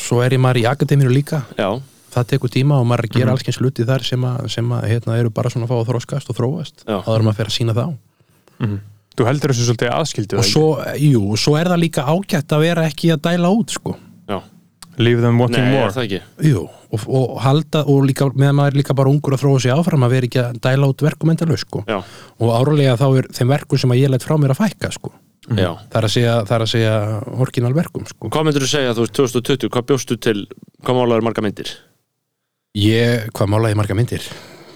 svo 0.00 0.22
er 0.24 0.32
ég 0.32 0.40
maður 0.40 0.62
í 0.62 0.68
akademínu 0.70 1.12
líka. 1.12 1.42
Já, 1.58 1.68
það 2.14 2.30
tekur 2.30 2.52
tíma 2.52 2.78
og 2.80 2.86
maður 2.88 3.04
er 3.04 3.10
að 3.10 3.18
gera 3.18 3.34
alls 3.34 3.44
alls 3.44 3.60
hluti 3.60 3.84
þar 3.88 4.06
sem, 4.08 4.24
að, 4.28 4.48
sem 4.54 4.72
að, 4.72 4.86
hérna, 4.88 5.18
eru 5.20 5.32
bara 5.34 5.52
svona 5.52 5.68
að 5.68 5.74
fá 5.74 5.76
að 5.82 5.90
þróskast 5.90 6.32
og 6.32 6.38
þróast. 6.38 6.86
Já. 6.86 6.96
áður 7.04 7.18
en 7.18 7.28
maður 7.28 7.40
fer 7.42 7.52
að 7.52 7.56
sína 7.58 7.76
þá. 7.76 7.84
Þú 9.12 9.28
heldur 9.28 9.52
þessu 9.52 9.66
svolítið 9.68 9.92
aðskildu 9.92 10.38
og 10.40 10.46
svo, 10.48 10.66
jú, 10.96 11.22
svo 11.36 11.58
er 11.60 11.68
það 11.68 11.82
líka 11.82 12.06
ágætt 12.08 12.54
að 12.56 12.62
vera 12.64 12.86
ekki 12.88 13.12
að 13.12 13.24
dæla 13.26 13.50
út 13.52 13.74
sko. 13.74 13.92
Já, 14.30 14.38
Leave 14.96 15.20
them 15.20 15.40
wanting 15.40 15.64
nei, 15.64 15.72
er 15.72 15.82
more. 15.82 15.92
það 15.92 16.06
ekki? 16.06 16.20
Jú, 16.48 16.62
og, 16.92 17.04
og 17.08 17.34
halda 17.44 17.82
og 17.88 18.06
líka, 18.08 18.28
meðan 18.32 18.56
maður 18.56 18.74
er 18.74 18.80
líka 18.80 18.96
bara 18.96 19.12
ungur 19.12 19.36
að 19.36 19.44
þróa 19.44 19.60
sig 19.64 19.72
áfram 19.72 20.06
að 20.06 20.14
vera 20.16 20.28
ekki 20.28 20.40
að 20.42 20.58
dæla 20.64 20.88
út 20.92 21.04
verkum 21.04 21.32
endalaus 21.32 21.64
sko. 21.64 21.84
já, 21.88 21.98
og 22.40 22.54
árulega 22.56 22.96
þá 23.00 23.06
er 23.10 23.28
þeim 23.36 23.52
verkum 23.52 23.80
sem 23.80 23.94
að 23.94 24.00
ég 24.02 24.12
lætt 24.12 24.26
frá 24.26 24.36
mér 24.40 24.52
að 24.52 24.60
fækka 24.62 24.92
sko. 24.96 25.12
Já 25.50 25.70
það 25.90 25.96
er 25.98 26.06
að 26.06 26.12
segja, 26.14 26.34
er 26.56 26.64
að 26.66 26.72
segja 26.72 26.96
orginal 27.42 27.72
verkum 27.76 28.04
sko. 28.06 28.30
Hvað 28.32 28.48
myndir 28.48 28.66
þú 28.66 28.70
segja, 28.70 28.92
þú 28.94 29.06
veist, 29.06 29.16
2020, 29.18 29.72
hvað 29.74 29.88
bjóstu 29.90 30.18
til, 30.22 30.36
hvað 30.82 30.98
málaður 31.00 31.26
marga 31.28 31.44
myndir? 31.44 31.72
ég, 32.78 33.26
hvað 33.36 33.50
mála 33.52 33.72
ég 33.72 33.78
marga 33.80 33.96
myndir 33.96 34.26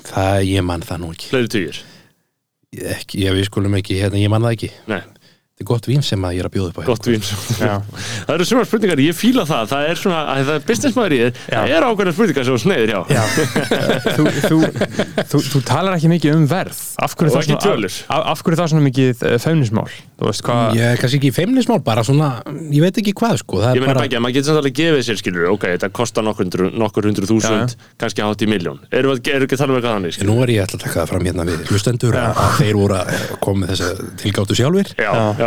það, 0.06 0.40
ég 0.50 0.64
man 0.66 0.84
það 0.84 1.02
nú 1.02 1.12
ekki, 1.14 1.30
Fleiri 1.32 1.52
tugir? 1.52 1.78
Ég 2.76 3.14
ég, 3.16 3.32
við 3.32 3.46
skulum 3.48 3.76
ekki, 3.78 3.96
hérna, 4.02 4.20
ég 4.20 4.32
man 4.32 4.44
það 4.44 4.56
ekki 4.58 4.70
Nei, 4.90 5.00
þetta 5.56 5.64
er 5.64 5.68
gott 5.70 5.86
vín 5.88 6.02
sem 6.04 6.20
að 6.20 6.34
ég 6.36 6.42
er 6.42 6.46
að 6.50 6.52
bjóða 6.52 6.68
upp 6.68 6.76
á 6.76 6.80
hérna. 6.82 6.90
gott 6.92 7.06
vín. 7.08 7.22
Já. 7.56 7.76
það 8.26 8.32
eru 8.34 8.44
svona 8.44 8.64
spurningar, 8.68 9.00
ég 9.00 9.14
fíla 9.16 9.44
það, 9.48 9.70
það 9.70 9.84
er 9.88 10.00
svona, 10.02 10.18
að 10.28 10.40
það 10.42 10.58
er 10.58 10.66
businessmaður 10.68 11.14
í 11.16 11.20
þér, 11.22 11.32
það 11.46 11.72
er 11.72 11.86
ákveðna 11.86 12.12
spurningar 12.12 12.44
sem 12.44 12.52
þú 12.52 12.60
sneiðir 12.60 12.90
hjá. 12.92 13.00
Já. 13.16 13.24
þú, 14.18 14.24
þú, 14.36 14.58
þú, 15.32 15.40
þú 15.54 15.62
talar 15.64 15.96
ekki 15.96 16.10
mikið 16.12 16.36
um 16.36 16.44
verð 16.50 16.76
af 17.00 17.16
hverju, 17.16 17.32
það 17.32 17.40
ekki 17.40 17.56
svona, 17.56 17.88
af, 18.04 18.20
af 18.34 18.44
hverju 18.44 18.60
það 18.60 18.68
svona 18.74 18.84
mikið 18.84 19.08
uh, 19.16 19.38
feimnismál 19.46 19.88
þú 20.16 20.28
veist 20.28 20.44
hvað 20.44 20.76
ég 20.76 20.84
er 20.92 21.00
kannski 21.00 21.18
ekki 21.20 21.32
feimnismál, 21.36 21.80
bara 21.84 22.04
svona 22.04 22.28
ég 22.72 22.84
veit 22.84 23.00
ekki 23.00 23.12
hvað 23.16 23.40
sko 23.40 23.60
það 23.64 23.72
Ég 23.76 23.80
er 23.80 23.84
meina 23.84 23.96
bara, 23.96 24.04
ekki 24.08 24.16
að 24.16 24.22
maður 24.24 24.36
getur 24.36 24.48
samt 24.50 24.60
alveg 24.60 24.76
gefið 24.76 25.02
sér 25.08 25.18
skilur, 25.20 25.48
ok, 25.52 25.64
þetta 25.74 25.88
kostar 25.96 26.24
nokkur 26.24 26.44
hundru, 26.46 26.68
nokkur 26.72 27.08
hundru 27.10 27.28
þúsund, 27.28 27.74
kannski 28.00 28.24
hátt 28.24 28.44
í 28.44 28.48
miljón. 28.48 28.80
Erum 28.88 29.12
við 29.12 29.28
er 29.34 29.44
ekki 29.44 29.58
að 29.58 29.60
tala 29.60 29.74
um 29.74 29.76
eitthvað 29.76 29.96
þannig, 29.96 30.08
En 30.08 30.16
skilur? 30.16 30.30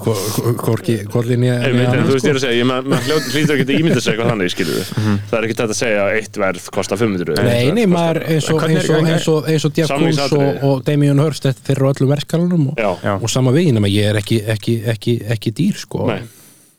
korki 0.61 0.97
en 1.01 1.11
þú 1.11 2.15
veist 2.15 2.27
ég 2.27 2.35
er 2.35 2.39
sko. 2.39 2.41
að 2.41 2.45
segja, 2.45 2.57
ég 2.59 2.69
maður 2.69 3.05
hlýtur 3.31 3.55
ekki 3.57 3.67
að 3.67 3.73
ímynda 3.79 4.01
sig 4.05 4.13
eitthvað 4.15 4.31
þannig, 4.33 4.53
skilur 4.55 4.91
Það 5.31 5.37
er 5.41 5.47
ekki 5.49 5.57
þetta 5.61 5.75
að 5.77 5.81
segja 5.81 6.03
að 6.07 6.17
eitt 6.21 6.41
verð 6.45 6.69
kostar 6.77 7.01
500 7.01 7.37
Mhm. 7.41 7.47
Nei, 7.51 7.71
nei, 7.77 7.87
maður 7.91 8.23
eins 8.27 8.51
og, 8.51 8.65
eins 8.69 8.89
og, 8.91 9.07
eins 9.11 9.29
og, 9.31 9.49
eins 9.51 9.65
og 9.69 9.79
Jeff 9.81 9.91
Koons 9.93 10.19
og, 10.19 10.31
Samningsatriði. 10.31 10.65
og 10.71 10.85
Damien 10.89 11.23
Hirst 11.25 11.47
þeir 11.51 11.77
eru 11.77 11.87
á 11.87 11.93
öllum 11.95 12.13
verkskalunum 12.15 12.67
og, 12.73 12.75
Já, 12.81 12.91
Já. 13.05 13.15
og 13.23 13.31
sama 13.31 13.53
veginn, 13.55 13.77
en 13.81 13.89
ég 13.91 14.11
er 14.11 14.19
ekki, 14.21 14.41
ekki, 14.57 14.77
ekki, 14.95 15.17
ekki 15.37 15.53
dýr 15.61 15.79
sko. 15.81 16.07
nei, 16.11 16.21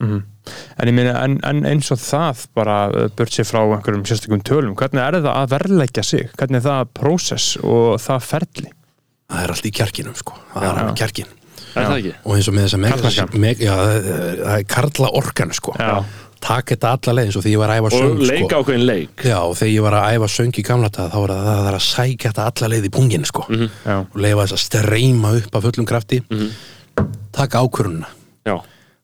en 0.02 0.90
ég 0.90 0.96
meina 0.98 1.12
en, 1.24 1.36
en 1.46 1.60
eins 1.70 1.92
og 1.94 2.00
það 2.02 2.46
bara 2.58 2.78
uh, 2.90 3.08
burt 3.16 3.30
sér 3.36 3.46
frá 3.46 3.60
einhverjum 3.62 4.06
sérstökum 4.10 4.42
tölum 4.42 4.74
hvernig 4.80 5.02
er 5.04 5.20
það 5.22 5.28
að 5.36 5.52
verðleggja 5.54 6.04
sig 6.08 6.30
hvernig 6.40 6.58
er 6.62 6.66
það 6.66 6.90
prósess 6.98 7.52
og 7.62 8.00
það 8.02 8.26
ferli 8.32 8.72
það 9.32 9.44
er 9.46 9.54
allt 9.54 9.70
í 9.70 9.74
kjarkinum 9.78 10.18
sko. 10.18 10.34
það 10.56 10.66
er 10.66 10.96
kjarkin 10.98 10.98
er 10.98 10.98
það 10.98 11.06
ekki? 11.12 11.28
Og 11.76 12.36
eins 12.36 12.48
og 12.48 12.56
með 12.56 13.40
meg, 13.40 13.58
já, 13.64 13.72
það 13.76 14.58
er- 14.58 14.64
karla 14.68 15.10
orkan 15.14 15.52
sko. 15.54 15.74
Já. 15.80 16.04
takk 16.42 16.72
þetta 16.74 16.90
alla 16.98 17.14
leið 17.22 17.28
eins 17.30 17.36
og 17.38 17.44
því 17.46 17.52
ég 17.54 17.60
var 17.62 17.70
að 17.70 17.80
æfa 17.84 17.90
söng 17.94 18.12
Og 18.16 18.22
leika 18.26 18.48
sko. 18.50 18.62
ákveðin 18.64 18.86
leik 18.88 19.24
já, 19.30 19.38
og 19.46 19.56
þegar 19.60 19.74
ég 19.76 19.82
var 19.86 19.94
að 19.94 20.16
æfa 20.18 20.28
söng 20.34 20.56
í 20.58 20.64
gamla 20.66 20.90
dag 20.90 21.12
þá 21.12 21.18
var 21.22 21.30
það, 21.30 21.50
það 21.52 21.68
er 21.70 21.76
að 21.78 21.84
sækja 21.86 22.32
þetta 22.32 22.46
alla 22.50 22.70
leið 22.74 22.86
í 22.88 22.92
pungin 22.96 23.26
sko. 23.30 23.44
Já. 23.86 23.98
og 24.02 24.16
leifa 24.18 24.46
þess 24.48 24.56
að 24.58 24.64
streyma 24.66 25.34
upp 25.38 25.56
af 25.56 25.64
fullum 25.68 25.86
krafti 25.86 26.22
Mhm. 26.32 26.50
taka 27.32 27.60
ákvörunna 27.62 28.08
Já, 28.46 28.58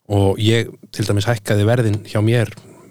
og 0.09 0.37
ég 0.41 0.67
til 0.91 1.05
dæmis 1.05 1.25
hækkaði 1.29 1.65
verðin 1.69 1.99
hjá 2.09 2.19
mér 2.25 2.49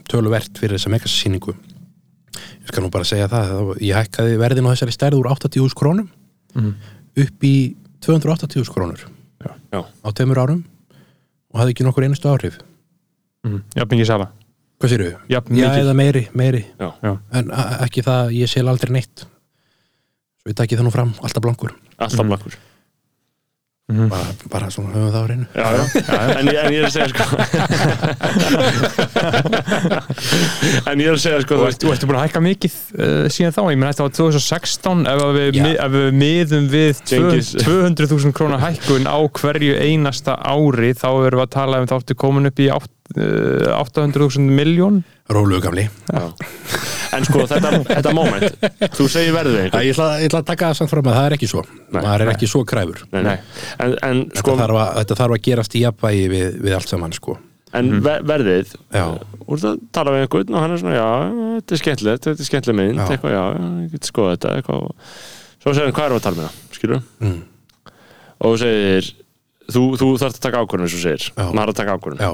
töluvert 0.08 0.54
fyrir 0.58 0.78
þessa 0.78 0.94
megasýningu 0.94 1.54
ég 1.56 2.68
skal 2.70 2.84
nú 2.84 2.90
bara 2.90 3.04
segja 3.04 3.26
það 3.28 3.78
ég 3.82 3.94
hækkaði 3.98 4.38
verðin 4.38 4.66
á 4.70 4.72
þessari 4.76 4.94
stærð 4.94 5.18
úr 5.18 5.26
80.000 5.34 5.74
krónum 5.74 6.08
upp 7.16 7.42
í 7.42 7.74
280.000 8.06 8.70
krónur 8.70 9.00
já, 9.76 9.80
á 9.84 10.08
tveimur 10.16 10.40
árum 10.42 10.64
og 11.52 11.60
hafði 11.60 11.76
ekki 11.76 11.86
nokkur 11.86 12.06
einustu 12.08 12.30
áhrif 12.32 12.58
mm. 13.44 13.62
jafn 13.76 13.94
mikið 13.94 14.10
sala 14.10 14.30
hvað 14.76 14.92
séru? 14.92 15.10
Jafn 15.32 15.56
Já, 15.56 15.68
mikið. 15.68 15.82
eða 15.84 15.96
meiri, 15.96 16.24
meiri 16.36 16.62
já, 16.66 16.88
Já. 17.02 17.12
en 17.40 17.52
ekki 17.86 18.04
það, 18.06 18.32
ég 18.36 18.52
sel 18.52 18.66
aldrei 18.68 18.96
neitt 18.98 19.26
svo 19.26 20.52
ég 20.52 20.58
takki 20.58 20.78
það 20.78 20.88
nú 20.88 20.94
fram, 20.94 21.14
alltaf 21.22 21.44
blankur 21.44 21.76
alltaf 21.96 22.58
blakkur 23.86 24.08
bara, 24.10 24.26
bara 24.50 24.66
svona 24.70 24.90
höfum 24.96 25.10
það 25.14 25.22
á 25.22 25.26
reynu 25.30 25.46
Já, 25.54 25.66
já, 25.76 25.82
en, 26.40 26.46
ég- 26.50 26.58
en 26.58 26.72
ég 26.74 26.80
er 26.80 26.86
að 26.86 26.90
segja 26.90 27.08
sko. 27.12 27.24
En 30.90 30.98
ég 31.00 31.06
er 31.06 31.12
að 31.14 31.20
segja 31.22 31.40
sko 31.44 31.54
Þú 31.54 31.58
þú 31.62 31.66
ert, 31.70 31.78
þú 31.84 31.88
ert 31.94 32.02
búin 32.08 32.18
að 32.18 32.24
hækka 32.26 32.40
mikið 32.46 32.74
uh, 32.98 33.26
síðan 33.32 33.54
þá, 33.54 33.60
ég 33.70 33.78
menn 33.78 33.90
þetta 33.92 34.06
var 34.08 34.14
2016 34.18 35.06
ef 35.12 35.18
að 35.26 35.32
við, 35.38 35.50
Já. 35.60 35.64
ef 35.86 35.90
við 35.94 36.08
miðum 36.22 36.66
við 36.72 36.94
Gengis. 37.12 37.48
200.000 37.62 38.34
krónar 38.36 38.60
hækkun 38.66 39.04
á 39.06 39.18
hverju 39.38 39.72
einasta 39.86 40.32
ári 40.42 40.90
þá 40.98 41.06
erum 41.28 41.38
við 41.40 41.46
að 41.46 41.54
tala 41.56 41.78
um 41.84 41.90
þáttu 41.94 42.12
komin 42.18 42.48
upp 42.50 42.58
í 42.58 42.66
átt- 42.74 42.90
uh, 42.90 42.95
800.000 43.14 44.42
miljón 44.50 45.02
Róluðu 45.30 45.62
gamli 45.64 45.84
En 47.16 47.24
sko 47.26 47.44
þetta, 47.48 47.70
þetta 47.86 48.12
moment 48.16 48.66
Þú 48.96 49.06
segir 49.10 49.34
verðið 49.36 49.68
Æ, 49.70 49.78
ég, 49.86 49.92
ætla, 49.94 50.08
ég 50.20 50.28
ætla 50.30 50.40
að 50.42 50.48
taka 50.50 50.70
það 50.70 50.78
samt 50.80 50.92
fram 50.92 51.08
að 51.10 51.16
það 51.18 51.28
er 51.30 51.36
ekki 51.38 51.48
svo 51.50 51.62
Nei, 51.66 52.00
maður 52.02 52.24
er 52.26 52.32
ekki 52.34 52.48
svo 52.50 52.62
kræfur 52.68 53.02
Nei, 53.14 53.20
nei. 53.26 53.36
En, 53.82 53.94
en 53.94 54.22
þetta, 54.26 54.42
sko 54.42 54.56
þarf 54.60 54.80
að, 54.82 54.90
þetta 55.00 55.18
þarf 55.22 55.36
að 55.38 55.44
gerast 55.48 55.76
í 55.78 55.82
jafnvægi 55.84 56.26
við, 56.34 56.46
við 56.66 56.76
allt 56.76 56.92
saman 56.92 57.14
sko. 57.16 57.36
En 57.76 57.90
ver 58.04 58.22
verðið 58.26 58.74
Já. 58.94 59.04
Úr 59.46 59.62
það 59.62 59.80
tala 59.96 60.14
við 60.14 60.24
einhvern 60.26 60.54
og 60.56 60.62
hann 60.64 60.74
er 60.76 60.82
svona 60.82 60.96
Já, 60.96 61.08
þetta 61.58 61.76
er 61.76 61.82
skemmtilegt, 61.82 62.26
þetta 62.28 62.44
er 62.46 62.50
skemmtileg 62.50 62.78
mynd 62.80 63.00
Já. 63.02 63.06
Eitthvað, 63.16 63.36
já, 63.36 63.44
ég 63.86 63.92
get 63.96 64.10
skoða 64.10 64.34
þetta 64.36 64.54
eitthvað. 64.60 64.88
Svo 65.62 65.74
segir 65.76 65.86
hann, 65.88 65.96
hvað 65.98 66.08
erum 66.08 66.16
við 66.16 66.22
að 66.22 66.26
tala 66.28 66.40
með 66.40 66.48
það? 66.48 66.58
Skilur 66.78 67.06
Mm. 67.26 67.38
Og 68.36 68.52
þú 68.52 68.58
segir 68.66 69.14
Þú, 69.66 69.80
þú 69.98 70.06
þarft 70.20 70.36
að 70.38 70.44
taka 70.44 70.58
ákvörðun, 70.62 70.84
eins 70.86 70.92
og 70.94 71.00
þú 71.00 71.04
segir 71.08 71.22
Já. 71.26 71.46
Maður 71.50 71.62
er 71.64 71.72
að 71.72 71.78
taka 71.80 71.94
ákvörðun 71.96 72.20
Já, 72.22 72.30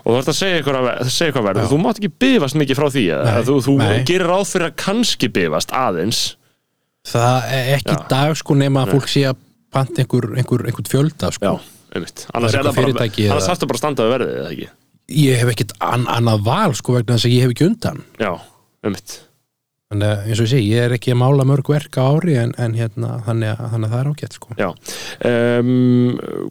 og 0.00 0.08
þú 0.08 0.16
þarft 0.16 0.32
að 0.32 0.38
segja 0.40 0.58
eitthvað, 0.60 0.88
að 0.90 1.12
segja 1.14 1.30
eitthvað 1.30 1.46
verð 1.48 1.60
Já. 1.60 1.64
og 1.64 1.72
þú 1.72 1.78
mátt 1.84 2.00
ekki 2.00 2.12
bifast 2.24 2.58
mikið 2.60 2.80
frá 2.80 2.88
því? 2.94 3.04
Nei, 3.26 3.40
þú, 3.46 3.56
þú 3.66 3.76
gerir 4.08 4.26
ráð 4.30 4.44
fyrir 4.50 4.66
að 4.68 4.76
kannski 4.84 5.30
bifast 5.36 5.74
aðeins 5.76 6.20
það 7.10 7.54
er 7.56 7.70
ekki 7.78 7.96
Já. 7.96 8.02
dag 8.10 8.34
sko 8.40 8.58
nema 8.58 8.84
að 8.84 8.94
fólk 8.96 9.10
sé 9.12 9.24
að 9.30 9.40
panta 9.70 10.04
einhver, 10.04 10.28
einhver, 10.36 10.66
einhver 10.66 10.90
fjölda 10.90 11.30
sko. 11.34 11.56
einmitt 11.94 12.26
annars 12.34 12.54
er 12.54 12.66
það 12.66 12.80
bara, 12.80 13.40
að 13.40 13.80
standa 13.80 14.06
við 14.06 14.14
verðið 14.16 14.68
ég 15.10 15.40
hef 15.42 15.50
ekkit 15.54 15.74
an, 15.82 16.06
annað 16.10 16.44
val 16.46 16.76
sko 16.78 16.98
vegna 16.98 17.16
þess 17.16 17.28
að 17.28 17.34
ég 17.36 17.46
hef 17.46 17.54
ekki 17.54 17.68
undan 17.70 18.04
já, 18.20 18.32
einmitt 18.86 19.16
þannig 19.90 20.06
að 20.06 20.26
eins 20.30 20.38
og 20.38 20.44
ég 20.46 20.50
segi, 20.52 20.66
ég 20.70 20.84
er 20.86 20.92
ekki 20.94 21.10
að 21.10 21.16
mála 21.18 21.44
mörg 21.50 21.66
verk 21.72 21.96
á 21.98 22.06
ári 22.14 22.36
en, 22.38 22.52
en 22.62 22.74
hérna, 22.78 23.08
þannig, 23.26 23.48
að, 23.56 23.70
þannig 23.72 23.88
að 23.88 23.94
það 23.94 24.00
er 24.04 24.10
ágætt 24.12 24.36
sko. 24.36 24.48
já 24.54 24.68
um, 24.70 25.70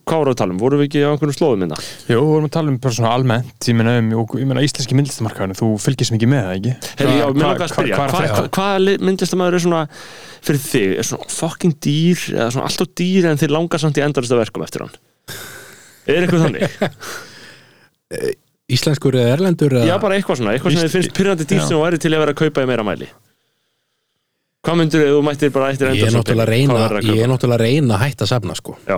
hvað 0.03 0.18
voru 0.20 0.34
að 0.34 0.40
tala 0.41 0.52
um, 0.52 0.60
voru 0.60 0.80
við 0.82 0.88
ekki 0.90 1.03
á 1.07 1.11
einhvern 1.14 1.36
slóðum 1.38 1.61
minna 1.64 1.78
Jú, 1.80 2.18
við 2.20 2.26
vorum 2.34 2.49
að 2.49 2.53
tala 2.57 2.74
um 2.74 2.80
bara 2.84 2.98
svona 2.98 3.14
almennt 3.16 3.70
ég 3.72 3.78
meina, 3.80 3.94
um, 4.02 4.10
og, 4.20 4.36
ég 4.44 4.49
meina 4.49 4.66
íslenski 4.68 4.98
myndlistamarkaðinu 4.99 5.56
þú 5.56 5.70
fylgist 5.86 6.11
mikið 6.18 6.32
með 6.34 6.44
það, 6.44 6.57
ekki? 6.57 6.74
Herri, 6.99 7.16
já, 7.16 7.26
mér 7.32 7.45
langar 7.48 7.64
að 7.64 7.72
spyrja, 7.72 8.02
hvað- 8.02 8.11
hvað 8.11 8.20
hvað 8.20 8.36
hva, 8.36 8.44
hva, 8.44 8.60
hva 8.60 8.98
myndlistamæður 9.07 9.56
er 9.61 9.64
svona 9.70 9.86
fyrir 10.49 10.61
þig, 10.66 10.98
er 10.99 11.10
svona 11.14 11.32
fucking 11.40 11.80
dýr 11.88 12.26
eða 12.36 12.49
svona 12.57 12.68
alltaf 12.68 12.91
dýr 12.99 13.30
en 13.32 13.40
þið 13.40 13.56
langar 13.56 13.80
samt 13.86 14.02
í 14.02 14.03
endurista 14.03 14.41
verkum 14.41 14.68
eftir 14.68 14.84
hann 14.84 14.94
er 16.11 16.28
eitthvað 16.28 16.44
þannig? 16.49 16.68
Íslenskur 18.70 19.16
eða 19.18 19.32
erlendur 19.38 19.74
eða, 19.80 19.88
Já, 19.90 19.95
bara 20.02 20.18
eitthvað 20.20 20.38
svona, 20.44 20.52
eitthvað 20.53 20.76
sem 20.76 20.84
þið 20.84 20.91
finnst 20.94 21.16
pyrrandi 21.18 21.45
dýr 21.49 21.57
Já. 21.57 21.66
sem 21.66 21.74
þú 21.74 21.82
væri 21.88 21.99
til 22.03 22.11
að 22.14 22.22
vera 22.22 22.34
að 22.36 22.41
kaupa 22.44 22.61
í 22.66 22.70
meira 22.70 22.86
mæli 22.86 23.07
Hvað 24.65 24.76
myndir 24.81 25.06
þú 25.07 25.19
mættir 25.23 25.52
bara 25.56 25.69
eftir 25.72 25.94
ég 25.95 26.03
er 26.10 26.11
náttúrulega 26.18 26.44
að 26.44 26.52
reyna 26.52 26.80
ég 27.15 27.22
er 27.23 27.30
náttúrulega 27.31 27.56
að 27.56 27.64
reyna 27.64 27.95
að 27.95 28.02
hætta 28.03 28.26
að 28.26 28.31
safna 28.34 28.56
sko. 28.60 28.76
Já, 28.90 28.98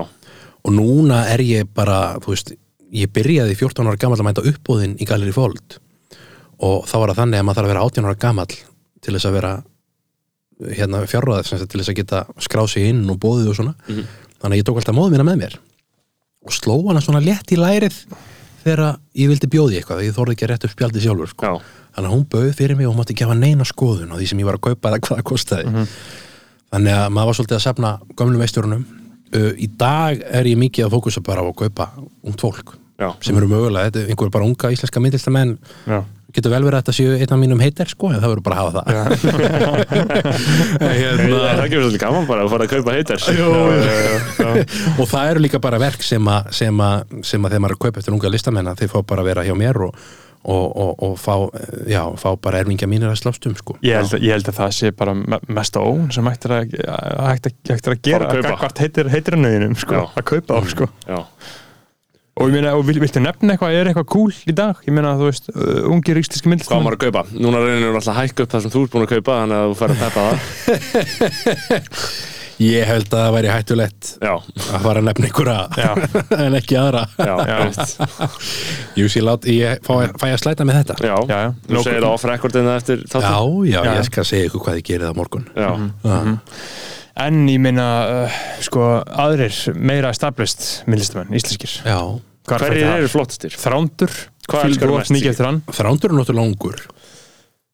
og 0.65 0.73
núna 0.73 1.19
er 1.29 1.43
ég 1.45 1.69
bara 1.77 1.99
þú 2.23 2.33
veist, 2.33 2.53
ég 2.91 3.11
byrjaði 3.13 3.57
14 3.59 3.87
ára 3.91 3.99
gamall 4.01 4.19
að 4.19 4.27
mænta 4.29 4.45
uppbóðin 4.49 4.95
í 4.97 5.05
Gallery 5.09 5.33
Fold 5.35 5.77
og 6.61 6.87
þá 6.89 6.95
var 7.01 7.11
það 7.13 7.19
þannig 7.21 7.39
að 7.41 7.45
maður 7.45 7.59
þarf 7.59 7.67
að 7.69 7.73
vera 7.73 7.85
18 7.85 8.09
ára 8.09 8.19
gamall 8.25 8.55
til 9.01 9.13
þess 9.15 9.29
að 9.29 9.37
vera 9.37 9.53
hérna 10.77 11.05
sagt, 11.45 11.69
til 11.69 11.79
þess 11.81 11.89
að 11.93 11.99
geta 12.01 12.23
skráð 12.41 12.67
sig 12.73 12.89
inn 12.89 13.05
og 13.09 13.17
bóðið 13.21 13.49
og 13.49 13.55
svona 13.57 13.75
Mhm. 13.87 14.05
þannig 14.41 14.55
að 14.57 14.61
ég 14.61 14.65
tók 14.65 14.77
alltaf 14.81 14.95
móðu 14.97 15.11
mína 15.13 15.25
með 15.29 15.37
mér 15.41 15.55
og 16.45 16.51
sló 16.53 16.87
hana 16.87 17.01
svona 17.01 17.21
létt 17.21 17.53
í 17.53 17.57
lærið 17.57 17.93
þegar 18.63 18.97
ég 19.17 19.27
vildi 19.29 19.47
bjóði 19.49 19.77
eitthvað 19.81 20.03
ég 20.05 20.13
þorði 20.17 20.33
ekki 20.35 20.45
að 20.45 20.51
rétta 20.51 20.65
upp 20.65 20.75
spjaldið 20.75 21.01
sjálfur 21.05 21.29
sko. 21.29 21.61
Þannig 21.95 22.07
að 22.07 22.15
hún 22.15 22.25
bauð 22.31 22.51
fyrir 22.57 22.75
mig 22.79 22.87
og 22.87 22.93
hún 22.93 23.01
mátti 23.01 23.19
gefa 23.19 23.35
neina 23.37 23.65
skoðun 23.67 24.13
á 24.13 24.15
því 24.15 24.25
sem 24.31 24.41
ég 24.41 24.49
var 24.49 24.57
að 24.59 24.65
kaupa 24.69 24.85
eða 24.91 25.03
hvað 25.03 25.17
það 25.21 25.29
kostaði. 25.31 25.85
Þannig 26.71 26.93
að 26.97 27.07
maður 27.11 27.29
var 27.29 27.37
svolítið 27.39 27.57
að 27.57 27.65
safna 27.65 27.89
gömlum 28.15 28.43
veistjórunum 28.45 28.83
uh, 29.35 29.51
í 29.59 29.67
dag 29.79 30.13
er 30.31 30.45
ég 30.47 30.57
mikið 30.59 30.85
að 30.87 30.93
fókusa 30.95 31.21
bara 31.25 31.41
á 31.43 31.45
að 31.47 31.59
kaupa 31.65 31.85
ungt 31.99 32.41
fólk 32.43 32.67
já. 33.01 33.09
sem 33.23 33.37
eru 33.37 33.47
mögulega, 33.51 33.85
þetta 33.89 33.99
er 34.03 34.09
einhver 34.13 34.33
bara 34.33 34.47
unga 34.47 34.73
íslenska 34.75 34.99
myndlistamenn 35.03 35.51
getur 36.31 36.51
vel 36.53 36.63
verið 36.63 36.77
að 36.77 36.81
þetta 36.85 36.95
séu 36.95 37.11
einn 37.17 37.33
af 37.35 37.39
mínum 37.41 37.59
heitir 37.59 37.87
sko, 37.91 38.05
en 38.11 38.21
það 38.21 38.31
verður 38.31 38.45
bara 38.45 38.55
að 38.55 38.61
hafa 38.61 38.71
það. 38.77 38.85
Hérna, 41.01 41.39
það 41.41 41.69
gefur 41.73 41.83
svolítið 41.83 42.03
gaman 42.05 42.29
bara 42.29 42.41
að 42.45 42.51
fara 42.53 42.63
að 42.67 42.71
kaupa 42.71 42.95
heitar 42.95 43.19
og 44.95 45.05
það 45.11 45.25
eru 45.33 45.39
líka 45.43 45.59
bara 45.63 45.81
verk 45.81 46.01
sem 46.07 46.23
að 46.31 46.41
þegar 46.55 46.75
maður 46.77 47.57
er 47.57 47.75
að 47.75 47.83
kaupa 47.83 47.97
eftir 47.99 48.15
unga 48.15 48.31
listamenn 48.31 48.71
að 48.71 48.79
þeir 48.83 48.91
fá 48.93 48.99
bara 49.11 49.21
að 49.25 49.29
vera 49.33 49.45
hjá 49.47 49.55
mér 49.59 49.75
og, 49.89 49.93
og, 50.43 50.65
og, 50.73 50.91
og 51.05 51.15
fá, 51.21 51.35
já, 51.91 52.01
fá 52.17 52.29
bara 52.41 52.61
erfingja 52.63 52.87
mínir 52.89 53.11
að 53.11 53.19
slást 53.21 53.45
um 53.45 53.53
sko. 53.59 53.75
Ég 53.85 53.99
held, 53.99 54.13
að- 54.17 54.23
ég 54.25 54.31
held 54.35 54.49
að 54.49 54.57
það 54.61 54.71
sé 54.79 54.91
bara 54.97 55.13
me- 55.13 55.41
mest 55.47 55.77
á 55.77 55.81
ón 55.85 56.11
sem 56.15 56.25
hægt 56.25 56.45
er 56.49 56.55
að, 56.57 56.75
hægt 57.29 57.45
að, 57.51 57.57
hægt 57.69 57.87
að 57.93 58.01
gera 58.09 58.29
að 58.31 58.55
hvert 58.63 58.81
heitir, 58.85 59.09
heitir 59.13 59.37
hennuðinum 59.37 59.75
sko, 59.77 59.93
Já. 59.93 60.03
að 60.17 60.25
kaupa 60.33 60.57
á 60.57 60.61
sko. 60.71 60.87
Já, 61.05 61.19
og 62.41 62.47
ég 62.47 62.53
meina, 62.55 62.71
og 62.73 62.85
vil, 62.87 62.97
viltu 63.03 63.19
nefna 63.21 63.53
eitthvað, 63.53 63.75
er 63.77 63.89
eitthvað 63.91 64.07
cool 64.09 64.31
í 64.49 64.53
dag 64.55 64.75
ég 64.87 64.93
meina, 64.95 65.11
þú 65.19 65.27
veist, 65.29 65.49
uh, 65.53 65.83
ungir 65.91 66.17
íslenski 66.17 66.47
hvað 66.47 66.49
á 66.49 66.51
myndlistamenn 66.55 66.85
maður 66.87 66.97
að 66.97 67.03
kaupa? 67.05 67.23
Núna 67.37 67.59
reynir 67.61 67.91
við 67.91 67.99
alltaf 67.99 68.15
að 68.15 68.21
hækka 68.23 68.45
upp 68.47 68.53
það 68.55 68.61
sem 68.65 68.71
þú 68.73 68.81
ert 68.87 68.93
búin 68.95 69.05
að 69.05 69.11
kaupa 69.13 69.39
þannig 69.41 69.57
að 69.59 69.67
þú 69.67 69.75
fær 69.81 69.91
að 69.91 70.01
peppa 70.01 70.21
það 70.25 70.37
ég 72.61 72.85
held 72.85 73.07
að 73.09 73.21
það 73.23 73.33
væri 73.35 73.49
hættulegt 73.51 74.09
Já, 74.21 74.31
að 74.37 74.83
fara 74.85 75.01
að 75.01 75.07
nefna 75.07 75.27
einhverja 75.29 75.95
en 76.45 76.57
ekki 76.59 76.77
aðra 76.81 77.03
já, 77.17 77.33
Já. 77.49 77.55
einmitt. 77.57 77.93
Jú, 79.01 79.05
ég, 79.07 79.23
lát, 79.25 79.47
ég 79.49 79.83
fæ, 79.87 79.93
fæ 80.21 80.25
að 80.29 80.39
slæta 80.43 80.67
með 80.69 80.79
þetta 80.81 80.97
já, 81.07 81.15
Já, 81.31 81.37
já. 81.45 81.51
Þú 81.65 81.75
Nokkuð- 81.75 81.87
segir 81.89 82.01
það 82.05 82.09
off 82.15 82.25
recordina 82.31 82.75
eftir 82.81 83.01
já, 83.01 83.11
þáttum 83.15 83.61
já, 83.71 83.77
Já. 83.81 83.93
ég 83.97 84.09
skal 84.11 84.27
segja 84.31 84.49
ykkur 84.51 84.65
hvað 84.67 84.79
ég 84.81 84.87
gerir 84.91 85.05
það 85.07 85.13
á 85.13 85.19
morgun 85.21 85.47
Já, 85.55 85.71
Já. 86.05 86.19
en 87.27 87.41
ég 87.51 87.59
meina, 87.61 87.87
uh, 88.07 88.41
sko 88.63 88.85
aðrir 89.25 89.57
meira 89.75 90.11
established 90.15 90.67
myndlistamenn, 90.87 91.33
íslenskir 91.37 91.79
já. 91.85 91.99
Er 92.51 92.57
hverjir 92.65 92.87
eru 92.97 93.09
flottastir? 93.11 93.53
Þrándur, 93.61 94.11
Hvað 94.49 94.63
elskar 94.65 94.89
þú 94.89 94.95
þú 94.95 94.97
mest, 94.97 95.11
mikið 95.13 95.21
Siggi? 95.21 95.29
eftir 95.35 95.45
hann 95.47 95.59
Þrándur 95.77 96.09
er 96.11 96.15
náttúrulega 96.17 96.49
ungur 96.49 96.79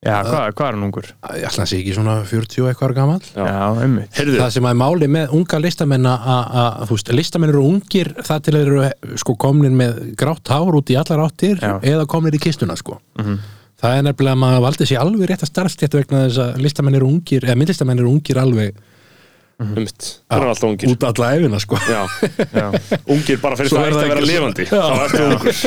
Já, 0.05 0.19
hvað, 0.21 0.43
hvað 0.53 0.67
er 0.67 0.75
hann 0.77 0.83
ungur? 0.85 1.07
ég 1.39 1.45
ætla 1.47 1.63
að 1.63 1.69
sé 1.71 1.77
ekki 1.81 1.93
svona 1.97 2.15
40 2.29 2.61
og 2.61 2.67
eitthvað 2.69 2.85
ára 2.91 2.95
gamall. 2.99 3.23
Já. 3.33 3.45
Já, 3.49 3.61
einmitt. 3.81 4.11
Heyrðu, 4.13 4.35
það 4.43 4.51
sem 4.53 4.67
að 4.69 4.75
máli 4.77 5.07
með 5.09 5.31
unga 5.33 5.59
listamenn 5.63 6.05
að, 6.11 6.27
að, 6.61 6.75
þú 6.91 6.97
veist, 6.99 7.09
listamenn 7.17 7.49
eru 7.53 7.63
ungir 7.65 8.11
það 8.27 8.43
til 8.45 8.53
þeir 8.57 8.69
eru 8.75 9.17
sko 9.23 9.35
komnir 9.41 9.73
með 9.79 9.97
grátt 10.21 10.51
hár 10.53 10.77
út 10.77 10.91
í 10.93 10.97
allar 11.01 11.23
áttir 11.25 11.57
Já. 11.65 11.71
eða 11.81 12.05
komnir 12.13 12.37
í 12.37 12.41
kistuna 12.45 12.77
sko. 12.77 12.99
Mhm. 13.17 13.39
það 13.81 13.95
er 13.97 14.05
nefnilega 14.07 14.33
að 14.37 14.41
maður 14.41 14.61
valdi 14.67 14.85
sér 14.89 15.01
alveg 15.01 15.29
rétt 15.29 15.43
að 15.45 15.51
starfstjætt 15.51 15.97
vegna 15.99 16.21
þess 16.27 16.39
að 16.45 16.61
listamenn 16.65 16.95
eru 16.97 17.09
ungir 17.13 17.43
eða 17.45 17.57
myndlistamenn 17.61 17.99
eru 18.01 18.09
ungir 18.13 18.39
alveg 18.41 18.79
ummitt 19.61 20.07
Það 20.29 20.37
eru 20.37 20.49
alltaf 20.53 20.69
ungir. 20.69 20.93
út 20.93 21.03
alla 21.09 21.27
efina 21.37 21.59
sko. 21.61 21.77
Já, 21.89 22.01
Já, 22.53 22.67
ungir 23.09 23.41
bara 23.41 23.57
fyrir 23.57 23.69
Svo 23.73 23.81
það 23.81 23.87
er 23.87 23.93
að 23.97 24.29
vera 24.29 24.45
ungur. 24.45 25.59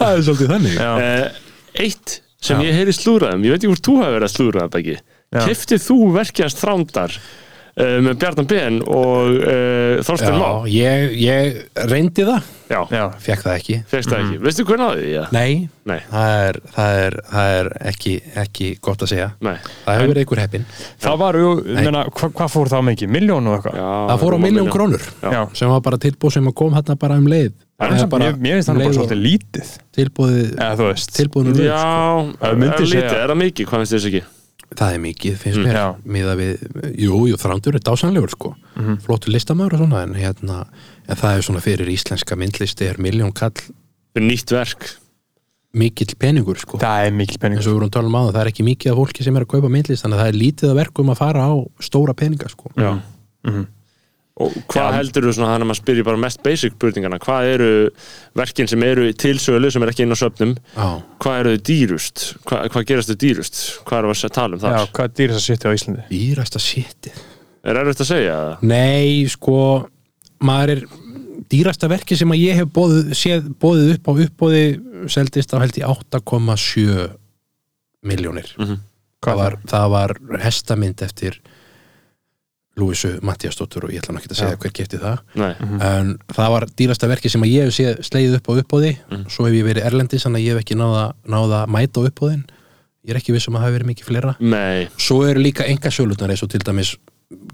Það 0.00 0.10
er 0.16 0.22
svolítið 0.24 0.52
þannig. 0.56 0.76
Eh, 0.80 1.84
Eitt 1.84 2.20
sem 2.40 2.60
Já. 2.60 2.66
ég 2.70 2.78
heyri 2.80 2.96
slúraðum, 2.96 3.44
ég 3.44 3.54
veit 3.54 3.60
ekki 3.60 3.72
hvort 3.74 3.86
þú 3.90 3.98
hefur 4.00 4.16
verið 4.16 4.28
að 4.30 4.34
slúraða 4.36 4.72
Beggi 4.76 4.96
Já. 5.30 5.44
Kiftið 5.46 5.82
þú 5.84 5.96
verkjast 6.16 6.58
þrándar 6.58 7.12
uh, 7.14 7.98
með 8.02 8.16
Bjarnan 8.22 8.48
Ben 8.50 8.78
og 8.82 9.36
uh, 9.36 10.00
Þorstein 10.06 10.38
Má 10.40 10.48
já, 10.66 10.72
ég, 10.74 11.12
ég 11.22 11.84
reyndi 11.90 12.24
það 12.26 12.48
Já, 12.70 12.80
já, 12.94 13.04
fekk 13.18 13.44
það 13.44 13.54
ekki 13.60 13.76
fegst 13.90 14.10
það 14.12 14.24
ekki 14.24 14.40
Veistu 14.44 14.64
hvernig 14.66 14.84
náði 14.86 15.04
því? 15.04 15.12
Ja? 15.14 15.22
nei, 15.34 15.54
Nei, 15.90 15.96
það 16.10 16.34
er, 16.48 16.58
það 16.74 16.98
er, 17.04 17.16
það 17.30 17.54
er 17.60 17.70
ekki, 17.90 18.12
ekki 18.44 18.68
gott 18.82 19.04
að 19.06 19.12
segja 19.12 19.30
nei 19.42 19.54
það 19.62 19.96
hefur 19.96 20.12
verið 20.12 20.22
einhver 20.24 20.42
heppin 20.44 20.66
það 21.06 21.16
var, 21.22 21.40
meina, 21.80 22.04
hva, 22.10 22.30
hvað 22.40 22.52
fór 22.54 22.70
það 22.74 22.86
mikið? 22.90 23.12
Miljón 23.16 23.50
og 23.50 23.56
eitthvað? 23.58 23.80
Það 24.10 24.22
fór 24.24 24.36
á 24.36 24.38
miljón 24.38 24.54
milljón. 24.60 24.74
krónur 24.76 25.08
Já. 25.22 25.40
sem 25.62 25.74
var 25.74 25.82
bara 25.86 26.00
tilbúð 26.06 26.36
sem 26.36 26.50
að 26.50 26.56
kom 26.62 26.78
hérna 26.78 26.98
bara 27.00 27.18
um 27.18 27.30
leið 27.30 27.54
Það 27.80 28.00
er 28.00 28.06
bara 28.12 28.32
Mér 28.36 28.58
finnst 28.58 28.68
það 28.68 28.80
bara 28.80 28.92
svolítið 28.98 29.20
lítið. 29.24 29.68
Tilbúðið 29.96 30.50
eða 30.60 30.74
þú 30.76 30.86
veist. 30.90 31.14
tilbúðinu 31.16 31.54
leið 31.56 31.66
Já, 31.70 31.80
Það 32.40 32.50
er 32.50 32.58
myndi 32.60 32.76
lítið, 32.76 32.90
segja- 32.92 33.22
er 33.24 33.28
það 33.32 33.40
mikið, 33.40 33.66
hvað 33.70 33.80
finnst 33.80 33.94
þess 33.96 34.08
ekki? 34.10 34.22
það 34.70 34.94
er 34.94 35.00
mikið, 35.02 35.34
finnst 35.40 35.58
Mm. 35.58 35.64
mér. 35.66 35.74
Já. 35.74 35.86
miða 36.06 36.34
við, 36.38 36.52
jú, 36.94 37.14
jú, 37.26 37.36
þrándur 37.40 37.74
er 37.74 37.80
dásanlegur 37.88 38.30
sko, 38.30 38.54
Mhm. 38.76 39.00
flottur 39.02 39.32
listamæður 39.34 39.72
og 39.72 39.78
svona 39.80 40.02
en 40.04 40.14
hérna, 40.14 40.66
en 41.08 41.16
það 41.16 41.36
er 41.38 41.42
svona 41.42 41.60
fyrir 41.60 41.88
íslenska 41.90 42.36
myndlisti 42.38 42.86
er 42.86 42.94
miljón 43.02 43.34
kall 43.34 43.50
Fyrir 44.14 44.28
nýtt 44.30 44.50
verk. 44.54 44.96
mikill 45.74 46.14
peningur 46.18 46.56
sko. 46.58 46.78
Það 46.78 47.06
er 47.06 47.10
mikil 47.12 47.38
penning 47.38 47.58
eins 47.58 47.66
og 47.66 47.74
við 47.74 47.80
vorum 47.80 47.90
tala 47.90 48.06
um 48.06 48.12
áður, 48.14 48.32
það 48.34 48.46
er 48.46 48.50
ekki 48.52 48.64
mikið 48.76 48.90
af 48.92 48.96
fólki 48.98 49.24
sem 49.24 49.36
er 49.36 49.44
að 49.44 49.48
kaupa 49.48 49.68
myndlist, 49.70 50.02
þannig 50.04 50.18
að 50.18 50.22
það 50.22 50.28
er 50.28 50.38
lítið 50.38 50.70
að 50.70 50.78
verkum 50.84 51.10
að 51.10 51.16
fara 51.16 51.40
á 51.46 51.52
stóra 51.80 52.14
peninga 52.14 52.48
sko. 52.50 52.70
Já. 52.76 53.00
Mhm. 53.46 53.66
Og 54.40 54.54
hvað 54.72 54.86
Já. 54.88 54.94
heldur 54.96 55.26
þú 55.26 55.32
svona, 55.36 55.50
þannig 55.52 55.66
að 55.66 55.68
maður 55.70 55.78
spyrir 55.82 56.06
bara 56.08 56.20
mest 56.22 56.38
basic 56.46 56.72
spurningana, 56.78 57.18
hvað 57.20 57.48
eru 57.54 57.70
verkin 58.40 58.70
sem 58.70 58.82
eru 58.86 59.08
til 59.20 59.34
sölu, 59.42 59.68
sem 59.74 59.82
er 59.84 59.90
ekki 59.92 60.06
inn 60.06 60.14
á 60.16 60.18
söfnum 60.22 60.54
Já, 60.76 60.86
hvað 61.20 61.40
eru 61.42 61.52
þau 61.56 61.64
dýrust? 61.68 62.22
Hva, 62.48 62.62
hvað 62.72 62.86
gerast 62.88 63.12
þau 63.12 63.18
dýrust? 63.24 63.60
Hvað 63.84 63.98
eru 63.98 64.14
að 64.16 64.32
tala 64.38 64.56
um 64.56 64.62
þar? 64.64 64.76
Já, 64.78 64.86
hvað 64.96 65.04
er 65.10 65.14
dýrist 65.20 65.40
að 65.42 65.46
sitja 65.50 65.68
á 65.68 65.76
Íslandi? 65.76 66.06
dýrasta 66.08 66.62
shitið 66.64 67.20
Er 67.68 67.76
erfitt 67.82 68.00
að 68.00 68.08
segja 68.14 68.36
það? 68.40 68.64
Nei, 68.70 69.26
sko 69.28 69.56
maður 70.40 70.70
er 70.78 70.82
dýrasta 71.50 71.88
verki 71.90 72.16
sem 72.16 72.30
að 72.32 72.40
ég 72.40 72.56
hef 72.62 72.68
bóðið, 72.72 73.10
séð, 73.18 73.48
bóðið 73.60 73.92
upp 73.98 74.08
á 74.08 74.12
uppbóði 74.24 74.62
seldist 75.12 75.52
á 75.52 75.60
held 75.60 75.76
í 75.76 75.84
8,7 75.84 77.10
miljónir 78.08 78.48
Mhm. 78.56 78.78
það, 79.20 79.36
var, 79.36 79.56
það 79.68 79.90
var 79.92 80.14
hestamynd 80.40 81.02
eftir 81.04 81.36
Lúisu 82.78 83.18
Mattiasdóttur 83.26 83.84
og 83.84 83.90
ég 83.90 83.98
ætla 84.00 84.14
nú 84.14 84.20
ekki 84.20 84.30
að 84.30 84.38
segja 84.40 84.56
hver 84.62 84.72
kefti 84.72 84.98
það. 85.02 85.18
Nei, 85.34 85.54
en 85.82 86.12
það 86.30 86.50
var 86.54 86.66
dýrasta 86.78 87.08
verki 87.10 87.28
sem 87.32 87.42
að 87.42 87.50
ég 87.50 87.64
hef 87.66 87.74
séð 87.74 87.98
slegið 88.06 88.36
upp 88.38 88.46
á 88.46 88.52
uppbóði 88.62 88.92
Mhm. 89.10 89.24
svo 89.28 89.46
hef 89.46 89.54
ég 89.58 89.64
verið 89.66 89.84
erlendis 89.90 90.24
að 90.26 90.38
ég 90.40 90.54
hef 90.54 90.62
ekki 90.64 90.76
náða, 90.78 91.12
náða 91.26 91.64
að 91.66 91.68
mæta 91.74 92.00
á 92.00 92.06
uppbóðin 92.08 92.44
ég 93.04 93.10
er 93.10 93.16
ekki 93.16 93.32
viss 93.32 93.48
um 93.48 93.54
að 93.54 93.60
það 93.60 93.66
hafi 93.66 93.76
verið 93.78 93.90
mikið 93.90 94.04
fleira. 94.10 94.36
Nei, 94.40 94.88
svo 94.96 95.22
eru 95.28 95.40
líka 95.40 95.66
enga 95.66 95.90
sjölutnar 95.90 96.30
eins 96.30 96.42
og 96.42 96.50
til 96.50 96.60
dæmis 96.60 96.96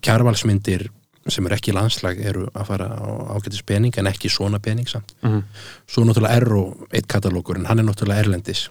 kjarvalsmyndir 0.03 0.89
sem 1.29 1.47
eru 1.47 1.57
ekki 1.57 1.73
landslag 1.75 2.21
eru 2.23 2.47
að 2.55 2.67
fara 2.69 2.87
á 2.87 3.09
ágætis 3.35 3.65
pening 3.67 3.97
en 3.99 4.07
ekki 4.07 4.29
svona 4.31 4.61
pening 4.63 4.87
samt. 4.87 5.15
Mhm. 5.23 5.43
svo 5.89 6.05
náttúrulega 6.05 6.37
er 6.37 6.53
og 6.55 6.87
eitt 6.93 7.09
katalókur 7.09 7.57
en 7.57 7.65
hann 7.65 7.79
er 7.81 7.85
náttúrulega 7.85 8.23
erlendis. 8.25 8.69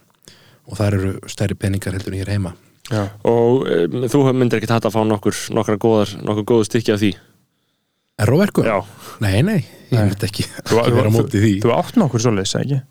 Og 0.67 0.77
þar 0.77 0.93
eru 0.93 1.19
stærri 1.27 1.53
peningar 1.57 1.93
heldur 1.93 2.13
en 2.13 2.19
ég 2.19 2.27
er 2.27 2.31
heima 2.38 2.53
Já. 2.91 3.03
og 3.26 3.64
um, 3.66 4.03
þú 4.12 4.20
myndir 4.38 4.60
ekki 4.62 4.70
þetta 4.70 4.91
að 4.91 4.94
fá 4.98 5.02
nokkur 5.10 5.38
nokkra 5.57 5.78
góðar, 5.82 6.12
nokkur 6.22 6.45
góðu 6.52 6.68
stykki 6.68 6.94
af 6.94 6.99
því? 7.02 7.14
Erróverku? 8.22 8.64
Já, 8.64 8.78
Nei, 9.24 9.40
nei, 9.44 9.57
ég 9.91 9.95
Nei. 9.98 10.03
myndi 10.12 10.28
ekki 10.30 10.45
Þú, 10.70 10.84
því. 11.34 11.53
þú 11.66 11.74
átt 11.76 11.98
nokkur 11.99 12.24
svoleiðis, 12.24 12.53
ekki? 12.62 12.82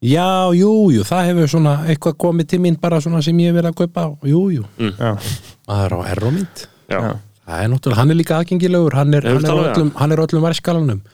Já, 0.00 0.28
jú, 0.56 0.70
jú, 0.94 1.02
það 1.04 1.26
hefur 1.28 1.50
svona 1.52 1.72
eitthvað 1.90 2.14
komið 2.24 2.46
til 2.54 2.60
mín 2.64 2.78
bara 2.80 3.02
svona 3.04 3.20
sem 3.20 3.36
ég 3.42 3.52
vil 3.52 3.66
að 3.68 3.74
kaupa. 3.82 4.06
Jú, 4.24 4.46
jú, 4.54 4.62
Já, 4.80 5.10
maður 5.68 5.98
á 5.98 6.00
errómynd 6.14 6.62
Það 7.50 7.64
er 7.64 7.68
náttúrulega, 7.72 7.98
hann 7.98 8.12
er 8.12 8.16
líka 8.20 8.36
aðgengilegur 8.38 8.94
hann 8.94 9.14
er, 9.18 9.24
hann 9.26 9.42
er, 9.42 9.58
öllum, 9.74 9.88
hann? 9.98 10.12
er 10.14 10.20
öllum 10.22 10.44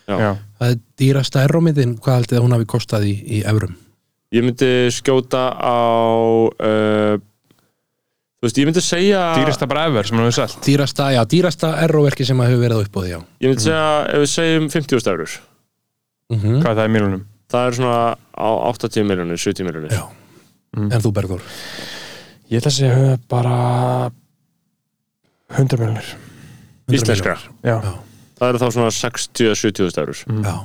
já. 0.06 0.30
Það 0.60 0.70
er 0.74 0.78
dýrasta 1.00 1.42
errómyndin, 1.46 1.94
hvað 2.04 2.18
haldið 2.20 2.38
að 2.38 2.44
hún 2.44 2.54
hafi 2.56 2.66
kostað 2.68 3.06
í, 3.08 3.14
í 3.24 3.38
eurum? 3.48 3.72
Ég 4.36 4.44
myndi 4.44 4.68
skjóta 4.92 5.42
á 5.56 5.78
uh, 6.52 7.16
Þú 8.36 8.44
veist, 8.44 8.58
ég 8.60 8.66
myndi 8.68 8.82
segja 8.84 9.20
Dýrasta 9.38 9.66
bara 9.70 9.86
ever 9.88 10.04
sem 10.06 10.18
hann 10.18 10.26
hefur 10.28 10.36
selt. 10.42 10.58
Dýrasta, 10.66 11.06
já, 11.14 11.22
dýrasta 11.24 11.70
erróverki 11.86 12.26
sem 12.28 12.40
að 12.44 12.50
hefur 12.52 12.62
verið 12.66 12.76
á 12.76 12.80
uppbóði, 12.84 13.12
já. 13.14 13.18
Ég 13.40 13.52
myndi 13.52 13.64
segja, 13.64 13.86
ef 14.12 14.22
við 14.24 14.30
segjum 14.34 14.66
50 14.74 15.10
eurur 15.14 15.36
mm 16.34 16.60
Hvað 16.60 16.70
er 16.72 16.78
það 16.80 16.90
í 16.90 16.92
miljonum? 16.96 17.24
Það 17.54 17.66
er 17.70 17.76
svona 17.78 17.98
á 18.36 18.48
80 18.74 19.08
miljonir, 19.08 19.40
70 19.40 19.68
miljonir 19.70 19.96
Já. 19.96 20.04
En 20.76 21.00
þú 21.00 21.12
Bergþór? 21.16 21.44
Ég 22.52 22.60
ætla 22.60 22.72
að 22.72 22.76
segja 22.76 23.18
bara 23.32 23.56
100 25.56 25.80
miljonir 25.80 26.12
100 26.90 26.98
Íslenskra? 27.00 27.38
Já, 27.64 27.78
Já. 27.80 27.92
Það 28.36 28.50
eru 28.52 28.60
þá 28.60 28.66
svona 28.76 28.92
60-70 28.92 30.00
eurur 30.02 30.18
Já, 30.44 30.56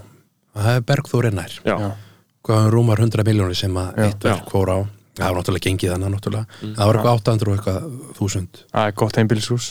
það 0.60 0.74
er 0.76 0.82
Bergþór 0.92 1.30
er 1.30 1.38
nær. 1.40 1.54
Já, 1.64 1.76
Já. 1.80 1.92
Hvað 2.42 2.66
um 2.66 2.72
rúmar 2.74 3.00
100 3.00 3.24
miljónir 3.32 3.56
sem 3.56 3.78
að 3.80 4.02
eitt 4.10 4.26
verk 4.28 4.50
fór 4.52 4.74
á 4.76 4.78
Það 5.18 5.28
var 5.28 5.38
náttúrulega 5.42 5.66
gengið 5.68 5.92
þannig 5.94 6.12
náttúrulega. 6.16 6.46
Það 6.62 6.86
var 6.88 6.96
eitthvað 7.00 7.18
800 7.20 7.48
og 7.52 7.58
eitthvað 7.58 7.88
þúsund. 8.18 8.62
Það 8.72 8.88
er 8.88 8.98
gott 9.02 9.18
einbýlishús. 9.22 9.66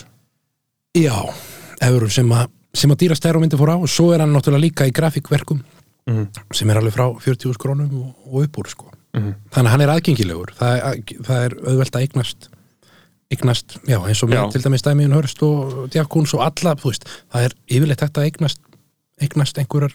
Já, 1.00 1.14
eurum 1.86 2.10
sem 2.12 2.32
að 2.36 2.48
sem 2.74 2.90
að 2.94 3.00
dýrasta 3.02 3.30
errómyndi 3.32 3.58
fór 3.58 3.72
á. 3.74 3.76
Og 3.82 3.88
svo 3.90 4.12
er 4.14 4.20
hann 4.22 4.32
náttúrulega 4.36 4.62
líka 4.66 4.86
í 4.86 4.92
grafíkverkum 4.94 5.62
Mhm. 6.06 6.28
sem 6.52 6.70
er 6.70 6.76
alveg 6.80 6.92
frá 6.94 7.06
40.000 7.20 7.56
krónum 7.60 7.90
og, 7.92 8.14
og 8.34 8.42
upp 8.44 8.56
úr 8.58 8.68
sko. 8.68 8.90
Mhm. 9.14 9.34
þannig 9.50 9.66
að 9.66 9.70
hann 9.70 9.80
er 9.80 9.88
aðgengilegur. 9.88 10.50
Það 10.54 10.72
er, 10.76 11.02
það 11.26 11.44
er 11.44 11.54
auðvelt 11.66 11.96
að 11.96 12.02
eignast 12.06 12.48
eignast, 13.30 13.78
já 13.86 13.98
eins 14.06 14.22
og 14.24 14.30
Já. 14.30 14.50
til 14.50 14.62
dæmis 14.62 14.82
Dæmiðun 14.82 15.14
Hörst 15.14 15.42
og 15.46 15.88
Djakúns 15.90 16.34
og 16.34 16.40
alla, 16.42 16.74
veist, 16.74 17.04
það 17.32 17.44
er 17.44 17.52
yfirleitt 17.70 18.00
hægt 18.02 18.18
að 18.18 18.24
eignast 18.26 18.58
eignast 19.20 19.58
einhverjar 19.58 19.94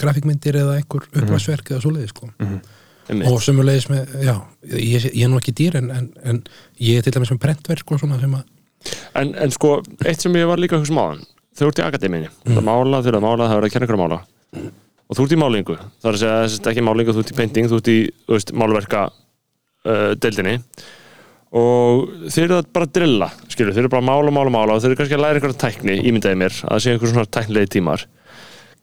grafíkmyndir 0.00 0.56
eða 0.56 0.76
einhver 0.80 1.04
upplæsverk 1.12 1.68
eða 1.70 1.82
svoleiði 1.84 2.08
sko. 2.08 2.30
Einmitt 2.40 2.64
og 3.10 3.42
sömulegis 3.42 3.88
með, 3.90 4.16
já, 4.22 4.34
ég, 4.70 5.08
ég 5.10 5.24
er 5.26 5.30
nú 5.32 5.40
ekki 5.40 5.54
dýr 5.58 5.80
en, 5.80 5.90
en, 5.90 6.08
en 6.22 6.42
ég 6.78 7.00
er 7.00 7.06
til 7.06 7.14
dæmis 7.16 7.32
með 7.34 7.42
prentverk 7.44 7.94
og 7.94 8.02
svona 8.02 8.20
sem 8.22 8.34
að 8.38 8.48
En, 9.14 9.28
en 9.38 9.52
sko, 9.54 9.76
eitt 10.02 10.24
sem 10.24 10.34
ég 10.34 10.48
var 10.50 10.58
líka 10.58 10.74
að 10.74 10.80
hugsa 10.82 10.94
máðan 10.96 11.20
Þau 11.52 11.66
ert 11.68 11.80
í 11.82 11.84
akademiðinni, 11.84 12.30
þú 12.32 12.48
ert 12.48 12.60
að 12.62 12.64
mála, 12.64 12.98
þau 13.02 13.08
ert 13.10 13.18
að 13.18 13.24
mála, 13.26 13.46
það 13.50 13.58
er 13.58 13.64
að 13.66 13.72
kenna 13.74 13.86
ykkur 13.86 13.96
að 13.98 14.00
mála. 14.00 14.18
Og 15.04 15.16
þú 15.18 15.24
ert 15.26 15.34
í 15.34 15.38
málingu, 15.42 15.74
það 15.76 16.08
er 16.08 16.16
að 16.16 16.22
segja 16.22 16.36
þess 16.46 16.70
ekki 16.70 16.84
málingu, 16.86 17.12
þú 17.12 17.20
ert 17.22 17.32
í 17.32 17.36
painting, 17.36 17.68
þú 17.68 17.80
ert 17.80 17.90
í, 17.92 17.96
þú 18.24 18.32
veist, 18.32 18.52
málverka 18.56 19.02
uh, 19.12 20.12
deildinni. 20.16 20.54
Og 21.60 22.08
þeir 22.32 22.46
eru 22.46 22.62
bara 22.72 22.88
að 22.88 22.94
drilla, 22.96 23.28
skilur, 23.52 23.74
þeir 23.76 23.84
eru 23.84 23.92
bara 23.92 24.00
að 24.00 24.08
mála, 24.08 24.32
mála, 24.32 24.54
mála 24.54 24.72
og 24.78 24.80
þeir 24.80 24.94
eru 24.94 25.00
kannski 25.02 25.18
að 25.18 25.24
læra 25.26 25.36
einhverja 25.42 25.60
tækni, 25.60 25.98
ímyndaði 26.08 26.40
mér, 26.40 26.56
að 26.64 26.80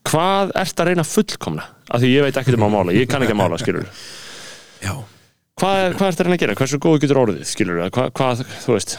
Hvað 0.08 0.54
ert 0.62 0.82
að 0.82 0.92
reyna 0.92 1.06
fullkomna? 1.06 1.68
Af 1.90 2.02
því 2.02 2.12
ég 2.14 2.28
veit 2.28 2.40
ekki 2.40 2.56
um 2.56 2.68
að 2.70 2.76
mála, 2.78 2.96
ég 2.96 3.10
kann 3.10 3.26
ekki 3.26 3.36
að 3.36 3.42
mála, 3.42 3.60
skilur 3.62 3.88
Hvað, 5.60 5.96
hvað 6.00 6.06
ert 6.08 6.22
að 6.22 6.26
reyna 6.26 6.38
að 6.38 6.44
gera? 6.46 6.56
Hversu 6.56 6.78
góðu 6.80 7.02
getur 7.04 7.18
orðið, 7.20 7.40
skilur? 7.50 7.82
Hvað, 7.92 8.14
hvað, 8.16 8.44
þú 8.64 8.76
veist. 8.78 8.94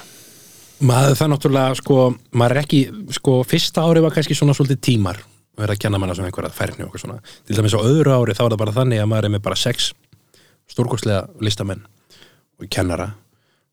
Maður 0.85 1.15
það 1.17 1.31
náttúrulega 1.33 1.79
sko, 1.79 1.97
maður 2.37 2.55
er 2.55 2.61
ekki, 2.61 2.81
sko, 3.17 3.37
fyrsta 3.49 3.85
ári 3.89 4.03
var 4.05 4.13
kannski 4.13 4.37
svona 4.37 4.53
svolítið 4.57 4.83
tímar 4.85 5.23
vera 5.61 5.77
að 5.77 5.83
kenna 5.85 6.01
manna 6.01 6.17
svona 6.17 6.31
einhverja 6.31 6.53
færni 6.55 6.85
og 6.85 6.91
eitthvað 6.91 7.05
svona. 7.05 7.19
Til 7.47 7.57
dæmis 7.59 7.77
á 7.77 7.81
öðru 7.81 8.15
ári 8.15 8.37
þá 8.37 8.45
er 8.45 8.53
það 8.53 8.61
bara 8.63 8.77
þannig 8.77 9.03
að 9.03 9.11
maður 9.11 9.29
er 9.29 9.35
með 9.35 9.43
bara 9.47 9.59
sex 9.59 9.91
stórkostlega 10.71 11.25
listamenn 11.45 11.83
og 12.61 12.71
kennara 12.73 13.11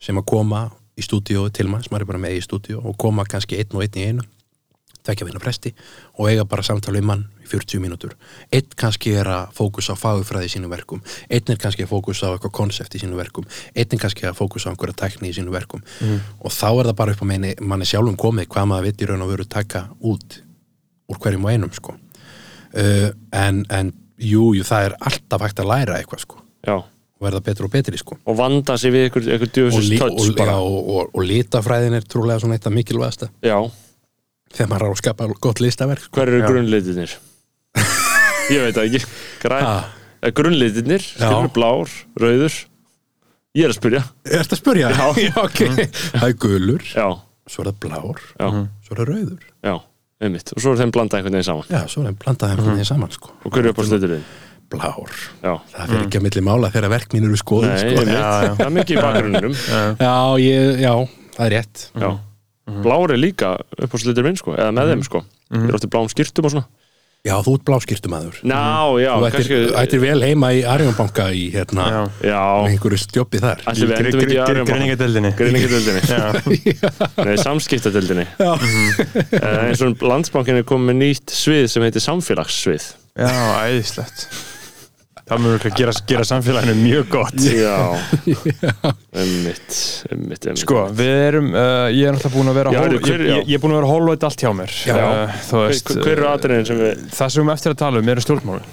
sem 0.04 0.18
að 0.20 0.28
koma 0.32 0.68
í 0.98 1.06
stúdíói 1.06 1.52
til 1.54 1.68
manns, 1.70 1.92
maður 1.92 2.08
er 2.08 2.12
bara 2.12 2.24
með 2.24 2.40
í 2.40 2.44
stúdíó 2.46 2.82
og 2.82 2.98
koma 3.00 3.26
kannski 3.30 3.60
einn 3.62 3.76
og 3.76 3.86
einn 3.86 4.00
í 4.00 4.08
einu 4.10 4.28
tvekja 5.08 5.28
vinna 5.28 5.42
presti 5.42 5.74
og 6.18 6.30
eiga 6.30 6.46
bara 6.48 6.66
samtal 6.68 6.96
við 6.98 7.08
mann 7.10 7.26
í 7.42 7.48
40 7.50 7.84
mínútur. 7.84 8.16
Einn 8.52 8.74
kannski 8.78 9.14
er 9.18 9.30
að 9.32 9.54
fókus 9.58 9.90
á 9.90 9.96
fagufræði 9.98 10.50
í 10.50 10.56
sínum 10.58 10.74
verkum 10.74 11.04
einn 11.30 11.54
er 11.54 11.62
kannski 11.62 11.88
að 11.88 11.94
fókus 11.94 12.24
á 12.24 12.32
eitthvað 12.34 12.56
konsept 12.60 12.98
í 12.98 13.04
sínum 13.04 13.20
verkum 13.20 13.48
einn 13.74 13.96
er 13.96 14.02
kannski 14.02 14.28
að 14.28 14.38
fókus 14.42 14.68
á 14.68 14.72
einhverja 14.72 15.00
tækni 15.04 15.32
í 15.32 15.38
sínum 15.38 15.56
verkum. 15.56 15.84
Og 16.44 16.52
þá 16.52 16.68
er 16.74 16.92
það 16.92 16.98
bara 17.00 17.16
upp 17.16 17.24
á 17.24 17.28
manni, 17.32 17.56
manni 17.62 17.88
sjálfum 17.88 18.20
komið 18.20 18.52
hvað 18.52 18.70
maður 18.74 18.92
í 18.92 19.10
raun 19.10 19.26
og 19.26 19.32
veru 19.32 19.48
taka 19.48 19.88
út 20.02 20.42
úr 21.08 21.22
hverjum 21.24 21.48
og 21.48 21.54
einum 21.56 21.74
sko. 21.74 21.96
uh, 22.76 23.10
en, 23.32 23.64
en 23.72 23.94
jú, 24.18 24.52
jú, 24.58 24.66
það 24.68 24.90
er 24.90 24.96
alltaf 25.10 25.46
hægt 25.46 25.64
að 25.64 25.72
læra 25.72 25.98
eitthvað 25.98 26.24
sko. 26.26 26.42
Já, 26.68 26.78
verða 27.24 27.42
betur 27.46 27.68
og 27.68 27.74
betri 27.74 28.00
sko. 28.00 28.18
Og 28.28 28.38
vanda 28.38 28.78
sig 28.78 28.94
við 28.94 29.10
djöfusins 29.16 29.90
li, 29.90 30.00
touch 30.02 30.30
og, 30.34 30.42
og, 30.58 30.78
og, 30.98 31.12
og 31.16 31.26
litafræðin 31.26 31.98
er 31.98 32.08
trúlega 32.08 32.42
svona 32.44 32.58
eitt 32.58 32.68
af 32.68 32.76
mikilvægasta. 32.76 33.30
Já, 33.46 33.58
þegar 34.54 34.72
maður 34.72 34.88
er 34.88 34.96
að 34.96 35.02
skapa 35.02 35.28
gott 35.44 35.62
listaverk 35.64 36.06
sko. 36.06 36.16
hver 36.18 36.32
eru 36.32 36.42
Já. 36.44 36.48
grunnlitirnir? 36.52 37.18
Ég 38.56 38.64
veit 38.64 38.80
ekki 38.84 39.04
Græn, 39.42 39.68
ah, 39.68 39.86
ah. 40.24 40.32
Grunnlitirnir, 40.38 41.04
skilur 41.04 41.52
blár, 41.56 41.94
rauður 42.20 42.56
Ég 43.58 43.66
er 43.66 43.74
að 43.74 43.80
spyrja 43.80 44.02
Er 44.28 44.44
þetta 44.44 44.58
að 44.58 44.62
spurja? 44.62 44.90
Já. 45.28 45.32
ok 45.44 45.62
Það 45.92 46.28
er 46.30 46.36
gulur, 46.42 46.90
Já, 46.94 47.08
svo 47.50 47.64
er 47.64 47.72
það 47.72 47.80
blár 47.86 48.26
já, 48.38 48.50
svo 48.86 48.96
er 48.96 49.02
það 49.02 49.08
rauður 49.12 49.48
já, 49.48 49.76
einmitt 50.24 50.54
Og 50.56 50.64
svo 50.64 50.74
er 50.74 50.84
þeim 50.84 50.94
blanda 50.96 51.20
einhvern 51.20 51.40
veginn 51.40 51.50
saman 51.50 51.72
Já, 51.72 51.80
svo 51.92 52.04
er 52.04 52.12
það 52.12 52.20
blandað 52.26 52.54
þeim 52.54 52.70
mm. 52.74 52.84
saman 52.92 53.16
sko 53.16 53.34
Og 53.44 53.52
hver 53.52 53.66
er 53.66 53.74
upp 53.74 53.82
á 53.82 53.86
sliturinn? 53.88 54.28
Blár, 54.68 55.12
Já, 55.40 55.54
það 55.72 55.92
fyrir 55.94 56.02
ekki 56.04 56.20
að 56.20 56.24
milli 56.26 56.42
mála 56.44 56.70
þegar 56.74 56.92
verk 56.92 57.14
mín 57.16 57.28
eru 57.30 57.38
skoðum 57.40 57.72
nei, 57.72 57.78
sko. 57.80 58.02
Já, 58.04 58.18
já. 58.20 58.50
Það 58.58 58.66
er 58.66 58.74
mikið 58.76 58.98
í 58.98 59.04
bakgrunnum 59.06 59.54
Já, 59.56 60.16
ég, 60.44 60.82
já, 60.84 60.92
það 61.38 61.46
er 61.46 61.54
rétt 61.56 61.84
Já, 61.94 62.10
blár 62.68 63.14
er 63.16 63.22
líka 63.22 63.56
upp 63.78 63.96
á 63.96 63.98
slitur 64.02 64.28
minn 64.28 64.40
sko 64.40 64.58
Eða 64.58 64.74
með 64.76 64.94
þeim 64.94 65.08
sko. 65.08 65.24
Ég 65.54 65.70
er 65.70 65.78
ofta 65.80 65.88
í 65.88 65.94
bláum 65.94 66.12
skýrtum 66.12 66.50
og 66.50 66.56
svona. 66.56 66.68
Já, 67.26 67.34
þú 67.44 67.54
ert 67.58 67.64
bláskýrtumæður 67.68 68.36
Ná, 68.48 68.60
já, 69.02 69.10
Þú 69.12 69.26
ættir, 69.28 69.36
kannski 69.36 69.58
ættir 69.82 70.02
vel 70.04 70.20
heima 70.24 70.52
í 70.56 70.62
Arjónbanka 70.70 71.26
í 71.36 71.48
hérna 71.52 71.88
Já. 71.90 72.00
Já, 72.30 72.42
með 72.64 72.76
einhverju 72.76 73.00
stjópi 73.02 73.42
þar. 73.44 73.64
Ætli 73.68 73.90
við 73.90 73.96
endum 73.98 74.22
ekki 74.24 74.38
í 74.38 74.40
Arion 74.44 74.62
Bank. 74.62 74.72
Greiningadeldinni 74.72 75.32
Greiningadeildinni 75.40 76.76
Nei, 77.28 77.34
samskiptadeildinni. 77.42 78.28
Uh, 78.40 78.68
eins 79.68 79.84
og 79.84 80.06
landsbankin 80.08 80.62
er 80.62 80.68
komið 80.70 80.92
með 80.94 81.00
nýtt 81.02 81.36
svið 81.36 81.66
sem 81.74 81.88
heitir 81.88 82.06
samfélagssvið. 82.06 82.92
Já, 83.18 83.34
æðislegt 83.66 84.30
Það 85.28 85.42
mun 85.44 85.56
ekki 85.58 85.70
gera, 85.76 85.94
gera 86.08 86.24
samfélaginu 86.24 86.74
mjög 86.80 87.08
gott 87.12 87.42
Já, 87.44 87.74
emmitt, 89.24 89.78
emmitt, 90.12 90.46
emmitt 90.48 90.62
Sko, 90.62 90.86
við 90.96 91.12
erum, 91.28 91.50
uh, 91.52 91.88
ég 91.92 92.08
er 92.08 92.16
náttúrulega 92.16 92.34
búin 92.38 92.52
að 92.52 92.60
vera 92.62 92.72
Já, 92.72 92.80
hól, 92.80 93.00
hver- 93.04 93.24
ég, 93.26 93.42
ég, 93.42 93.56
er 93.58 93.64
búin 93.64 93.74
að 93.76 93.80
vera 93.82 93.90
hólveit 93.92 94.24
allt 94.28 94.44
hjá 94.46 94.52
mér 94.56 94.72
Já. 94.88 94.96
uh, 94.98 95.38
Þú 95.50 95.64
veist, 95.66 95.90
Hver, 95.92 96.00
hver 96.06 96.14
eru 96.22 96.30
atriðin 96.32 96.68
sem 96.70 96.80
við 96.80 97.02
það 97.12 97.34
sem 97.34 97.36
við 97.36 97.44
erum 97.44 97.54
eftir 97.58 97.74
að 97.76 97.80
tala 97.84 98.04
um 98.04 98.12
eru 98.14 98.24
stjórnmálin 98.24 98.70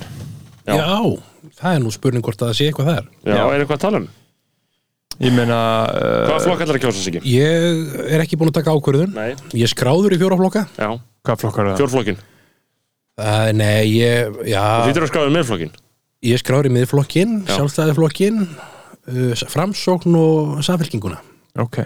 Já. 0.64 0.76
Já. 0.78 0.98
það 1.58 1.70
er 1.78 1.82
nú 1.84 1.94
spurning 1.94 2.24
hvort 2.28 2.38
að 2.44 2.52
það 2.52 2.58
sé 2.60 2.68
eitthvað 2.70 2.90
þar 2.92 3.04
Já, 3.10 3.34
Já. 3.34 3.42
er 3.44 3.58
eitthvað 3.64 3.78
að 3.80 3.84
tala 3.88 4.02
um? 4.04 4.08
Ég 5.24 5.30
meina 5.34 5.58
uh, 5.90 6.24
Hvaða 6.26 6.42
flokk 6.46 6.62
ætlar 6.64 6.78
að 6.78 6.84
kjósa 6.86 7.02
sig 7.02 7.18
ekki? 7.18 7.34
Ég 7.34 7.94
er 8.14 8.22
ekki 8.24 8.38
búin 8.38 8.50
að 8.50 8.56
taka 8.62 8.74
ákvörðun 8.74 9.12
Nei, 9.14 9.34
Ég 9.54 9.66
er 9.68 9.70
skráður 9.74 10.14
í 10.16 10.18
fjóraflokka 10.22 10.64
já, 10.74 10.88
Hvað 11.26 11.42
flokkar 11.44 11.68
er 11.68 11.74
það? 11.74 11.82
fjórflokkin 11.82 12.18
uh, 12.18 13.50
Nei, 13.54 13.78
ég, 13.94 14.34
Þú 14.40 14.48
já 14.50 15.82
Ég 16.24 16.38
er 16.38 16.40
skráður 16.40 16.70
í 16.70 16.76
miðflokkin, 16.78 17.42
Já. 17.44 17.58
sjálfstæðiflokkin 17.58 18.40
uh, 18.46 19.44
Framsókn 19.52 20.16
og 20.16 20.62
samfélkinguna 20.64 21.20
Ok, 21.60 21.82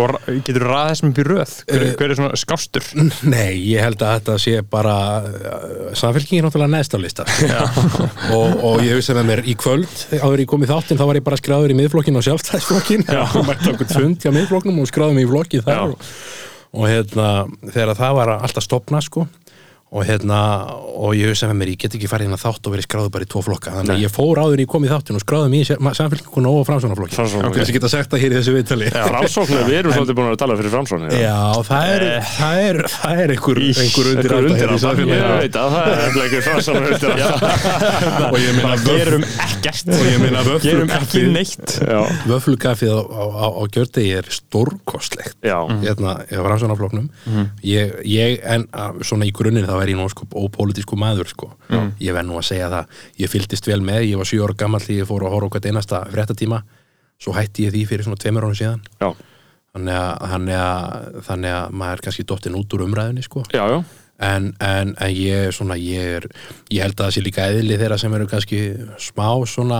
Og 0.00 0.14
getur 0.46 0.64
ræða 0.64 0.92
þessum 0.92 1.10
upp 1.10 1.18
í 1.20 1.24
röð? 1.26 1.50
Hver, 1.68 1.82
hver 1.98 2.12
er 2.14 2.16
svona 2.16 2.38
skástur? 2.40 2.86
Nei, 3.28 3.58
ég 3.74 3.82
held 3.84 4.00
að 4.00 4.14
þetta 4.14 4.36
sé 4.40 4.54
bara 4.72 4.94
uh, 5.26 5.90
samfélkingin 5.98 6.46
náttúrulega 6.46 6.72
neðst 6.72 6.96
á 6.96 6.98
lista. 7.02 7.26
Og, 8.38 8.54
og 8.64 8.80
ég 8.86 8.96
hugsa 8.96 9.16
með 9.18 9.28
mér 9.28 9.42
í 9.44 9.56
kvöld 9.58 9.90
áður 10.22 10.44
ég 10.44 10.48
kom 10.48 10.64
í 10.64 10.70
þáttinn 10.70 11.00
þá 11.00 11.04
var 11.10 11.18
ég 11.20 11.26
bara 11.26 11.40
skráður 11.40 11.74
í 11.74 11.76
miðflokkin 11.82 12.16
og 12.16 12.24
sjálfstæðsflokkin 12.28 13.04
og 13.18 13.36
mætti 13.50 13.72
okkur 13.74 13.90
fund 13.92 14.24
hjá 14.24 14.32
miðflokknum 14.32 14.80
og 14.80 14.88
skráði 14.88 15.18
mig 15.18 15.26
í 15.26 15.30
flokki 15.34 15.60
þar 15.66 15.92
og, 15.92 16.08
og 16.72 16.88
hérna 16.88 17.28
þegar 17.66 17.98
það 17.98 18.18
var 18.22 18.34
alltaf 18.38 18.64
stopna 18.70 19.02
sko 19.04 19.26
og 19.92 20.06
hérna, 20.08 20.38
og 20.96 21.12
ég 21.18 21.28
hugsa 21.28 21.50
með 21.50 21.58
mér 21.60 21.70
ég 21.74 21.80
get 21.82 21.92
ekki 21.98 22.08
farið 22.08 22.30
inn 22.30 22.36
að 22.36 22.40
þátt 22.46 22.64
og 22.68 22.72
verið 22.72 22.86
skráður 22.86 23.10
bara 23.12 23.26
í 23.26 23.28
tvo 23.28 23.40
flokka. 23.44 23.72
Þannig 23.76 23.92
að 23.92 24.00
ég 24.06 24.12
fór 24.14 24.38
áður 24.40 24.62
ég 24.62 24.68
í 24.86 24.88
þáttinn 24.88 25.18
og 25.18 25.22
skráði 25.24 25.50
mig 25.52 25.60
í 25.60 25.66
samfélkinguna 25.98 26.48
og 26.52 26.64
Framsóknarflokkin. 26.64 27.16
þess 27.60 27.68
að 27.68 27.76
geta 27.76 27.90
sagt 27.92 28.08
það 28.14 28.22
hér 28.22 28.32
í 28.32 28.38
þessu 28.38 28.54
viðtali. 28.56 28.88
Framsóknir, 28.94 29.60
við 29.68 29.76
erum 29.82 29.92
svolítið 29.92 30.16
búin 30.16 30.30
að 30.32 30.38
tala 30.40 30.56
fyrir 30.56 30.72
framsóknir 30.72 31.12
Já, 31.12 31.36
það 31.68 31.92
er, 31.92 32.04
það 32.32 32.56
er, 32.62 32.80
það 32.94 33.20
er 33.26 33.34
einhver, 33.36 33.60
einhver 33.68 34.08
undir 34.12 34.32
Einhver 34.32 34.36
alda 34.38 34.56
hér 34.56 34.64
í 34.64 34.72
Ég 34.72 34.80
samfélagi 34.86 35.28
veit 35.42 35.56
að 35.60 35.68
það 35.76 35.86
er 35.92 36.00
ekki 36.22 36.40
framsóknir 36.48 36.88
undir 36.96 37.12
alda. 37.12 37.52
Og 38.32 38.38
ég 38.40 38.52
vöf, 38.56 38.88
Gerum 38.88 39.28
ekkert. 39.28 39.92
og 39.92 40.06
ég 40.08 40.18
meina 40.24 40.40
Gerum 40.64 40.94
ekki 40.96 41.20
neitt. 41.36 41.68
Já, 41.84 42.00
vöflukaffið 42.32 42.96
á, 42.96 42.96
kjördegi 43.76 44.16
er 44.22 44.32
stórkostlegt 44.32 45.36
hérna, 49.82 49.92
ég 49.92 49.98
er 49.98 50.02
nú 50.02 50.12
sko 50.12 50.26
ópolítisku 50.46 50.96
maður 50.98 51.28
sko. 51.32 51.50
Ég 52.00 52.14
verð 52.16 52.30
nú 52.30 52.38
að 52.40 52.46
segja 52.48 52.70
það, 52.72 53.02
ég 53.22 53.32
fylgdist 53.32 53.68
vel 53.68 53.80
með 53.84 54.06
ég 54.08 54.20
var 54.22 54.30
7 54.30 54.40
ára 54.46 54.56
gammal 54.62 54.80
því 54.84 55.00
ég 55.02 55.10
fór 55.10 55.26
að 55.28 55.34
horfa 55.36 55.50
hvert 55.56 55.68
einasta 55.72 56.00
fréttatíma, 56.12 56.62
svo 57.22 57.34
hætti 57.36 57.66
ég 57.68 57.74
því 57.74 57.82
fyrir 57.90 58.06
svona 58.08 58.20
tveimur 58.22 58.46
árum 58.48 58.56
síðan. 58.58 58.80
Þannig 59.72 59.96
að, 59.96 60.14
þannig 60.32 60.56
að, 60.60 61.20
þannig 61.28 61.54
að 61.56 61.76
maður 61.80 61.98
er 62.00 62.02
kannski 62.06 62.24
dottin 62.28 62.56
út 62.58 62.74
úr 62.76 62.82
umræðinni 62.86 63.22
sko. 63.24 63.42
Já, 63.56 63.62
já. 63.72 63.78
en, 64.20 64.50
en, 64.60 64.90
en 65.00 65.12
ég 65.16 65.46
er 65.48 65.54
svona 65.56 65.78
ég, 65.80 66.18
er, 66.18 66.26
ég 66.68 66.82
held 66.84 66.98
að 66.98 67.06
það 67.06 67.14
sé 67.16 67.22
líka 67.24 67.46
eðli 67.48 67.78
þeirra 67.80 67.96
sem 68.02 68.12
eru 68.18 68.26
kannski 68.28 68.58
smá 69.00 69.30
svona 69.48 69.78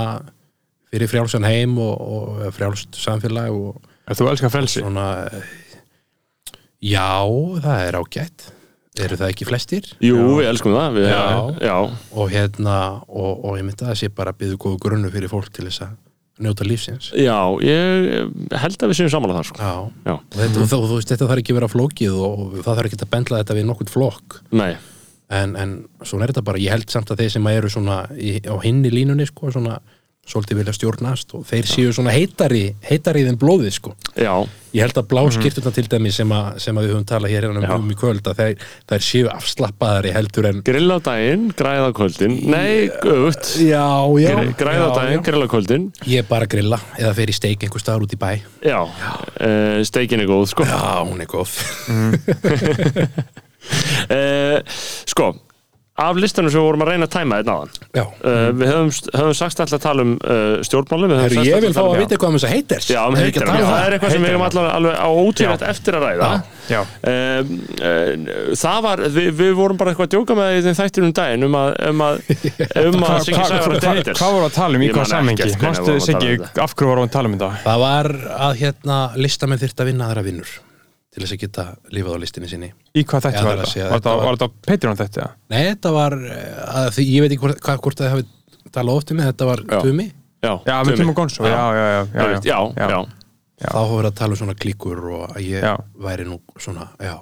fyrir 0.93 1.09
frjálsan 1.12 1.45
heim 1.45 1.77
og, 1.81 1.93
og 2.01 2.41
frjálst 2.57 2.97
samfélag 3.01 3.53
og 3.53 3.81
Þú 4.12 4.27
elskar 4.33 4.51
frelsi? 4.53 4.81
svona 4.81 5.05
já, 6.83 7.12
það 7.62 7.85
er 7.87 7.99
ágætt 8.01 8.49
eru 9.01 9.16
það 9.16 9.31
ekki 9.32 9.47
flestir? 9.48 9.86
Jú, 10.05 10.16
við 10.39 10.48
elskum 10.51 10.74
það 10.77 10.97
við, 10.98 11.06
Já. 11.09 11.27
já, 11.64 11.77
og 12.12 12.32
hérna, 12.32 12.77
og, 13.09 13.44
og 13.48 13.56
ég 13.60 13.64
myndi 13.64 13.85
að 13.86 13.93
það 13.94 14.01
sé 14.02 14.10
bara 14.12 14.35
byggðu 14.36 14.59
góðu 14.66 14.81
grunnu 14.85 15.12
fyrir 15.14 15.32
fólk 15.32 15.48
til 15.55 15.64
þess 15.69 15.86
að 15.86 15.94
njóta 16.43 16.64
lífsins. 16.66 17.10
Já, 17.16 17.36
ég 17.64 18.31
held 18.59 18.82
að 18.82 18.90
við 18.93 18.98
séum 18.98 19.10
samanlega 19.12 19.40
það 19.43 19.48
sko. 19.48 19.62
já, 19.62 19.74
Já. 20.10 20.14
og 20.16 20.39
þetta, 20.40 20.62
og, 20.77 20.86
þú 20.90 20.97
veist, 20.98 21.10
þetta 21.12 21.28
þarf 21.31 21.43
ekki 21.43 21.55
að 21.55 21.59
vera 21.60 21.70
flókið 21.73 22.16
og 22.28 22.40
það 22.64 22.70
þarf 22.81 22.89
ekki 22.90 23.01
að 23.06 23.12
bendla 23.16 23.40
þetta 23.43 23.56
við 23.59 23.66
nokkurt 23.69 23.93
flokk. 23.93 24.39
Nei, 24.60 24.73
en, 25.32 25.56
en 25.56 25.74
svona 26.05 26.27
er 26.27 26.32
þetta 26.35 26.44
bara, 26.51 26.60
ég 26.60 26.74
held 26.74 26.93
samt 26.93 27.12
að 27.14 27.23
þeir 27.23 27.35
sem 27.36 27.47
eru 27.52 27.70
svona 27.73 27.98
í, 28.16 28.35
á 28.44 28.56
hinni 28.64 28.90
línunni 28.93 29.28
sko, 29.28 29.52
svona 29.55 29.78
svolítið 30.23 30.61
vilja 30.61 30.73
stjórnast 30.77 31.32
og 31.35 31.43
þeir 31.49 31.66
séu 31.66 31.93
svona 31.94 32.12
heitari 32.15 32.61
heitari 32.86 33.24
þinn 33.27 33.39
blóðið 33.43 33.73
sko. 33.74 33.90
Já, 34.15 34.31
ég 34.70 34.85
held 34.85 35.01
að 35.01 35.09
blá 35.11 35.23
skýrtuna 35.35 35.73
til 35.74 35.85
dæmi 35.90 36.12
sem, 36.15 36.31
að, 36.36 36.61
sem 36.62 36.78
að 36.78 36.86
við 36.86 36.93
höfum 36.94 37.07
talað 37.11 37.32
hér 37.35 37.47
hérna 37.49 37.65
Já. 37.66 37.73
um, 37.74 37.82
um 37.82 37.90
í 37.90 37.97
kvöld 37.99 38.31
að 38.31 38.39
þeir, 38.39 38.62
þeir 38.93 39.05
séu 39.09 39.27
afslappaðari 39.32 40.12
heldur 40.15 40.49
en 40.53 40.62
grill 40.69 40.94
á 40.94 40.99
daginn, 41.03 41.49
græða 41.59 41.90
kvöldin. 41.99 42.39
Nei, 42.55 42.86
já, 43.66 43.82
já, 44.23 44.36
Græða 44.62 44.86
já, 44.86 44.94
daginn, 44.94 45.19
já. 45.19 45.24
grill 45.27 45.43
á 45.43 45.49
kvöldin. 45.57 45.89
Ég 46.07 46.23
er 46.23 46.28
bara 46.31 46.47
að 46.47 46.55
grilla 46.55 46.78
eða 47.03 47.15
fer 47.19 47.35
í 47.35 47.39
steik 47.40 47.66
einhver 47.66 47.82
staðar 47.82 48.07
út 48.07 48.15
í 48.15 48.20
bæ. 48.23 48.31
Já, 48.62 48.78
uh, 48.86 49.82
steikin 49.90 50.23
er 50.23 50.31
góð 50.31 50.47
sko. 50.55 50.62
Já, 50.70 51.03
hún 51.03 51.19
er 51.27 51.31
góð. 51.35 51.59
Uh, 54.07 54.62
Sko, 55.12 55.32
af 56.03 56.20
listanum 56.23 56.53
sem 56.53 56.61
við 56.61 56.66
vorum 56.69 56.85
að 56.85 56.91
reyna 56.93 57.09
að 57.09 57.12
tæma 57.15 57.39
þetta 57.41 57.53
náðan 57.53 57.70
já, 57.99 58.03
uh, 58.03 58.49
Við 58.59 58.70
höfum, 58.73 58.91
höfum 59.19 59.37
sagt 59.39 59.62
alltaf 59.62 59.79
að 59.79 59.85
tala 59.87 60.07
um 60.07 60.12
uh, 60.19 60.55
stjórnmálum 60.66 61.15
Heru, 61.19 61.45
ég 61.47 61.62
vil 61.65 61.73
fá 61.73 61.79
tala 61.81 61.89
um- 61.89 61.97
að 61.97 62.03
vita 62.05 62.19
hvað 62.23 62.33
um 62.33 62.39
þess 62.39 62.49
að 62.49 62.55
heiters 62.57 62.89
Já, 62.93 63.01
um 63.07 63.19
heitir 63.19 63.47
um 63.47 63.53
það 63.53 63.87
er 63.87 63.97
eitthvað 63.97 64.15
sem 64.16 64.24
við 64.27 64.33
erum 64.33 64.47
allar 64.49 64.70
alveg 64.73 64.97
á 64.99 65.09
ótrúlega 65.12 65.70
eftir 65.73 65.99
að 65.99 66.07
ræða. 66.09 66.31
Já, 66.73 66.81
um, 67.12 67.53
uh, 67.83 68.57
Það 68.62 68.83
var, 68.87 69.03
við, 69.16 69.29
við 69.41 69.55
vorum 69.59 69.79
bara 69.81 69.93
eitthvað 69.93 70.09
að 70.09 70.15
djóka 70.16 70.37
með 70.39 70.49
það 70.49 70.59
í 70.59 70.65
þeim 70.66 70.79
þættir 70.81 71.07
um 71.07 71.15
daginn 71.19 71.47
um 71.49 71.57
að, 71.59 71.70
um 71.91 72.05
að, 72.07 72.20
um 72.87 73.07
að 73.09 73.31
Hvað 73.33 74.37
voru 74.37 74.47
að 74.47 74.57
tala 74.59 74.79
um, 74.79 74.85
í 74.85 74.91
hvað 74.93 75.16
að 75.19 75.33
þetta. 76.12 76.62
af 76.62 76.77
hverju 76.77 76.93
vorum 76.93 77.07
við 77.07 77.11
að 77.11 77.16
tala 77.16 77.31
um 77.31 77.39
þetta? 77.39 77.53
það 77.66 77.87
var 77.87 78.12
að 78.49 78.61
hérna 78.62 79.01
listamenn 79.19 79.62
þyrft 79.62 79.83
að 79.83 79.91
vinna 79.93 80.11
aðra 80.11 80.27
vinnur 80.27 80.53
til 81.12 81.22
þess 81.22 81.34
að 81.36 81.40
geta 81.44 81.64
lifað 81.93 82.16
á 82.16 82.22
listinni 82.22 82.48
sinni 82.48 82.70
Í 82.97 83.05
hvað 83.05 83.26
þetta 83.28 83.43
var 83.44 83.62
þetta? 83.62 83.89
Var 83.90 84.01
þetta 84.01 84.14
var- 84.16 84.43
á 84.43 84.48
Patreon 84.66 84.97
þetta? 84.97 85.26
nei, 85.52 85.62
þetta 85.70 85.93
var 85.93 86.12
eh, 86.24 86.60
að 86.82 86.90
því, 86.97 87.06
ég 87.12 87.20
veit 87.24 87.32
ekki 87.34 87.43
hvort, 87.47 87.60
hvað, 87.66 87.80
hvort 87.86 88.01
það 88.01 88.14
hafi 88.16 88.28
talað 88.72 88.97
oft 89.02 89.10
um 89.12 89.16
mig, 89.20 89.26
þetta 89.28 89.48
var. 89.51 89.64
Tumi 89.82 90.06
Já, 90.43 90.52
Já, 90.66 90.76
með 90.82 90.97
Tuma 90.98 91.12
Gonzo, 91.14 91.44
já, 91.47 91.51
já, 91.52 91.84
já, 91.86 92.01
já, 92.02 92.24
já, 92.43 92.60
já, 92.74 92.89
já. 92.90 93.02
Já. 93.62 93.68
þá 93.70 93.76
hafa 93.78 93.94
verið 93.98 94.09
að 94.10 94.16
tala 94.18 94.34
um 94.34 94.40
svona 94.40 94.55
klíkur 94.59 95.02
og 95.14 95.36
að 95.36 95.44
ég 95.47 95.62
Já. 95.62 95.74
væri 96.02 96.24
nú 96.26 96.40
svona, 96.59 96.89
já 96.98 97.14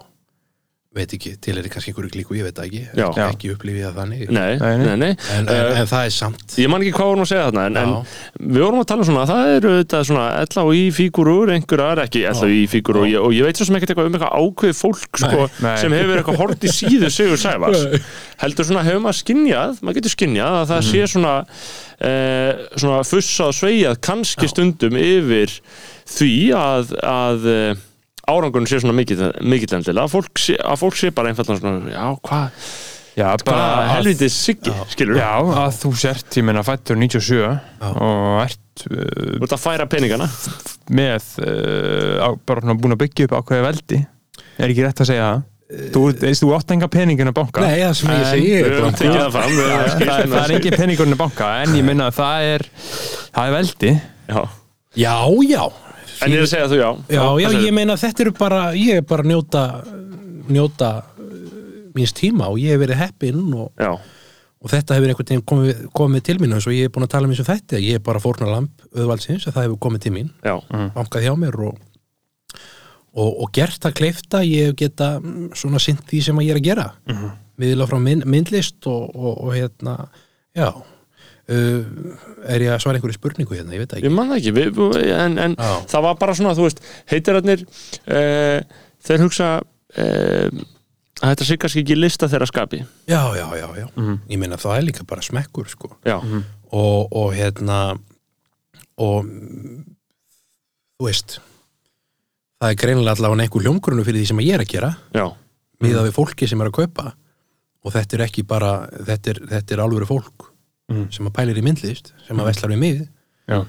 veit 0.91 1.13
ekki, 1.15 1.37
til 1.39 1.55
er 1.55 1.67
kannski 1.71 1.93
einhverju 1.93 2.11
klíku, 2.11 2.35
ég 2.35 2.43
veit 2.49 2.57
ekki 2.65 2.81
Já. 2.99 3.05
ekki, 3.29 3.53
upplifið 3.55 3.85
það 3.85 3.99
þannig. 4.01 4.23
Nei, 4.35 4.57
Nei, 4.59 4.71
nei. 4.81 4.87
nei, 4.89 4.95
nei. 4.99 5.11
En, 5.37 5.45
en, 5.45 5.51
Eh, 5.55 5.79
en 5.79 5.87
það 5.87 6.07
er 6.09 6.15
samt. 6.17 6.55
Ég 6.59 6.67
man 6.73 6.83
ekki 6.83 6.95
hvað 6.97 7.11
vorum 7.13 7.23
að 7.23 7.29
segja 7.31 7.45
þarna 7.47 7.67
en, 7.69 7.77
en 7.79 7.93
Já. 7.95 8.01
við 8.57 8.65
vorum 8.65 8.81
að 8.83 8.89
tala 8.91 9.05
um 9.05 9.09
svona 9.11 9.27
það 9.31 9.51
eru 9.55 9.75
þetta 9.77 10.01
svona 10.09 10.25
ella 10.41 10.65
og 10.67 10.73
í 10.75 10.81
fígurur 10.97 11.53
einhverjar 11.55 12.03
ekki 12.09 12.25
ella 12.27 12.43
og 12.49 12.55
í 12.57 12.65
fígurur 12.73 13.05
og, 13.05 13.07
ég- 13.13 13.23
og 13.23 13.37
ég 13.39 13.47
veit 13.47 13.61
svo 13.61 13.69
sem 13.69 13.79
ekkert 13.79 13.93
eitthvað 13.95 14.11
um 14.11 14.17
eitthvað 14.19 14.35
ákveð 14.41 14.75
fólk 14.81 15.21
sko, 15.23 15.47
Nei. 15.63 15.77
sem 15.85 15.95
hefur 15.95 16.19
eitthvað 16.25 16.41
hort 16.43 16.67
í 16.67 16.73
síðu 16.75 17.11
Sigur 17.15 17.39
Sævars. 17.39 17.85
Heldur 18.43 18.67
svona 18.67 18.83
hefur 18.89 19.05
maður 19.07 19.21
skinjað 19.23 19.79
maður 19.87 20.01
getur 20.01 20.15
skinjað 20.17 20.57
að 20.59 20.73
það 20.73 20.83
sé 20.91 21.05
svona 21.15 21.37
eh, 22.03 22.67
svona 22.75 22.99
fussað 23.07 23.53
og 23.53 23.59
sveigað 23.63 24.03
kannski 24.11 24.51
stundum 24.51 24.99
yfir 24.99 25.55
því 26.19 26.33
að, 26.59 26.97
að 26.99 27.49
eh, 28.31 28.39
árangurinn 28.39 28.71
sé 28.71 28.81
svona 28.81 28.97
mikill 28.97 29.27
mikill 29.43 29.77
endilega. 29.81 30.07
Að 30.07 30.15
fólk 30.15 30.41
sé, 30.43 30.57
að 30.63 30.81
fólk 30.85 30.97
sé 31.01 31.11
bara 31.17 31.33
einfaldan 31.35 31.61
svona 31.61 31.93
já 31.93 32.07
hvað 32.23 32.65
Já, 33.19 33.27
bara 33.45 33.59
hva, 33.59 33.69
að- 33.83 33.91
helvitið 33.97 34.31
siggi 34.33 34.73
skilur 34.93 35.19
Já, 35.19 35.33
að 35.65 35.77
þú 35.81 35.91
sért, 35.99 36.37
ég 36.39 36.47
meina, 36.47 36.63
fættur 36.65 36.99
97 37.01 37.41
og 37.91 38.41
ert 38.45 38.85
uh, 38.87 39.01
þú 39.35 39.45
ert 39.45 39.55
að 39.57 39.63
færa 39.65 39.87
peningana. 39.91 40.29
með 40.95 41.27
uh, 41.43 42.23
á, 42.23 42.29
bara 42.47 42.75
búin 42.79 42.95
að 42.95 43.03
byggja 43.03 43.27
upp 43.29 43.35
ákveði 43.41 43.67
veldi. 43.67 44.01
Er 44.61 44.71
ekki 44.71 44.87
rétt 44.87 45.03
að 45.03 45.11
segja 45.11 45.27
það? 45.27 45.47
Þú, 45.95 46.01
veist, 46.19 46.43
þú 46.43 46.55
átt 46.57 46.73
enga 46.75 46.89
peningin 46.91 47.31
að 47.31 47.37
banka. 47.37 47.63
Nei, 47.63 47.83
það 47.83 47.93
sem 47.99 48.11
ég 48.11 48.25
segi 48.31 48.55
er 48.59 48.73
það 48.79 49.37
það, 49.37 49.53
hérna. 50.01 50.41
er 50.41 50.55
engin 50.57 50.79
peningurinn 50.81 51.15
að 51.15 51.21
banka 51.21 51.51
en 51.63 51.77
ég 51.79 51.87
minna 51.87 52.09
að 52.11 52.17
það 52.17 52.49
er 52.55 52.65
það 52.79 53.45
er 53.45 53.55
veldi. 53.59 53.93
Já. 54.31 54.41
já, 54.99 55.15
já 55.47 55.63
En 56.21 56.33
ég 56.33 56.41
er 56.41 56.47
að 56.47 56.53
segja 56.53 56.69
þú 56.71 56.79
já. 56.81 56.89
Já, 57.09 57.21
já, 57.21 57.49
segirðu? 57.49 57.67
ég 57.67 57.77
meina 57.77 57.97
að 57.97 58.03
þetta 58.05 58.25
eru 58.25 58.33
bara, 58.37 58.63
ég 58.77 59.01
er 59.01 59.05
bara 59.09 59.25
að 59.25 59.31
njóta, 59.31 59.67
njóta 60.51 60.91
uh, 61.01 61.85
míns 61.97 62.17
tíma 62.17 62.51
og 62.53 62.59
ég 62.61 62.75
hef 62.75 62.83
verið 62.83 63.01
heppinn 63.01 63.45
og, 63.55 63.71
Já, 63.81 63.95
og 64.61 64.73
þetta 64.73 64.97
hefur 64.97 65.13
einhvern 65.13 65.31
veginn 65.31 65.47
komið, 65.53 65.85
komið 65.97 66.25
til 66.29 66.37
mín 66.41 66.57
eins 66.57 66.67
og 66.69 66.77
ég 66.77 66.89
er 66.89 66.93
búin 66.93 67.07
að 67.07 67.13
tala 67.15 67.29
um 67.29 67.33
eins 67.33 67.43
og 67.43 67.49
þetta, 67.49 67.81
ég 67.81 68.01
er 68.01 68.05
bara 68.05 68.21
fórna 68.23 68.51
lamp 68.51 68.85
auðvaldsins 68.93 69.47
að 69.49 69.57
það 69.57 69.67
hefur 69.67 69.81
komið 69.87 70.05
til 70.05 70.15
mín, 70.17 70.33
já, 70.45 70.55
bankað 70.97 71.25
hjá 71.25 71.33
mér 71.41 71.57
og, 71.71 71.79
og, 73.17 73.31
og 73.31 73.53
gert 73.57 73.81
það 73.81 73.97
kleifta, 74.03 74.43
ég 74.45 74.71
hef 74.71 74.79
geta 74.83 75.15
mm, 75.23 75.51
svona 75.57 75.81
sint 75.83 76.05
því 76.11 76.25
sem 76.29 76.43
að 76.43 76.49
ég 76.49 76.55
er 76.55 76.61
að 76.61 76.69
gera, 76.69 76.89
mm 77.09 77.17
-hmm. 77.17 77.37
viðla 77.65 77.89
frá 77.89 77.99
mynd, 78.05 78.27
myndlist 78.29 78.91
og, 78.91 79.17
og, 79.17 79.33
og 79.47 79.55
hérna, 79.57 79.97
já, 80.53 80.69
uh, 81.51 82.19
er 82.51 82.65
ég 82.65 82.75
að 82.75 82.83
svara 82.85 82.99
einhverju 82.99 83.19
spurningu 83.19 83.57
hérna, 83.57 83.75
ég 83.77 83.85
veit 83.85 83.95
ég 83.97 84.05
ekki. 84.05 84.13
man 84.15 84.31
það 84.33 84.41
ekki. 84.41 84.53
Við, 84.57 84.81
en, 85.17 85.39
en 85.47 85.57
það 85.61 86.07
var 86.07 86.21
bara 86.21 86.37
svona, 86.39 86.55
þú 86.59 86.67
veist 86.69 86.83
heitirarnir 87.11 87.65
uh, 87.67 88.79
þeir 89.07 89.25
hugsa 89.27 89.51
uh, 89.61 90.63
að 91.21 91.35
þetta 91.35 91.49
sé 91.49 91.59
kannski 91.61 91.85
ekki 91.85 91.99
lista 91.99 92.31
þeirra 92.33 92.49
skapi. 92.49 92.83
Já, 93.11 93.21
já, 93.37 93.45
já, 93.59 93.67
já, 93.83 93.87
ég 94.31 94.41
meina 94.41 94.61
það 94.61 94.79
er 94.79 94.89
líka 94.89 95.07
bara 95.09 95.25
smekkur, 95.25 95.69
sko. 95.73 95.93
Já, 96.07 96.17
og, 96.21 97.11
og 97.11 97.33
hérna 97.37 97.81
og 99.01 99.25
mm, 99.25 99.79
þú 101.01 101.09
veist 101.09 101.39
það 102.61 102.73
er 102.73 102.79
greinilega 102.81 103.17
allavega 103.17 103.47
einhver 103.47 103.65
hljómgrunnu 103.65 104.05
fyrir 104.05 104.23
því 104.23 104.31
sem 104.31 104.45
ég 104.45 104.57
er 104.57 104.65
að 104.65 104.73
gera. 104.75 104.93
Já, 105.17 105.27
miða 105.81 106.05
við 106.07 106.17
fólki 106.17 106.49
sem 106.49 106.61
er 106.61 106.71
að 106.71 106.79
kaupa. 106.83 107.13
Og 107.81 107.95
þetta 107.95 108.19
er 108.19 108.23
ekki 108.27 108.43
bara 108.45 108.73
þetta 108.93 109.33
er, 109.33 109.39
þetta 109.55 109.73
er 109.73 109.81
alvöru 109.81 110.09
fólk 110.09 110.50
sem 111.11 111.27
að 111.31 111.37
pælir 111.41 111.59
í 111.61 111.67
myndlist 111.67 112.13
sem 112.27 112.39
að 112.41 112.51
veslar 112.53 112.71
við 112.75 112.79
mig. 112.87 113.05
Já. 113.51 113.61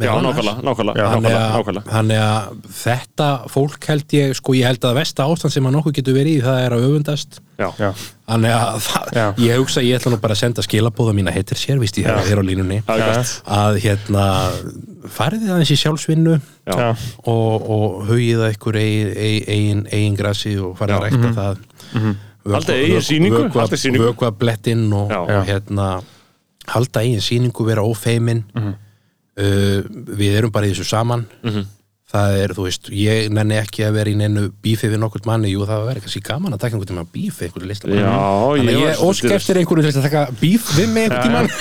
já, 0.00 0.12
nákvæmlega, 0.16 0.62
nákvæmlega, 0.64 1.06
Þannig 1.12 1.26
nákvæmlega, 1.28 1.40
að, 1.44 1.56
nákvæmlega. 1.58 1.90
þannig 1.92 2.20
að 2.24 2.68
þetta 2.80 3.26
fólk 3.52 3.84
held 3.90 4.14
ég, 4.16 4.30
sko 4.38 4.54
ég 4.56 4.64
held 4.70 4.84
að 4.88 4.94
vesta 4.96 5.26
ástand 5.28 5.52
sem 5.52 5.66
að 5.68 5.74
nokkuð 5.76 5.96
getur 5.98 6.14
verið 6.16 6.38
í 6.38 6.44
það 6.46 6.60
er 6.64 6.72
að 6.76 6.84
öfundast. 6.86 7.40
Já, 7.60 7.66
Já, 7.76 7.90
þannig 8.30 8.54
að 8.56 8.78
það, 8.86 9.42
ég 9.44 9.58
hugsa 9.60 9.80
að 9.82 9.88
ég 9.90 9.98
ætla 10.00 10.12
nú 10.14 10.20
bara 10.22 10.32
að 10.32 10.40
senda 10.40 10.64
skilabóða 10.64 11.12
mína 11.18 11.34
heitir 11.34 11.60
sér, 11.60 11.76
víst 11.82 11.98
ég 12.00 12.08
er 12.08 12.40
á 12.40 12.44
línunni. 12.48 12.78
Að 12.88 13.76
hérna 13.84 14.24
farið 15.12 15.44
þið 15.44 15.52
aðeins 15.58 15.74
í 15.74 15.78
sjálfsvinnu 15.82 16.38
Já. 16.40 16.72
Já. 16.80 16.88
og, 17.28 17.68
og 17.76 18.00
hugið 18.08 18.40
að 18.46 18.54
ykkur 18.56 18.78
eigin, 18.80 19.12
eigin, 19.50 19.84
eigin 19.92 20.16
grassi 20.16 20.54
og 20.60 20.72
farið 20.80 20.96
að 20.96 21.04
rækta 21.08 21.34
það. 21.36 21.60
Vökva- 22.40 22.56
Haldið 22.56 22.80
eigin 22.86 23.04
sýningu, 23.04 23.42
vökva- 24.08 24.32
blettinn 24.40 24.88
og, 24.96 25.12
Já. 25.12 25.20
og 25.20 25.44
hérna 25.52 25.90
halda 26.76 27.02
eigin 27.04 27.20
sýningu, 27.24 27.66
vera 27.68 27.82
ófeimin. 27.86 28.44
Uh, 29.40 29.84
við 30.18 30.34
erum 30.40 30.52
bara 30.52 30.66
í 30.68 30.72
þessu 30.74 30.88
saman. 30.90 31.26
Það 32.10 32.32
er, 32.40 32.52
þú 32.56 32.64
veist, 32.66 32.88
ég 32.90 33.28
nenni 33.30 33.54
ekki 33.54 33.84
að 33.86 33.92
vera 33.94 34.10
í 34.10 34.16
neinu 34.18 34.48
bífi 34.64 34.88
við 34.90 34.98
nokkurt 34.98 35.28
manni, 35.30 35.52
jú 35.52 35.62
það 35.62 35.84
verður 35.86 36.02
kannski 36.08 36.22
gaman 36.26 36.56
að 36.56 36.58
taka 36.64 36.74
einhvern 36.74 36.88
tíma 36.90 37.04
bífi 37.14 37.46
einhverju 37.46 37.68
listamann. 37.70 38.00
Já, 38.00 38.16
Þannig 38.58 38.74
ég 38.74 38.80
að 38.80 38.82
ég 38.82 38.96
svolítið- 38.98 39.06
ósk 39.06 39.34
eftir 39.36 39.60
einhverju 39.60 39.84
til 39.86 40.00
að 40.00 40.06
taka 40.08 40.24
bíf 40.40 40.66
við 40.74 40.88
mig 40.90 41.06
einhvern 41.06 41.52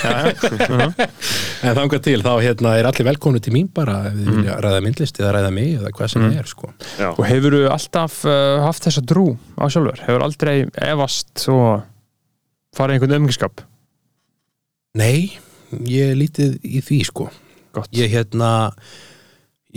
tíman 0.66 0.96
en 1.70 1.78
þangað 1.78 2.02
til, 2.08 2.18
þá 2.26 2.32
hérna 2.42 2.74
er 2.82 2.90
allir 2.90 3.08
velkomni 3.12 3.44
til 3.46 3.54
mín 3.54 3.70
bara. 3.78 4.00
Ef 4.10 4.18
þið 4.18 4.32
vilja 4.40 4.58
ræða 4.66 4.82
myndlist 4.88 5.22
eða 5.22 5.36
ræða 5.38 5.54
mig 5.60 5.70
eða 5.78 5.94
hvað 6.00 6.12
sem 6.16 6.26
það 6.26 6.42
er 6.42 6.50
sko. 6.56 6.72
Já. 6.98 7.08
Og 7.14 7.24
hefur 7.30 7.58
þú 7.60 7.64
alltaf 7.78 8.18
uh, 8.26 8.58
haft 8.66 8.90
þessa 8.90 9.06
drú 9.14 9.28
á 9.54 9.64
sjálfur? 9.70 10.02
Hefur 10.08 10.26
aldrei 10.26 10.56
efast 10.90 11.46
og 11.54 11.86
farið 12.74 12.98
í 12.98 13.00
einhvern 13.04 13.20
umgiskap? 13.22 13.62
Nei, 15.00 15.38
ég 15.90 16.18
lítið 16.18 16.58
í 16.66 16.82
því 16.86 17.00
sko. 17.08 17.30
Gott. 17.76 17.92
ég 17.94 18.10
hérna 18.10 18.50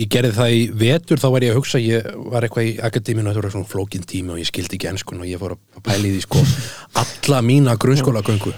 ég 0.01 0.09
gerði 0.09 0.33
það 0.33 0.53
í 0.57 0.61
vetur, 0.81 1.19
þá 1.21 1.27
var 1.35 1.43
ég 1.45 1.53
að 1.53 1.59
hugsa 1.59 1.81
ég 1.81 2.07
var 2.33 2.45
eitthvað 2.45 2.69
í 2.71 2.73
akademínu, 2.87 3.29
þetta 3.29 3.43
var 3.43 3.53
svona 3.53 3.69
flókin 3.69 4.07
tími 4.09 4.33
og 4.33 4.39
ég 4.41 4.49
skildi 4.49 4.79
ekki 4.79 4.89
enskun 4.89 5.21
og 5.21 5.29
ég 5.29 5.41
fór 5.41 5.53
að 5.53 5.83
pæla 5.85 6.09
í 6.09 6.13
því 6.15 6.23
sko, 6.25 6.41
alla 7.03 7.41
mína 7.45 7.75
grunnskólagöngu 7.77 8.55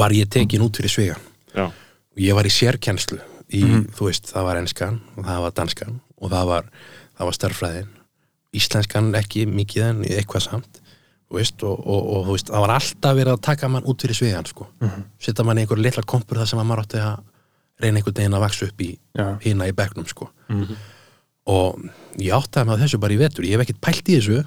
var 0.00 0.14
ég 0.14 0.30
tekin 0.30 0.66
út 0.66 0.80
fyrir 0.80 0.92
svega. 0.92 1.20
Já. 1.54 1.70
og 1.70 2.18
ég 2.22 2.34
var 2.34 2.46
í 2.46 2.52
sérkennslu 2.54 3.18
í, 3.50 3.62
þú 3.94 4.06
veist, 4.06 4.28
það 4.30 4.46
var 4.46 4.60
enskan 4.60 5.00
og 5.16 5.24
það 5.26 5.40
var 5.46 5.54
danskan 5.56 5.96
og 6.18 6.30
það 6.30 6.50
var, 6.50 6.68
var 7.18 7.38
starffræðin 7.38 7.88
íslenskan 8.54 9.10
ekki 9.18 9.46
mikið 9.50 9.86
en 9.86 10.04
eitthvað 10.06 10.46
samt 10.46 10.79
veist, 11.30 11.62
og, 11.62 11.78
og, 11.86 12.06
og 12.16 12.30
veist, 12.32 12.48
það 12.50 12.64
var 12.64 12.72
alltaf 12.74 13.16
verið 13.16 13.32
að 13.36 13.42
taka 13.46 13.68
mann 13.70 13.86
út 13.88 14.02
fyrir 14.02 14.18
svegan 14.18 14.48
sko. 14.50 14.66
setja 15.22 15.44
mann 15.46 15.58
í 15.60 15.64
einhver 15.64 15.78
litla 15.78 16.02
kompur 16.02 16.40
þar 16.40 16.48
sem 16.50 16.58
að 16.62 16.66
maður 16.70 16.82
átti 16.84 17.02
að 17.04 17.20
reyna 17.80 18.00
einhvern 18.00 18.16
veginn 18.18 18.34
að 18.36 18.42
vaksa 18.44 18.66
upp 18.66 18.82
í 18.84 18.90
Já. 19.16 19.26
hina 19.44 19.68
í 19.70 19.72
bekknum 19.76 20.06
sko. 20.10 20.30
og 21.46 21.78
ég 22.18 22.34
áttaði 22.36 22.68
með 22.68 22.82
þessu 22.84 22.98
bara 23.00 23.14
í 23.14 23.20
vetur 23.20 23.44
ég 23.48 23.56
hef 23.56 23.64
ekkert 23.64 23.80
pælt 23.80 24.08
í 24.10 24.18
þessu 24.18 24.40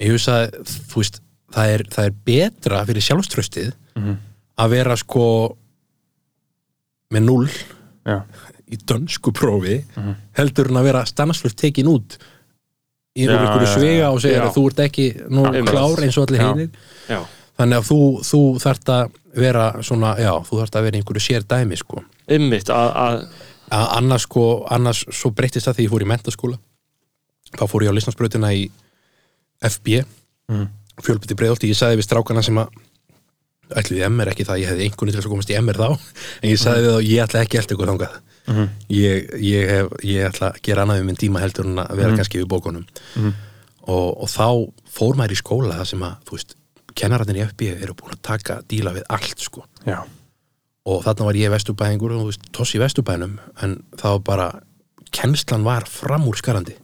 ég 0.00 0.14
veist 0.14 0.28
að 0.32 0.56
veist, 0.94 1.20
það 1.54 1.74
er, 1.74 1.84
það 1.90 2.04
er 2.08 2.14
betra 2.30 2.84
fyrir 2.86 3.02
sjálfströstið 3.08 3.72
að 4.58 4.70
vera 4.70 4.96
sko 4.96 5.26
með 7.14 7.22
null 7.26 7.50
Já. 8.06 8.22
í 8.70 8.76
dönsku 8.80 9.32
prófi 9.34 9.84
heldur 10.38 10.70
en 10.70 10.80
að 10.80 10.84
vera 10.88 11.04
stannaslust 11.06 11.58
tekin 11.60 11.90
út 11.90 12.18
í 13.14 13.28
já, 13.28 13.66
svega 13.70 14.10
og 14.10 14.20
segja 14.22 14.40
já. 14.40 14.44
að 14.48 14.54
þú 14.56 14.66
ert 14.70 14.84
ekki 14.88 15.08
nú 15.30 15.46
klár 15.68 16.02
eins 16.02 16.18
og 16.18 16.28
allir 16.28 16.68
Já. 17.06 17.20
þannig 17.60 17.78
að 17.78 17.88
þú, 17.88 17.98
þú 18.26 18.40
þarft 18.64 18.92
að 18.94 19.18
vera 19.38 19.66
svona, 19.86 20.14
já, 20.18 20.32
þú 20.46 20.60
þarft 20.60 20.78
að 20.78 20.86
vera 20.88 20.98
einhverju 21.00 21.22
sér 21.22 21.44
dæmi 21.50 21.78
sko. 21.78 22.02
Einmitt 22.30 22.70
að, 22.70 22.90
að 23.04 23.20
að 23.74 23.90
annars 23.98 24.26
sko, 24.28 24.44
annars 24.72 25.04
svo 25.14 25.30
breyttist 25.34 25.68
það 25.68 25.78
því 25.78 25.86
ég 25.86 25.92
fór 25.92 26.04
í 26.04 26.08
mentaskóla 26.10 26.58
þá 27.54 27.64
fór 27.70 27.86
ég 27.86 27.94
á 27.94 27.96
listnarsbrautina 27.96 28.50
í 28.54 28.66
FB 29.64 30.00
mm. 30.50 30.66
fjölbytti 31.04 31.38
breiðolti, 31.38 31.70
ég 31.70 31.78
sagði 31.78 32.00
við 32.00 32.08
strákana 32.08 32.42
sem 32.44 32.58
að 32.60 32.74
ætluði 33.74 34.02
í 34.02 34.06
MR 34.10 34.30
ekki 34.34 34.46
það, 34.46 34.60
ég 34.60 34.72
hefði 34.72 34.86
einhvern 34.88 35.10
til 35.10 35.16
þess 35.16 35.28
að 35.28 35.32
komast 35.32 35.52
í 35.52 35.56
MR 35.58 35.78
þá. 35.80 36.08
En 36.42 36.50
ég 36.50 36.60
sagði 36.60 36.84
við 36.84 36.94
þá, 36.94 37.06
ég 37.08 37.24
ætla 37.24 37.44
ekki 37.44 37.60
eftir 37.60 37.78
ykkur 37.78 37.90
þangað 37.92 38.18
ég, 38.92 39.30
ég, 39.40 39.68
hef, 39.70 39.92
ég 40.04 40.26
ætla 40.28 40.50
að 40.52 40.58
gera 40.66 40.82
annað 40.84 40.98
við 41.00 41.06
minn 41.08 41.16
tíma 41.20 41.40
heldur 41.40 41.66
en 41.70 41.78
að 41.84 41.96
vera 41.96 42.16
kannski 42.18 42.42
við 42.42 42.48
bókunum. 42.52 42.84
Og, 43.84 44.10
og 44.24 44.28
þá 44.32 44.46
fór 44.94 45.16
maður 45.16 45.32
í 45.36 45.40
skóla 45.40 45.78
það 45.78 45.88
sem 45.92 46.02
að, 46.04 46.14
þú 46.28 46.36
veist, 46.38 46.54
kennararnir 46.94 47.40
í 47.40 47.44
FB 47.48 47.70
eru 47.82 47.94
búin 47.98 48.14
að 48.14 48.22
taka 48.22 48.58
díla 48.70 48.92
við 48.94 49.04
allt 49.08 49.40
sko. 49.42 49.64
Já. 49.88 50.04
og 50.84 51.00
þarna 51.04 51.24
var 51.24 51.36
ég 51.40 51.50
vesturbæðingur 51.52 52.12
og 52.12 52.20
þú 52.20 52.28
veist, 52.28 52.42
toss 52.52 52.74
í 52.76 52.78
vesturbænum 52.82 53.38
en 53.64 53.78
það 53.96 54.10
var 54.18 54.22
bara, 54.28 54.48
kennslan 55.16 55.64
var 55.64 55.84
framúrskarandi. 55.88 56.76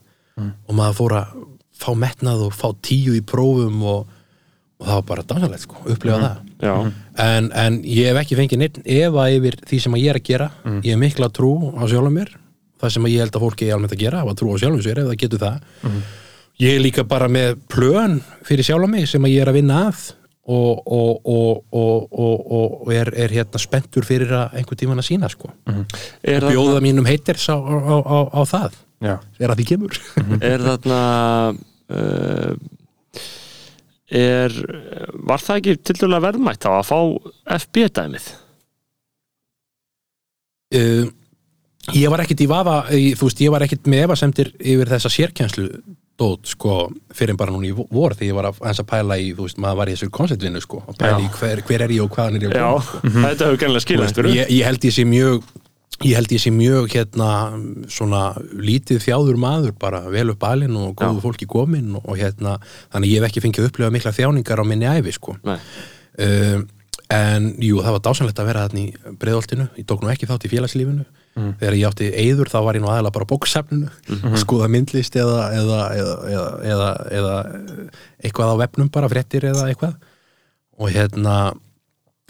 Og 0.67 0.73
maður 0.73 0.97
fór 0.97 1.15
að 1.19 1.35
fá 1.81 1.91
metnað 1.97 2.41
og 2.47 2.53
fá 2.53 2.67
tíu 2.81 3.13
í 3.17 3.21
prófum 3.21 3.81
og, 3.85 4.07
og 4.81 4.85
það 4.87 4.95
var 4.99 5.07
bara 5.11 5.23
dansalegt 5.29 5.65
sko, 5.67 5.81
upplifa 5.85 6.17
það. 6.21 6.37
Já. 6.61 6.73
En, 7.19 7.49
en 7.51 7.81
ég 7.83 8.11
hef 8.11 8.21
ekki 8.21 8.37
fengið 8.39 8.61
neitt 8.61 8.79
efa 8.85 9.27
yfir 9.33 9.57
því 9.67 9.81
sem 9.83 9.99
ég 9.99 10.13
er 10.13 10.21
að 10.21 10.27
gera. 10.29 10.49
Ég 10.79 10.93
hef 10.93 11.01
mikla 11.01 11.31
trú 11.33 11.53
á 11.75 11.83
sjálfum 11.89 12.15
mér. 12.19 12.33
Það 12.81 12.95
sem 12.95 13.11
ég 13.11 13.21
held 13.21 13.35
að 13.37 13.45
fólki 13.45 13.67
er 13.67 13.75
almennt 13.75 13.93
að 13.93 14.01
gera 14.05 14.23
hafa 14.23 14.37
trú 14.39 14.55
á 14.55 14.61
sjálfum 14.61 14.81
sér 14.85 15.03
ef 15.03 15.11
það 15.11 15.21
getur 15.25 15.43
það. 15.43 15.67
Ég 16.61 16.77
er 16.77 16.81
líka 16.83 17.05
bara 17.07 17.27
með 17.31 17.59
plön 17.71 18.19
fyrir 18.47 18.67
sjálfum 18.67 18.95
mig 18.95 19.07
sem 19.09 19.29
ég 19.29 19.43
er 19.43 19.51
að 19.51 19.59
vinna 19.59 19.85
að 19.89 20.09
og, 20.51 20.81
og, 20.85 21.21
og, 21.25 21.63
og, 21.71 22.07
og, 22.11 22.47
og 22.81 22.93
er, 22.93 23.11
er 23.13 23.31
hérna 23.31 23.61
spenntur 23.61 24.05
fyrir 24.07 24.31
að 24.35 24.57
einhver 24.59 24.79
tíman 24.79 24.99
að 25.01 25.07
sína 25.11 25.29
sko. 25.31 25.51
Er, 25.69 26.41
bjóða 26.47 26.77
þarna, 26.77 26.85
mínum 26.87 27.07
heiters 27.07 27.45
á, 27.47 27.55
á, 27.55 27.97
á, 28.01 28.17
á 28.33 28.41
það. 28.49 28.79
Já. 29.01 29.15
er 29.41 29.53
að 29.53 29.61
því 29.61 29.67
kemur. 29.71 29.99
Er 30.41 30.65
þarna 30.65 31.01
uh, 31.95 32.53
er 34.11 34.55
var 35.27 35.39
það 35.43 35.61
ekki 35.61 35.75
til 35.87 35.95
dæla 36.01 36.19
verðmætt 36.23 36.67
á 36.67 36.71
að 36.75 36.87
fá 36.89 36.99
FB-dæmið? 37.61 38.27
uh, 40.75 41.07
ég 41.95 42.11
var 42.13 42.23
ekkit 42.23 42.45
í 42.45 42.51
vafa 42.51 42.83
þú 42.91 43.25
veist, 43.27 43.41
ég 43.43 43.53
var 43.53 43.65
ekkit 43.65 43.89
með 43.91 44.05
efasemtir 44.07 44.53
yfir 44.59 44.91
þessa 44.91 45.11
sérkjenslu 45.11 45.67
dót, 46.21 46.45
sko, 46.51 46.75
fyrir 47.17 47.37
bara 47.39 47.53
núna 47.53 47.65
í 47.65 47.71
vor 47.73 48.13
þegar 48.13 48.27
ég 48.27 48.37
var 48.37 48.47
að, 48.51 48.59
aðeins 48.61 48.81
að 48.83 48.89
pæla 48.91 49.17
í, 49.17 49.31
þú 49.37 49.47
veist, 49.47 49.59
maður 49.63 49.79
var 49.79 49.89
í 49.89 49.95
þessu 49.95 50.09
konceptvinnu, 50.13 50.61
sko, 50.61 50.83
að 50.91 50.99
pæla 51.01 51.23
í 51.23 51.29
hver, 51.39 51.63
hver 51.65 51.85
er 51.87 51.93
ég 51.95 52.03
og 52.05 52.13
hvaðan 52.13 52.37
er 52.37 52.45
ég 52.45 52.51
að 52.51 52.61
Já, 52.61 52.85
sko. 52.85 53.01
þetta 53.15 53.47
hefur 53.47 53.61
gennilega 53.63 53.85
skilast 53.87 54.19
fyrir 54.19 54.37
ég, 54.37 54.51
ég 54.59 54.67
held 54.69 54.85
ég 54.85 54.95
sé 54.97 55.05
mjög 55.09 55.47
ég 56.05 56.17
held 56.17 56.33
ég 56.33 56.41
sé 56.43 56.51
mjög 56.53 56.89
hérna 56.93 57.29
svona 57.91 58.23
lítið 58.57 59.01
þjáður 59.05 59.39
maður 59.41 59.73
bara 59.79 60.03
vel 60.11 60.29
upp 60.33 60.43
alinn 60.47 60.75
og 60.79 60.93
góðu 60.99 61.23
fólki 61.23 61.47
komin 61.49 61.95
og, 61.99 62.05
og 62.05 62.19
hérna, 62.19 62.57
þannig 62.93 63.13
ég 63.13 63.21
hef 63.21 63.29
ekki 63.29 63.43
fengið 63.45 63.65
að 63.65 63.71
upplifa 63.71 63.95
mikla 63.95 64.13
þjáningar 64.17 64.61
á 64.61 64.65
minni 64.67 64.89
æfi 64.91 65.15
sko. 65.17 65.37
Uh, 66.21 66.61
en 67.11 67.49
jú, 67.59 67.81
það 67.83 67.97
var 67.97 68.03
dásanlegt 68.07 68.39
að 68.39 68.47
vera 68.51 68.67
þarna 68.67 68.81
í 68.81 69.15
breiðoltinu, 69.19 69.65
ég 69.79 69.87
tók 69.89 70.03
nú 70.03 70.11
ekki 70.11 70.29
þátt 70.29 70.47
í 70.47 70.51
félagslífinu. 70.53 71.07
Þegar 71.59 71.75
ég 71.79 71.87
átti 71.87 72.07
eyður 72.11 72.49
þá 72.51 72.57
var 72.65 72.75
ég 72.75 72.83
nú 72.83 72.89
aðalega 72.91 73.15
bara 73.15 73.27
bóksefninu 73.29 73.89
að 74.19 74.39
skoða 74.41 74.67
myndlist 74.71 75.15
eða, 75.15 75.45
eða, 75.55 75.81
eða, 75.95 76.15
eða, 76.27 76.47
eða, 76.71 76.89
eða 77.19 77.35
eitthvað 78.19 78.51
á 78.51 78.55
vefnum 78.65 78.89
bara, 78.91 79.09
fréttir 79.11 79.47
eða 79.47 79.69
eitthvað. 79.71 79.93
Og 80.81 80.91
hérna 80.91 81.35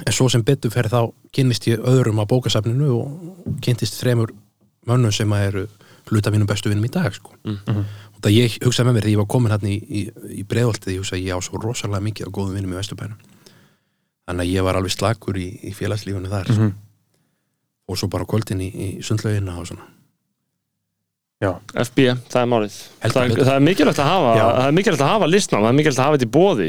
en 0.05 0.15
svo 0.15 0.29
sem 0.31 0.43
betur 0.45 0.73
fer 0.73 0.89
þá 0.91 1.11
kynnist 1.35 1.67
ég 1.69 1.83
öðrum 1.87 2.21
á 2.21 2.25
bókasafninu 2.29 2.89
og 2.95 3.59
kynntist 3.63 3.99
þremur 4.01 4.33
mönnum 4.89 5.13
sem 5.13 5.33
að 5.35 5.47
eru 5.49 5.65
hluta 6.11 6.31
mínum 6.33 6.49
bestu 6.49 6.71
vinnum 6.71 6.87
í 6.87 6.91
dag 6.93 7.13
sko. 7.13 7.35
og 7.45 8.19
það 8.23 8.35
ég 8.35 8.57
hugsaði 8.65 8.87
með 8.87 8.95
mér 8.97 9.05
þegar 9.05 9.13
ég 9.13 9.21
var 9.21 9.29
komin 9.29 9.53
hérna 9.53 9.69
í, 9.71 9.77
í, 9.77 10.01
í 10.41 10.43
breiðoltið, 10.49 10.95
ég 10.95 11.03
hugsaði 11.03 11.21
að 11.21 11.27
ég 11.27 11.37
á 11.37 11.39
svo 11.45 11.61
rosalega 11.61 12.05
mikið 12.07 12.27
á 12.27 12.35
góðum 12.35 12.57
vinnum 12.57 12.73
í 12.73 12.79
Vesturbænum 12.79 13.21
þannig 14.27 14.43
að 14.45 14.51
ég 14.51 14.67
var 14.67 14.79
alveg 14.79 14.95
slakur 14.95 15.39
í, 15.39 15.47
í 15.69 15.73
félagslífunum 15.77 16.31
þar 16.31 16.51
sko. 16.51 16.69
og 17.91 17.99
svo 17.99 18.11
bara 18.11 18.27
kvöldin 18.29 18.61
í, 18.61 18.69
í 18.69 18.87
sundlaugina 19.05 19.57
og 19.61 19.69
svona 19.71 19.89
Já. 21.41 21.55
FB, 21.73 22.03
það 22.29 22.43
er 22.43 22.49
málið 22.51 22.73
það, 23.01 23.31
það 23.39 23.55
er 23.55 23.63
mikilvægt 23.65 23.99
að 24.03 24.09
hafa 24.11 24.33
Já. 24.37 24.43
það 24.45 24.65
er 24.67 24.75
mikilvægt 24.77 25.01
að 25.01 25.09
hafa 25.09 25.29
listnám, 25.31 25.63
það 25.63 25.71
er 25.71 25.77
mikilvægt 25.79 26.01
að 26.01 26.05
hafa 26.05 26.17
þetta 26.19 26.27
í 26.27 26.33
bóði. 26.35 26.67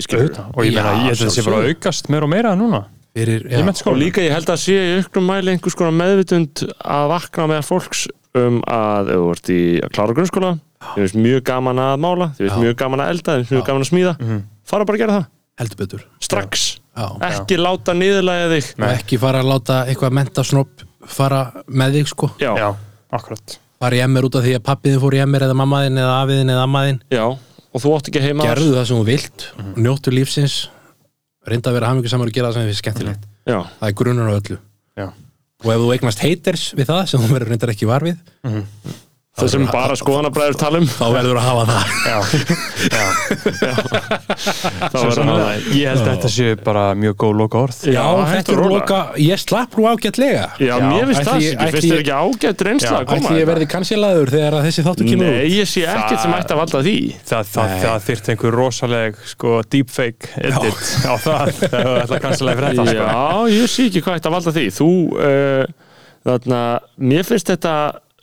Og 0.48 0.62
ég 0.64 0.76
meina, 0.78 0.92
ég 0.94 1.10
held 1.10 1.12
að 1.12 1.26
það 1.26 1.34
sé 1.34 1.44
bara 1.44 1.58
aukast 1.68 2.08
meira 2.08 2.24
og 2.24 2.32
meira 2.32 2.54
núna 2.56 2.80
fyrir, 3.16 3.46
í 3.48 3.52
já, 3.52 3.62
og 3.90 3.96
líka 4.00 4.22
ég 4.24 4.32
held 4.34 4.50
að 4.52 4.60
sé 4.62 4.76
í 4.78 4.92
auknum 5.00 5.26
mæli 5.28 5.52
einhvers 5.54 5.76
konar 5.78 5.94
meðvitund 5.96 6.64
að 6.80 7.08
vakna 7.12 7.48
með 7.50 7.64
fólks 7.68 8.06
um 8.38 8.60
að 8.72 9.10
þú 9.12 9.24
ert 9.34 9.50
í 9.52 9.60
klára 9.92 10.16
grunnskóla 10.16 10.52
þið 10.82 11.02
finnst 11.02 11.18
mjög 11.20 11.42
gaman 11.50 11.80
að 11.82 11.96
mála 12.02 12.28
finnst 12.38 12.56
Já. 12.56 12.60
mjög 12.64 12.76
gaman 12.80 13.02
að 13.04 13.10
elda, 13.14 13.34
þið 13.36 13.42
finnst 13.42 13.52
mjög 13.56 13.62
Já. 13.62 13.66
gaman 13.68 13.84
að 13.84 13.90
smíða. 13.90 14.14
Fara 14.72 14.86
bara 14.88 14.96
að 14.98 15.02
gera 15.02 15.16
það, 15.18 15.26
heldur 15.60 15.80
betur. 15.82 16.06
Strax. 16.22 16.64
Já. 16.92 17.06
ekki 17.28 17.56
láta 17.60 17.94
niðurlæga 17.96 18.48
þig. 18.52 18.70
Og 18.78 18.88
ekki 18.92 19.18
fara 19.20 19.40
að 19.44 19.48
láta 19.52 19.76
eitthvað 19.88 20.16
mentasnopp 20.18 20.82
fara 21.08 21.42
með 21.68 21.98
þig 22.00 22.10
sko. 22.12 22.28
Já, 22.42 22.50
Já, 22.58 22.68
akkurat. 23.12 23.58
fara 23.82 23.96
í 23.98 24.02
MR 24.06 24.28
út 24.28 24.36
af 24.38 24.44
því 24.46 24.56
að 24.58 24.64
pappiðin 24.66 25.00
fór 25.02 25.16
í 25.16 25.22
MR 25.26 25.46
eða 25.48 25.56
mammaðin 25.58 25.98
eða 26.02 26.18
afiðin 26.22 26.52
eða 26.54 26.66
ammaðin 26.68 27.00
já, 27.10 27.24
og 27.72 27.82
þú 27.82 27.94
átt 27.96 28.10
ekki 28.12 28.22
heima 28.22 28.44
gerðu 28.46 28.74
það 28.76 28.86
sem 28.90 29.00
þú 29.00 29.06
vilt, 29.08 29.46
njóttu 29.76 30.12
lífsins 30.14 30.56
reynda 31.46 31.70
að 31.70 31.76
vera 31.78 31.90
hamingu 31.92 32.10
saman 32.12 32.28
og 32.30 32.34
gera 32.36 32.48
það 32.50 32.54
sem 32.58 32.62
þið 32.62 32.72
finnst 32.72 32.84
skemmtilegt. 32.84 33.24
Já, 33.48 33.58
það 33.80 33.88
er 33.88 33.96
grunnur 34.02 34.30
á 34.30 34.34
öllu. 34.38 34.58
Já. 34.98 35.06
og 35.62 35.70
ef 35.72 35.80
þú 35.82 35.88
eignast 35.94 36.22
haters 36.22 36.64
við 36.74 36.88
það 36.90 37.02
sem 37.10 37.22
þú 37.22 37.32
verður 37.32 37.50
reyndar 37.54 37.70
ekki 37.72 37.86
var 37.86 38.02
við 38.06 38.16
það 38.42 38.62
sem 39.32 39.64
bara 39.72 39.94
skoðanabræður 39.96 40.56
tala 40.60 40.78
um. 40.82 40.84
Þá 40.92 41.06
verður 41.14 41.38
að 41.40 41.46
hafa 41.48 41.62
það. 41.70 41.84
Já, 42.04 42.16
já, 42.92 43.04
þá 44.92 44.96
svo 44.96 45.04
verður 45.06 45.22
að 45.22 45.30
hafa 45.30 45.44
það. 45.46 45.68
Ég 45.72 45.86
held 45.88 46.02
að 46.02 46.08
þetta 46.10 46.30
séu 46.34 46.56
bara 46.66 46.82
mjög 47.00 47.14
góð 47.22 47.32
loka 47.40 47.60
orð. 47.62 47.78
Já, 47.88 48.02
þetta 48.28 48.52
er 48.52 48.60
loka, 48.72 48.98
ég 49.24 49.40
slapp 49.40 49.76
nú 49.78 49.86
ágætlega. 49.88 50.44
Já, 50.62 50.74
mér 50.84 51.08
finnst 51.08 51.24
það. 51.30 51.38
ég- 51.46 51.62
finnst 51.72 51.88
ég- 51.88 52.02
ekki 52.02 52.12
ágætt 52.12 52.64
reynsla 52.68 52.92
að 53.00 53.06
koma 53.08 53.30
ég 53.32 53.38
þetta? 53.40 53.48
verði 53.52 53.68
kansilaður 53.72 54.32
þegar 54.36 54.56
að 54.58 54.66
þessi 54.68 54.84
þáttu 54.86 55.06
kemur 55.08 55.30
Nei, 55.32 55.48
ég 55.56 55.70
sé 55.72 55.84
ekkert 55.88 56.20
sem 56.26 56.34
ætti 56.36 56.52
að 56.52 56.60
valda 56.62 56.82
því. 56.86 56.96
Það, 57.32 57.46
það, 57.54 57.72
það 57.86 58.06
þyrft 58.08 58.28
einhver 58.34 58.52
rosaleg 58.60 59.16
sko, 59.32 59.54
deepfake 59.72 60.28
edit 60.44 60.84
á 61.08 61.14
það 61.16 61.54
þegar 61.62 61.88
það 61.88 62.02
ætla 62.04 62.16
að 62.20 62.24
cancela 62.26 62.56
fyrir 62.58 62.68
þetta 62.68 62.86
sko. 62.92 63.08
Já, 63.08 63.56
ég 63.56 63.72
sé 63.72 63.88
ekki 63.88 64.04
hvað 64.04 64.20
ætti 64.20 64.28
að 64.28 64.36
valda 64.36 64.54
því. 64.58 64.66
Þú, 64.76 64.90
uh, 65.16 65.64
þarna 66.28 66.60
mér 67.00 67.24
finnst 67.32 67.48
þetta 67.56 67.74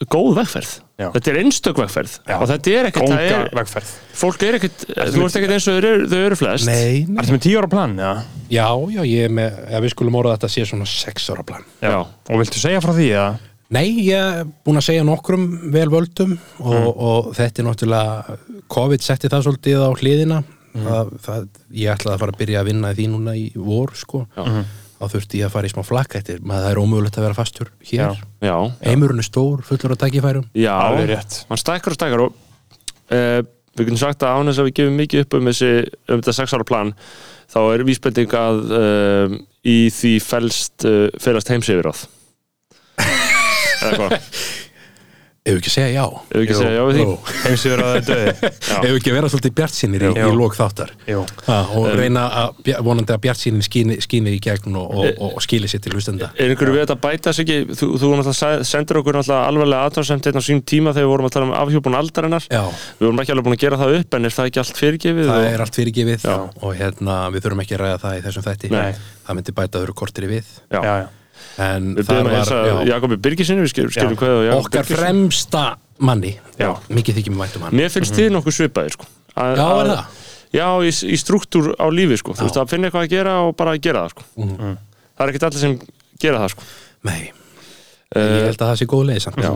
góð 0.07 0.31
vegferð 0.39 0.77
Já. 0.99 1.07
Þetta 1.15 1.31
er 1.31 1.37
einstök 1.39 1.77
vegferð 1.79 2.13
Já. 2.27 2.35
og 2.41 2.47
þetta 2.51 2.71
er 2.75 2.87
ekkert, 2.89 3.11
er, 3.15 3.45
vegferð 3.55 3.91
fólk 4.19 4.41
er 4.43 4.57
ekkert 4.59 4.81
þú 5.15 5.21
ert 5.25 5.37
ekkert 5.39 5.53
eins 5.55 5.67
og 5.71 5.77
þau 5.77 5.79
eru, 5.79 6.07
þau 6.11 6.19
eru 6.25 6.37
flest 6.41 6.67
Nei, 6.67 7.05
nei. 7.07 7.21
Ertu 7.23 7.35
með 7.37 7.43
tíu 7.45 7.59
ára 7.61 7.69
plan? 7.71 7.93
Já. 7.95 8.09
Já, 8.51 8.65
já, 8.97 9.01
ég 9.07 9.29
er 9.29 9.31
með, 9.39 9.59
ef 9.69 9.85
við 9.85 9.93
skulum 9.95 10.17
orða 10.19 10.33
þetta 10.35 10.49
sé 10.51 10.65
svona 10.67 10.89
sex 10.91 11.29
ára 11.31 11.45
plan 11.47 11.63
Já. 11.79 11.95
Og 12.03 12.41
viltu 12.43 12.59
segja 12.59 12.81
frá 12.83 12.91
því 12.97 13.07
að 13.15 13.45
Nei, 13.69 13.85
ég 14.09 14.17
er 14.17 14.47
búin 14.65 14.79
að 14.81 14.87
segja 14.89 15.03
nokkrum 15.05 15.43
vel 15.71 15.87
völdum 15.93 16.31
og, 16.59 16.73
Mm. 16.73 16.87
og 17.09 17.27
þetta 17.37 17.61
er 17.61 17.67
náttúrulega 17.69 18.37
COVID 18.73 19.03
setti 19.05 19.29
það 19.29 19.45
svolítið 19.47 19.83
á 19.85 19.89
hliðina 20.01 20.43
Mm. 20.69 20.83
það, 20.85 21.07
það, 21.25 21.45
ég 21.73 21.89
ætlaði 21.95 22.13
að 22.13 22.19
fara 22.21 22.31
að 22.35 22.37
byrja 22.43 22.59
að 22.61 22.67
vinna 22.69 22.89
í 22.93 22.97
því 22.99 23.05
núna 23.09 23.31
í 23.39 23.45
vor 23.57 23.89
sko. 23.97 24.19
Þá 24.99 25.05
þurfti 25.13 25.39
ég 25.39 25.47
að 25.47 25.53
fara 25.55 25.69
í 25.69 25.71
smá 25.73 25.83
flakkættir 25.87 26.41
maður 26.43 26.65
það 26.65 26.73
er 26.73 26.81
ómögulegt 26.83 27.19
að 27.19 27.25
vera 27.27 27.37
fastur 27.37 27.71
hér. 27.91 28.19
Já, 28.43 28.55
heimurinn 28.83 29.23
er 29.23 29.27
stór, 29.27 29.63
fullur 29.67 29.95
af 29.95 30.01
tækifærum. 30.03 30.45
Já, 30.57 30.73
Alveg 30.75 31.09
rétt. 31.13 31.39
hann 31.49 31.61
stækkar 31.61 31.95
og 31.95 31.99
stækkar 31.99 32.25
og 32.25 32.35
uh, 33.15 33.39
við 33.79 33.85
getum 33.87 34.01
sagt 34.01 34.25
að 34.27 34.35
án 34.39 34.51
þess 34.51 34.61
að 34.61 34.69
við 34.69 34.77
gefum 34.81 34.99
mikið 34.99 35.25
upp 35.25 35.37
um, 35.39 35.49
þessi, 35.51 35.71
um 36.09 36.19
þetta 36.21 36.35
sex 36.35 36.55
ára 36.57 36.67
plan 36.67 36.93
þá 37.49 37.59
er 37.73 37.85
vísbending 37.87 38.35
að 38.37 38.61
uh, 38.75 39.35
í 39.63 39.77
því 39.93 40.13
felst 40.25 40.87
uh, 40.89 41.07
felast 41.21 41.51
heimsifir 41.53 41.89
áð 41.89 42.05
eða 43.79 43.93
hvað, 43.95 44.17
ef 45.49 45.55
við 45.55 45.59
ekki 45.59 45.71
að 45.71 45.75
segja 45.75 45.89
já? 45.93 46.05
Ef 46.29 46.35
við 46.35 46.45
ekki 46.45 46.57
segja 46.59 46.75
já 46.75 46.83
við 46.87 46.99
því? 46.99 47.05
Heimsýður 47.43 47.83
að 47.83 47.89
það 47.89 48.09
döði 48.09 48.33
ef 48.49 48.85
við 48.85 48.97
ekki 48.99 49.11
að 49.11 49.17
vera 49.17 49.31
svolítið 49.33 49.55
bjartsinir 49.59 50.05
í, 50.05 50.11
í 50.13 50.29
lók 50.39 50.57
þáttar? 50.57 50.93
Og 51.79 51.87
reyna 51.99 52.25
að 52.39 52.71
vonandi 52.85 53.15
að 53.15 53.21
bjartsinin 53.25 53.65
skíni 53.65 54.33
í 54.35 54.39
gegn 54.43 54.77
og, 54.79 54.93
og, 54.93 55.09
og, 55.11 55.35
og 55.39 55.45
skili 55.45 55.69
sér 55.71 55.83
til 55.83 55.93
hlustenda. 55.95 56.31
Er 56.37 56.53
einhverju 56.53 56.75
við 56.77 56.85
þetta 56.85 56.97
bæta 57.03 57.33
sig 57.35 57.49
ekki? 57.49 57.77
Þú, 57.79 57.91
þú 57.99 58.11
náttúrulega 58.19 58.69
sendur 58.69 59.01
okkur 59.01 59.19
náttúrulega 59.19 59.49
alvarlega 59.49 59.89
aðtáðsemt 59.89 60.29
einn 60.29 60.39
á 60.39 60.43
sín 60.45 60.63
tíma 60.63 60.93
þegar 60.95 61.07
við 61.07 61.13
vorum 61.13 61.29
að 61.29 61.35
tala 61.35 61.49
um 61.49 61.55
afhjúpun 61.59 61.99
aldarinnar. 61.99 62.47
Já, 62.49 62.63
við 62.99 63.07
vorum 63.09 63.23
ekki 63.23 63.35
alveg 63.35 63.47
búin 63.47 63.57
að 63.57 63.63
gera 63.65 63.79
það 63.81 63.95
upp 63.99 64.17
en 64.17 64.29
er 64.29 64.35
það 64.35 64.51
ekki 64.51 64.63
allt 64.63 64.81
fyrirgefið 64.81 65.29
það 65.29 65.43
og... 65.43 65.47
er 65.53 65.63
allt 65.65 65.79
fyrirgefið 65.79 66.27
Já. 66.29 66.35
og 66.49 66.75
hérna, 66.79 67.21
við 67.33 67.45
þurfum 67.45 67.63
ekki 67.65 67.77
að 67.77 67.83
ræða 67.85 68.01
það 68.03 68.19
í 68.19 68.25
þessum 68.27 68.45
þætti. 68.49 68.73
Nei. 68.73 69.07
það 69.29 69.39
myndi 69.39 69.55
bæta 69.59 69.81
öðru 69.83 69.95
kortir 70.01 70.25
í 70.25 70.33
við. 70.33 70.51
Já. 70.69 70.79
Já, 70.79 70.93
já. 71.03 71.07
En 71.57 71.95
við 71.95 72.05
það 72.07 72.23
var 72.29 72.85
Jakobi 72.87 73.17
Jakob 74.45 74.65
okkar 74.65 74.83
Birgisson- 74.83 74.99
fremsta 75.01 75.63
manni 75.99 76.33
Já. 76.59 76.71
mikið 76.89 77.17
þykir 77.19 77.33
mér 77.35 77.41
vænt 77.45 77.55
um 77.59 77.61
hann 77.67 77.75
Mér 77.79 77.89
finnst 77.93 78.13
þið 78.15 78.29
nokkuð 78.35 78.55
svipaðir 78.59 78.91
sko. 78.95 79.05
Já, 79.35 79.43
er 79.49 79.57
að- 79.59 79.89
það? 79.89 80.05
Já, 80.53 80.67
í, 80.81 80.91
í 81.13 81.17
struktúr 81.19 81.73
á 81.77 81.85
lífi 81.93 82.17
sko. 82.17 82.33
Þú 82.33 82.47
veist, 82.47 82.57
að 82.57 82.69
finna 82.69 82.87
eitthvað 82.89 83.05
að 83.05 83.09
gera 83.09 83.33
og 83.45 83.55
bara 83.55 83.71
að 83.75 83.81
gera 83.81 84.05
það 84.05 84.09
sko. 84.15 84.23
Mhm. 84.37 84.77
Það 85.19 85.25
er 85.25 85.29
ekkert 85.33 85.43
allir 85.49 85.59
sem 85.59 85.79
gera 86.19 86.39
það 86.39 86.49
sko. 86.55 86.63
Nei, 87.03 87.31
ég 88.15 88.45
held 88.49 88.57
að 88.57 88.69
það 88.71 88.77
sé 88.79 88.85
góð 88.89 89.05
leið 89.05 89.21
samt 89.21 89.37
Já. 89.43 89.51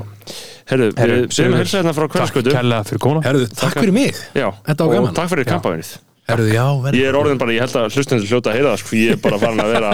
Herru, 0.69 0.91
við 0.93 1.27
byrjum 1.27 1.53
að 1.57 1.61
hilsa 1.63 1.77
hérna 1.81 1.93
frá 1.97 2.05
Takk 2.07 2.99
koma 2.99 3.21
Herðu, 3.25 3.47
takk 3.51 3.73
fyrir 3.79 3.91
mig 3.93 4.13
Já, 4.35 4.47
Þetta 4.63 4.85
var 4.85 4.87
og 4.87 4.93
gaman. 4.93 5.13
takk 5.17 5.29
fyrir 5.33 5.45
kampavinnið 5.49 5.89
Herðu, 6.29 6.45
já, 6.53 6.65
verður 6.85 6.95
Ég 7.01 7.07
er 7.09 7.17
orðin 7.19 7.37
bara, 7.41 7.51
ég 7.51 7.59
held 7.65 7.73
að 7.81 7.97
hlustendur 7.97 8.27
hljóta 8.29 8.51
að 8.53 8.55
heyra 8.55 8.69
það 8.71 8.79
sko. 8.79 8.95
Ég 8.95 9.11
er 9.11 9.19
bara 9.25 9.39
farin 9.41 9.59
að 9.59 9.73
vera 9.73 9.89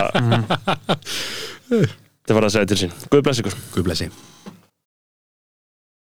Þetta 1.69 2.37
var 2.37 2.49
að 2.49 2.55
segja 2.57 2.69
til 2.73 2.81
sín. 2.83 2.97
Guð 3.13 3.23
bless 3.27 3.43
ykkur. 3.43 3.57
Guð 3.75 3.89
blessi 3.89 4.09